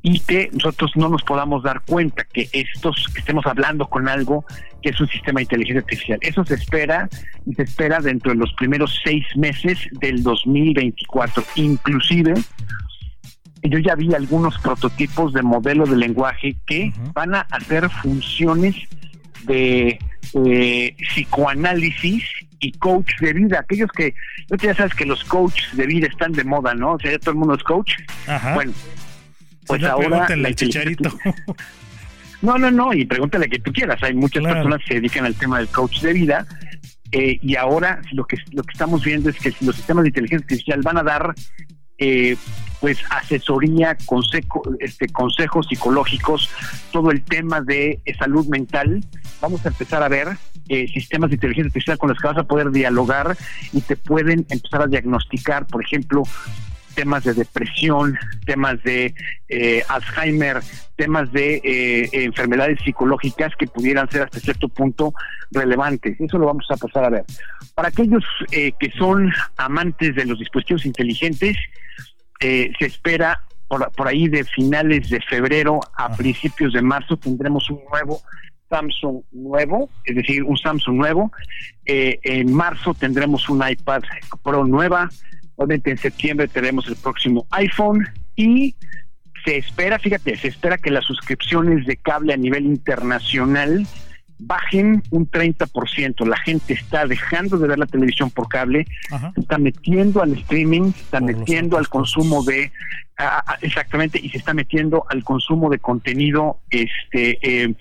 y 0.06 0.20
que 0.20 0.50
nosotros 0.52 0.92
no 0.96 1.08
nos 1.08 1.24
podamos 1.24 1.64
dar 1.64 1.82
cuenta 1.82 2.26
que 2.26 2.50
estos 2.52 3.08
que 3.14 3.22
estemos 3.22 3.46
hablando 3.46 3.88
con 3.88 4.10
algo 4.10 4.46
que 4.82 4.90
es 4.90 5.00
un 5.00 5.08
sistema 5.08 5.38
de 5.38 5.44
inteligencia 5.44 5.80
artificial. 5.80 6.20
Eso 6.22 6.44
se 6.44 6.56
espera 6.56 7.10
y 7.46 7.54
se 7.56 7.64
espera 7.64 8.00
dentro 8.00 8.34
de 8.34 8.38
los 8.38 8.54
primeros 8.54 9.00
seis 9.02 9.26
meses 9.38 9.80
del 9.94 10.22
2024. 10.22 11.42
Inclusive, 11.56 12.34
yo 13.64 13.80
ya 13.80 13.96
vi 13.96 14.14
algunos 14.14 14.60
prototipos 14.60 15.32
de 15.32 15.42
modelos 15.42 15.90
de 15.90 15.96
lenguaje 15.96 16.58
que 16.68 16.92
van 17.14 17.34
a 17.34 17.42
hacer 17.52 17.90
funciones 17.90 18.76
de 19.46 20.00
eh, 20.34 20.96
psicoanálisis 20.98 22.26
y 22.60 22.74
coach 22.74 23.10
de 23.22 23.32
vida. 23.32 23.60
Aquellos 23.62 23.90
que, 23.92 24.14
ya 24.62 24.76
sabes 24.76 24.94
que 24.96 25.06
los 25.06 25.24
coaches 25.24 25.78
de 25.78 25.88
vida 25.88 26.08
están 26.08 26.34
de 26.34 26.44
moda, 26.44 26.74
¿no? 26.74 26.94
O 26.94 27.00
sea, 27.00 27.12
ya 27.12 27.20
todo 27.20 27.32
el 27.32 27.38
mundo 27.38 27.56
es 27.56 27.64
coach. 27.64 27.94
Bueno, 28.54 28.74
pues 29.68 29.84
ahora 29.84 30.36
la 30.36 30.54
chicharito. 30.54 31.10
No, 32.42 32.58
no, 32.58 32.70
no, 32.70 32.94
y 32.94 33.06
pregúntale 33.06 33.48
que 33.48 33.60
tú 33.60 33.72
quieras. 33.72 34.04
Hay 34.04 34.14
muchas 34.14 34.44
personas 34.44 34.82
que 34.82 34.88
se 34.88 34.94
dedican 34.96 35.24
al 35.24 35.34
tema 35.34 35.60
del 35.60 35.70
coach 35.70 36.02
de 36.02 36.12
vida 36.12 36.46
eh, 37.14 37.40
y 37.42 37.56
ahora 37.56 38.02
lo 38.12 38.26
que 38.26 38.36
lo 38.52 38.64
que 38.64 38.74
estamos 38.74 39.02
viendo 39.02 39.30
es 39.30 39.38
que 39.38 39.54
los 39.62 39.78
sistemas 39.78 40.04
de 40.04 40.10
inteligencia 40.10 40.44
artificial 40.44 40.82
van 40.84 40.98
a 40.98 41.04
dar 41.04 41.34
eh, 42.00 42.36
pues 42.82 43.00
asesoría, 43.12 43.96
consejo, 44.06 44.62
este, 44.82 45.08
consejos 45.08 45.68
psicológicos, 45.70 46.50
todo 46.92 47.12
el 47.12 47.24
tema 47.24 47.62
de 47.62 48.02
eh, 48.04 48.14
salud 48.18 48.46
mental. 48.48 49.02
Vamos 49.40 49.66
a 49.66 49.70
empezar 49.70 50.04
a 50.04 50.10
ver 50.10 50.28
eh, 50.68 50.90
sistemas 50.90 51.30
de 51.30 51.36
inteligencia 51.36 51.70
artificial 51.70 51.98
con 51.98 52.10
los 52.10 52.20
que 52.20 52.28
vas 52.28 52.38
a 52.38 52.44
poder 52.44 52.72
dialogar 52.72 53.38
y 53.72 53.80
te 53.80 53.96
pueden 53.96 54.46
empezar 54.50 54.82
a 54.82 54.88
diagnosticar, 54.88 55.66
por 55.66 55.82
ejemplo, 55.82 56.24
temas 56.96 57.24
de 57.24 57.34
depresión, 57.34 58.18
temas 58.46 58.82
de 58.84 59.14
eh, 59.50 59.84
Alzheimer, 59.88 60.62
temas 60.96 61.32
de 61.32 62.10
enfermedades 62.14 62.80
psicológicas 62.84 63.52
que 63.58 63.68
pudieran 63.68 64.10
ser 64.10 64.24
hasta 64.24 64.40
cierto 64.40 64.70
punto 64.70 65.14
relevantes. 65.52 66.20
Eso 66.20 66.38
lo 66.38 66.46
vamos 66.46 66.66
a 66.70 66.78
pasar 66.78 67.06
a 67.06 67.10
ver. 67.10 67.26
Para 67.76 67.88
aquellos 67.88 68.24
que 68.50 68.92
son 68.98 69.32
amantes 69.58 70.16
de 70.16 70.26
los 70.26 70.38
dispositivos 70.38 70.86
inteligentes, 70.86 71.58
eh, 72.44 72.74
se 72.78 72.88
espera 72.88 73.40
por, 73.70 74.08
ahí 74.08 74.28
de 74.28 74.44
finales 74.44 75.10
de 75.10 75.22
febrero 75.22 75.80
a 75.96 76.16
principios 76.16 76.74
de 76.74 76.82
marzo 76.82 77.18
tendremos 77.18 77.70
un 77.70 77.80
nuevo 77.90 78.22
Samsung 78.70 79.24
nuevo, 79.32 79.90
es 80.04 80.16
decir, 80.16 80.44
un 80.44 80.58
Samsung 80.58 80.98
nuevo. 80.98 81.32
Eh, 81.86 82.20
en 82.24 82.54
marzo 82.54 82.94
tendremos 82.94 83.48
un 83.50 83.68
iPad 83.68 84.04
Pro 84.44 84.66
nueva. 84.66 85.10
Obviamente 85.56 85.92
en 85.92 85.98
septiembre 85.98 86.48
tenemos 86.48 86.88
el 86.88 86.96
próximo 86.96 87.46
iPhone 87.52 88.08
y 88.36 88.76
se 89.46 89.58
espera, 89.58 90.00
fíjate, 90.00 90.36
se 90.38 90.48
espera 90.48 90.78
que 90.78 90.90
las 90.90 91.06
suscripciones 91.06 91.86
de 91.86 91.98
cable 91.98 92.34
a 92.34 92.38
nivel 92.38 92.66
internacional 92.66 93.86
bajen 94.40 95.04
un 95.12 95.30
30%. 95.30 96.26
La 96.26 96.38
gente 96.38 96.74
está 96.74 97.06
dejando 97.06 97.58
de 97.58 97.68
ver 97.68 97.80
la 97.80 97.86
televisión 97.86 98.30
por 98.30 98.48
cable, 98.48 98.86
está 99.36 99.58
metiendo 99.58 100.22
al 100.22 100.34
streaming, 100.34 100.92
está 100.96 101.20
metiendo 101.20 101.78
al 101.78 101.90
consumo 101.90 102.44
de 102.44 102.72
exactamente 103.62 104.20
y 104.22 104.30
se 104.30 104.40
está 104.40 104.54
metiendo 104.54 105.06
al 105.10 105.24
consumo 105.24 105.70
de 105.70 105.78
contenido 105.78 106.60
este 106.72 107.38
eh, 107.42 107.74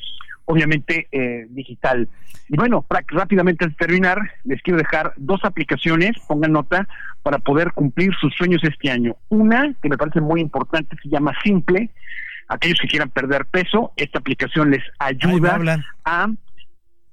obviamente 0.45 1.09
eh, 1.11 1.47
digital. 1.51 2.09
Y 2.49 2.57
bueno, 2.57 2.85
rápidamente 3.09 3.65
antes 3.65 3.79
de 3.79 3.87
terminar, 3.87 4.19
les 4.45 4.61
quiero 4.63 4.79
dejar 4.79 5.15
dos 5.17 5.45
aplicaciones, 5.45 6.17
pongan 6.27 6.53
nota, 6.53 6.87
para 7.23 7.39
poder 7.39 7.73
cumplir 7.73 8.13
sus 8.21 8.35
sueños 8.35 8.63
este 8.65 8.91
año. 8.91 9.17
Una, 9.29 9.75
que 9.81 9.89
me 9.89 9.99
parece 9.99 10.21
muy 10.21 10.41
importante, 10.41 10.97
se 11.03 11.09
llama 11.09 11.35
Simple. 11.45 11.91
Aquellos 12.49 12.79
que 12.81 12.89
quieran 12.89 13.11
perder 13.11 13.47
peso, 13.47 13.93
esta 13.97 14.19
aplicación 14.19 14.71
les 14.71 14.83
ayuda 14.99 15.59
a 16.05 16.29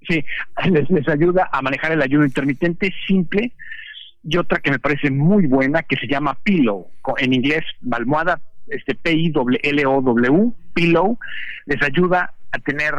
Sí, 0.07 0.23
les, 0.72 1.07
ayuda 1.07 1.49
a 1.52 1.61
manejar 1.61 1.91
el 1.91 2.02
ayuno 2.02 2.26
intermitente 2.26 2.94
simple 3.07 3.53
y 4.23 4.38
otra 4.38 4.60
que 4.60 4.72
me 4.72 4.80
parece 4.80 5.11
muy 5.11 5.45
buena 5.45 5.84
que 5.84 5.95
se 5.95 6.07
llama 6.07 6.38
Pillow, 6.44 6.90
en 7.18 7.34
inglés 7.34 7.64
almohada, 7.91 8.41
este 8.68 8.95
P 8.95 9.14
I 9.14 9.34
L 9.64 9.86
O 9.86 10.02
W, 10.02 10.52
Pillow, 10.73 11.18
les 11.65 11.81
ayuda 11.81 12.34
a 12.52 12.60
tener 12.60 12.94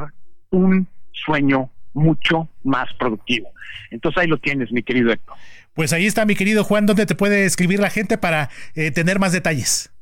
un 0.50 0.88
sueño 1.12 1.70
mucho 1.92 2.48
más 2.64 2.92
productivo. 2.94 3.50
Entonces 3.90 4.22
ahí 4.22 4.28
lo 4.28 4.38
tienes, 4.38 4.72
mi 4.72 4.82
querido 4.82 5.12
Héctor. 5.12 5.36
Pues 5.74 5.92
ahí 5.92 6.06
está, 6.06 6.24
mi 6.24 6.34
querido 6.34 6.64
Juan, 6.64 6.86
¿dónde 6.86 7.06
te 7.06 7.14
puede 7.14 7.44
escribir 7.44 7.80
la 7.80 7.90
gente 7.90 8.18
para 8.18 8.51
eh, 8.74 8.90
tener 8.90 9.18
más 9.18 9.32
detalles? 9.32 9.92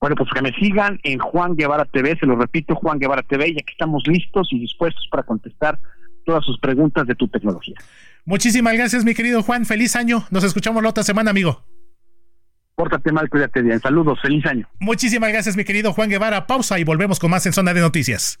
Bueno, 0.00 0.16
pues 0.16 0.30
que 0.34 0.42
me 0.42 0.52
sigan 0.54 0.98
en 1.04 1.20
Juan 1.20 1.54
Guevara 1.54 1.84
TV, 1.84 2.16
se 2.18 2.26
lo 2.26 2.34
repito, 2.34 2.74
Juan 2.74 2.98
Guevara 2.98 3.22
TV, 3.22 3.50
y 3.50 3.52
aquí 3.52 3.70
estamos 3.72 4.02
listos 4.06 4.48
y 4.50 4.58
dispuestos 4.58 5.06
para 5.10 5.22
contestar 5.22 5.78
todas 6.24 6.44
sus 6.44 6.58
preguntas 6.58 7.06
de 7.06 7.14
tu 7.14 7.28
tecnología. 7.28 7.76
Muchísimas 8.24 8.74
gracias, 8.74 9.04
mi 9.04 9.14
querido 9.14 9.42
Juan. 9.42 9.66
Feliz 9.66 9.96
año. 9.96 10.24
Nos 10.30 10.44
escuchamos 10.44 10.82
la 10.82 10.88
otra 10.88 11.02
semana, 11.02 11.30
amigo. 11.30 11.64
Pórtate 12.74 13.12
mal, 13.12 13.28
cuídate 13.28 13.62
bien. 13.62 13.80
Saludos, 13.80 14.18
feliz 14.20 14.44
año. 14.46 14.68
Muchísimas 14.80 15.30
gracias, 15.30 15.56
mi 15.56 15.64
querido 15.64 15.92
Juan 15.92 16.08
Guevara. 16.08 16.46
Pausa 16.46 16.78
y 16.78 16.84
volvemos 16.84 17.20
con 17.20 17.30
más 17.30 17.46
en 17.46 17.52
Zona 17.52 17.74
de 17.74 17.80
Noticias. 17.80 18.40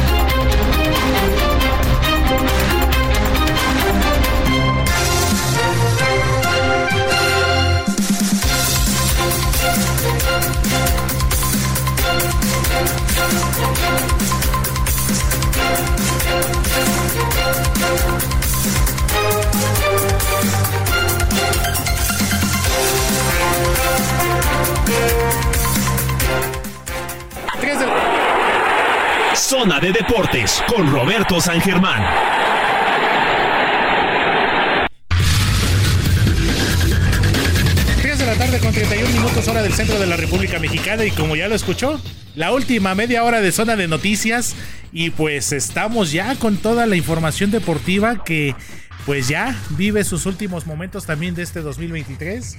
Zona 29.35 29.79
de 29.79 29.91
Deportes 29.91 30.63
con 30.67 30.89
Roberto 30.91 31.41
San 31.41 31.59
Germán. 31.59 32.01
de 38.17 38.25
la 38.25 38.35
tarde 38.35 38.59
con 38.59 38.71
31 38.71 39.09
minutos 39.09 39.47
hora 39.47 39.61
del 39.61 39.73
centro 39.73 39.99
de 39.99 40.05
la 40.05 40.15
República 40.15 40.59
Mexicana 40.59 41.03
y 41.05 41.11
como 41.11 41.35
ya 41.35 41.47
lo 41.47 41.55
escuchó, 41.55 41.99
la 42.35 42.53
última 42.53 42.93
media 42.93 43.23
hora 43.23 43.41
de 43.41 43.51
zona 43.51 43.75
de 43.75 43.87
noticias 43.87 44.55
y 44.91 45.09
pues 45.09 45.51
estamos 45.51 46.11
ya 46.11 46.35
con 46.35 46.57
toda 46.57 46.85
la 46.85 46.95
información 46.95 47.51
deportiva 47.51 48.23
que 48.23 48.55
pues 49.05 49.27
ya 49.27 49.59
vive 49.71 50.03
sus 50.03 50.25
últimos 50.25 50.67
momentos 50.67 51.05
también 51.05 51.35
de 51.35 51.43
este 51.43 51.61
2023 51.61 52.57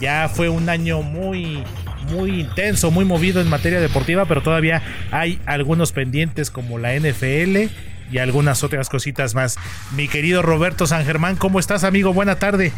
ya 0.00 0.28
fue 0.28 0.48
un 0.48 0.68
año 0.68 1.02
muy, 1.02 1.62
muy 2.10 2.40
intenso, 2.40 2.90
muy 2.90 3.04
movido 3.04 3.40
en 3.40 3.48
materia 3.48 3.80
deportiva, 3.80 4.24
pero 4.26 4.42
todavía 4.42 4.82
hay 5.10 5.38
algunos 5.46 5.92
pendientes 5.92 6.50
como 6.50 6.78
la 6.78 6.94
NFL 6.94 7.70
y 8.10 8.18
algunas 8.18 8.64
otras 8.64 8.88
cositas 8.88 9.34
más. 9.34 9.56
Mi 9.94 10.08
querido 10.08 10.42
Roberto 10.42 10.86
San 10.86 11.04
Germán, 11.04 11.36
¿cómo 11.36 11.58
estás, 11.58 11.84
amigo? 11.84 12.12
Buena 12.12 12.38
tarde. 12.38 12.72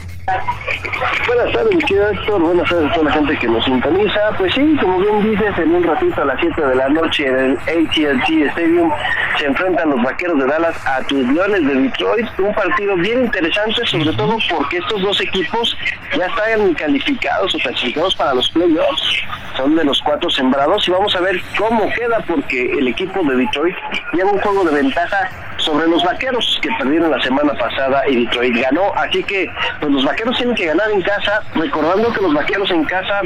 Buenas 1.27 1.53
tardes, 1.53 1.75
mi 1.75 1.83
querido 1.85 2.11
Héctor. 2.11 2.41
Buenas 2.41 2.69
tardes 2.69 2.91
a 2.91 2.95
toda 2.95 3.05
la 3.05 3.13
gente 3.13 3.39
que 3.39 3.47
nos 3.47 3.65
sintoniza. 3.65 4.21
Pues 4.37 4.55
sí, 4.55 4.77
como 4.81 4.99
bien 4.99 5.31
dices, 5.31 5.59
en 5.59 5.75
un 5.75 5.85
ratito 5.85 6.23
a 6.23 6.25
las 6.25 6.41
7 6.41 6.67
de 6.67 6.75
la 6.75 6.89
noche 6.89 7.27
en 7.27 7.37
el 7.37 7.59
AT&T 7.59 8.47
Stadium 8.47 8.91
se 9.39 9.47
enfrentan 9.47 9.91
los 9.91 10.03
vaqueros 10.03 10.39
de 10.39 10.47
Dallas 10.47 10.87
a 10.87 11.03
tus 11.05 11.27
Leones 11.29 11.67
de 11.67 11.75
Detroit. 11.75 12.27
Un 12.39 12.55
partido 12.55 12.97
bien 12.97 13.25
interesante, 13.25 13.87
sobre 13.87 14.13
todo 14.13 14.37
porque 14.51 14.79
estos 14.79 15.01
dos 15.03 15.21
equipos 15.21 15.77
ya 16.17 16.27
están 16.27 16.75
calificados 16.75 17.55
o 17.55 17.59
clasificados 17.59 18.15
para 18.17 18.35
los 18.35 18.51
playoffs. 18.51 19.23
Son 19.57 19.77
de 19.77 19.85
los 19.85 20.01
cuatro 20.03 20.31
sembrados 20.31 20.87
y 20.89 20.91
vamos 20.91 21.15
a 21.15 21.21
ver 21.21 21.41
cómo 21.59 21.89
queda 21.93 22.25
porque 22.27 22.73
el 22.79 22.89
equipo 22.89 23.23
de 23.23 23.37
Detroit 23.37 23.77
lleva 24.13 24.33
un 24.33 24.41
juego 24.41 24.65
de 24.65 24.75
ventaja 24.75 25.20
sobre 25.59 25.87
los 25.89 26.03
vaqueros 26.05 26.59
que 26.63 26.71
perdieron 26.79 27.11
la 27.11 27.23
semana 27.23 27.53
pasada 27.55 28.03
y 28.09 28.25
Detroit 28.25 28.57
ganó. 28.57 28.93
Así 28.95 29.23
que 29.25 29.51
pues 29.81 29.93
los 29.93 30.05
vaqueros 30.05 30.37
tienen 30.37 30.55
que 30.55 30.67
ganar 30.67 30.91
en 30.91 31.03
casa, 31.03 31.43
recordando 31.55 32.13
que 32.13 32.21
los 32.23 32.35
vaqueros 32.35 32.71
en 32.71 32.85
casa 32.85 33.21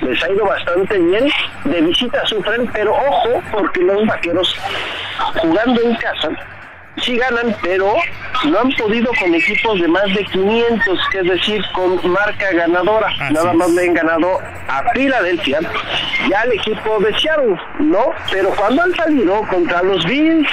les 0.00 0.22
ha 0.22 0.30
ido 0.30 0.44
bastante 0.44 0.98
bien. 0.98 1.28
De 1.64 1.80
visita 1.80 2.24
sufren, 2.26 2.68
pero 2.72 2.92
ojo, 2.92 3.42
porque 3.52 3.80
los 3.82 4.06
vaqueros 4.06 4.56
jugando 5.36 5.80
en 5.82 5.94
casa 5.96 6.30
sí 7.02 7.16
ganan, 7.16 7.54
pero 7.62 7.94
no 8.46 8.58
han 8.60 8.70
podido 8.72 9.10
con 9.18 9.34
equipos 9.34 9.80
de 9.80 9.88
más 9.88 10.06
de 10.14 10.24
500, 10.24 10.98
que 11.10 11.18
es 11.18 11.26
decir, 11.26 11.62
con 11.72 12.10
marca 12.10 12.52
ganadora. 12.52 13.08
Nada 13.30 13.52
más 13.52 13.70
le 13.70 13.88
han 13.88 13.94
ganado 13.94 14.40
a 14.68 14.82
Filadelfia 14.92 15.60
y 16.28 16.32
al 16.32 16.52
equipo 16.52 16.98
de 17.00 17.18
Seattle, 17.18 17.56
¿no? 17.80 18.10
Pero 18.30 18.50
cuando 18.50 18.82
han 18.82 18.94
salido 18.94 19.42
contra 19.48 19.82
los 19.82 20.04
Bills, 20.04 20.48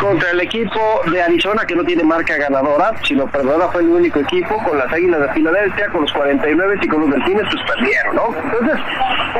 contra 0.00 0.30
el 0.30 0.40
equipo 0.40 1.02
de 1.10 1.22
Arizona, 1.22 1.64
que 1.66 1.74
no 1.74 1.84
tiene 1.84 2.04
marca 2.04 2.36
ganadora, 2.36 2.92
sino 3.04 3.26
perdona, 3.26 3.68
fue 3.68 3.82
el 3.82 3.88
único 3.88 4.20
equipo, 4.20 4.62
con 4.64 4.78
las 4.78 4.92
Águilas 4.92 5.20
de 5.20 5.32
Filadelfia, 5.32 5.88
con 5.88 6.02
los 6.02 6.12
49 6.12 6.78
y 6.82 6.88
con 6.88 7.00
los 7.02 7.10
Delfines, 7.10 7.44
pues 7.50 7.62
perdieron, 7.74 8.16
¿no? 8.16 8.34
Entonces, 8.36 8.80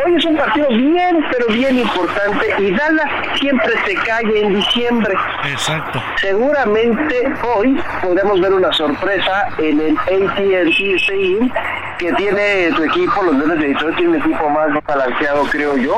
hoy 0.04 0.14
es 0.16 0.24
un 0.24 0.36
partido 0.36 0.68
bien, 0.68 1.24
pero 1.30 1.46
bien 1.48 1.78
importante 1.78 2.54
y 2.58 2.70
Dallas 2.72 3.10
siempre 3.38 3.72
se 3.86 3.94
cae 3.94 4.40
en 4.40 4.54
diciembre. 4.54 5.14
Exacto 5.44 6.02
seguramente 6.36 7.32
hoy 7.42 7.80
podemos 8.02 8.38
ver 8.42 8.52
una 8.52 8.70
sorpresa 8.72 9.48
en 9.56 9.80
el 9.80 9.96
AT&T 9.96 10.94
Stadium 10.96 11.50
que 11.98 12.12
tiene 12.12 12.70
tu 12.76 12.82
equipo, 12.82 13.22
los 13.22 13.36
Leones 13.36 13.58
de 13.58 13.68
Detroit 13.68 13.96
tienen 13.96 14.16
un 14.16 14.20
equipo 14.20 14.50
más 14.50 14.68
balanceado, 14.86 15.44
creo 15.44 15.78
yo. 15.78 15.96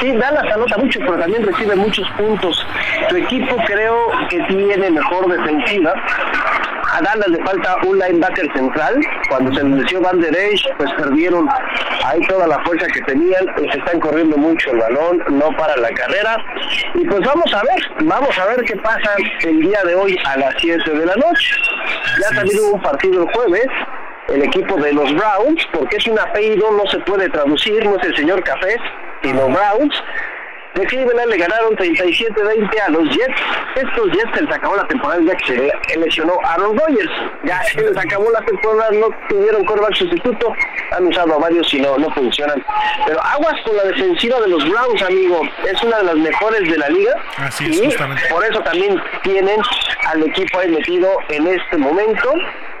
Sí, 0.00 0.10
Dallas 0.16 0.52
anota 0.52 0.78
mucho, 0.78 0.98
pero 0.98 1.16
también 1.16 1.46
recibe 1.46 1.76
muchos 1.76 2.08
puntos. 2.16 2.66
Tu 3.08 3.16
equipo 3.16 3.56
creo 3.66 4.10
que 4.28 4.40
tiene 4.48 4.90
mejor 4.90 5.28
defensiva. 5.28 5.94
A 6.98 7.00
Dallas 7.00 7.28
le 7.28 7.38
falta 7.44 7.76
un 7.86 7.96
linebacker 7.96 8.52
central. 8.54 8.98
Cuando 9.28 9.54
se 9.54 9.62
lesió 9.62 10.00
Van 10.00 10.20
Der 10.20 10.34
Esch, 10.36 10.66
pues 10.78 10.90
perdieron 10.94 11.48
ahí 12.04 12.20
toda 12.26 12.48
la 12.48 12.58
fuerza 12.64 12.86
que 12.88 13.00
tenían. 13.02 13.46
Se 13.56 13.78
están 13.78 14.00
corriendo 14.00 14.36
mucho 14.36 14.72
el 14.72 14.78
balón, 14.78 15.22
no 15.30 15.56
para 15.56 15.76
la 15.76 15.90
carrera. 15.90 16.36
Y 16.94 17.06
pues 17.06 17.20
vamos 17.20 17.54
a 17.54 17.62
ver, 17.62 18.06
vamos 18.06 18.36
a 18.36 18.46
ver 18.46 18.64
qué 18.64 18.76
pasa 18.76 19.14
el 19.42 19.60
día 19.60 19.80
de 19.84 19.94
hoy 19.94 20.18
a 20.24 20.38
las 20.38 20.54
7 20.58 20.90
de 20.90 21.06
la 21.06 21.14
noche. 21.14 21.54
Ya 22.20 22.36
también 22.36 22.58
hubo 22.60 22.74
un 22.74 22.82
partido 22.82 23.22
el 23.22 23.32
jueves 23.32 23.68
el 24.28 24.42
equipo 24.42 24.76
de 24.76 24.92
los 24.92 25.10
Browns, 25.14 25.66
porque 25.72 25.96
es 25.96 26.06
un 26.06 26.18
apellido, 26.18 26.70
no 26.72 26.86
se 26.90 26.98
puede 27.00 27.30
traducir, 27.30 27.82
no 27.84 27.96
es 27.96 28.06
el 28.06 28.16
señor 28.16 28.42
Cafés, 28.44 28.78
sino 29.22 29.48
Browns. 29.48 30.02
De 30.74 30.86
Cleveland 30.86 31.30
le 31.30 31.36
ganaron 31.36 31.76
37-20 31.76 32.80
a 32.80 32.90
los 32.90 33.04
Jets. 33.08 33.40
Estos 33.74 34.10
Jets 34.12 34.30
se 34.34 34.42
les 34.42 34.54
acabó 34.54 34.76
la 34.76 34.86
temporada 34.86 35.20
ya 35.24 35.34
que 35.36 35.72
se 35.88 35.98
lesionó 35.98 36.38
Aaron 36.44 36.78
Rodgers. 36.78 37.10
Ya 37.44 37.62
se 37.64 37.80
les 37.80 37.96
acabó 37.96 38.30
la 38.30 38.40
temporada, 38.42 38.90
no 38.92 39.08
tuvieron 39.28 39.64
coreback 39.64 39.94
sustituto. 39.94 40.52
Han 40.92 41.06
usado 41.06 41.34
a 41.34 41.38
varios 41.38 41.72
y 41.74 41.80
no, 41.80 41.96
no 41.98 42.10
funcionan. 42.14 42.64
Pero 43.06 43.20
aguas 43.22 43.54
con 43.64 43.76
la 43.76 43.84
defensiva 43.84 44.40
de 44.40 44.48
los 44.48 44.68
Browns, 44.68 45.02
amigo. 45.02 45.42
Es 45.66 45.82
una 45.82 45.98
de 45.98 46.04
las 46.04 46.16
mejores 46.16 46.68
de 46.70 46.78
la 46.78 46.88
liga. 46.88 47.14
Así 47.38 47.64
es, 47.66 47.94
y 47.94 48.30
por 48.30 48.44
eso 48.44 48.60
también 48.60 49.00
tienen 49.22 49.60
al 50.06 50.22
equipo 50.22 50.58
ahí 50.58 50.70
metido 50.70 51.08
en 51.28 51.46
este 51.46 51.76
momento 51.76 52.34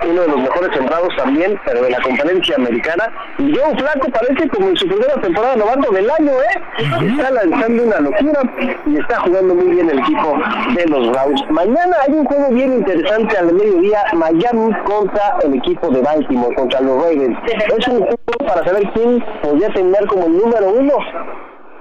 uno 0.06 0.22
de 0.22 0.28
los 0.28 0.36
mejores 0.38 0.70
sembrados 0.74 1.14
también, 1.16 1.58
pero 1.64 1.82
de 1.82 1.90
la 1.90 2.00
conferencia 2.00 2.56
americana. 2.56 3.12
Y 3.38 3.54
Joe 3.54 3.76
Flaco 3.76 4.08
parece 4.10 4.48
como 4.48 4.68
en 4.68 4.76
su 4.76 4.86
primera 4.86 5.14
temporada 5.20 5.56
novato 5.56 5.90
del 5.92 6.10
año, 6.10 6.32
¿eh? 6.32 6.62
Está 6.78 7.30
lanzando 7.30 7.82
una 7.82 8.00
locura 8.00 8.42
y 8.86 8.96
está 8.98 9.20
jugando 9.20 9.54
muy 9.54 9.74
bien 9.74 9.90
el 9.90 9.98
equipo 9.98 10.38
de 10.74 10.86
los 10.86 11.10
Browns. 11.10 11.50
Mañana 11.50 11.96
hay 12.06 12.12
un 12.14 12.24
juego 12.24 12.48
bien 12.50 12.74
interesante 12.74 13.36
al 13.36 13.52
mediodía, 13.52 14.02
Miami 14.14 14.72
contra 14.84 15.38
el 15.42 15.54
equipo 15.54 15.88
de 15.90 16.00
Baltimore, 16.00 16.54
contra 16.54 16.80
los 16.80 17.02
Ravens. 17.02 17.38
Es 17.76 17.88
un 17.88 18.00
juego 18.00 18.46
para 18.46 18.64
saber 18.64 18.82
quién 18.94 19.24
podría 19.42 19.72
tener 19.72 20.06
como 20.06 20.26
el 20.26 20.38
número 20.38 20.68
uno 20.70 20.94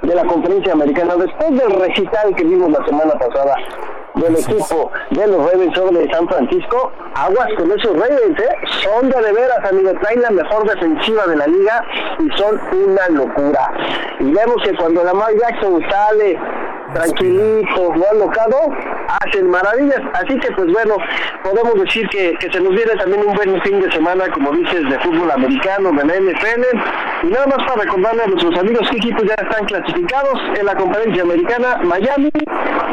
de 0.02 0.16
la 0.16 0.24
conferencia 0.26 0.74
americana 0.74 1.16
después 1.16 1.50
del 1.52 1.72
recital 1.72 2.36
que 2.36 2.44
vimos 2.44 2.72
la 2.72 2.86
semana 2.86 3.14
pasada 3.14 3.56
del 4.16 4.36
equipo 4.36 4.92
de 5.12 5.28
los 5.28 5.52
Ravens 5.52 5.76
sobre 5.76 6.12
San 6.12 6.28
Francisco, 6.28 6.92
aguas 7.14 7.50
con 7.58 7.72
esos 7.72 7.94
Ravens, 7.94 8.40
¿eh? 8.40 8.56
son 8.84 9.10
de, 9.10 9.22
de 9.22 9.32
veras, 9.32 9.72
amigo, 9.72 9.92
traen 10.02 10.22
la 10.22 10.32
mejor 10.32 10.68
defensiva 10.68 11.26
de 11.28 11.36
la 11.36 11.48
liga 11.48 11.84
y 12.20 12.38
son 12.38 12.60
una 12.86 13.08
locura. 13.10 13.72
Y 14.20 14.32
vemos 14.32 14.58
que 14.64 14.76
cuando 14.76 15.04
Lamar 15.04 15.34
Jackson 15.36 15.84
sale 15.90 16.40
tranquilito, 16.94 17.94
no 17.96 18.06
alocado, 18.12 18.58
hacen 19.22 19.50
maravillas. 19.50 20.02
Así 20.14 20.38
que, 20.40 20.52
pues 20.52 20.72
bueno, 20.72 20.96
podemos 21.44 21.76
decir 21.82 22.08
que, 22.10 22.34
que, 22.40 22.52
se 22.52 22.60
nos 22.60 22.74
viene 22.74 22.94
también 22.96 23.26
un 23.26 23.36
buen 23.36 23.62
fin 23.62 23.80
de 23.80 23.92
semana, 23.92 24.26
como 24.34 24.52
dices, 24.52 24.90
de 24.90 25.00
fútbol 25.00 25.30
americano, 25.32 25.92
de 25.92 26.06
la 26.06 26.16
NFL. 26.16 26.64
Y 27.24 27.28
nada 27.28 27.48
más 27.48 27.68
para 27.68 27.84
recordarle 27.84 28.24
a 28.24 28.28
nuestros 28.28 28.58
amigos 28.58 28.88
qué 28.90 28.98
equipos 28.98 29.24
ya 29.26 29.36
están 29.36 29.66
clasificados 29.66 29.87
en 29.96 30.66
la 30.66 30.76
conferencia 30.76 31.24
americana, 31.24 31.78
Miami, 31.84 32.30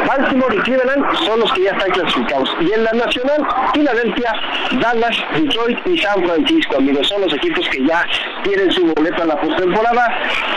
Baltimore 0.07 0.55
y 0.55 0.59
Cleveland 0.61 1.05
son 1.25 1.41
los 1.41 1.53
que 1.53 1.63
ya 1.63 1.73
están 1.73 1.91
clasificados. 1.91 2.57
Y 2.61 2.73
en 2.73 2.85
la 2.85 2.93
nacional, 2.93 3.47
Filadelfia, 3.73 4.33
Dallas, 4.81 5.17
Detroit 5.35 5.79
y 5.87 5.99
San 5.99 6.23
Francisco, 6.25 6.77
amigos, 6.77 7.09
son 7.09 7.23
los 7.23 7.33
equipos 7.33 7.69
que 7.69 7.85
ya 7.85 8.05
tienen 8.43 8.71
su 8.71 8.87
boleto 8.95 9.23
a 9.23 9.27
la 9.27 9.41
postemporada 9.41 10.07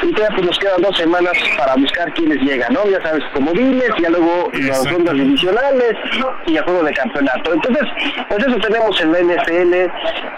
y 0.04 0.12
todavía 0.12 0.36
pues 0.36 0.48
nos 0.48 0.60
quedan 0.60 0.82
dos 0.82 0.98
semanas 0.98 1.34
para 1.58 1.76
buscar 1.76 2.14
quiénes 2.14 2.38
llegan, 2.42 2.74
¿no? 2.74 2.86
Ya 2.88 3.02
sabes, 3.02 3.24
como 3.34 3.52
diles, 3.54 3.90
ya 4.00 4.10
luego 4.10 4.52
las 4.54 4.92
rondas 4.92 5.14
divisionales 5.16 5.94
y 6.46 6.58
el 6.58 6.64
juego 6.64 6.84
de 6.84 6.94
campeonato. 6.94 7.54
Entonces, 7.54 7.84
pues 8.30 8.46
eso 8.46 8.58
tenemos 8.58 9.02
en 9.02 9.12
la 9.12 9.20
NFL. 9.20 9.74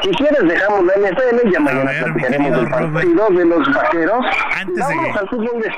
Si 0.01 0.09
quieres 0.11 0.47
dejamos 0.47 0.85
la 0.85 1.09
NFL, 1.09 1.51
ya 1.51 1.59
mañana 1.59 1.91
platicaremos 1.99 2.51
del 2.51 2.69
partido 2.69 3.27
de 3.29 3.45
los 3.45 3.73
vaqueros. 3.73 4.25
Antes 4.55 4.79
Vamos 4.79 5.13
de... 5.13 5.19
al 5.19 5.29
fútbol 5.29 5.61
de 5.61 5.69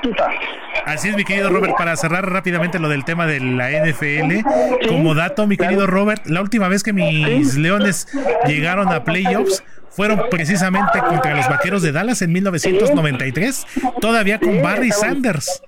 Así 0.86 1.10
es, 1.10 1.16
mi 1.16 1.24
querido 1.24 1.50
Robert, 1.50 1.74
para 1.78 1.96
cerrar 1.96 2.30
rápidamente 2.30 2.80
lo 2.80 2.90
del 2.90 3.06
tema 3.06 3.26
de 3.28 3.40
la 3.40 3.70
NFL. 3.70 4.88
Como 4.88 5.14
dato, 5.16 5.48
mi 5.48 5.58
querido 5.58 5.88
Robert, 5.88 6.26
la 6.28 6.42
última 6.42 6.68
vez 6.68 6.84
que 6.84 6.94
mis 6.94 7.56
Leones 7.58 8.08
llegaron 8.48 8.90
a 8.90 9.04
playoffs 9.04 9.64
fueron 9.90 10.24
precisamente 10.30 11.00
contra 11.00 11.36
los 11.36 11.48
Vaqueros 11.50 11.82
de 11.82 11.92
Dallas 11.92 12.22
en 12.22 12.32
1993, 12.32 13.66
todavía 14.00 14.40
con 14.40 14.62
Barry 14.62 14.92
Sanders. 14.92 15.62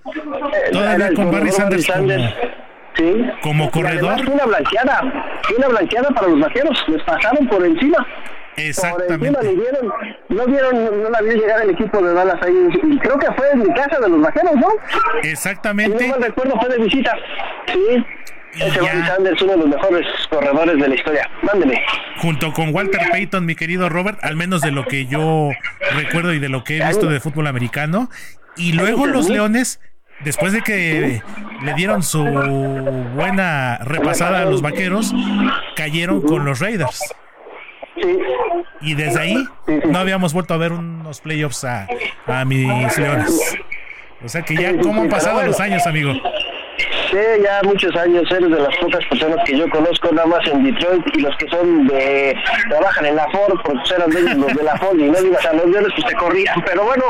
Todavía 0.72 1.14
con 1.14 1.32
Barry 1.32 1.52
Sanders 1.52 1.86
como, 1.88 2.07
Sí. 2.95 3.26
como 3.41 3.72
corredor. 3.72 4.22
Una 4.30 4.45
blanqueada, 4.45 5.02
una 5.57 5.68
blanqueada 5.68 6.10
para 6.11 6.28
los 6.28 6.40
vaqueros, 6.40 6.78
les 6.88 7.02
pasaron 7.03 7.48
por 7.48 7.65
encima. 7.65 8.06
Exactamente. 8.58 9.18
Por 9.18 9.46
encima 9.46 9.80
le 10.30 10.36
no 10.36 10.46
vieron, 10.46 11.04
no 11.04 11.10
la 11.10 11.22
vio 11.22 11.34
llegar 11.34 11.62
el 11.64 11.72
equipo 11.72 12.02
de 12.02 12.14
Dallas 12.14 12.42
ahí, 12.42 12.70
y 12.84 12.98
creo 13.00 13.18
que 13.18 13.32
fue 13.34 13.52
en 13.52 13.60
mi 13.60 13.74
casa 13.74 14.00
de 14.00 14.10
los 14.10 14.22
vaqueros, 14.22 14.56
¿no? 14.56 14.68
Exactamente. 15.24 15.98
Si 15.98 16.08
no 16.08 16.12
mal 16.12 16.24
recuerdo, 16.24 16.60
fue 16.60 16.70
de 16.70 16.84
visita. 16.84 17.14
Sí. 17.68 18.06
Ese 18.54 18.82
Barry 18.82 19.04
Sanders, 19.08 19.42
uno 19.42 19.52
de 19.54 19.58
los 19.58 19.68
mejores 19.68 20.06
corredores 20.30 20.80
de 20.80 20.88
la 20.88 20.96
historia. 20.96 21.30
Mándeme. 21.42 21.82
Junto 22.18 22.54
con 22.54 22.74
Walter 22.74 23.02
Payton, 23.12 23.46
mi 23.46 23.56
querido 23.56 23.90
Robert, 23.90 24.20
al 24.22 24.36
menos 24.36 24.62
de 24.62 24.72
lo 24.72 24.86
que 24.86 25.08
yo 25.08 25.50
recuerdo 25.96 26.34
y 26.34 26.40
de 26.40 26.50
lo 26.50 26.64
que 26.64 26.78
he 26.78 26.88
visto 26.88 27.08
de 27.08 27.20
fútbol 27.20 27.48
americano. 27.48 28.10
Y 28.56 28.74
luego 28.74 29.08
los 29.08 29.30
Leones 29.30 29.80
después 30.24 30.54
de 30.54 30.62
que 30.62 31.22
le 31.62 31.74
dieron 31.74 32.04
su 32.04 32.24
buena 33.16 33.80
repasada 33.80 34.42
a 34.42 34.46
los 34.46 34.62
vaqueros, 34.62 35.14
cayeron 35.76 36.22
con 36.22 36.46
los 36.46 36.60
Raiders. 36.60 37.14
Y 38.82 38.95
desde 38.95 39.20
ahí 39.20 39.48
no 39.90 39.99
habíamos 39.99 40.34
vuelto 40.34 40.53
a 40.53 40.57
ver 40.57 40.72
unos 40.72 41.22
playoffs 41.22 41.64
a, 41.64 41.88
a 42.28 42.45
mis 42.45 42.98
leones. 42.98 43.57
O 44.24 44.30
sea 44.30 44.41
que 44.41 44.56
ya, 44.56 44.78
¿cómo 44.78 45.02
han 45.02 45.10
pasado 45.10 45.44
los 45.44 45.60
años, 45.60 45.86
amigo? 45.86 46.14
Sí, 47.14 47.19
ya 47.44 47.61
muchos 47.64 47.95
años, 47.95 48.23
eres 48.31 48.49
de 48.49 48.60
las 48.60 48.76
pocas 48.77 49.06
personas 49.06 49.38
que 49.45 49.56
yo 49.56 49.69
conozco 49.69 50.11
nada 50.11 50.26
más 50.26 50.40
en 50.48 50.64
Detroit 50.64 51.06
y 51.15 51.22
los 51.22 51.38
que 51.38 51.48
son 51.48 51.85
de, 51.85 52.35
trabajan 52.69 53.06
en 53.06 53.15
la 53.18 53.30
Ford, 53.30 53.53
porque 53.64 53.94
eran 53.95 54.10
de 54.10 54.19
ellos 54.22 54.38
los 54.38 54.53
de 54.56 54.64
la 54.64 54.76
Ford 54.77 54.98
y 54.98 55.11
no 55.11 55.22
digas 55.22 55.45
a 55.45 55.53
los 55.53 55.68
viernes 55.68 55.91
pues 55.95 56.07
te 56.07 56.15
corrían. 56.15 56.60
Pero 56.65 56.85
bueno, 56.85 57.03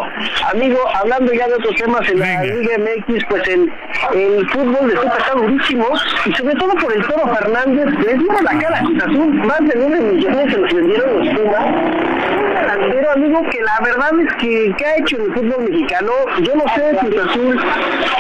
amigo, 0.52 0.78
hablando 0.94 1.32
ya 1.32 1.48
de 1.48 1.54
otros 1.54 1.76
temas 1.78 2.10
en 2.10 2.20
la 2.20 2.44
Liga 2.44 2.78
MX, 2.80 3.24
pues 3.30 3.48
el, 3.48 3.72
el 4.14 4.50
fútbol 4.50 4.90
de 4.90 4.96
Copa 4.96 5.18
está 5.20 5.36
durísimo 5.36 5.88
y 6.26 6.34
sobre 6.34 6.56
todo 6.56 6.74
por 6.76 6.94
el 6.94 7.08
Toro 7.08 7.36
Fernández, 7.36 7.86
le 8.06 8.18
dieron 8.18 8.44
la 8.44 8.60
cara 8.60 8.80
a 8.80 8.84
Cruz 8.84 9.04
Azul, 9.04 9.34
más 9.36 9.60
de 9.62 9.74
9 9.74 10.02
millones 10.02 10.54
se 10.54 10.58
los 10.60 10.74
vendieron 10.74 11.26
los 11.26 11.40
Pumas. 11.40 11.66
Un 11.66 12.54
delantero, 12.56 13.12
amigo, 13.12 13.42
que 13.50 13.62
la 13.62 13.80
verdad 13.86 14.12
es 14.20 14.34
que, 14.34 14.74
¿qué 14.78 14.86
ha 14.86 14.98
hecho 14.98 15.16
en 15.16 15.24
el 15.24 15.34
fútbol 15.34 15.70
mexicano? 15.70 16.12
Yo 16.42 16.56
no 16.56 16.66
sé, 16.76 16.98
Cruz 17.00 17.26
Azul 17.26 17.60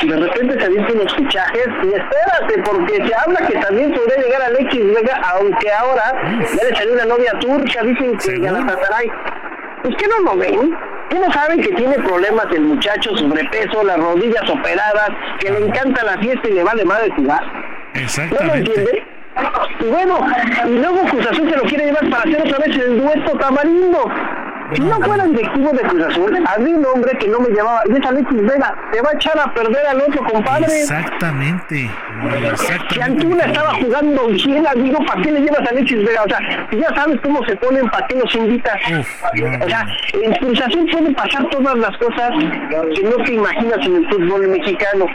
de 0.07 0.15
repente 0.17 0.59
se 0.59 0.93
unos 0.93 1.15
fichajes 1.15 1.67
y 1.83 1.87
espérate, 1.87 2.61
porque 2.63 2.95
se 3.07 3.15
habla 3.15 3.47
que 3.47 3.57
también 3.59 3.93
podría 3.93 4.17
llegar 4.23 4.41
Alexis 4.43 4.85
Vega, 4.93 5.21
aunque 5.33 5.71
ahora 5.71 6.13
debe 6.39 6.75
salir 6.75 6.93
una 6.93 7.05
novia 7.05 7.31
turca, 7.39 7.81
dicen 7.83 8.17
que 8.17 8.39
Galatasaray. 8.39 9.11
Pues 9.83 9.95
que 9.97 10.07
no 10.07 10.19
lo 10.31 10.37
ven, 10.37 10.77
que 11.09 11.19
no 11.19 11.31
saben 11.33 11.61
que 11.61 11.69
tiene 11.73 11.95
problemas 11.99 12.45
el 12.53 12.61
muchacho, 12.61 13.17
sobrepeso, 13.17 13.83
las 13.83 13.97
rodillas 13.97 14.49
operadas, 14.49 15.09
que 15.39 15.51
le 15.51 15.59
encanta 15.65 16.03
la 16.03 16.17
fiesta 16.19 16.47
y 16.47 16.53
le 16.53 16.63
vale 16.63 16.85
madre 16.85 17.11
jugar. 17.15 17.43
¿No 17.45 17.51
lo 17.93 17.99
Exactamente. 18.01 18.57
entienden? 18.59 19.13
Y 19.79 19.85
bueno, 19.85 20.19
y 20.67 20.69
luego 20.77 21.01
Cruz 21.09 21.25
Azul 21.25 21.49
se 21.49 21.57
lo 21.57 21.63
quiere 21.63 21.85
llevar 21.87 22.09
para 22.09 22.23
hacer 22.23 22.41
otra 22.41 22.57
vez 22.59 22.77
el 22.77 23.01
dueto 23.01 23.37
tamarindo. 23.37 24.09
Si 24.75 24.81
no 24.81 24.99
fuera 25.01 25.25
directivo 25.25 25.71
de 25.71 25.81
Cruz 25.81 26.03
Azul, 26.05 26.43
había 26.45 26.75
un 26.75 26.85
hombre 26.85 27.17
que 27.17 27.27
no 27.27 27.39
me 27.39 27.49
llamaba, 27.49 27.81
y 27.87 27.97
es 27.97 28.05
Alexis 28.05 28.41
Vega, 28.41 28.75
te 28.91 29.01
va 29.01 29.09
a 29.09 29.13
echar 29.13 29.39
a 29.39 29.53
perder 29.53 29.85
al 29.87 30.01
otro 30.01 30.23
compadre. 30.23 30.65
Exactamente. 30.65 31.75
Si 31.75 32.47
Exactamente. 32.47 33.03
Antuna 33.03 33.43
estaba 33.45 33.73
jugando 33.75 34.27
bien, 34.27 34.67
amigo, 34.67 35.05
¿para 35.05 35.21
qué 35.21 35.31
le 35.31 35.41
llevas 35.41 35.59
a 35.59 35.69
Alexis 35.69 36.05
Vega? 36.05 36.23
O 36.23 36.29
sea, 36.29 36.67
si 36.69 36.77
ya 36.77 36.95
sabes 36.95 37.19
cómo 37.21 37.45
se 37.45 37.55
ponen, 37.57 37.89
¿para 37.89 38.07
qué 38.07 38.15
los 38.15 38.35
invitas? 38.35 38.79
O 39.61 39.67
sea, 39.67 39.85
en 40.13 40.33
Cruz 40.35 40.61
Azul 40.61 40.89
pueden 40.91 41.13
pasar 41.15 41.49
todas 41.49 41.77
las 41.77 41.97
cosas 41.97 42.31
que 42.95 43.03
no 43.03 43.23
te 43.23 43.33
imaginas 43.33 43.85
en 43.85 43.95
el 43.95 44.09
fútbol 44.09 44.47
mexicano, 44.47 45.05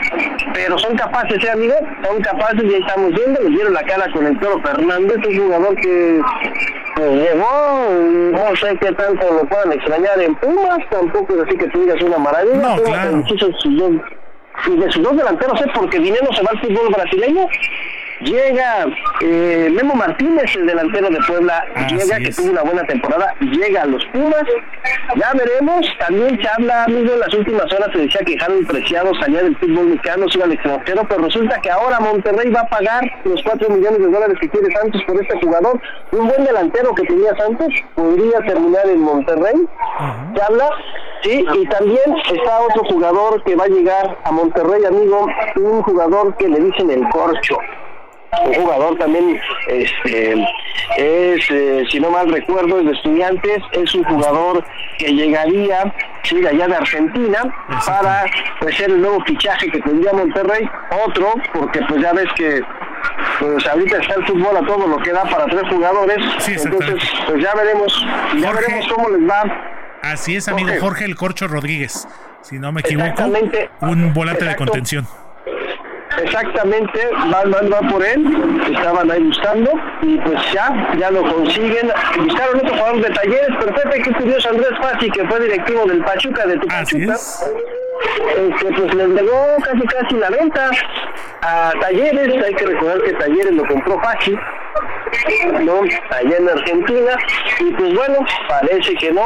pero 0.53 0.77
son 0.77 0.95
capaces, 0.95 1.43
¿eh, 1.43 1.51
amigo? 1.51 1.75
Son 2.05 2.21
capaces 2.21 2.63
y 2.63 2.73
ahí 2.75 2.81
estamos 2.81 3.13
viendo, 3.13 3.41
les 3.41 3.49
dieron 3.49 3.73
la 3.73 3.83
cara 3.83 4.11
con 4.11 4.25
el 4.25 4.37
Toro 4.39 4.61
Fernández, 4.61 5.17
un 5.27 5.37
jugador 5.37 5.75
que 5.75 6.21
pues, 6.95 7.11
llegó, 7.11 7.89
no 8.31 8.55
sé 8.55 8.77
qué 8.79 8.91
tanto 8.93 9.33
lo 9.33 9.48
puedan 9.49 9.71
extrañar 9.73 10.21
en 10.21 10.35
Pumas, 10.35 10.79
tampoco 10.89 11.33
es 11.35 11.47
así 11.47 11.57
que 11.57 11.67
tú 11.67 11.81
digas 11.81 12.01
una 12.01 12.17
maravilla. 12.17 12.55
No, 12.55 12.75
Pumas 12.75 12.99
claro. 12.99 13.23
y 14.67 14.77
de 14.77 14.91
sus 14.91 15.03
dos 15.03 15.17
delanteros, 15.17 15.61
¿eh? 15.61 15.71
Porque 15.73 15.99
dinero 15.99 16.27
se 16.33 16.41
va 16.43 16.51
al 16.51 16.59
fútbol 16.59 16.89
brasileño. 16.93 17.47
Llega 18.21 18.85
eh, 19.21 19.69
Memo 19.71 19.95
Martínez, 19.95 20.53
el 20.55 20.65
delantero 20.67 21.09
de 21.09 21.19
Puebla, 21.25 21.63
llega, 21.89 22.17
que 22.17 22.31
tuvo 22.31 22.51
una 22.51 22.63
buena 22.63 22.83
temporada, 22.83 23.33
llega 23.39 23.83
a 23.83 23.85
los 23.85 24.03
Pumas. 24.07 24.43
Ya 25.15 25.31
veremos. 25.33 25.85
También 25.99 26.37
se 26.41 26.47
habla, 26.49 26.83
amigo, 26.83 27.13
en 27.13 27.19
las 27.19 27.33
últimas 27.33 27.71
horas 27.71 27.89
se 27.93 27.99
decía 27.99 28.19
que 28.25 28.37
Harold 28.41 28.67
Preciado 28.67 29.11
salía 29.21 29.43
del 29.43 29.55
fútbol 29.57 29.87
mexicano, 29.87 30.27
se 30.27 30.37
iba 30.37 30.45
al 30.45 30.51
extranjero, 30.51 31.05
pero 31.07 31.23
resulta 31.23 31.61
que 31.61 31.71
ahora 31.71 31.99
Monterrey 32.01 32.49
va 32.51 32.61
a 32.61 32.67
pagar 32.67 33.03
los 33.23 33.41
4 33.41 33.69
millones 33.69 33.99
de 33.99 34.07
dólares 34.07 34.37
que 34.41 34.49
quiere 34.49 34.75
Santos 34.75 35.01
por 35.07 35.21
este 35.21 35.39
jugador. 35.39 35.81
Un 36.11 36.27
buen 36.27 36.43
delantero 36.43 36.93
que 36.95 37.03
tenía 37.03 37.33
Santos 37.37 37.69
podría 37.95 38.39
terminar 38.41 38.85
en 38.87 38.99
Monterrey. 38.99 39.55
Se 40.35 40.41
habla. 40.41 40.69
Sí, 41.21 41.45
y 41.53 41.65
también 41.67 42.15
está 42.33 42.61
otro 42.61 42.83
jugador 42.85 43.43
que 43.43 43.53
va 43.53 43.65
a 43.65 43.67
llegar 43.67 44.17
a 44.23 44.31
Monterrey, 44.31 44.85
amigo, 44.85 45.27
un 45.57 45.81
jugador 45.81 46.33
que 46.37 46.47
le 46.47 46.59
dicen 46.61 46.89
el 46.91 47.07
corcho 47.09 47.57
un 48.45 48.53
jugador 48.53 48.97
también 48.97 49.39
este 49.67 50.33
es 50.97 51.51
eh, 51.51 51.83
si 51.89 51.99
no 51.99 52.11
mal 52.11 52.31
recuerdo 52.31 52.79
es 52.79 52.85
de 52.85 52.91
estudiantes 52.91 53.63
es 53.71 53.93
un 53.95 54.03
jugador 54.03 54.63
que 54.97 55.13
llegaría 55.13 55.93
sí, 56.23 56.45
allá 56.45 56.67
de 56.67 56.75
Argentina 56.75 57.39
para 57.85 58.25
pues, 58.59 58.75
ser 58.75 58.91
el 58.91 59.01
nuevo 59.01 59.23
fichaje 59.25 59.71
que 59.71 59.79
tendría 59.81 60.13
Monterrey. 60.13 60.69
Otro 61.05 61.33
porque 61.53 61.79
pues 61.87 62.01
ya 62.01 62.13
ves 62.13 62.27
que 62.35 62.61
pues 63.39 63.65
ahorita 63.65 63.97
está 63.97 64.15
el 64.15 64.25
fútbol 64.25 64.57
a 64.57 64.65
todo 64.65 64.87
lo 64.87 64.97
que 64.97 65.11
da 65.11 65.23
para 65.23 65.45
tres 65.45 65.63
jugadores. 65.69 66.17
Entonces 66.47 67.09
pues 67.27 67.43
ya 67.43 67.55
veremos 67.55 68.05
ya 68.39 68.51
veremos 68.51 68.87
cómo 68.93 69.09
les 69.09 69.29
va. 69.29 69.43
Así 70.01 70.35
es 70.35 70.47
amigo 70.47 70.69
Jorge, 70.79 71.05
el 71.05 71.15
Corcho 71.15 71.47
Rodríguez. 71.47 72.07
Si 72.41 72.57
no 72.59 72.71
me 72.71 72.81
equivoco 72.81 73.23
un 73.81 74.13
volante 74.13 74.45
de 74.45 74.55
contención 74.55 75.07
Exactamente, 76.17 77.09
van, 77.31 77.51
van, 77.51 77.69
van 77.69 77.87
por 77.87 78.03
él, 78.03 78.25
estaban 78.71 79.09
ahí 79.11 79.23
buscando 79.23 79.71
y 80.01 80.17
pues 80.17 80.39
ya, 80.51 80.93
ya 80.97 81.11
lo 81.11 81.21
consiguen. 81.21 81.91
Buscaron 82.17 82.57
otro 82.57 82.75
jugador 82.75 83.01
de 83.01 83.09
talleres, 83.11 83.49
pero 83.59 83.73
Pepe, 83.73 84.01
qué 84.01 84.11
curioso, 84.13 84.49
Andrés 84.49 84.71
Pazzi, 84.81 85.09
que 85.11 85.25
fue 85.27 85.39
directivo 85.39 85.85
del 85.85 86.03
Pachuca, 86.03 86.45
de 86.47 86.57
tu 86.57 86.67
Pachuca. 86.67 87.15
Este, 87.15 88.73
pues 88.73 88.93
le 88.95 89.03
entregó 89.03 89.57
casi 89.63 89.85
casi 89.87 90.15
la 90.15 90.29
venta 90.29 90.71
a 91.41 91.73
Talleres, 91.81 92.43
hay 92.43 92.53
que 92.53 92.65
recordar 92.65 93.01
que 93.01 93.13
Talleres 93.13 93.51
lo 93.51 93.65
compró 93.65 94.01
Pachi, 94.01 94.37
¿no? 95.61 95.81
allá 96.09 96.37
en 96.37 96.49
Argentina, 96.49 97.17
y 97.59 97.71
pues 97.71 97.93
bueno, 97.93 98.19
parece 98.47 98.95
que 98.95 99.11
no, 99.11 99.21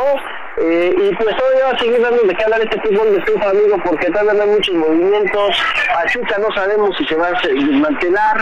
eh, 0.58 0.96
y 0.96 1.16
pues 1.16 1.36
todavía 1.36 1.66
va 1.66 1.72
a 1.72 1.80
seguir 1.80 2.00
dando 2.02 2.22
de 2.24 2.36
qué 2.36 2.44
hablar 2.44 2.62
este 2.62 2.80
fútbol 2.82 3.12
de 3.12 3.18
estufa, 3.18 3.50
amigo, 3.50 3.78
porque 3.84 4.08
todavía 4.12 4.34
no 4.34 4.44
hay 4.44 4.50
muchos 4.50 4.76
movimientos. 4.76 5.58
Pachuca 5.94 6.38
no 6.38 6.54
sabemos 6.54 6.96
si 6.98 7.06
se 7.06 7.16
va 7.16 7.28
a 7.28 7.42
desmantelar, 7.42 8.38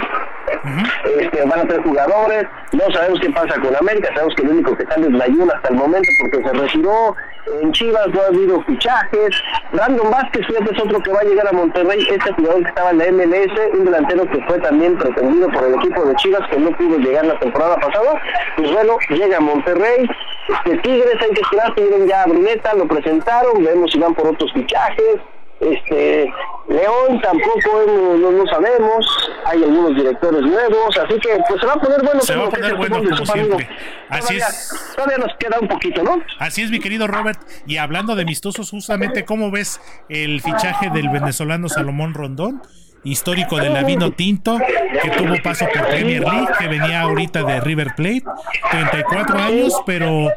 este, 1.19 1.45
van 1.45 1.59
a 1.59 1.67
tener 1.67 1.83
jugadores, 1.83 2.47
no 2.73 2.91
sabemos 2.91 3.19
qué 3.21 3.29
pasa 3.29 3.59
con 3.61 3.75
América, 3.75 4.09
sabemos 4.13 4.35
que 4.35 4.43
el 4.43 4.49
único 4.49 4.75
que 4.75 4.85
sale 4.85 5.07
es 5.07 5.13
la 5.13 5.27
Yuna 5.27 5.53
hasta 5.55 5.69
el 5.69 5.75
momento 5.75 6.09
porque 6.19 6.43
se 6.43 6.53
retiró. 6.53 7.15
En 7.47 7.71
Chivas 7.71 8.07
no 8.09 8.21
ha 8.21 8.27
habido 8.27 8.61
fichajes. 8.63 9.35
Brandon 9.71 10.11
Vázquez, 10.11 10.45
fíjate, 10.45 10.73
es 10.73 10.81
otro 10.81 10.99
que 11.01 11.11
va 11.11 11.19
a 11.19 11.23
llegar 11.23 11.47
a 11.47 11.51
Monterrey. 11.51 12.07
Este 12.09 12.31
jugador 12.33 12.63
que 12.63 12.69
estaba 12.69 12.91
en 12.91 12.97
la 12.99 13.11
MLS, 13.11 13.51
un 13.73 13.85
delantero 13.85 14.25
que 14.29 14.41
fue 14.45 14.59
también 14.59 14.97
pretendido 14.97 15.49
por 15.49 15.63
el 15.63 15.75
equipo 15.75 16.05
de 16.05 16.15
Chivas, 16.15 16.47
que 16.49 16.59
no 16.59 16.71
pudo 16.71 16.97
llegar 16.97 17.25
la 17.25 17.39
temporada 17.39 17.77
pasada. 17.77 18.21
Pues 18.57 18.71
bueno, 18.71 18.97
llega 19.09 19.37
a 19.37 19.41
Monterrey. 19.41 20.09
Este, 20.49 20.77
Tigres, 20.77 21.15
hay 21.21 21.31
que 21.31 21.41
esperar, 21.41 21.73
tienen 21.75 22.07
ya 22.07 22.23
a 22.23 22.25
Bruneta, 22.27 22.73
lo 22.73 22.87
presentaron, 22.87 23.63
vemos 23.63 23.91
si 23.91 23.99
van 23.99 24.13
por 24.13 24.27
otros 24.27 24.51
fichajes. 24.53 25.17
Este, 25.61 26.33
León 26.69 27.21
tampoco 27.21 27.85
no, 27.85 28.31
no, 28.31 28.47
sabemos, 28.47 29.05
hay 29.45 29.63
algunos 29.63 29.95
directores 29.95 30.41
nuevos, 30.41 30.97
así 30.97 31.19
que 31.19 31.37
pues 31.47 31.61
se 31.61 31.67
va 31.67 31.73
a 31.73 31.79
poner 31.79 32.01
bueno. 32.03 32.21
Se 32.21 32.35
va 32.35 32.47
a 32.47 32.49
poner 32.49 32.75
bueno 32.75 32.97
como 32.97 33.25
siempre. 33.25 33.69
Así 34.09 34.37
es. 34.37 34.93
Todavía 34.95 35.19
nos 35.19 35.35
queda 35.37 35.59
un 35.59 35.67
poquito, 35.67 36.01
¿no? 36.01 36.19
Así 36.39 36.63
es, 36.63 36.71
mi 36.71 36.79
querido 36.79 37.05
Robert. 37.05 37.39
Y 37.67 37.77
hablando 37.77 38.15
de 38.15 38.23
amistosos, 38.23 38.71
justamente, 38.71 39.23
¿cómo 39.23 39.51
ves 39.51 39.79
el 40.09 40.41
fichaje 40.41 40.89
del 40.89 41.09
venezolano 41.09 41.69
Salomón 41.69 42.15
Rondón? 42.15 42.63
Histórico 43.03 43.57
de 43.57 43.69
la 43.69 43.83
Vino 43.83 44.11
Tinto, 44.11 44.57
que 45.01 45.09
tuvo 45.11 45.35
paso 45.43 45.65
por 45.73 45.87
Premier 45.87 46.21
League, 46.21 46.47
que 46.59 46.67
venía 46.67 47.01
ahorita 47.01 47.43
de 47.43 47.59
River 47.61 47.93
Plate, 47.95 48.23
34 48.71 49.39
años, 49.39 49.81
pero 49.85 50.29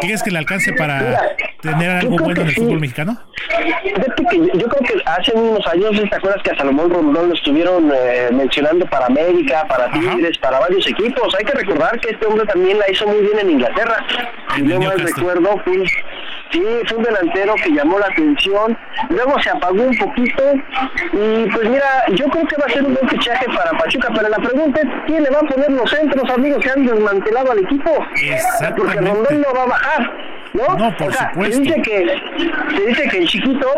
¿crees 0.00 0.22
que 0.22 0.30
le 0.30 0.38
alcance 0.38 0.72
para 0.72 1.34
tener 1.60 1.90
algo 1.90 2.16
bueno 2.18 2.42
en 2.42 2.48
el 2.48 2.54
fútbol 2.54 2.80
mexicano? 2.80 3.18
yo 4.32 4.68
creo 4.68 4.82
que 4.82 5.02
hace 5.04 5.32
unos 5.32 5.66
años, 5.66 5.90
¿te 6.08 6.16
acuerdas 6.16 6.42
que 6.42 6.50
a 6.50 6.56
Salomón 6.56 6.90
Rondón 6.90 7.28
lo 7.28 7.34
estuvieron 7.34 7.90
eh, 7.94 8.28
mencionando 8.32 8.86
para 8.86 9.06
América, 9.06 9.66
para 9.68 9.90
Tigres, 9.92 10.36
para 10.38 10.58
varios 10.60 10.86
equipos? 10.86 11.34
Hay 11.34 11.44
que 11.44 11.52
recordar 11.52 11.98
que 12.00 12.10
este 12.10 12.26
hombre 12.26 12.46
también 12.46 12.78
la 12.78 12.90
hizo 12.90 13.06
muy 13.06 13.20
bien 13.20 13.38
en 13.40 13.50
Inglaterra. 13.50 14.04
No 14.62 14.80
mal 14.80 14.98
recuerdo, 14.98 15.60
fue, 15.64 15.84
sí, 16.50 16.62
fue 16.86 16.98
un 16.98 17.04
delantero 17.04 17.54
que 17.56 17.70
llamó 17.70 17.98
la 17.98 18.06
atención, 18.06 18.76
luego 19.10 19.40
se 19.40 19.50
apagó 19.50 19.82
un 19.82 19.96
poquito 19.96 20.42
y 21.12 21.50
pues 21.50 21.68
mira, 21.68 21.95
yo 22.14 22.26
creo 22.28 22.46
que 22.46 22.56
va 22.56 22.66
a 22.66 22.70
ser 22.70 22.84
un 22.84 22.94
buen 22.94 23.08
fichaje 23.08 23.46
para 23.46 23.70
Pachuca, 23.78 24.08
pero 24.14 24.28
la 24.28 24.38
pregunta 24.38 24.80
es, 24.80 24.86
¿quién 25.06 25.22
le 25.22 25.30
va 25.30 25.40
a 25.40 25.42
poner 25.42 25.70
los 25.70 25.90
centros, 25.90 26.28
amigos, 26.30 26.62
que 26.62 26.70
han 26.70 26.86
desmantelado 26.86 27.52
al 27.52 27.58
equipo? 27.60 27.90
Porque 28.76 29.00
Rondón 29.00 29.40
no 29.40 29.54
va 29.54 29.62
a 29.62 29.66
bajar, 29.66 30.12
¿no? 30.56 30.76
No, 30.76 30.96
por 30.96 31.12
supuesto. 31.12 31.56
Se 31.56 31.60
dice, 31.60 31.82
que, 31.82 32.22
se 32.76 32.86
dice 32.86 33.08
que 33.08 33.18
el 33.18 33.28
chiquito, 33.28 33.68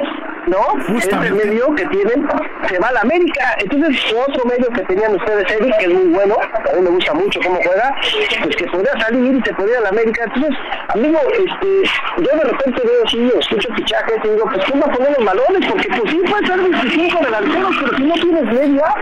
¿no? 0.46 0.96
Este 0.96 1.16
medio 1.16 1.74
que 1.74 1.86
tienen, 1.86 2.26
se 2.68 2.78
va 2.78 2.88
a 2.88 2.92
la 2.92 3.00
América. 3.00 3.56
Entonces, 3.59 4.00
otro 4.26 4.44
medio 4.44 4.68
que 4.70 4.82
tenían 4.82 5.14
ustedes, 5.14 5.50
Eric, 5.50 5.76
que 5.78 5.84
es 5.86 5.92
muy 5.92 6.14
bueno, 6.14 6.36
a 6.40 6.76
mí 6.76 6.82
me 6.82 6.90
gusta 6.90 7.14
mucho 7.14 7.40
cómo 7.40 7.56
juega, 7.62 7.94
pues 8.42 8.56
que 8.56 8.66
podría 8.66 8.98
salir 9.00 9.34
y 9.34 9.42
se 9.42 9.55
podría 9.55 9.78
a 9.78 9.82
la 9.82 9.88
América. 9.90 10.24
Entonces, 10.24 10.56
amigo, 10.88 11.18
este, 11.32 11.90
yo 12.18 12.38
de 12.38 12.44
repente 12.44 12.82
veo, 12.84 13.09
sí, 13.09 13.32
escucho 13.38 13.74
fichajes 13.74 14.16
y 14.24 14.28
digo, 14.28 14.44
pues 14.52 14.64
¿quién 14.64 14.80
va 14.80 14.86
a 14.86 14.92
poner 14.92 15.10
los 15.18 15.24
balones? 15.24 15.70
Porque 15.70 15.88
pues 15.88 16.10
sí, 16.10 16.20
puede 16.28 16.46
ser 16.46 16.60
25 16.60 17.24
delanteros, 17.24 17.76
pero 17.80 17.96
si 17.96 18.02
no 18.05 18.14
tienes 18.14 18.44
media. 18.44 18.94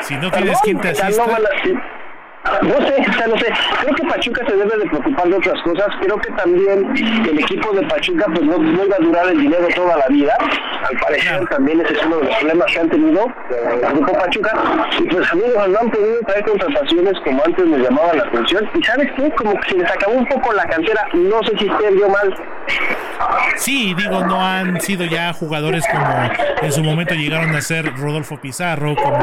Si 0.00 0.14
no 0.16 0.30
tienes 0.30 0.60
quien 0.62 0.80
te 0.80 0.88
asista. 0.88 1.24
No 2.62 2.86
sé, 2.86 3.06
o 3.06 3.12
sea, 3.12 3.26
no 3.26 3.38
sé. 3.38 3.52
Creo 3.82 3.94
que 3.94 4.04
Pachuca 4.04 4.46
se 4.46 4.56
debe 4.56 4.78
de 4.78 4.86
preocupar 4.86 5.28
de 5.28 5.36
otras 5.36 5.62
cosas. 5.62 5.88
Creo 6.00 6.16
que 6.18 6.30
también 6.32 6.90
el 7.28 7.38
equipo 7.38 7.72
de 7.72 7.82
Pachuca 7.86 8.26
pues 8.26 8.42
no, 8.42 8.58
no 8.58 8.84
iba 8.84 8.96
a 8.96 8.98
durar 8.98 9.28
el 9.28 9.40
dinero 9.40 9.68
toda 9.74 9.98
la 9.98 10.06
vida. 10.08 10.36
Al 10.88 10.98
parecer 10.98 11.46
también 11.48 11.80
ese 11.82 11.92
es 11.92 12.06
uno 12.06 12.16
de 12.16 12.24
los 12.24 12.36
problemas 12.36 12.72
que 12.72 12.80
han 12.80 12.88
tenido 12.88 13.26
el 13.50 13.92
grupo 13.92 14.12
Pachuca. 14.12 14.52
Y 14.98 15.02
pues 15.04 15.32
amigos, 15.32 15.68
no 15.68 15.78
han 15.78 15.90
podido 15.90 16.20
traer 16.26 16.44
contrataciones 16.44 17.14
como 17.24 17.44
antes 17.44 17.66
me 17.66 17.78
llamaban 17.78 18.16
la 18.16 18.24
atención. 18.24 18.70
Y 18.74 18.82
sabes 18.84 19.08
qué, 19.16 19.30
como 19.32 19.52
que 19.60 19.70
se 19.70 19.76
les 19.76 19.90
acabó 19.90 20.14
un 20.14 20.26
poco 20.26 20.52
la 20.54 20.64
cantera. 20.64 21.06
No 21.12 21.42
sé 21.42 21.58
si 21.58 21.64
vio 21.66 22.08
mal. 22.08 22.34
Sí, 23.56 23.94
digo, 23.94 24.24
no 24.24 24.44
han 24.44 24.80
sido 24.80 25.04
ya 25.04 25.32
jugadores 25.34 25.84
como 25.90 26.30
en 26.62 26.72
su 26.72 26.82
momento 26.82 27.14
llegaron 27.14 27.54
a 27.54 27.60
ser 27.60 27.94
Rodolfo 27.96 28.40
Pizarro, 28.40 28.94
como 28.96 29.18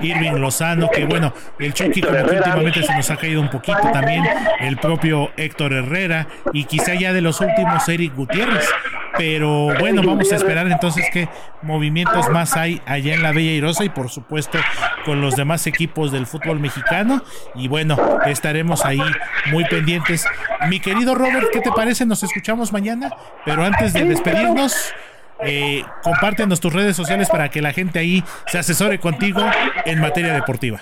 Irving 0.00 0.38
Lozano, 0.38 0.88
que 0.90 1.04
bueno, 1.04 1.32
el 1.58 1.74
Chucky 1.74 2.00
como 2.00 2.18
últimamente 2.56 2.82
se 2.82 2.94
nos 2.94 3.10
ha 3.10 3.16
caído 3.16 3.40
un 3.40 3.50
poquito 3.50 3.80
también, 3.92 4.24
el 4.60 4.76
propio 4.76 5.30
Héctor 5.36 5.72
Herrera 5.72 6.26
y 6.52 6.64
quizá 6.64 6.94
ya 6.94 7.12
de 7.12 7.20
los 7.20 7.40
últimos 7.40 7.88
Eric 7.88 8.14
Gutiérrez. 8.14 8.68
Pero 9.16 9.68
bueno, 9.78 10.02
vamos 10.02 10.32
a 10.32 10.36
esperar 10.36 10.66
entonces 10.68 11.04
qué 11.12 11.28
movimientos 11.60 12.30
más 12.30 12.56
hay 12.56 12.80
allá 12.86 13.14
en 13.14 13.22
la 13.22 13.32
Bella 13.32 13.52
Irosa 13.52 13.84
y 13.84 13.90
por 13.90 14.08
supuesto 14.08 14.58
con 15.04 15.20
los 15.20 15.36
demás 15.36 15.66
equipos 15.66 16.12
del 16.12 16.26
fútbol 16.26 16.60
mexicano. 16.60 17.22
Y 17.54 17.68
bueno, 17.68 17.98
estaremos 18.24 18.84
ahí 18.84 19.02
muy 19.50 19.64
pendientes. 19.66 20.26
Mi 20.68 20.80
querido 20.80 21.14
Robert, 21.14 21.48
¿qué 21.52 21.60
te 21.60 21.70
parece? 21.72 22.06
Nos 22.06 22.22
escuchamos 22.22 22.72
mañana, 22.72 23.10
pero 23.44 23.64
antes 23.64 23.92
de 23.92 24.04
despedirnos, 24.04 24.94
eh, 25.44 25.84
compártenos 26.02 26.60
tus 26.60 26.72
redes 26.72 26.96
sociales 26.96 27.28
para 27.28 27.50
que 27.50 27.60
la 27.60 27.72
gente 27.72 27.98
ahí 27.98 28.24
se 28.46 28.58
asesore 28.58 28.98
contigo 28.98 29.42
en 29.84 30.00
materia 30.00 30.32
deportiva. 30.32 30.80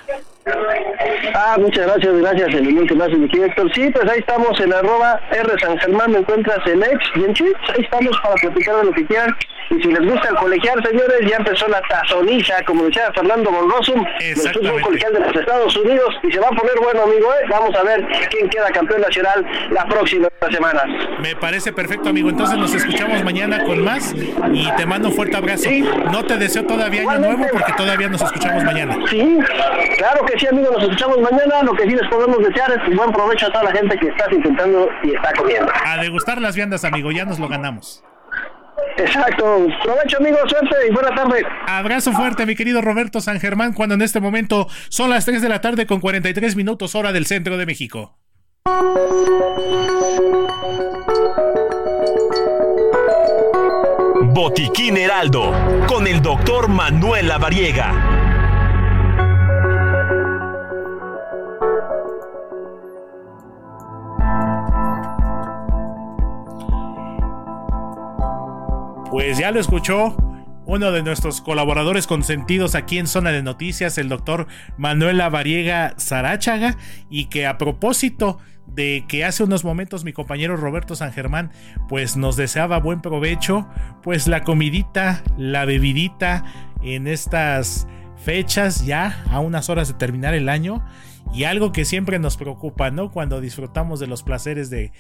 Ah, 1.34 1.56
muchas 1.58 1.86
gracias, 1.86 2.14
gracias, 2.16 2.54
el 2.54 2.86
que 2.86 2.94
más 2.94 3.08
mi 3.10 3.26
Héctor. 3.26 3.72
Sí, 3.74 3.90
pues 3.90 4.10
ahí 4.10 4.20
estamos 4.20 4.58
en 4.60 4.72
arroba 4.72 5.20
R 5.30 5.58
San 5.60 5.78
Germán, 5.78 6.12
me 6.12 6.18
encuentras 6.18 6.58
en 6.66 6.82
ex 6.82 6.98
y 7.14 7.24
en 7.24 7.34
Chips, 7.34 7.70
ahí 7.70 7.82
estamos 7.82 8.18
para 8.22 8.34
platicar 8.36 8.76
de 8.76 8.84
lo 8.84 8.92
que 8.92 9.06
quieran. 9.06 9.36
Y 9.70 9.80
si 9.80 9.88
les 9.88 10.04
gusta 10.04 10.28
el 10.30 10.34
colegial, 10.34 10.84
señores, 10.84 11.30
ya 11.30 11.36
empezó 11.36 11.68
la 11.68 11.80
tazoniza, 11.82 12.60
como 12.64 12.84
decía 12.86 13.12
Fernando 13.14 13.52
Bonrosum, 13.52 14.04
del 14.18 14.36
fútbol 14.36 14.80
colegial 14.80 15.12
de 15.12 15.20
los 15.20 15.36
Estados 15.36 15.76
Unidos, 15.76 16.18
y 16.24 16.32
se 16.32 16.40
va 16.40 16.48
a 16.48 16.50
poner 16.50 16.74
bueno, 16.82 17.02
amigo, 17.02 17.32
¿eh? 17.34 17.46
Vamos 17.48 17.76
a 17.76 17.84
ver 17.84 18.04
quién 18.30 18.48
queda 18.48 18.68
campeón 18.70 19.00
nacional 19.02 19.46
la 19.70 19.84
próxima 19.84 20.28
semana. 20.50 20.82
Me 21.20 21.36
parece 21.36 21.72
perfecto, 21.72 22.08
amigo. 22.08 22.30
Entonces 22.30 22.58
nos 22.58 22.74
escuchamos 22.74 23.22
mañana 23.22 23.62
con 23.62 23.84
más 23.84 24.12
y 24.52 24.68
te 24.76 24.86
mando 24.86 25.08
un 25.08 25.14
fuerte 25.14 25.36
abrazo. 25.36 25.70
No 26.10 26.24
te 26.24 26.36
deseo 26.36 26.66
todavía 26.66 27.02
año 27.02 27.20
nuevo 27.20 27.46
porque 27.52 27.72
todavía 27.74 28.08
nos 28.08 28.22
escuchamos 28.22 28.64
mañana. 28.64 28.96
Sí, 29.08 29.38
claro 29.98 30.26
que 30.26 30.29
sí, 30.38 30.46
amigo, 30.46 30.70
nos 30.72 30.82
escuchamos 30.82 31.18
mañana. 31.20 31.62
Lo 31.62 31.72
que 31.72 31.84
sí 31.84 31.90
les 31.90 32.08
podemos 32.08 32.38
desear 32.38 32.70
es 32.72 32.88
un 32.88 32.96
buen 32.96 33.12
provecho 33.12 33.46
a 33.46 33.52
toda 33.52 33.64
la 33.64 33.72
gente 33.72 33.98
que 33.98 34.08
está 34.08 34.26
intentando 34.32 34.88
y 35.02 35.14
está 35.14 35.32
comiendo. 35.32 35.72
A 35.84 35.96
degustar 35.98 36.40
las 36.40 36.56
viandas, 36.56 36.84
amigo, 36.84 37.10
ya 37.12 37.24
nos 37.24 37.38
lo 37.38 37.48
ganamos. 37.48 38.04
Exacto. 38.96 39.66
Provecho, 39.82 40.18
amigos. 40.18 40.40
Suerte 40.46 40.76
y 40.88 40.92
buena 40.92 41.14
tarde. 41.14 41.44
Abrazo 41.66 42.12
fuerte, 42.12 42.46
mi 42.46 42.54
querido 42.54 42.80
Roberto 42.80 43.20
San 43.20 43.40
Germán, 43.40 43.72
cuando 43.72 43.94
en 43.94 44.02
este 44.02 44.20
momento 44.20 44.68
son 44.88 45.10
las 45.10 45.24
3 45.24 45.42
de 45.42 45.48
la 45.48 45.60
tarde 45.60 45.86
con 45.86 46.00
43 46.00 46.56
minutos 46.56 46.94
hora 46.94 47.12
del 47.12 47.26
centro 47.26 47.56
de 47.56 47.66
México. 47.66 48.16
Botiquín 54.32 54.96
Heraldo, 54.96 55.52
con 55.86 56.06
el 56.06 56.22
doctor 56.22 56.68
Manuel 56.68 57.28
Lavariega. 57.28 58.09
Pues 69.10 69.38
ya 69.38 69.50
lo 69.50 69.58
escuchó 69.58 70.16
uno 70.66 70.92
de 70.92 71.02
nuestros 71.02 71.40
colaboradores 71.40 72.06
consentidos 72.06 72.76
aquí 72.76 72.98
en 72.98 73.08
Zona 73.08 73.32
de 73.32 73.42
Noticias, 73.42 73.98
el 73.98 74.08
doctor 74.08 74.46
Manuel 74.78 75.18
Lavariega 75.18 75.94
Sarachaga, 75.96 76.76
y 77.10 77.24
que 77.24 77.44
a 77.44 77.58
propósito 77.58 78.38
de 78.68 79.04
que 79.08 79.24
hace 79.24 79.42
unos 79.42 79.64
momentos 79.64 80.04
mi 80.04 80.12
compañero 80.12 80.56
Roberto 80.56 80.94
San 80.94 81.12
Germán 81.12 81.50
pues 81.88 82.16
nos 82.16 82.36
deseaba 82.36 82.78
buen 82.78 83.00
provecho, 83.00 83.66
pues 84.04 84.28
la 84.28 84.44
comidita, 84.44 85.24
la 85.36 85.64
bebidita 85.64 86.44
en 86.80 87.08
estas 87.08 87.88
fechas 88.16 88.86
ya 88.86 89.24
a 89.32 89.40
unas 89.40 89.70
horas 89.70 89.88
de 89.88 89.94
terminar 89.94 90.34
el 90.34 90.48
año 90.48 90.84
y 91.34 91.44
algo 91.44 91.72
que 91.72 91.84
siempre 91.84 92.20
nos 92.20 92.36
preocupa, 92.36 92.92
¿no? 92.92 93.10
Cuando 93.10 93.40
disfrutamos 93.40 93.98
de 93.98 94.06
los 94.06 94.22
placeres 94.22 94.70
de 94.70 94.92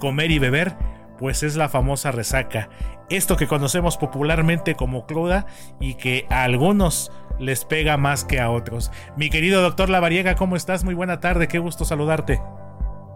comer 0.00 0.30
y 0.30 0.38
beber, 0.38 0.76
pues 1.18 1.42
es 1.42 1.56
la 1.56 1.68
famosa 1.68 2.12
resaca. 2.12 2.68
Esto 3.10 3.36
que 3.36 3.46
conocemos 3.46 3.96
popularmente 3.96 4.74
como 4.74 5.06
cruda 5.06 5.46
y 5.80 5.94
que 5.94 6.26
a 6.30 6.44
algunos 6.44 7.12
les 7.38 7.64
pega 7.64 7.96
más 7.96 8.24
que 8.24 8.40
a 8.40 8.50
otros. 8.50 8.90
Mi 9.16 9.30
querido 9.30 9.62
doctor 9.62 9.88
Lavariega, 9.88 10.36
¿cómo 10.36 10.56
estás? 10.56 10.84
Muy 10.84 10.94
buena 10.94 11.20
tarde, 11.20 11.48
qué 11.48 11.58
gusto 11.58 11.84
saludarte. 11.84 12.40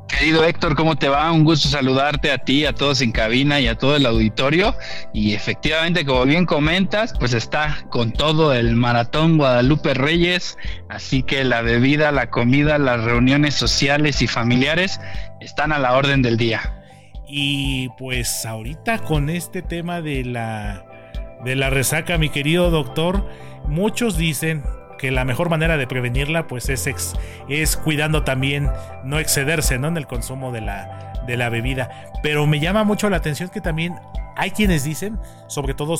Querido 0.08 0.42
Héctor, 0.42 0.74
¿cómo 0.74 0.96
te 0.96 1.08
va? 1.08 1.30
Un 1.30 1.44
gusto 1.44 1.68
saludarte 1.68 2.32
a 2.32 2.38
ti, 2.38 2.64
a 2.64 2.72
todos 2.72 3.02
en 3.02 3.12
cabina 3.12 3.60
y 3.60 3.68
a 3.68 3.76
todo 3.76 3.94
el 3.94 4.06
auditorio. 4.06 4.74
Y 5.12 5.34
efectivamente, 5.34 6.04
como 6.06 6.24
bien 6.24 6.46
comentas, 6.46 7.14
pues 7.18 7.34
está 7.34 7.84
con 7.90 8.12
todo 8.12 8.54
el 8.54 8.74
maratón 8.74 9.36
Guadalupe 9.36 9.94
Reyes. 9.94 10.56
Así 10.88 11.22
que 11.22 11.44
la 11.44 11.60
bebida, 11.60 12.10
la 12.10 12.30
comida, 12.30 12.78
las 12.78 13.04
reuniones 13.04 13.54
sociales 13.54 14.22
y 14.22 14.26
familiares 14.26 14.98
están 15.40 15.72
a 15.72 15.78
la 15.78 15.92
orden 15.94 16.22
del 16.22 16.38
día. 16.38 16.77
Y 17.28 17.90
pues 17.90 18.46
ahorita 18.46 18.98
con 19.00 19.28
este 19.28 19.62
tema 19.62 20.00
de 20.00 20.24
la 20.24 20.84
de 21.44 21.54
la 21.54 21.70
resaca, 21.70 22.18
mi 22.18 22.30
querido 22.30 22.70
doctor, 22.70 23.28
muchos 23.66 24.16
dicen 24.16 24.64
que 24.98 25.10
la 25.10 25.24
mejor 25.24 25.48
manera 25.48 25.76
de 25.76 25.86
prevenirla 25.86 26.46
pues 26.46 26.68
es, 26.68 27.14
es 27.48 27.76
cuidando 27.76 28.24
también 28.24 28.68
no 29.04 29.18
excederse 29.18 29.78
¿no? 29.78 29.88
en 29.88 29.96
el 29.96 30.06
consumo 30.06 30.50
de 30.50 30.60
la, 30.60 31.12
de 31.26 31.36
la 31.36 31.48
bebida. 31.48 31.88
Pero 32.22 32.46
me 32.46 32.58
llama 32.60 32.84
mucho 32.84 33.08
la 33.08 33.18
atención 33.18 33.48
que 33.48 33.60
también 33.60 33.94
hay 34.36 34.50
quienes 34.50 34.84
dicen, 34.84 35.18
sobre 35.46 35.74
todo 35.74 35.96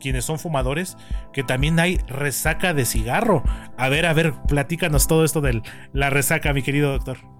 quienes 0.00 0.24
son 0.24 0.38
fumadores, 0.38 0.96
que 1.32 1.42
también 1.42 1.80
hay 1.80 1.96
resaca 2.06 2.74
de 2.74 2.84
cigarro. 2.84 3.42
A 3.78 3.88
ver, 3.88 4.06
a 4.06 4.12
ver, 4.12 4.34
platícanos 4.46 5.06
todo 5.06 5.24
esto 5.24 5.40
de 5.40 5.62
la 5.92 6.10
resaca, 6.10 6.52
mi 6.52 6.62
querido 6.62 6.92
doctor. 6.92 7.33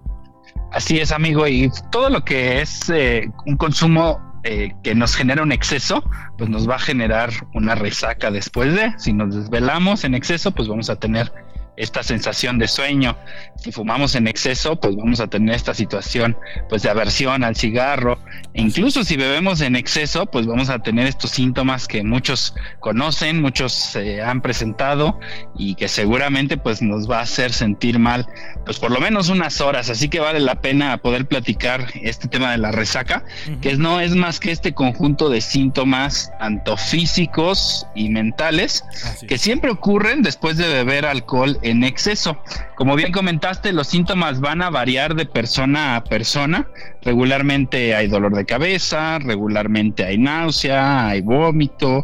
Así 0.71 0.99
es, 0.99 1.11
amigo, 1.11 1.47
y 1.47 1.71
todo 1.91 2.09
lo 2.09 2.25
que 2.25 2.61
es 2.61 2.89
eh, 2.89 3.29
un 3.45 3.55
consumo 3.55 4.19
eh, 4.43 4.73
que 4.83 4.93
nos 4.93 5.15
genera 5.15 5.41
un 5.41 5.51
exceso, 5.51 6.03
pues 6.37 6.49
nos 6.49 6.69
va 6.69 6.75
a 6.75 6.79
generar 6.79 7.31
una 7.53 7.75
resaca 7.75 8.29
después 8.29 8.73
de, 8.75 8.93
si 8.97 9.13
nos 9.13 9.33
desvelamos 9.33 10.03
en 10.03 10.13
exceso, 10.13 10.51
pues 10.51 10.67
vamos 10.67 10.89
a 10.89 10.97
tener 10.97 11.33
esta 11.77 12.03
sensación 12.03 12.57
de 12.57 12.67
sueño. 12.67 13.17
Si 13.57 13.71
fumamos 13.71 14.15
en 14.15 14.27
exceso, 14.27 14.79
pues 14.79 14.95
vamos 14.95 15.19
a 15.19 15.27
tener 15.27 15.55
esta 15.55 15.73
situación 15.73 16.37
pues 16.69 16.83
de 16.83 16.89
aversión 16.89 17.43
al 17.43 17.55
cigarro. 17.55 18.19
E 18.53 18.61
incluso 18.61 19.03
si 19.03 19.17
bebemos 19.17 19.61
en 19.61 19.75
exceso, 19.75 20.25
pues 20.25 20.45
vamos 20.45 20.69
a 20.69 20.79
tener 20.79 21.07
estos 21.07 21.31
síntomas 21.31 21.87
que 21.87 22.03
muchos 22.03 22.55
conocen, 22.79 23.41
muchos 23.41 23.73
se 23.73 24.21
han 24.21 24.41
presentado 24.41 25.19
y 25.57 25.75
que 25.75 25.87
seguramente 25.87 26.57
pues 26.57 26.81
nos 26.81 27.09
va 27.09 27.19
a 27.19 27.23
hacer 27.23 27.51
sentir 27.53 27.99
mal 27.99 28.27
pues 28.65 28.79
por 28.79 28.91
lo 28.91 28.99
menos 28.99 29.29
unas 29.29 29.61
horas. 29.61 29.89
Así 29.89 30.09
que 30.09 30.19
vale 30.19 30.39
la 30.39 30.61
pena 30.61 30.97
poder 30.97 31.27
platicar 31.27 31.87
este 32.01 32.27
tema 32.27 32.51
de 32.51 32.57
la 32.57 32.71
resaca, 32.71 33.23
que 33.61 33.75
no 33.77 33.99
es 33.99 34.15
más 34.15 34.39
que 34.39 34.51
este 34.51 34.73
conjunto 34.73 35.29
de 35.29 35.41
síntomas 35.41 36.31
tanto 36.39 36.77
físicos 36.77 37.85
y 37.95 38.09
mentales 38.09 38.83
que 39.27 39.37
siempre 39.37 39.71
ocurren 39.71 40.21
después 40.21 40.57
de 40.57 40.67
beber 40.67 41.05
alcohol 41.05 41.59
en 41.65 41.83
exceso. 41.83 42.37
Como 42.75 42.95
bien 42.95 43.11
comentaste, 43.11 43.73
los 43.73 43.87
síntomas 43.87 44.39
van 44.39 44.61
a 44.61 44.69
variar 44.69 45.15
de 45.15 45.25
persona 45.25 45.95
a 45.95 46.03
persona. 46.03 46.67
Regularmente 47.01 47.95
hay 47.95 48.07
dolor 48.07 48.35
de 48.35 48.45
cabeza, 48.45 49.17
regularmente 49.19 50.05
hay 50.05 50.17
náusea, 50.17 51.07
hay 51.07 51.21
vómito, 51.21 52.03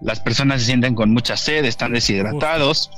las 0.00 0.20
personas 0.20 0.60
se 0.60 0.66
sienten 0.66 0.94
con 0.94 1.12
mucha 1.12 1.36
sed, 1.36 1.64
están 1.66 1.92
deshidratados, 1.92 2.90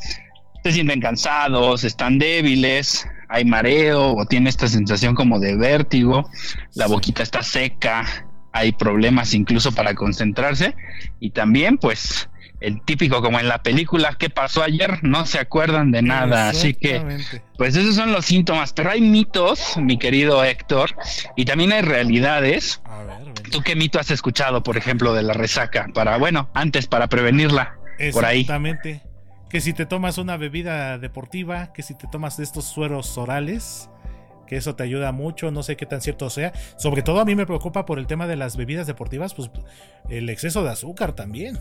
se 0.63 0.73
sienten 0.73 1.01
cansados, 1.01 1.83
están 1.83 2.19
débiles, 2.19 3.07
hay 3.29 3.45
mareo 3.45 4.15
o 4.15 4.25
tiene 4.27 4.51
esta 4.51 4.69
sensación 4.69 5.17
como 5.17 5.41
de 5.41 5.57
vértigo, 5.57 6.31
la 6.75 6.87
boquita 6.87 7.25
está 7.25 7.43
seca, 7.43 8.05
hay 8.53 8.71
problemas 8.71 9.35
incluso 9.35 9.73
para 9.73 9.95
concentrarse. 9.95 10.77
Y 11.19 11.31
también 11.31 11.77
pues 11.77 12.29
el 12.65 12.83
típico 12.83 13.23
como 13.23 13.39
en 13.39 13.49
la 13.49 13.63
película 13.63 14.15
¿Qué 14.19 14.31
pasó 14.31 14.63
ayer? 14.63 15.03
No 15.03 15.27
se 15.27 15.39
acuerdan 15.39 15.91
de 15.91 16.03
nada, 16.03 16.49
así 16.49 16.75
que 16.75 17.03
pues 17.57 17.77
esos 17.77 17.95
son 17.95 18.13
los 18.13 18.25
síntomas, 18.25 18.73
pero 18.73 18.91
hay 18.91 19.01
mitos, 19.01 19.77
mi 19.77 19.99
querido 19.99 20.43
Héctor, 20.45 20.97
y 21.37 21.45
también 21.45 21.73
hay 21.73 21.83
realidades. 21.83 22.81
¿Tú 23.51 23.63
qué 23.63 23.77
mito 23.77 24.01
has 24.01 24.11
escuchado, 24.11 24.63
por 24.63 24.77
ejemplo, 24.77 25.15
de 25.15 25.23
la 25.23 25.35
resaca? 25.35 25.87
Para, 25.95 26.17
bueno, 26.17 26.51
antes 26.55 26.87
para 26.87 27.09
prevenirla 27.09 27.77
por 28.13 28.25
ahí. 28.25 28.41
Exactamente. 28.41 29.03
Que 29.49 29.61
si 29.61 29.73
te 29.73 29.87
tomas 29.87 30.19
una 30.19 30.37
bebida 30.37 30.99
deportiva, 30.99 31.73
que 31.73 31.83
si 31.83 31.95
te 31.95 32.09
tomas 32.09 32.41
estos 32.41 32.65
sueros 32.65 33.17
orales, 33.19 33.89
que 34.47 34.57
eso 34.57 34.75
te 34.75 34.83
ayuda 34.83 35.13
mucho, 35.13 35.51
no 35.51 35.63
sé 35.63 35.77
qué 35.77 35.87
tan 35.87 36.01
cierto 36.01 36.29
sea. 36.31 36.53
Sobre 36.77 37.03
todo 37.03 37.21
a 37.21 37.25
mí 37.25 37.35
me 37.35 37.47
preocupa 37.47 37.87
por 37.87 37.99
el 37.99 38.07
tema 38.07 38.27
de 38.27 38.37
las 38.37 38.57
bebidas 38.57 38.87
deportivas, 38.87 39.35
pues 39.35 39.51
el 40.09 40.29
exceso 40.29 40.65
de 40.65 40.71
azúcar 40.71 41.13
también. 41.13 41.59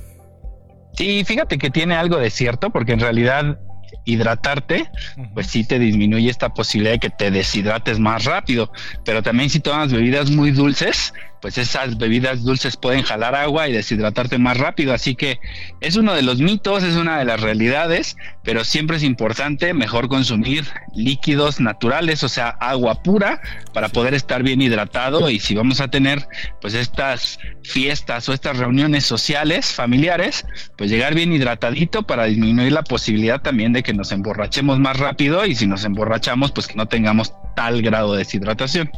Sí, 0.94 1.24
fíjate 1.26 1.58
que 1.58 1.70
tiene 1.70 1.96
algo 1.96 2.18
de 2.18 2.30
cierto, 2.30 2.70
porque 2.70 2.94
en 2.94 3.00
realidad 3.00 3.60
hidratarte, 4.06 4.90
pues 5.34 5.48
sí 5.48 5.66
te 5.66 5.80
disminuye 5.80 6.30
esta 6.30 6.54
posibilidad 6.54 6.94
de 6.94 7.00
que 7.00 7.10
te 7.10 7.32
deshidrates 7.32 8.00
más 8.00 8.26
rápido. 8.26 8.72
Pero 9.06 9.22
también 9.24 9.50
si 9.50 9.60
tomas 9.60 9.92
bebidas 9.92 10.30
muy 10.30 10.52
dulces, 10.52 11.14
pues 11.44 11.58
esas 11.58 11.98
bebidas 11.98 12.46
dulces 12.46 12.78
pueden 12.78 13.02
jalar 13.02 13.36
agua 13.36 13.68
y 13.68 13.74
deshidratarte 13.74 14.38
más 14.38 14.56
rápido. 14.56 14.94
Así 14.94 15.14
que 15.14 15.42
es 15.82 15.98
uno 15.98 16.14
de 16.14 16.22
los 16.22 16.40
mitos, 16.40 16.84
es 16.84 16.96
una 16.96 17.20
de 17.20 17.26
las 17.26 17.42
realidades, 17.42 18.16
pero 18.44 18.64
siempre 18.64 18.96
es 18.96 19.04
importante 19.04 19.74
mejor 19.74 20.08
consumir 20.08 20.66
líquidos 20.96 21.60
naturales, 21.60 22.24
o 22.24 22.30
sea, 22.30 22.48
agua 22.48 23.04
pura, 23.04 23.42
para 23.74 23.90
poder 23.90 24.14
estar 24.14 24.42
bien 24.42 24.62
hidratado. 24.62 25.30
Y 25.30 25.42
si 25.42 25.54
vamos 25.54 25.82
a 25.82 25.90
tener 25.90 26.26
pues 26.62 26.76
estas 26.76 27.40
fiestas 27.62 28.30
o 28.30 28.34
estas 28.34 28.56
reuniones 28.56 29.06
sociales, 29.06 29.66
familiares, 29.66 30.46
pues 30.78 30.90
llegar 30.90 31.14
bien 31.14 31.34
hidratadito 31.34 32.04
para 32.04 32.24
disminuir 32.24 32.72
la 32.72 32.84
posibilidad 32.84 33.42
también 33.42 33.74
de 33.74 33.84
que 33.84 33.94
nos 33.94 34.14
emborrachemos 34.14 34.80
más 34.80 34.96
rápido 34.96 35.46
y 35.46 35.56
si 35.56 35.68
nos 35.68 35.84
emborrachamos, 35.84 36.54
pues 36.54 36.68
que 36.68 36.76
no 36.76 36.88
tengamos 36.88 37.34
tal 37.54 37.82
grado 37.82 38.14
de 38.14 38.20
deshidratación. 38.20 38.90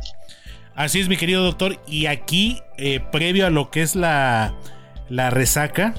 Así 0.75 0.99
es, 0.99 1.07
mi 1.07 1.17
querido 1.17 1.43
doctor. 1.43 1.79
Y 1.87 2.07
aquí, 2.07 2.61
eh, 2.77 2.99
previo 3.11 3.47
a 3.47 3.49
lo 3.49 3.71
que 3.71 3.81
es 3.81 3.95
la, 3.95 4.53
la 5.09 5.29
resaca, 5.29 5.93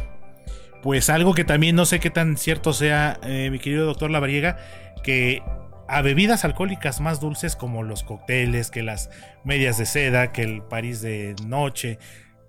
pues 0.82 1.08
algo 1.08 1.34
que 1.34 1.44
también 1.44 1.74
no 1.76 1.86
sé 1.86 1.98
qué 1.98 2.10
tan 2.10 2.36
cierto 2.36 2.72
sea, 2.72 3.18
eh, 3.22 3.48
mi 3.50 3.58
querido 3.58 3.86
doctor 3.86 4.10
Lavariega, 4.10 4.58
que 5.02 5.42
a 5.88 6.02
bebidas 6.02 6.44
alcohólicas 6.44 7.00
más 7.00 7.20
dulces 7.20 7.56
como 7.56 7.82
los 7.82 8.02
cócteles, 8.02 8.70
que 8.70 8.82
las 8.82 9.10
medias 9.44 9.78
de 9.78 9.86
seda, 9.86 10.32
que 10.32 10.42
el 10.42 10.62
París 10.62 11.00
de 11.00 11.34
noche, 11.46 11.98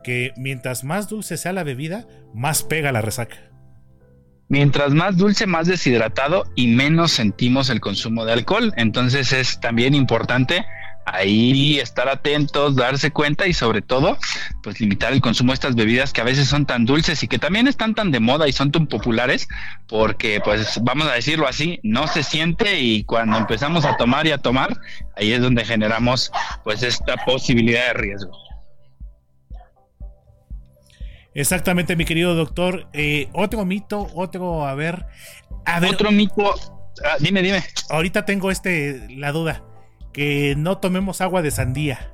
que 0.03 0.33
mientras 0.35 0.83
más 0.83 1.07
dulce 1.07 1.37
sea 1.37 1.53
la 1.53 1.63
bebida, 1.63 2.07
más 2.33 2.63
pega 2.63 2.91
la 2.91 3.01
resaca. 3.01 3.37
Mientras 4.49 4.93
más 4.93 5.17
dulce, 5.17 5.45
más 5.45 5.67
deshidratado 5.67 6.45
y 6.55 6.67
menos 6.67 7.11
sentimos 7.11 7.69
el 7.69 7.81
consumo 7.81 8.23
de 8.23 8.33
alcohol. 8.33 8.73
Entonces 8.77 9.33
es 9.33 9.59
también 9.59 9.93
importante 9.93 10.65
ahí 11.07 11.79
estar 11.79 12.09
atentos, 12.09 12.75
darse 12.75 13.11
cuenta 13.11 13.47
y 13.47 13.53
sobre 13.53 13.81
todo, 13.81 14.17
pues 14.61 14.79
limitar 14.81 15.13
el 15.13 15.21
consumo 15.21 15.51
de 15.51 15.55
estas 15.55 15.75
bebidas 15.75 16.11
que 16.11 16.19
a 16.19 16.25
veces 16.25 16.49
son 16.49 16.65
tan 16.65 16.85
dulces 16.85 17.23
y 17.23 17.27
que 17.27 17.39
también 17.39 17.67
están 17.67 17.95
tan 17.95 18.11
de 18.11 18.19
moda 18.19 18.47
y 18.47 18.51
son 18.51 18.71
tan 18.71 18.88
populares, 18.88 19.47
porque 19.88 20.41
pues 20.43 20.79
vamos 20.84 21.07
a 21.07 21.13
decirlo 21.13 21.47
así, 21.47 21.79
no 21.84 22.07
se 22.07 22.23
siente 22.23 22.81
y 22.81 23.03
cuando 23.05 23.38
empezamos 23.38 23.85
a 23.85 23.95
tomar 23.95 24.27
y 24.27 24.31
a 24.31 24.38
tomar, 24.38 24.77
ahí 25.15 25.31
es 25.31 25.41
donde 25.41 25.63
generamos 25.63 26.31
pues 26.63 26.84
esta 26.84 27.15
posibilidad 27.25 27.88
de 27.88 27.93
riesgo. 27.93 28.31
Exactamente, 31.34 31.95
mi 31.95 32.03
querido 32.03 32.34
doctor. 32.34 32.89
Eh, 32.93 33.29
otro 33.31 33.63
mito, 33.63 34.07
otro, 34.15 34.65
a 34.65 34.73
ver, 34.73 35.05
a 35.65 35.79
ver. 35.79 35.93
Otro 35.93 36.11
mito. 36.11 36.53
Ah, 37.05 37.17
dime, 37.19 37.43
dime. 37.43 37.63
Ahorita 37.91 38.25
tengo 38.25 38.49
este 38.49 39.07
la 39.11 39.31
duda 39.31 39.63
que 40.18 40.56
no 40.57 40.80
tomemos 40.80 41.22
agua 41.22 41.44
de 41.44 41.52
sandía. 41.52 42.11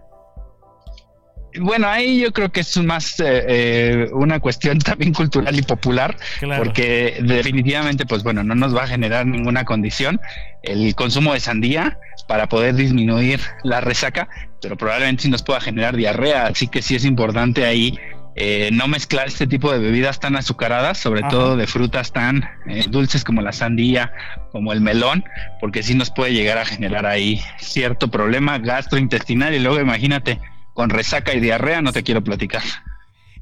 Bueno, 1.58 1.88
ahí 1.88 2.20
yo 2.20 2.34
creo 2.34 2.52
que 2.52 2.60
es 2.60 2.78
más 2.84 3.18
eh, 3.22 3.24
eh, 3.48 4.10
una 4.12 4.42
cuestión 4.42 4.78
también 4.80 5.14
cultural 5.14 5.58
y 5.58 5.62
popular, 5.62 6.18
porque 6.58 7.20
definitivamente, 7.22 8.06
pues 8.06 8.24
bueno, 8.24 8.44
no 8.44 8.56
nos 8.56 8.76
va 8.76 8.84
a 8.84 8.88
generar 8.88 9.26
ninguna 9.26 9.64
condición 9.64 10.20
el 10.64 10.94
consumo 10.96 11.34
de 11.34 11.40
sandía 11.40 11.98
para 12.28 12.50
poder 12.50 12.76
disminuir 12.76 13.40
la 13.64 13.80
resaca, 13.80 14.28
pero 14.62 14.76
probablemente 14.76 15.24
sí 15.24 15.30
nos 15.30 15.44
pueda 15.44 15.62
generar 15.62 15.96
diarrea, 15.96 16.48
así 16.48 16.68
que 16.68 16.82
sí 16.82 16.96
es 16.96 17.06
importante 17.06 17.66
ahí 17.66 17.98
eh, 18.36 18.70
no 18.74 18.88
mezclar 18.88 19.28
este 19.28 19.48
tipo 19.48 19.72
de 19.72 19.80
bebidas 19.80 20.20
tan 20.20 20.36
azucaradas, 20.36 20.98
sobre 20.98 21.22
todo 21.24 21.56
de 21.56 21.68
frutas 21.68 22.12
tan 22.12 22.50
dulces 22.90 23.24
como 23.24 23.42
la 23.42 23.52
sandía, 23.52 24.12
como 24.52 24.74
el 24.74 24.82
melón, 24.82 25.24
porque 25.60 25.84
sí 25.84 25.96
nos 25.96 26.10
puede 26.10 26.34
llegar 26.34 26.58
a 26.58 26.66
generar 26.66 27.06
ahí 27.06 27.42
cierto 27.60 28.10
problema 28.10 28.58
gastrointestinal 28.58 29.54
y 29.54 29.60
luego 29.60 29.80
imagínate 29.80 30.40
con 30.74 30.90
resaca 30.90 31.34
y 31.34 31.40
diarrea 31.40 31.82
no 31.82 31.94
te 31.94 32.04
quiero 32.04 32.24
platicar. 32.24 32.64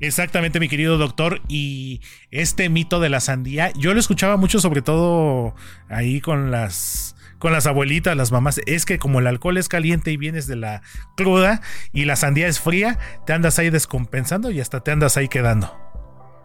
Exactamente, 0.01 0.59
mi 0.59 0.67
querido 0.67 0.97
doctor. 0.97 1.41
Y 1.47 2.01
este 2.31 2.69
mito 2.69 2.99
de 2.99 3.09
la 3.09 3.19
sandía, 3.19 3.71
yo 3.77 3.93
lo 3.93 3.99
escuchaba 3.99 4.35
mucho, 4.35 4.59
sobre 4.59 4.81
todo 4.81 5.55
ahí 5.89 6.21
con 6.21 6.49
las 6.49 7.15
con 7.41 7.51
las 7.51 7.65
abuelitas, 7.65 8.15
las 8.15 8.31
mamás, 8.31 8.61
es 8.67 8.85
que 8.85 8.99
como 8.99 9.19
el 9.19 9.25
alcohol 9.25 9.57
es 9.57 9.67
caliente 9.67 10.11
y 10.11 10.17
vienes 10.17 10.45
de 10.45 10.55
la 10.55 10.83
cruda 11.17 11.61
y 11.91 12.05
la 12.05 12.15
sandía 12.15 12.47
es 12.47 12.59
fría, 12.59 12.99
te 13.25 13.33
andas 13.33 13.57
ahí 13.57 13.71
descompensando 13.71 14.51
y 14.51 14.61
hasta 14.61 14.81
te 14.81 14.91
andas 14.91 15.17
ahí 15.17 15.27
quedando. 15.27 15.75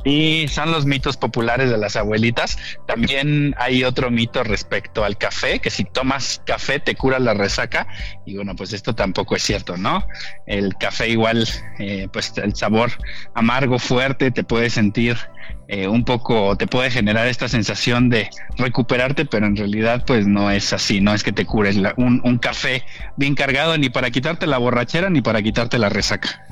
Y 0.05 0.47
son 0.49 0.71
los 0.71 0.87
mitos 0.87 1.17
populares 1.17 1.69
de 1.69 1.77
las 1.77 1.97
abuelitas. 1.97 2.57
También 2.87 3.55
hay 3.59 3.83
otro 3.83 4.11
mito 4.11 4.43
respecto 4.45 5.05
al 5.05 5.19
café, 5.19 5.59
que 5.59 5.69
si 5.69 5.85
tomas 5.85 6.41
café 6.47 6.79
te 6.79 6.95
cura 6.95 7.19
la 7.19 7.35
resaca. 7.35 7.89
Y 8.25 8.37
bueno, 8.37 8.55
pues 8.55 8.73
esto 8.73 8.95
tampoco 8.95 9.35
es 9.35 9.43
cierto, 9.43 9.77
¿no? 9.77 10.07
El 10.47 10.77
café 10.77 11.09
igual, 11.09 11.47
eh, 11.81 12.09
pues 12.13 12.33
el 12.39 12.55
sabor 12.55 12.93
amargo, 13.35 13.81
fuerte, 13.81 14.31
te 14.31 14.45
puede 14.45 14.71
sentir 14.71 15.19
eh, 15.69 15.89
un 15.89 16.05
poco, 16.05 16.57
te 16.57 16.67
puede 16.67 16.91
generar 16.91 17.27
esta 17.27 17.49
sensación 17.49 18.09
de 18.09 18.31
recuperarte, 18.57 19.25
pero 19.25 19.47
en 19.47 19.57
realidad 19.57 20.05
pues 20.07 20.27
no 20.27 20.51
es 20.51 20.73
así, 20.73 21.01
no 21.01 21.13
es 21.15 21.23
que 21.23 21.33
te 21.33 21.45
cures 21.45 21.77
un, 21.97 22.21
un 22.25 22.39
café 22.39 22.85
bien 23.17 23.35
cargado 23.35 23.77
ni 23.77 23.89
para 23.89 24.11
quitarte 24.11 24.47
la 24.47 24.59
borrachera 24.59 25.11
ni 25.11 25.23
para 25.23 25.43
quitarte 25.43 25.79
la 25.79 25.89
resaca. 25.89 26.47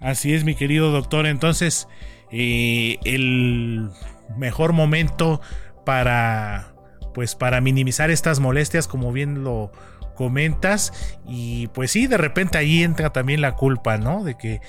Así 0.00 0.32
es, 0.34 0.44
mi 0.44 0.54
querido 0.54 0.92
doctor. 0.92 1.26
Entonces, 1.26 1.88
eh, 2.30 2.98
el 3.04 3.90
mejor 4.36 4.72
momento 4.72 5.40
para 5.84 6.74
pues 7.14 7.34
para 7.34 7.60
minimizar 7.60 8.10
estas 8.10 8.38
molestias 8.38 8.86
como 8.86 9.12
bien 9.12 9.42
lo 9.42 9.72
comentas 10.18 10.92
y 11.28 11.68
pues 11.68 11.92
sí 11.92 12.08
de 12.08 12.18
repente 12.18 12.58
ahí 12.58 12.82
entra 12.82 13.12
también 13.12 13.40
la 13.40 13.54
culpa 13.54 13.98
no 13.98 14.24
de 14.24 14.36
que 14.36 14.60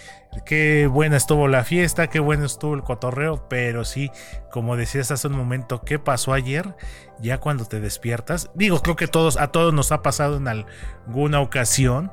qué 0.45 0.85
buena 0.85 1.17
estuvo 1.17 1.47
la 1.47 1.63
fiesta 1.63 2.05
qué 2.05 2.19
bueno 2.19 2.45
estuvo 2.45 2.75
el 2.75 2.83
cotorreo 2.83 3.49
pero 3.49 3.83
sí 3.83 4.11
como 4.51 4.77
decías 4.77 5.09
hace 5.09 5.25
un 5.25 5.35
momento 5.35 5.81
qué 5.81 5.97
pasó 5.97 6.33
ayer 6.33 6.75
ya 7.19 7.39
cuando 7.39 7.65
te 7.65 7.79
despiertas 7.79 8.51
digo 8.53 8.79
creo 8.83 8.95
que 8.95 9.07
todos 9.07 9.37
a 9.37 9.47
todos 9.47 9.73
nos 9.73 9.91
ha 9.91 10.03
pasado 10.03 10.37
en 10.37 10.47
alguna 10.47 11.41
ocasión 11.41 12.11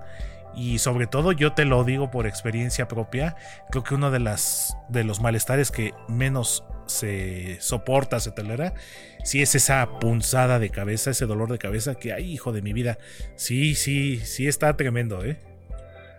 y 0.57 0.79
sobre 0.79 1.07
todo 1.07 1.33
yo 1.33 1.53
te 1.53 1.65
lo 1.65 1.85
digo 1.85 2.11
por 2.11 2.27
experiencia 2.27 2.89
propia, 2.89 3.37
creo 3.71 3.85
que 3.85 3.95
uno 3.95 4.11
de 4.11 4.21
las 4.21 4.77
de 4.89 5.05
los 5.05 5.21
malestares 5.21 5.71
que 5.71 5.93
menos 6.09 6.65
se 6.87 7.61
soporta, 7.61 8.21
se 8.21 8.31
tolera, 8.31 8.75
si 9.23 9.43
es 9.43 9.55
esa 9.55 9.99
punzada 9.99 10.59
de 10.59 10.71
cabeza, 10.71 11.11
ese 11.11 11.27
dolor 11.27 11.51
de 11.51 11.59
cabeza 11.59 11.97
que 11.97 12.13
ay, 12.13 12.33
hijo 12.33 12.53
de 12.53 12.63
mi 12.63 12.73
vida. 12.73 12.99
Sí, 13.35 13.75
sí, 13.75 14.19
sí 14.25 14.47
está 14.47 14.77
tremendo, 14.77 15.25
¿eh? 15.25 15.39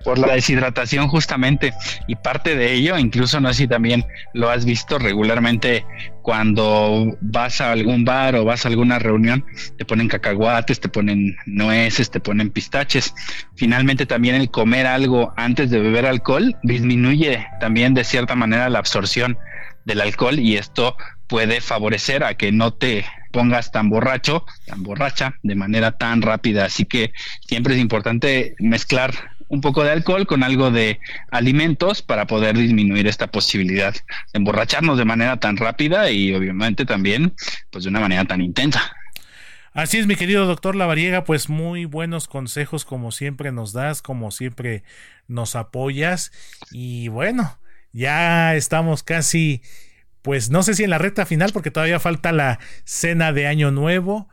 Por 0.03 0.19
la 0.19 0.33
deshidratación 0.33 1.07
justamente 1.07 1.73
y 2.07 2.15
parte 2.15 2.55
de 2.55 2.73
ello 2.73 2.97
incluso 2.97 3.39
no 3.39 3.49
sé 3.49 3.63
si 3.63 3.67
también 3.67 4.05
lo 4.33 4.49
has 4.49 4.65
visto 4.65 4.99
regularmente 4.99 5.85
cuando 6.21 7.17
vas 7.21 7.61
a 7.61 7.71
algún 7.71 8.05
bar 8.05 8.35
o 8.35 8.45
vas 8.45 8.65
a 8.65 8.69
alguna 8.69 8.99
reunión 8.99 9.45
te 9.77 9.85
ponen 9.85 10.07
cacahuates 10.07 10.79
te 10.79 10.89
ponen 10.89 11.35
nueces 11.45 12.09
te 12.11 12.19
ponen 12.19 12.49
pistaches 12.49 13.13
finalmente 13.55 14.05
también 14.05 14.35
el 14.35 14.49
comer 14.49 14.87
algo 14.87 15.33
antes 15.37 15.69
de 15.69 15.79
beber 15.79 16.05
alcohol 16.05 16.55
disminuye 16.63 17.47
también 17.59 17.93
de 17.93 18.03
cierta 18.03 18.35
manera 18.35 18.69
la 18.69 18.79
absorción 18.79 19.37
del 19.85 20.01
alcohol 20.01 20.39
y 20.39 20.57
esto 20.57 20.97
puede 21.27 21.61
favorecer 21.61 22.23
a 22.23 22.35
que 22.35 22.51
no 22.51 22.73
te 22.73 23.05
pongas 23.31 23.71
tan 23.71 23.89
borracho, 23.89 24.45
tan 24.65 24.83
borracha 24.83 25.35
de 25.43 25.55
manera 25.55 25.91
tan 25.91 26.21
rápida. 26.21 26.65
Así 26.65 26.85
que 26.85 27.11
siempre 27.45 27.75
es 27.75 27.79
importante 27.79 28.55
mezclar 28.59 29.13
un 29.49 29.61
poco 29.61 29.83
de 29.83 29.91
alcohol 29.91 30.27
con 30.27 30.43
algo 30.43 30.71
de 30.71 30.99
alimentos 31.31 32.01
para 32.01 32.27
poder 32.27 32.57
disminuir 32.57 33.07
esta 33.07 33.27
posibilidad 33.27 33.93
de 33.93 34.01
emborracharnos 34.33 34.97
de 34.97 35.05
manera 35.05 35.37
tan 35.37 35.57
rápida 35.57 36.11
y 36.11 36.33
obviamente 36.33 36.85
también 36.85 37.33
pues 37.69 37.83
de 37.83 37.89
una 37.89 37.99
manera 37.99 38.25
tan 38.25 38.41
intensa. 38.41 38.93
Así 39.73 39.99
es, 39.99 40.07
mi 40.07 40.15
querido 40.15 40.47
doctor 40.47 40.75
Lavariega, 40.75 41.23
pues 41.23 41.49
muy 41.49 41.85
buenos 41.85 42.27
consejos 42.27 42.83
como 42.83 43.11
siempre 43.11 43.51
nos 43.51 43.73
das, 43.73 44.01
como 44.01 44.31
siempre 44.31 44.83
nos 45.27 45.55
apoyas. 45.55 46.31
Y 46.71 47.09
bueno, 47.09 47.59
ya 47.91 48.55
estamos 48.55 49.03
casi, 49.03 49.61
pues 50.23 50.49
no 50.49 50.63
sé 50.63 50.73
si 50.73 50.83
en 50.83 50.89
la 50.89 50.97
recta 50.97 51.27
final 51.27 51.51
porque 51.53 51.69
todavía 51.69 51.99
falta 51.99 52.31
la 52.31 52.57
cena 52.85 53.33
de 53.33 53.45
Año 53.45 53.69
Nuevo, 53.69 54.29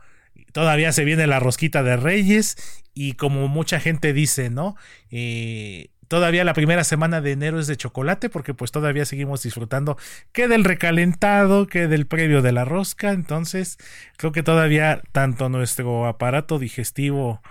todavía 0.51 0.91
se 0.91 1.05
viene 1.05 1.27
la 1.27 1.39
rosquita 1.39 1.83
de 1.83 1.95
Reyes 1.95 2.83
y 2.95 3.13
como 3.13 3.47
mucha 3.47 3.79
gente 3.79 4.13
dice, 4.13 4.49
¿no? 4.49 4.75
Eh, 5.11 5.89
todavía 6.07 6.43
la 6.43 6.53
primera 6.53 6.83
semana 6.83 7.21
de 7.21 7.33
enero 7.33 7.59
es 7.59 7.67
de 7.67 7.77
chocolate 7.77 8.29
porque 8.29 8.53
pues 8.53 8.71
todavía 8.71 9.05
seguimos 9.05 9.43
disfrutando 9.43 9.97
que 10.31 10.47
del 10.47 10.63
recalentado, 10.63 11.67
que 11.67 11.87
del 11.87 12.07
previo 12.07 12.41
de 12.41 12.53
la 12.53 12.65
rosca. 12.65 13.11
Entonces 13.11 13.77
creo 14.17 14.31
que 14.31 14.41
todavía 14.41 15.01
tanto 15.11 15.49
nuestro 15.49 16.07
aparato 16.07 16.57
digestivo 16.57 17.41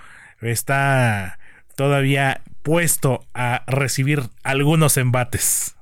está 0.40 1.38
todavía 1.76 2.42
puesto 2.62 3.26
a 3.34 3.64
recibir 3.66 4.22
algunos 4.42 4.96
embates. 4.96 5.73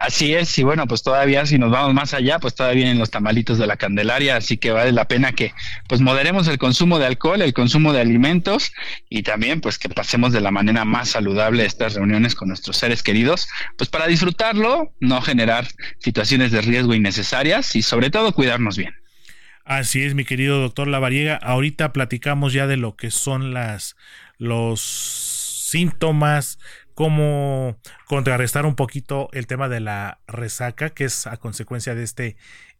Así 0.00 0.32
es, 0.32 0.56
y 0.56 0.62
bueno, 0.62 0.86
pues 0.86 1.02
todavía 1.02 1.44
si 1.44 1.58
nos 1.58 1.70
vamos 1.70 1.92
más 1.92 2.14
allá, 2.14 2.38
pues 2.38 2.54
todavía 2.54 2.84
vienen 2.84 2.98
los 2.98 3.10
tamalitos 3.10 3.58
de 3.58 3.66
la 3.66 3.76
Candelaria, 3.76 4.36
así 4.36 4.56
que 4.56 4.70
vale 4.70 4.92
la 4.92 5.06
pena 5.06 5.32
que 5.32 5.52
pues 5.90 6.00
moderemos 6.00 6.48
el 6.48 6.56
consumo 6.56 6.98
de 6.98 7.04
alcohol, 7.04 7.42
el 7.42 7.52
consumo 7.52 7.92
de 7.92 8.00
alimentos 8.00 8.72
y 9.10 9.24
también 9.24 9.60
pues 9.60 9.78
que 9.78 9.90
pasemos 9.90 10.32
de 10.32 10.40
la 10.40 10.50
manera 10.50 10.86
más 10.86 11.10
saludable 11.10 11.66
estas 11.66 11.96
reuniones 11.96 12.34
con 12.34 12.48
nuestros 12.48 12.78
seres 12.78 13.02
queridos, 13.02 13.46
pues 13.76 13.90
para 13.90 14.06
disfrutarlo, 14.06 14.94
no 15.00 15.20
generar 15.20 15.68
situaciones 15.98 16.50
de 16.50 16.62
riesgo 16.62 16.94
innecesarias 16.94 17.76
y 17.76 17.82
sobre 17.82 18.08
todo 18.08 18.32
cuidarnos 18.32 18.78
bien. 18.78 18.94
Así 19.66 20.02
es, 20.02 20.14
mi 20.14 20.24
querido 20.24 20.62
doctor 20.62 20.88
Lavariega. 20.88 21.36
Ahorita 21.36 21.92
platicamos 21.92 22.54
ya 22.54 22.66
de 22.66 22.78
lo 22.78 22.96
que 22.96 23.10
son 23.10 23.52
las 23.52 23.96
los 24.38 24.80
síntomas, 25.70 26.58
cómo 27.00 27.78
contrarrestar 28.04 28.66
un 28.66 28.74
poquito 28.74 29.30
el 29.32 29.46
tema 29.46 29.70
de 29.70 29.80
la 29.80 30.20
resaca, 30.26 30.90
que 30.90 31.04
es 31.04 31.26
a 31.26 31.38
consecuencia 31.38 31.94
de 31.94 32.02
este 32.02 32.36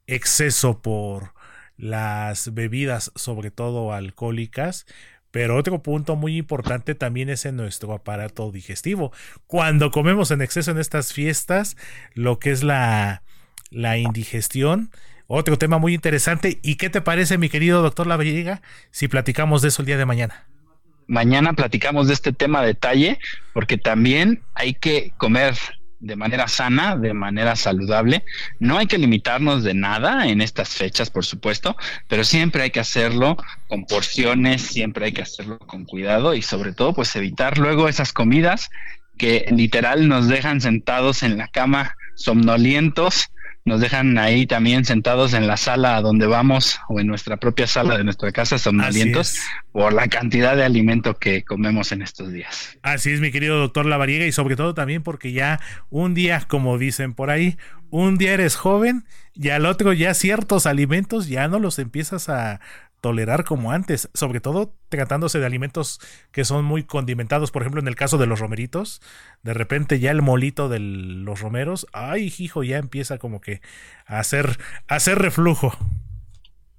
exceso 0.07 0.83
por 0.83 1.33
las 1.79 2.53
bebidas, 2.53 3.13
sobre 3.15 3.51
todo 3.51 3.95
alcohólicas. 3.95 4.85
Pero 5.31 5.57
otro 5.57 5.83
punto 5.83 6.17
muy 6.17 6.37
importante 6.37 6.95
también 6.95 7.31
es 7.31 7.47
en 7.47 7.57
nuestro 7.57 7.95
aparato 7.95 8.53
digestivo. 8.53 9.11
Cuando 9.47 9.91
comemos 9.91 10.31
en 10.33 10.43
exceso 10.43 10.71
en 10.71 10.79
estas 10.81 11.15
fiestas, 11.15 11.79
lo 12.13 12.39
que 12.39 12.51
es 12.51 12.63
la, 12.63 13.23
la 13.71 13.97
indigestión, 13.97 14.91
otro 15.29 15.57
tema 15.57 15.79
muy 15.79 15.95
interesante. 15.95 16.61
¿Y 16.63 16.75
qué 16.75 16.91
te 16.91 17.01
parece, 17.01 17.39
mi 17.39 17.49
querido 17.49 17.81
doctor 17.81 18.07
Laveriga, 18.07 18.61
si 18.91 19.09
platicamos 19.09 19.63
de 19.63 19.69
eso 19.69 19.81
el 19.81 19.87
día 19.87 19.97
de 19.97 20.05
mañana? 20.05 20.51
Mañana 21.11 21.55
platicamos 21.55 22.07
de 22.07 22.15
este 22.15 22.33
tema 22.33 22.61
a 22.61 22.65
detalle, 22.65 23.19
porque 23.53 23.77
también 23.77 24.45
hay 24.55 24.75
que 24.75 25.13
comer 25.17 25.57
de 25.99 26.15
manera 26.15 26.47
sana, 26.47 26.95
de 26.97 27.15
manera 27.15 27.57
saludable. 27.57 28.23
No 28.61 28.79
hay 28.79 28.87
que 28.87 28.97
limitarnos 28.97 29.65
de 29.65 29.75
nada 29.75 30.29
en 30.29 30.41
estas 30.41 30.69
fechas, 30.69 31.11
por 31.11 31.25
supuesto, 31.25 31.77
pero 32.07 32.23
siempre 32.23 32.63
hay 32.63 32.71
que 32.71 32.79
hacerlo 32.79 33.37
con 33.67 33.87
porciones, 33.87 34.63
siempre 34.63 35.07
hay 35.07 35.13
que 35.13 35.23
hacerlo 35.23 35.59
con 35.59 35.85
cuidado 35.85 36.33
y 36.33 36.43
sobre 36.43 36.73
todo 36.73 36.95
pues 36.95 37.17
evitar 37.17 37.59
luego 37.59 37.89
esas 37.89 38.13
comidas 38.13 38.71
que 39.19 39.47
literal 39.51 40.07
nos 40.07 40.29
dejan 40.29 40.61
sentados 40.61 41.25
en 41.25 41.39
la 41.39 41.49
cama 41.49 41.97
somnolientos 42.15 43.33
nos 43.65 43.81
dejan 43.81 44.17
ahí 44.19 44.47
también 44.47 44.85
sentados 44.85 45.35
en 45.35 45.47
la 45.47 45.57
sala 45.57 45.97
a 45.97 46.01
donde 46.01 46.27
vamos 46.27 46.79
o 46.89 46.99
en 46.99 47.07
nuestra 47.07 47.37
propia 47.37 47.67
sala 47.67 47.97
de 47.97 48.05
nuestra 48.05 48.33
casa 48.33 48.59
somnolientos 48.59 49.39
por 49.73 49.93
la 49.93 50.09
cantidad 50.09 50.57
de 50.57 50.65
alimento 50.65 51.15
que 51.15 51.45
comemos 51.45 51.93
en 51.93 52.03
estos 52.03 52.33
días. 52.33 52.79
Así 52.83 53.11
es, 53.11 53.21
mi 53.21 53.31
querido 53.31 53.59
doctor 53.59 53.87
Lavariega, 53.87 54.27
y 54.27 54.33
sobre 54.33 54.57
todo 54.57 54.75
también 54.75 55.03
porque 55.03 55.33
ya 55.33 55.61
un 55.91 56.15
día, 56.15 56.43
como 56.49 56.79
dicen 56.79 57.15
por 57.15 57.31
ahí, 57.31 57.57
un 57.91 58.19
día 58.19 58.33
eres 58.33 58.57
joven 58.57 59.05
y 59.35 59.51
al 59.51 59.67
otro 59.67 59.93
ya 59.93 60.15
ciertos 60.15 60.67
alimentos 60.67 61.29
ya 61.29 61.49
no 61.49 61.59
los 61.59 61.79
empiezas 61.79 62.29
a 62.29 62.61
tolerar 63.01 63.45
como 63.45 63.73
antes, 63.73 64.09
sobre 64.15 64.41
todo 64.41 64.75
tratándose 64.89 65.39
de 65.39 65.47
alimentos 65.47 66.01
que 66.33 66.45
son 66.45 66.65
muy 66.65 66.85
condimentados, 66.85 67.51
por 67.51 67.63
ejemplo 67.63 67.81
en 67.81 67.89
el 67.89 67.97
caso 67.97 68.19
de 68.19 68.27
los 68.27 68.41
romeritos, 68.41 69.01
de 69.43 69.55
repente 69.55 70.01
ya 70.01 70.11
el 70.11 70.23
molito 70.23 70.69
de 70.69 70.81
los 70.81 71.41
romeros, 71.41 71.87
ay 71.93 72.33
hijo, 72.39 72.63
ya 72.63 72.79
empieza 72.79 73.19
como 73.19 73.41
que 73.41 73.61
a 74.07 74.19
hacer, 74.19 74.59
a 74.89 74.97
hacer 74.97 75.19
reflujo 75.19 75.77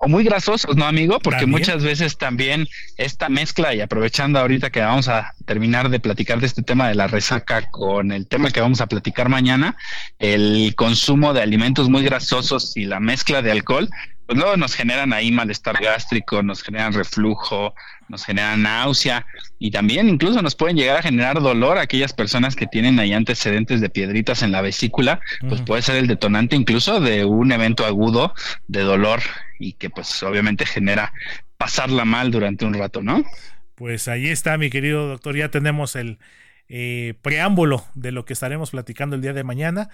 o 0.03 0.07
muy 0.07 0.23
grasosos, 0.23 0.75
¿no, 0.75 0.85
amigo? 0.85 1.19
Porque 1.19 1.45
muchas 1.45 1.83
veces 1.83 2.17
también 2.17 2.67
esta 2.97 3.29
mezcla, 3.29 3.75
y 3.75 3.81
aprovechando 3.81 4.39
ahorita 4.39 4.71
que 4.71 4.81
vamos 4.81 5.07
a 5.07 5.33
terminar 5.45 5.89
de 5.89 5.99
platicar 5.99 6.39
de 6.39 6.47
este 6.47 6.63
tema 6.63 6.87
de 6.87 6.95
la 6.95 7.05
resaca 7.05 7.69
con 7.69 8.11
el 8.11 8.27
tema 8.27 8.49
que 8.49 8.61
vamos 8.61 8.81
a 8.81 8.87
platicar 8.87 9.29
mañana, 9.29 9.77
el 10.17 10.73
consumo 10.75 11.33
de 11.33 11.43
alimentos 11.43 11.87
muy 11.87 12.03
grasosos 12.03 12.75
y 12.75 12.85
la 12.85 12.99
mezcla 12.99 13.43
de 13.43 13.51
alcohol, 13.51 13.89
pues 14.25 14.39
luego 14.39 14.57
nos 14.57 14.73
generan 14.73 15.13
ahí 15.13 15.31
malestar 15.31 15.79
gástrico, 15.79 16.41
nos 16.41 16.63
generan 16.63 16.93
reflujo, 16.93 17.75
nos 18.09 18.25
generan 18.25 18.63
náusea 18.63 19.27
y 19.59 19.69
también 19.69 20.09
incluso 20.09 20.41
nos 20.41 20.55
pueden 20.55 20.77
llegar 20.77 20.97
a 20.97 21.03
generar 21.03 21.39
dolor 21.41 21.77
a 21.77 21.81
aquellas 21.81 22.13
personas 22.13 22.55
que 22.55 22.65
tienen 22.65 22.99
ahí 22.99 23.13
antecedentes 23.13 23.81
de 23.81 23.89
piedritas 23.89 24.41
en 24.41 24.51
la 24.51 24.61
vesícula, 24.61 25.19
pues 25.47 25.61
puede 25.61 25.83
ser 25.83 25.97
el 25.97 26.07
detonante 26.07 26.55
incluso 26.55 26.99
de 26.99 27.23
un 27.23 27.51
evento 27.51 27.85
agudo 27.85 28.33
de 28.67 28.81
dolor 28.81 29.21
y 29.61 29.73
que 29.73 29.89
pues 29.89 30.21
obviamente 30.23 30.65
genera 30.65 31.13
pasarla 31.57 32.05
mal 32.05 32.31
durante 32.31 32.65
un 32.65 32.73
rato, 32.73 33.01
¿no? 33.01 33.23
Pues 33.75 34.07
ahí 34.07 34.27
está, 34.27 34.57
mi 34.57 34.69
querido 34.69 35.07
doctor, 35.07 35.35
ya 35.35 35.49
tenemos 35.49 35.95
el 35.95 36.19
eh, 36.67 37.15
preámbulo 37.21 37.85
de 37.95 38.11
lo 38.11 38.25
que 38.25 38.33
estaremos 38.33 38.71
platicando 38.71 39.15
el 39.15 39.21
día 39.21 39.33
de 39.33 39.43
mañana. 39.43 39.89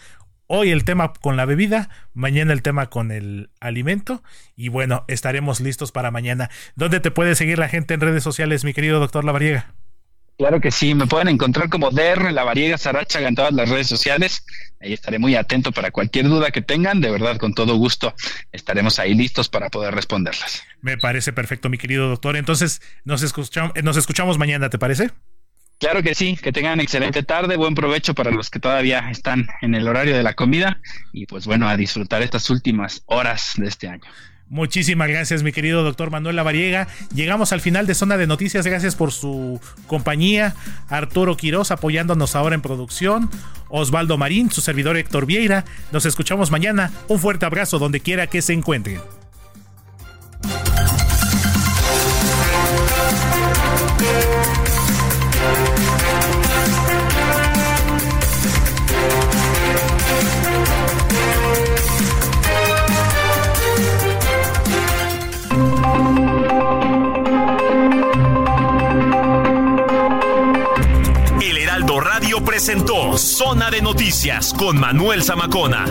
Hoy 0.45 0.71
el 0.71 0.85
tema 0.85 1.11
con 1.13 1.35
la 1.35 1.45
bebida, 1.45 1.89
mañana 2.13 2.53
el 2.53 2.61
tema 2.61 2.89
con 2.89 3.11
el 3.11 3.49
alimento 3.59 4.23
y 4.55 4.69
bueno, 4.69 5.03
estaremos 5.07 5.59
listos 5.59 5.91
para 5.91 6.11
mañana. 6.11 6.49
¿Dónde 6.75 6.99
te 6.99 7.11
puede 7.11 7.35
seguir 7.35 7.59
la 7.59 7.67
gente 7.67 7.93
en 7.93 8.01
redes 8.01 8.23
sociales, 8.23 8.63
mi 8.63 8.73
querido 8.73 8.99
doctor 8.99 9.25
Lavariega? 9.25 9.73
Claro 10.37 10.61
que 10.61 10.69
sí, 10.69 10.93
me 10.93 11.07
pueden 11.07 11.29
encontrar 11.29 11.67
como 11.67 11.89
DR 11.89 12.31
Lavariega 12.31 12.77
Saracha 12.77 13.19
en 13.27 13.33
todas 13.33 13.51
las 13.53 13.69
redes 13.69 13.87
sociales. 13.87 14.45
Ahí 14.79 14.93
estaré 14.93 15.17
muy 15.17 15.35
atento 15.35 15.71
para 15.71 15.89
cualquier 15.89 16.27
duda 16.27 16.51
que 16.51 16.61
tengan. 16.61 17.01
De 17.01 17.09
verdad, 17.09 17.37
con 17.37 17.55
todo 17.55 17.75
gusto 17.75 18.13
estaremos 18.51 18.99
ahí 18.99 19.15
listos 19.15 19.49
para 19.49 19.69
poder 19.69 19.95
responderlas. 19.95 20.61
Me 20.81 20.95
parece 20.97 21.33
perfecto, 21.33 21.69
mi 21.69 21.79
querido 21.79 22.07
doctor. 22.07 22.37
Entonces, 22.37 22.83
nos 23.03 23.23
escuchamos, 23.23 23.71
nos 23.83 23.97
escuchamos 23.97 24.37
mañana, 24.37 24.69
¿te 24.69 24.77
parece? 24.77 25.09
Claro 25.79 26.03
que 26.03 26.13
sí, 26.13 26.37
que 26.37 26.51
tengan 26.51 26.79
excelente 26.79 27.23
tarde, 27.23 27.55
buen 27.55 27.73
provecho 27.73 28.13
para 28.13 28.29
los 28.29 28.51
que 28.51 28.59
todavía 28.59 29.09
están 29.09 29.47
en 29.61 29.73
el 29.73 29.87
horario 29.87 30.15
de 30.15 30.23
la 30.23 30.33
comida 30.33 30.81
y 31.13 31.25
pues 31.25 31.45
bueno, 31.45 31.67
a 31.67 31.77
disfrutar 31.77 32.21
estas 32.21 32.49
últimas 32.51 33.03
horas 33.05 33.53
de 33.57 33.67
este 33.67 33.87
año. 33.87 34.05
Muchísimas 34.49 35.09
gracias, 35.09 35.43
mi 35.43 35.51
querido 35.51 35.83
doctor 35.83 36.09
Manuel 36.09 36.37
Lavariega. 36.37 36.87
Llegamos 37.13 37.51
al 37.51 37.59
final 37.59 37.85
de 37.85 37.95
Zona 37.95 38.15
de 38.15 38.27
Noticias. 38.27 38.65
Gracias 38.65 38.95
por 38.95 39.11
su 39.11 39.59
compañía. 39.87 40.55
Arturo 40.87 41.35
Quiroz 41.35 41.71
apoyándonos 41.71 42.35
ahora 42.35 42.55
en 42.55 42.61
producción. 42.61 43.29
Osvaldo 43.67 44.17
Marín, 44.17 44.49
su 44.49 44.61
servidor 44.61 44.95
Héctor 44.95 45.25
Vieira. 45.25 45.65
Nos 45.91 46.05
escuchamos 46.05 46.49
mañana. 46.49 46.91
Un 47.09 47.19
fuerte 47.19 47.45
abrazo 47.45 47.77
donde 47.77 47.99
quiera 47.99 48.27
que 48.27 48.41
se 48.41 48.53
encuentren. 48.53 49.01
Presentó 72.67 73.17
Zona 73.17 73.71
de 73.71 73.81
Noticias 73.81 74.53
con 74.53 74.77
Manuel 74.77 75.23
Zamacona. 75.23 75.85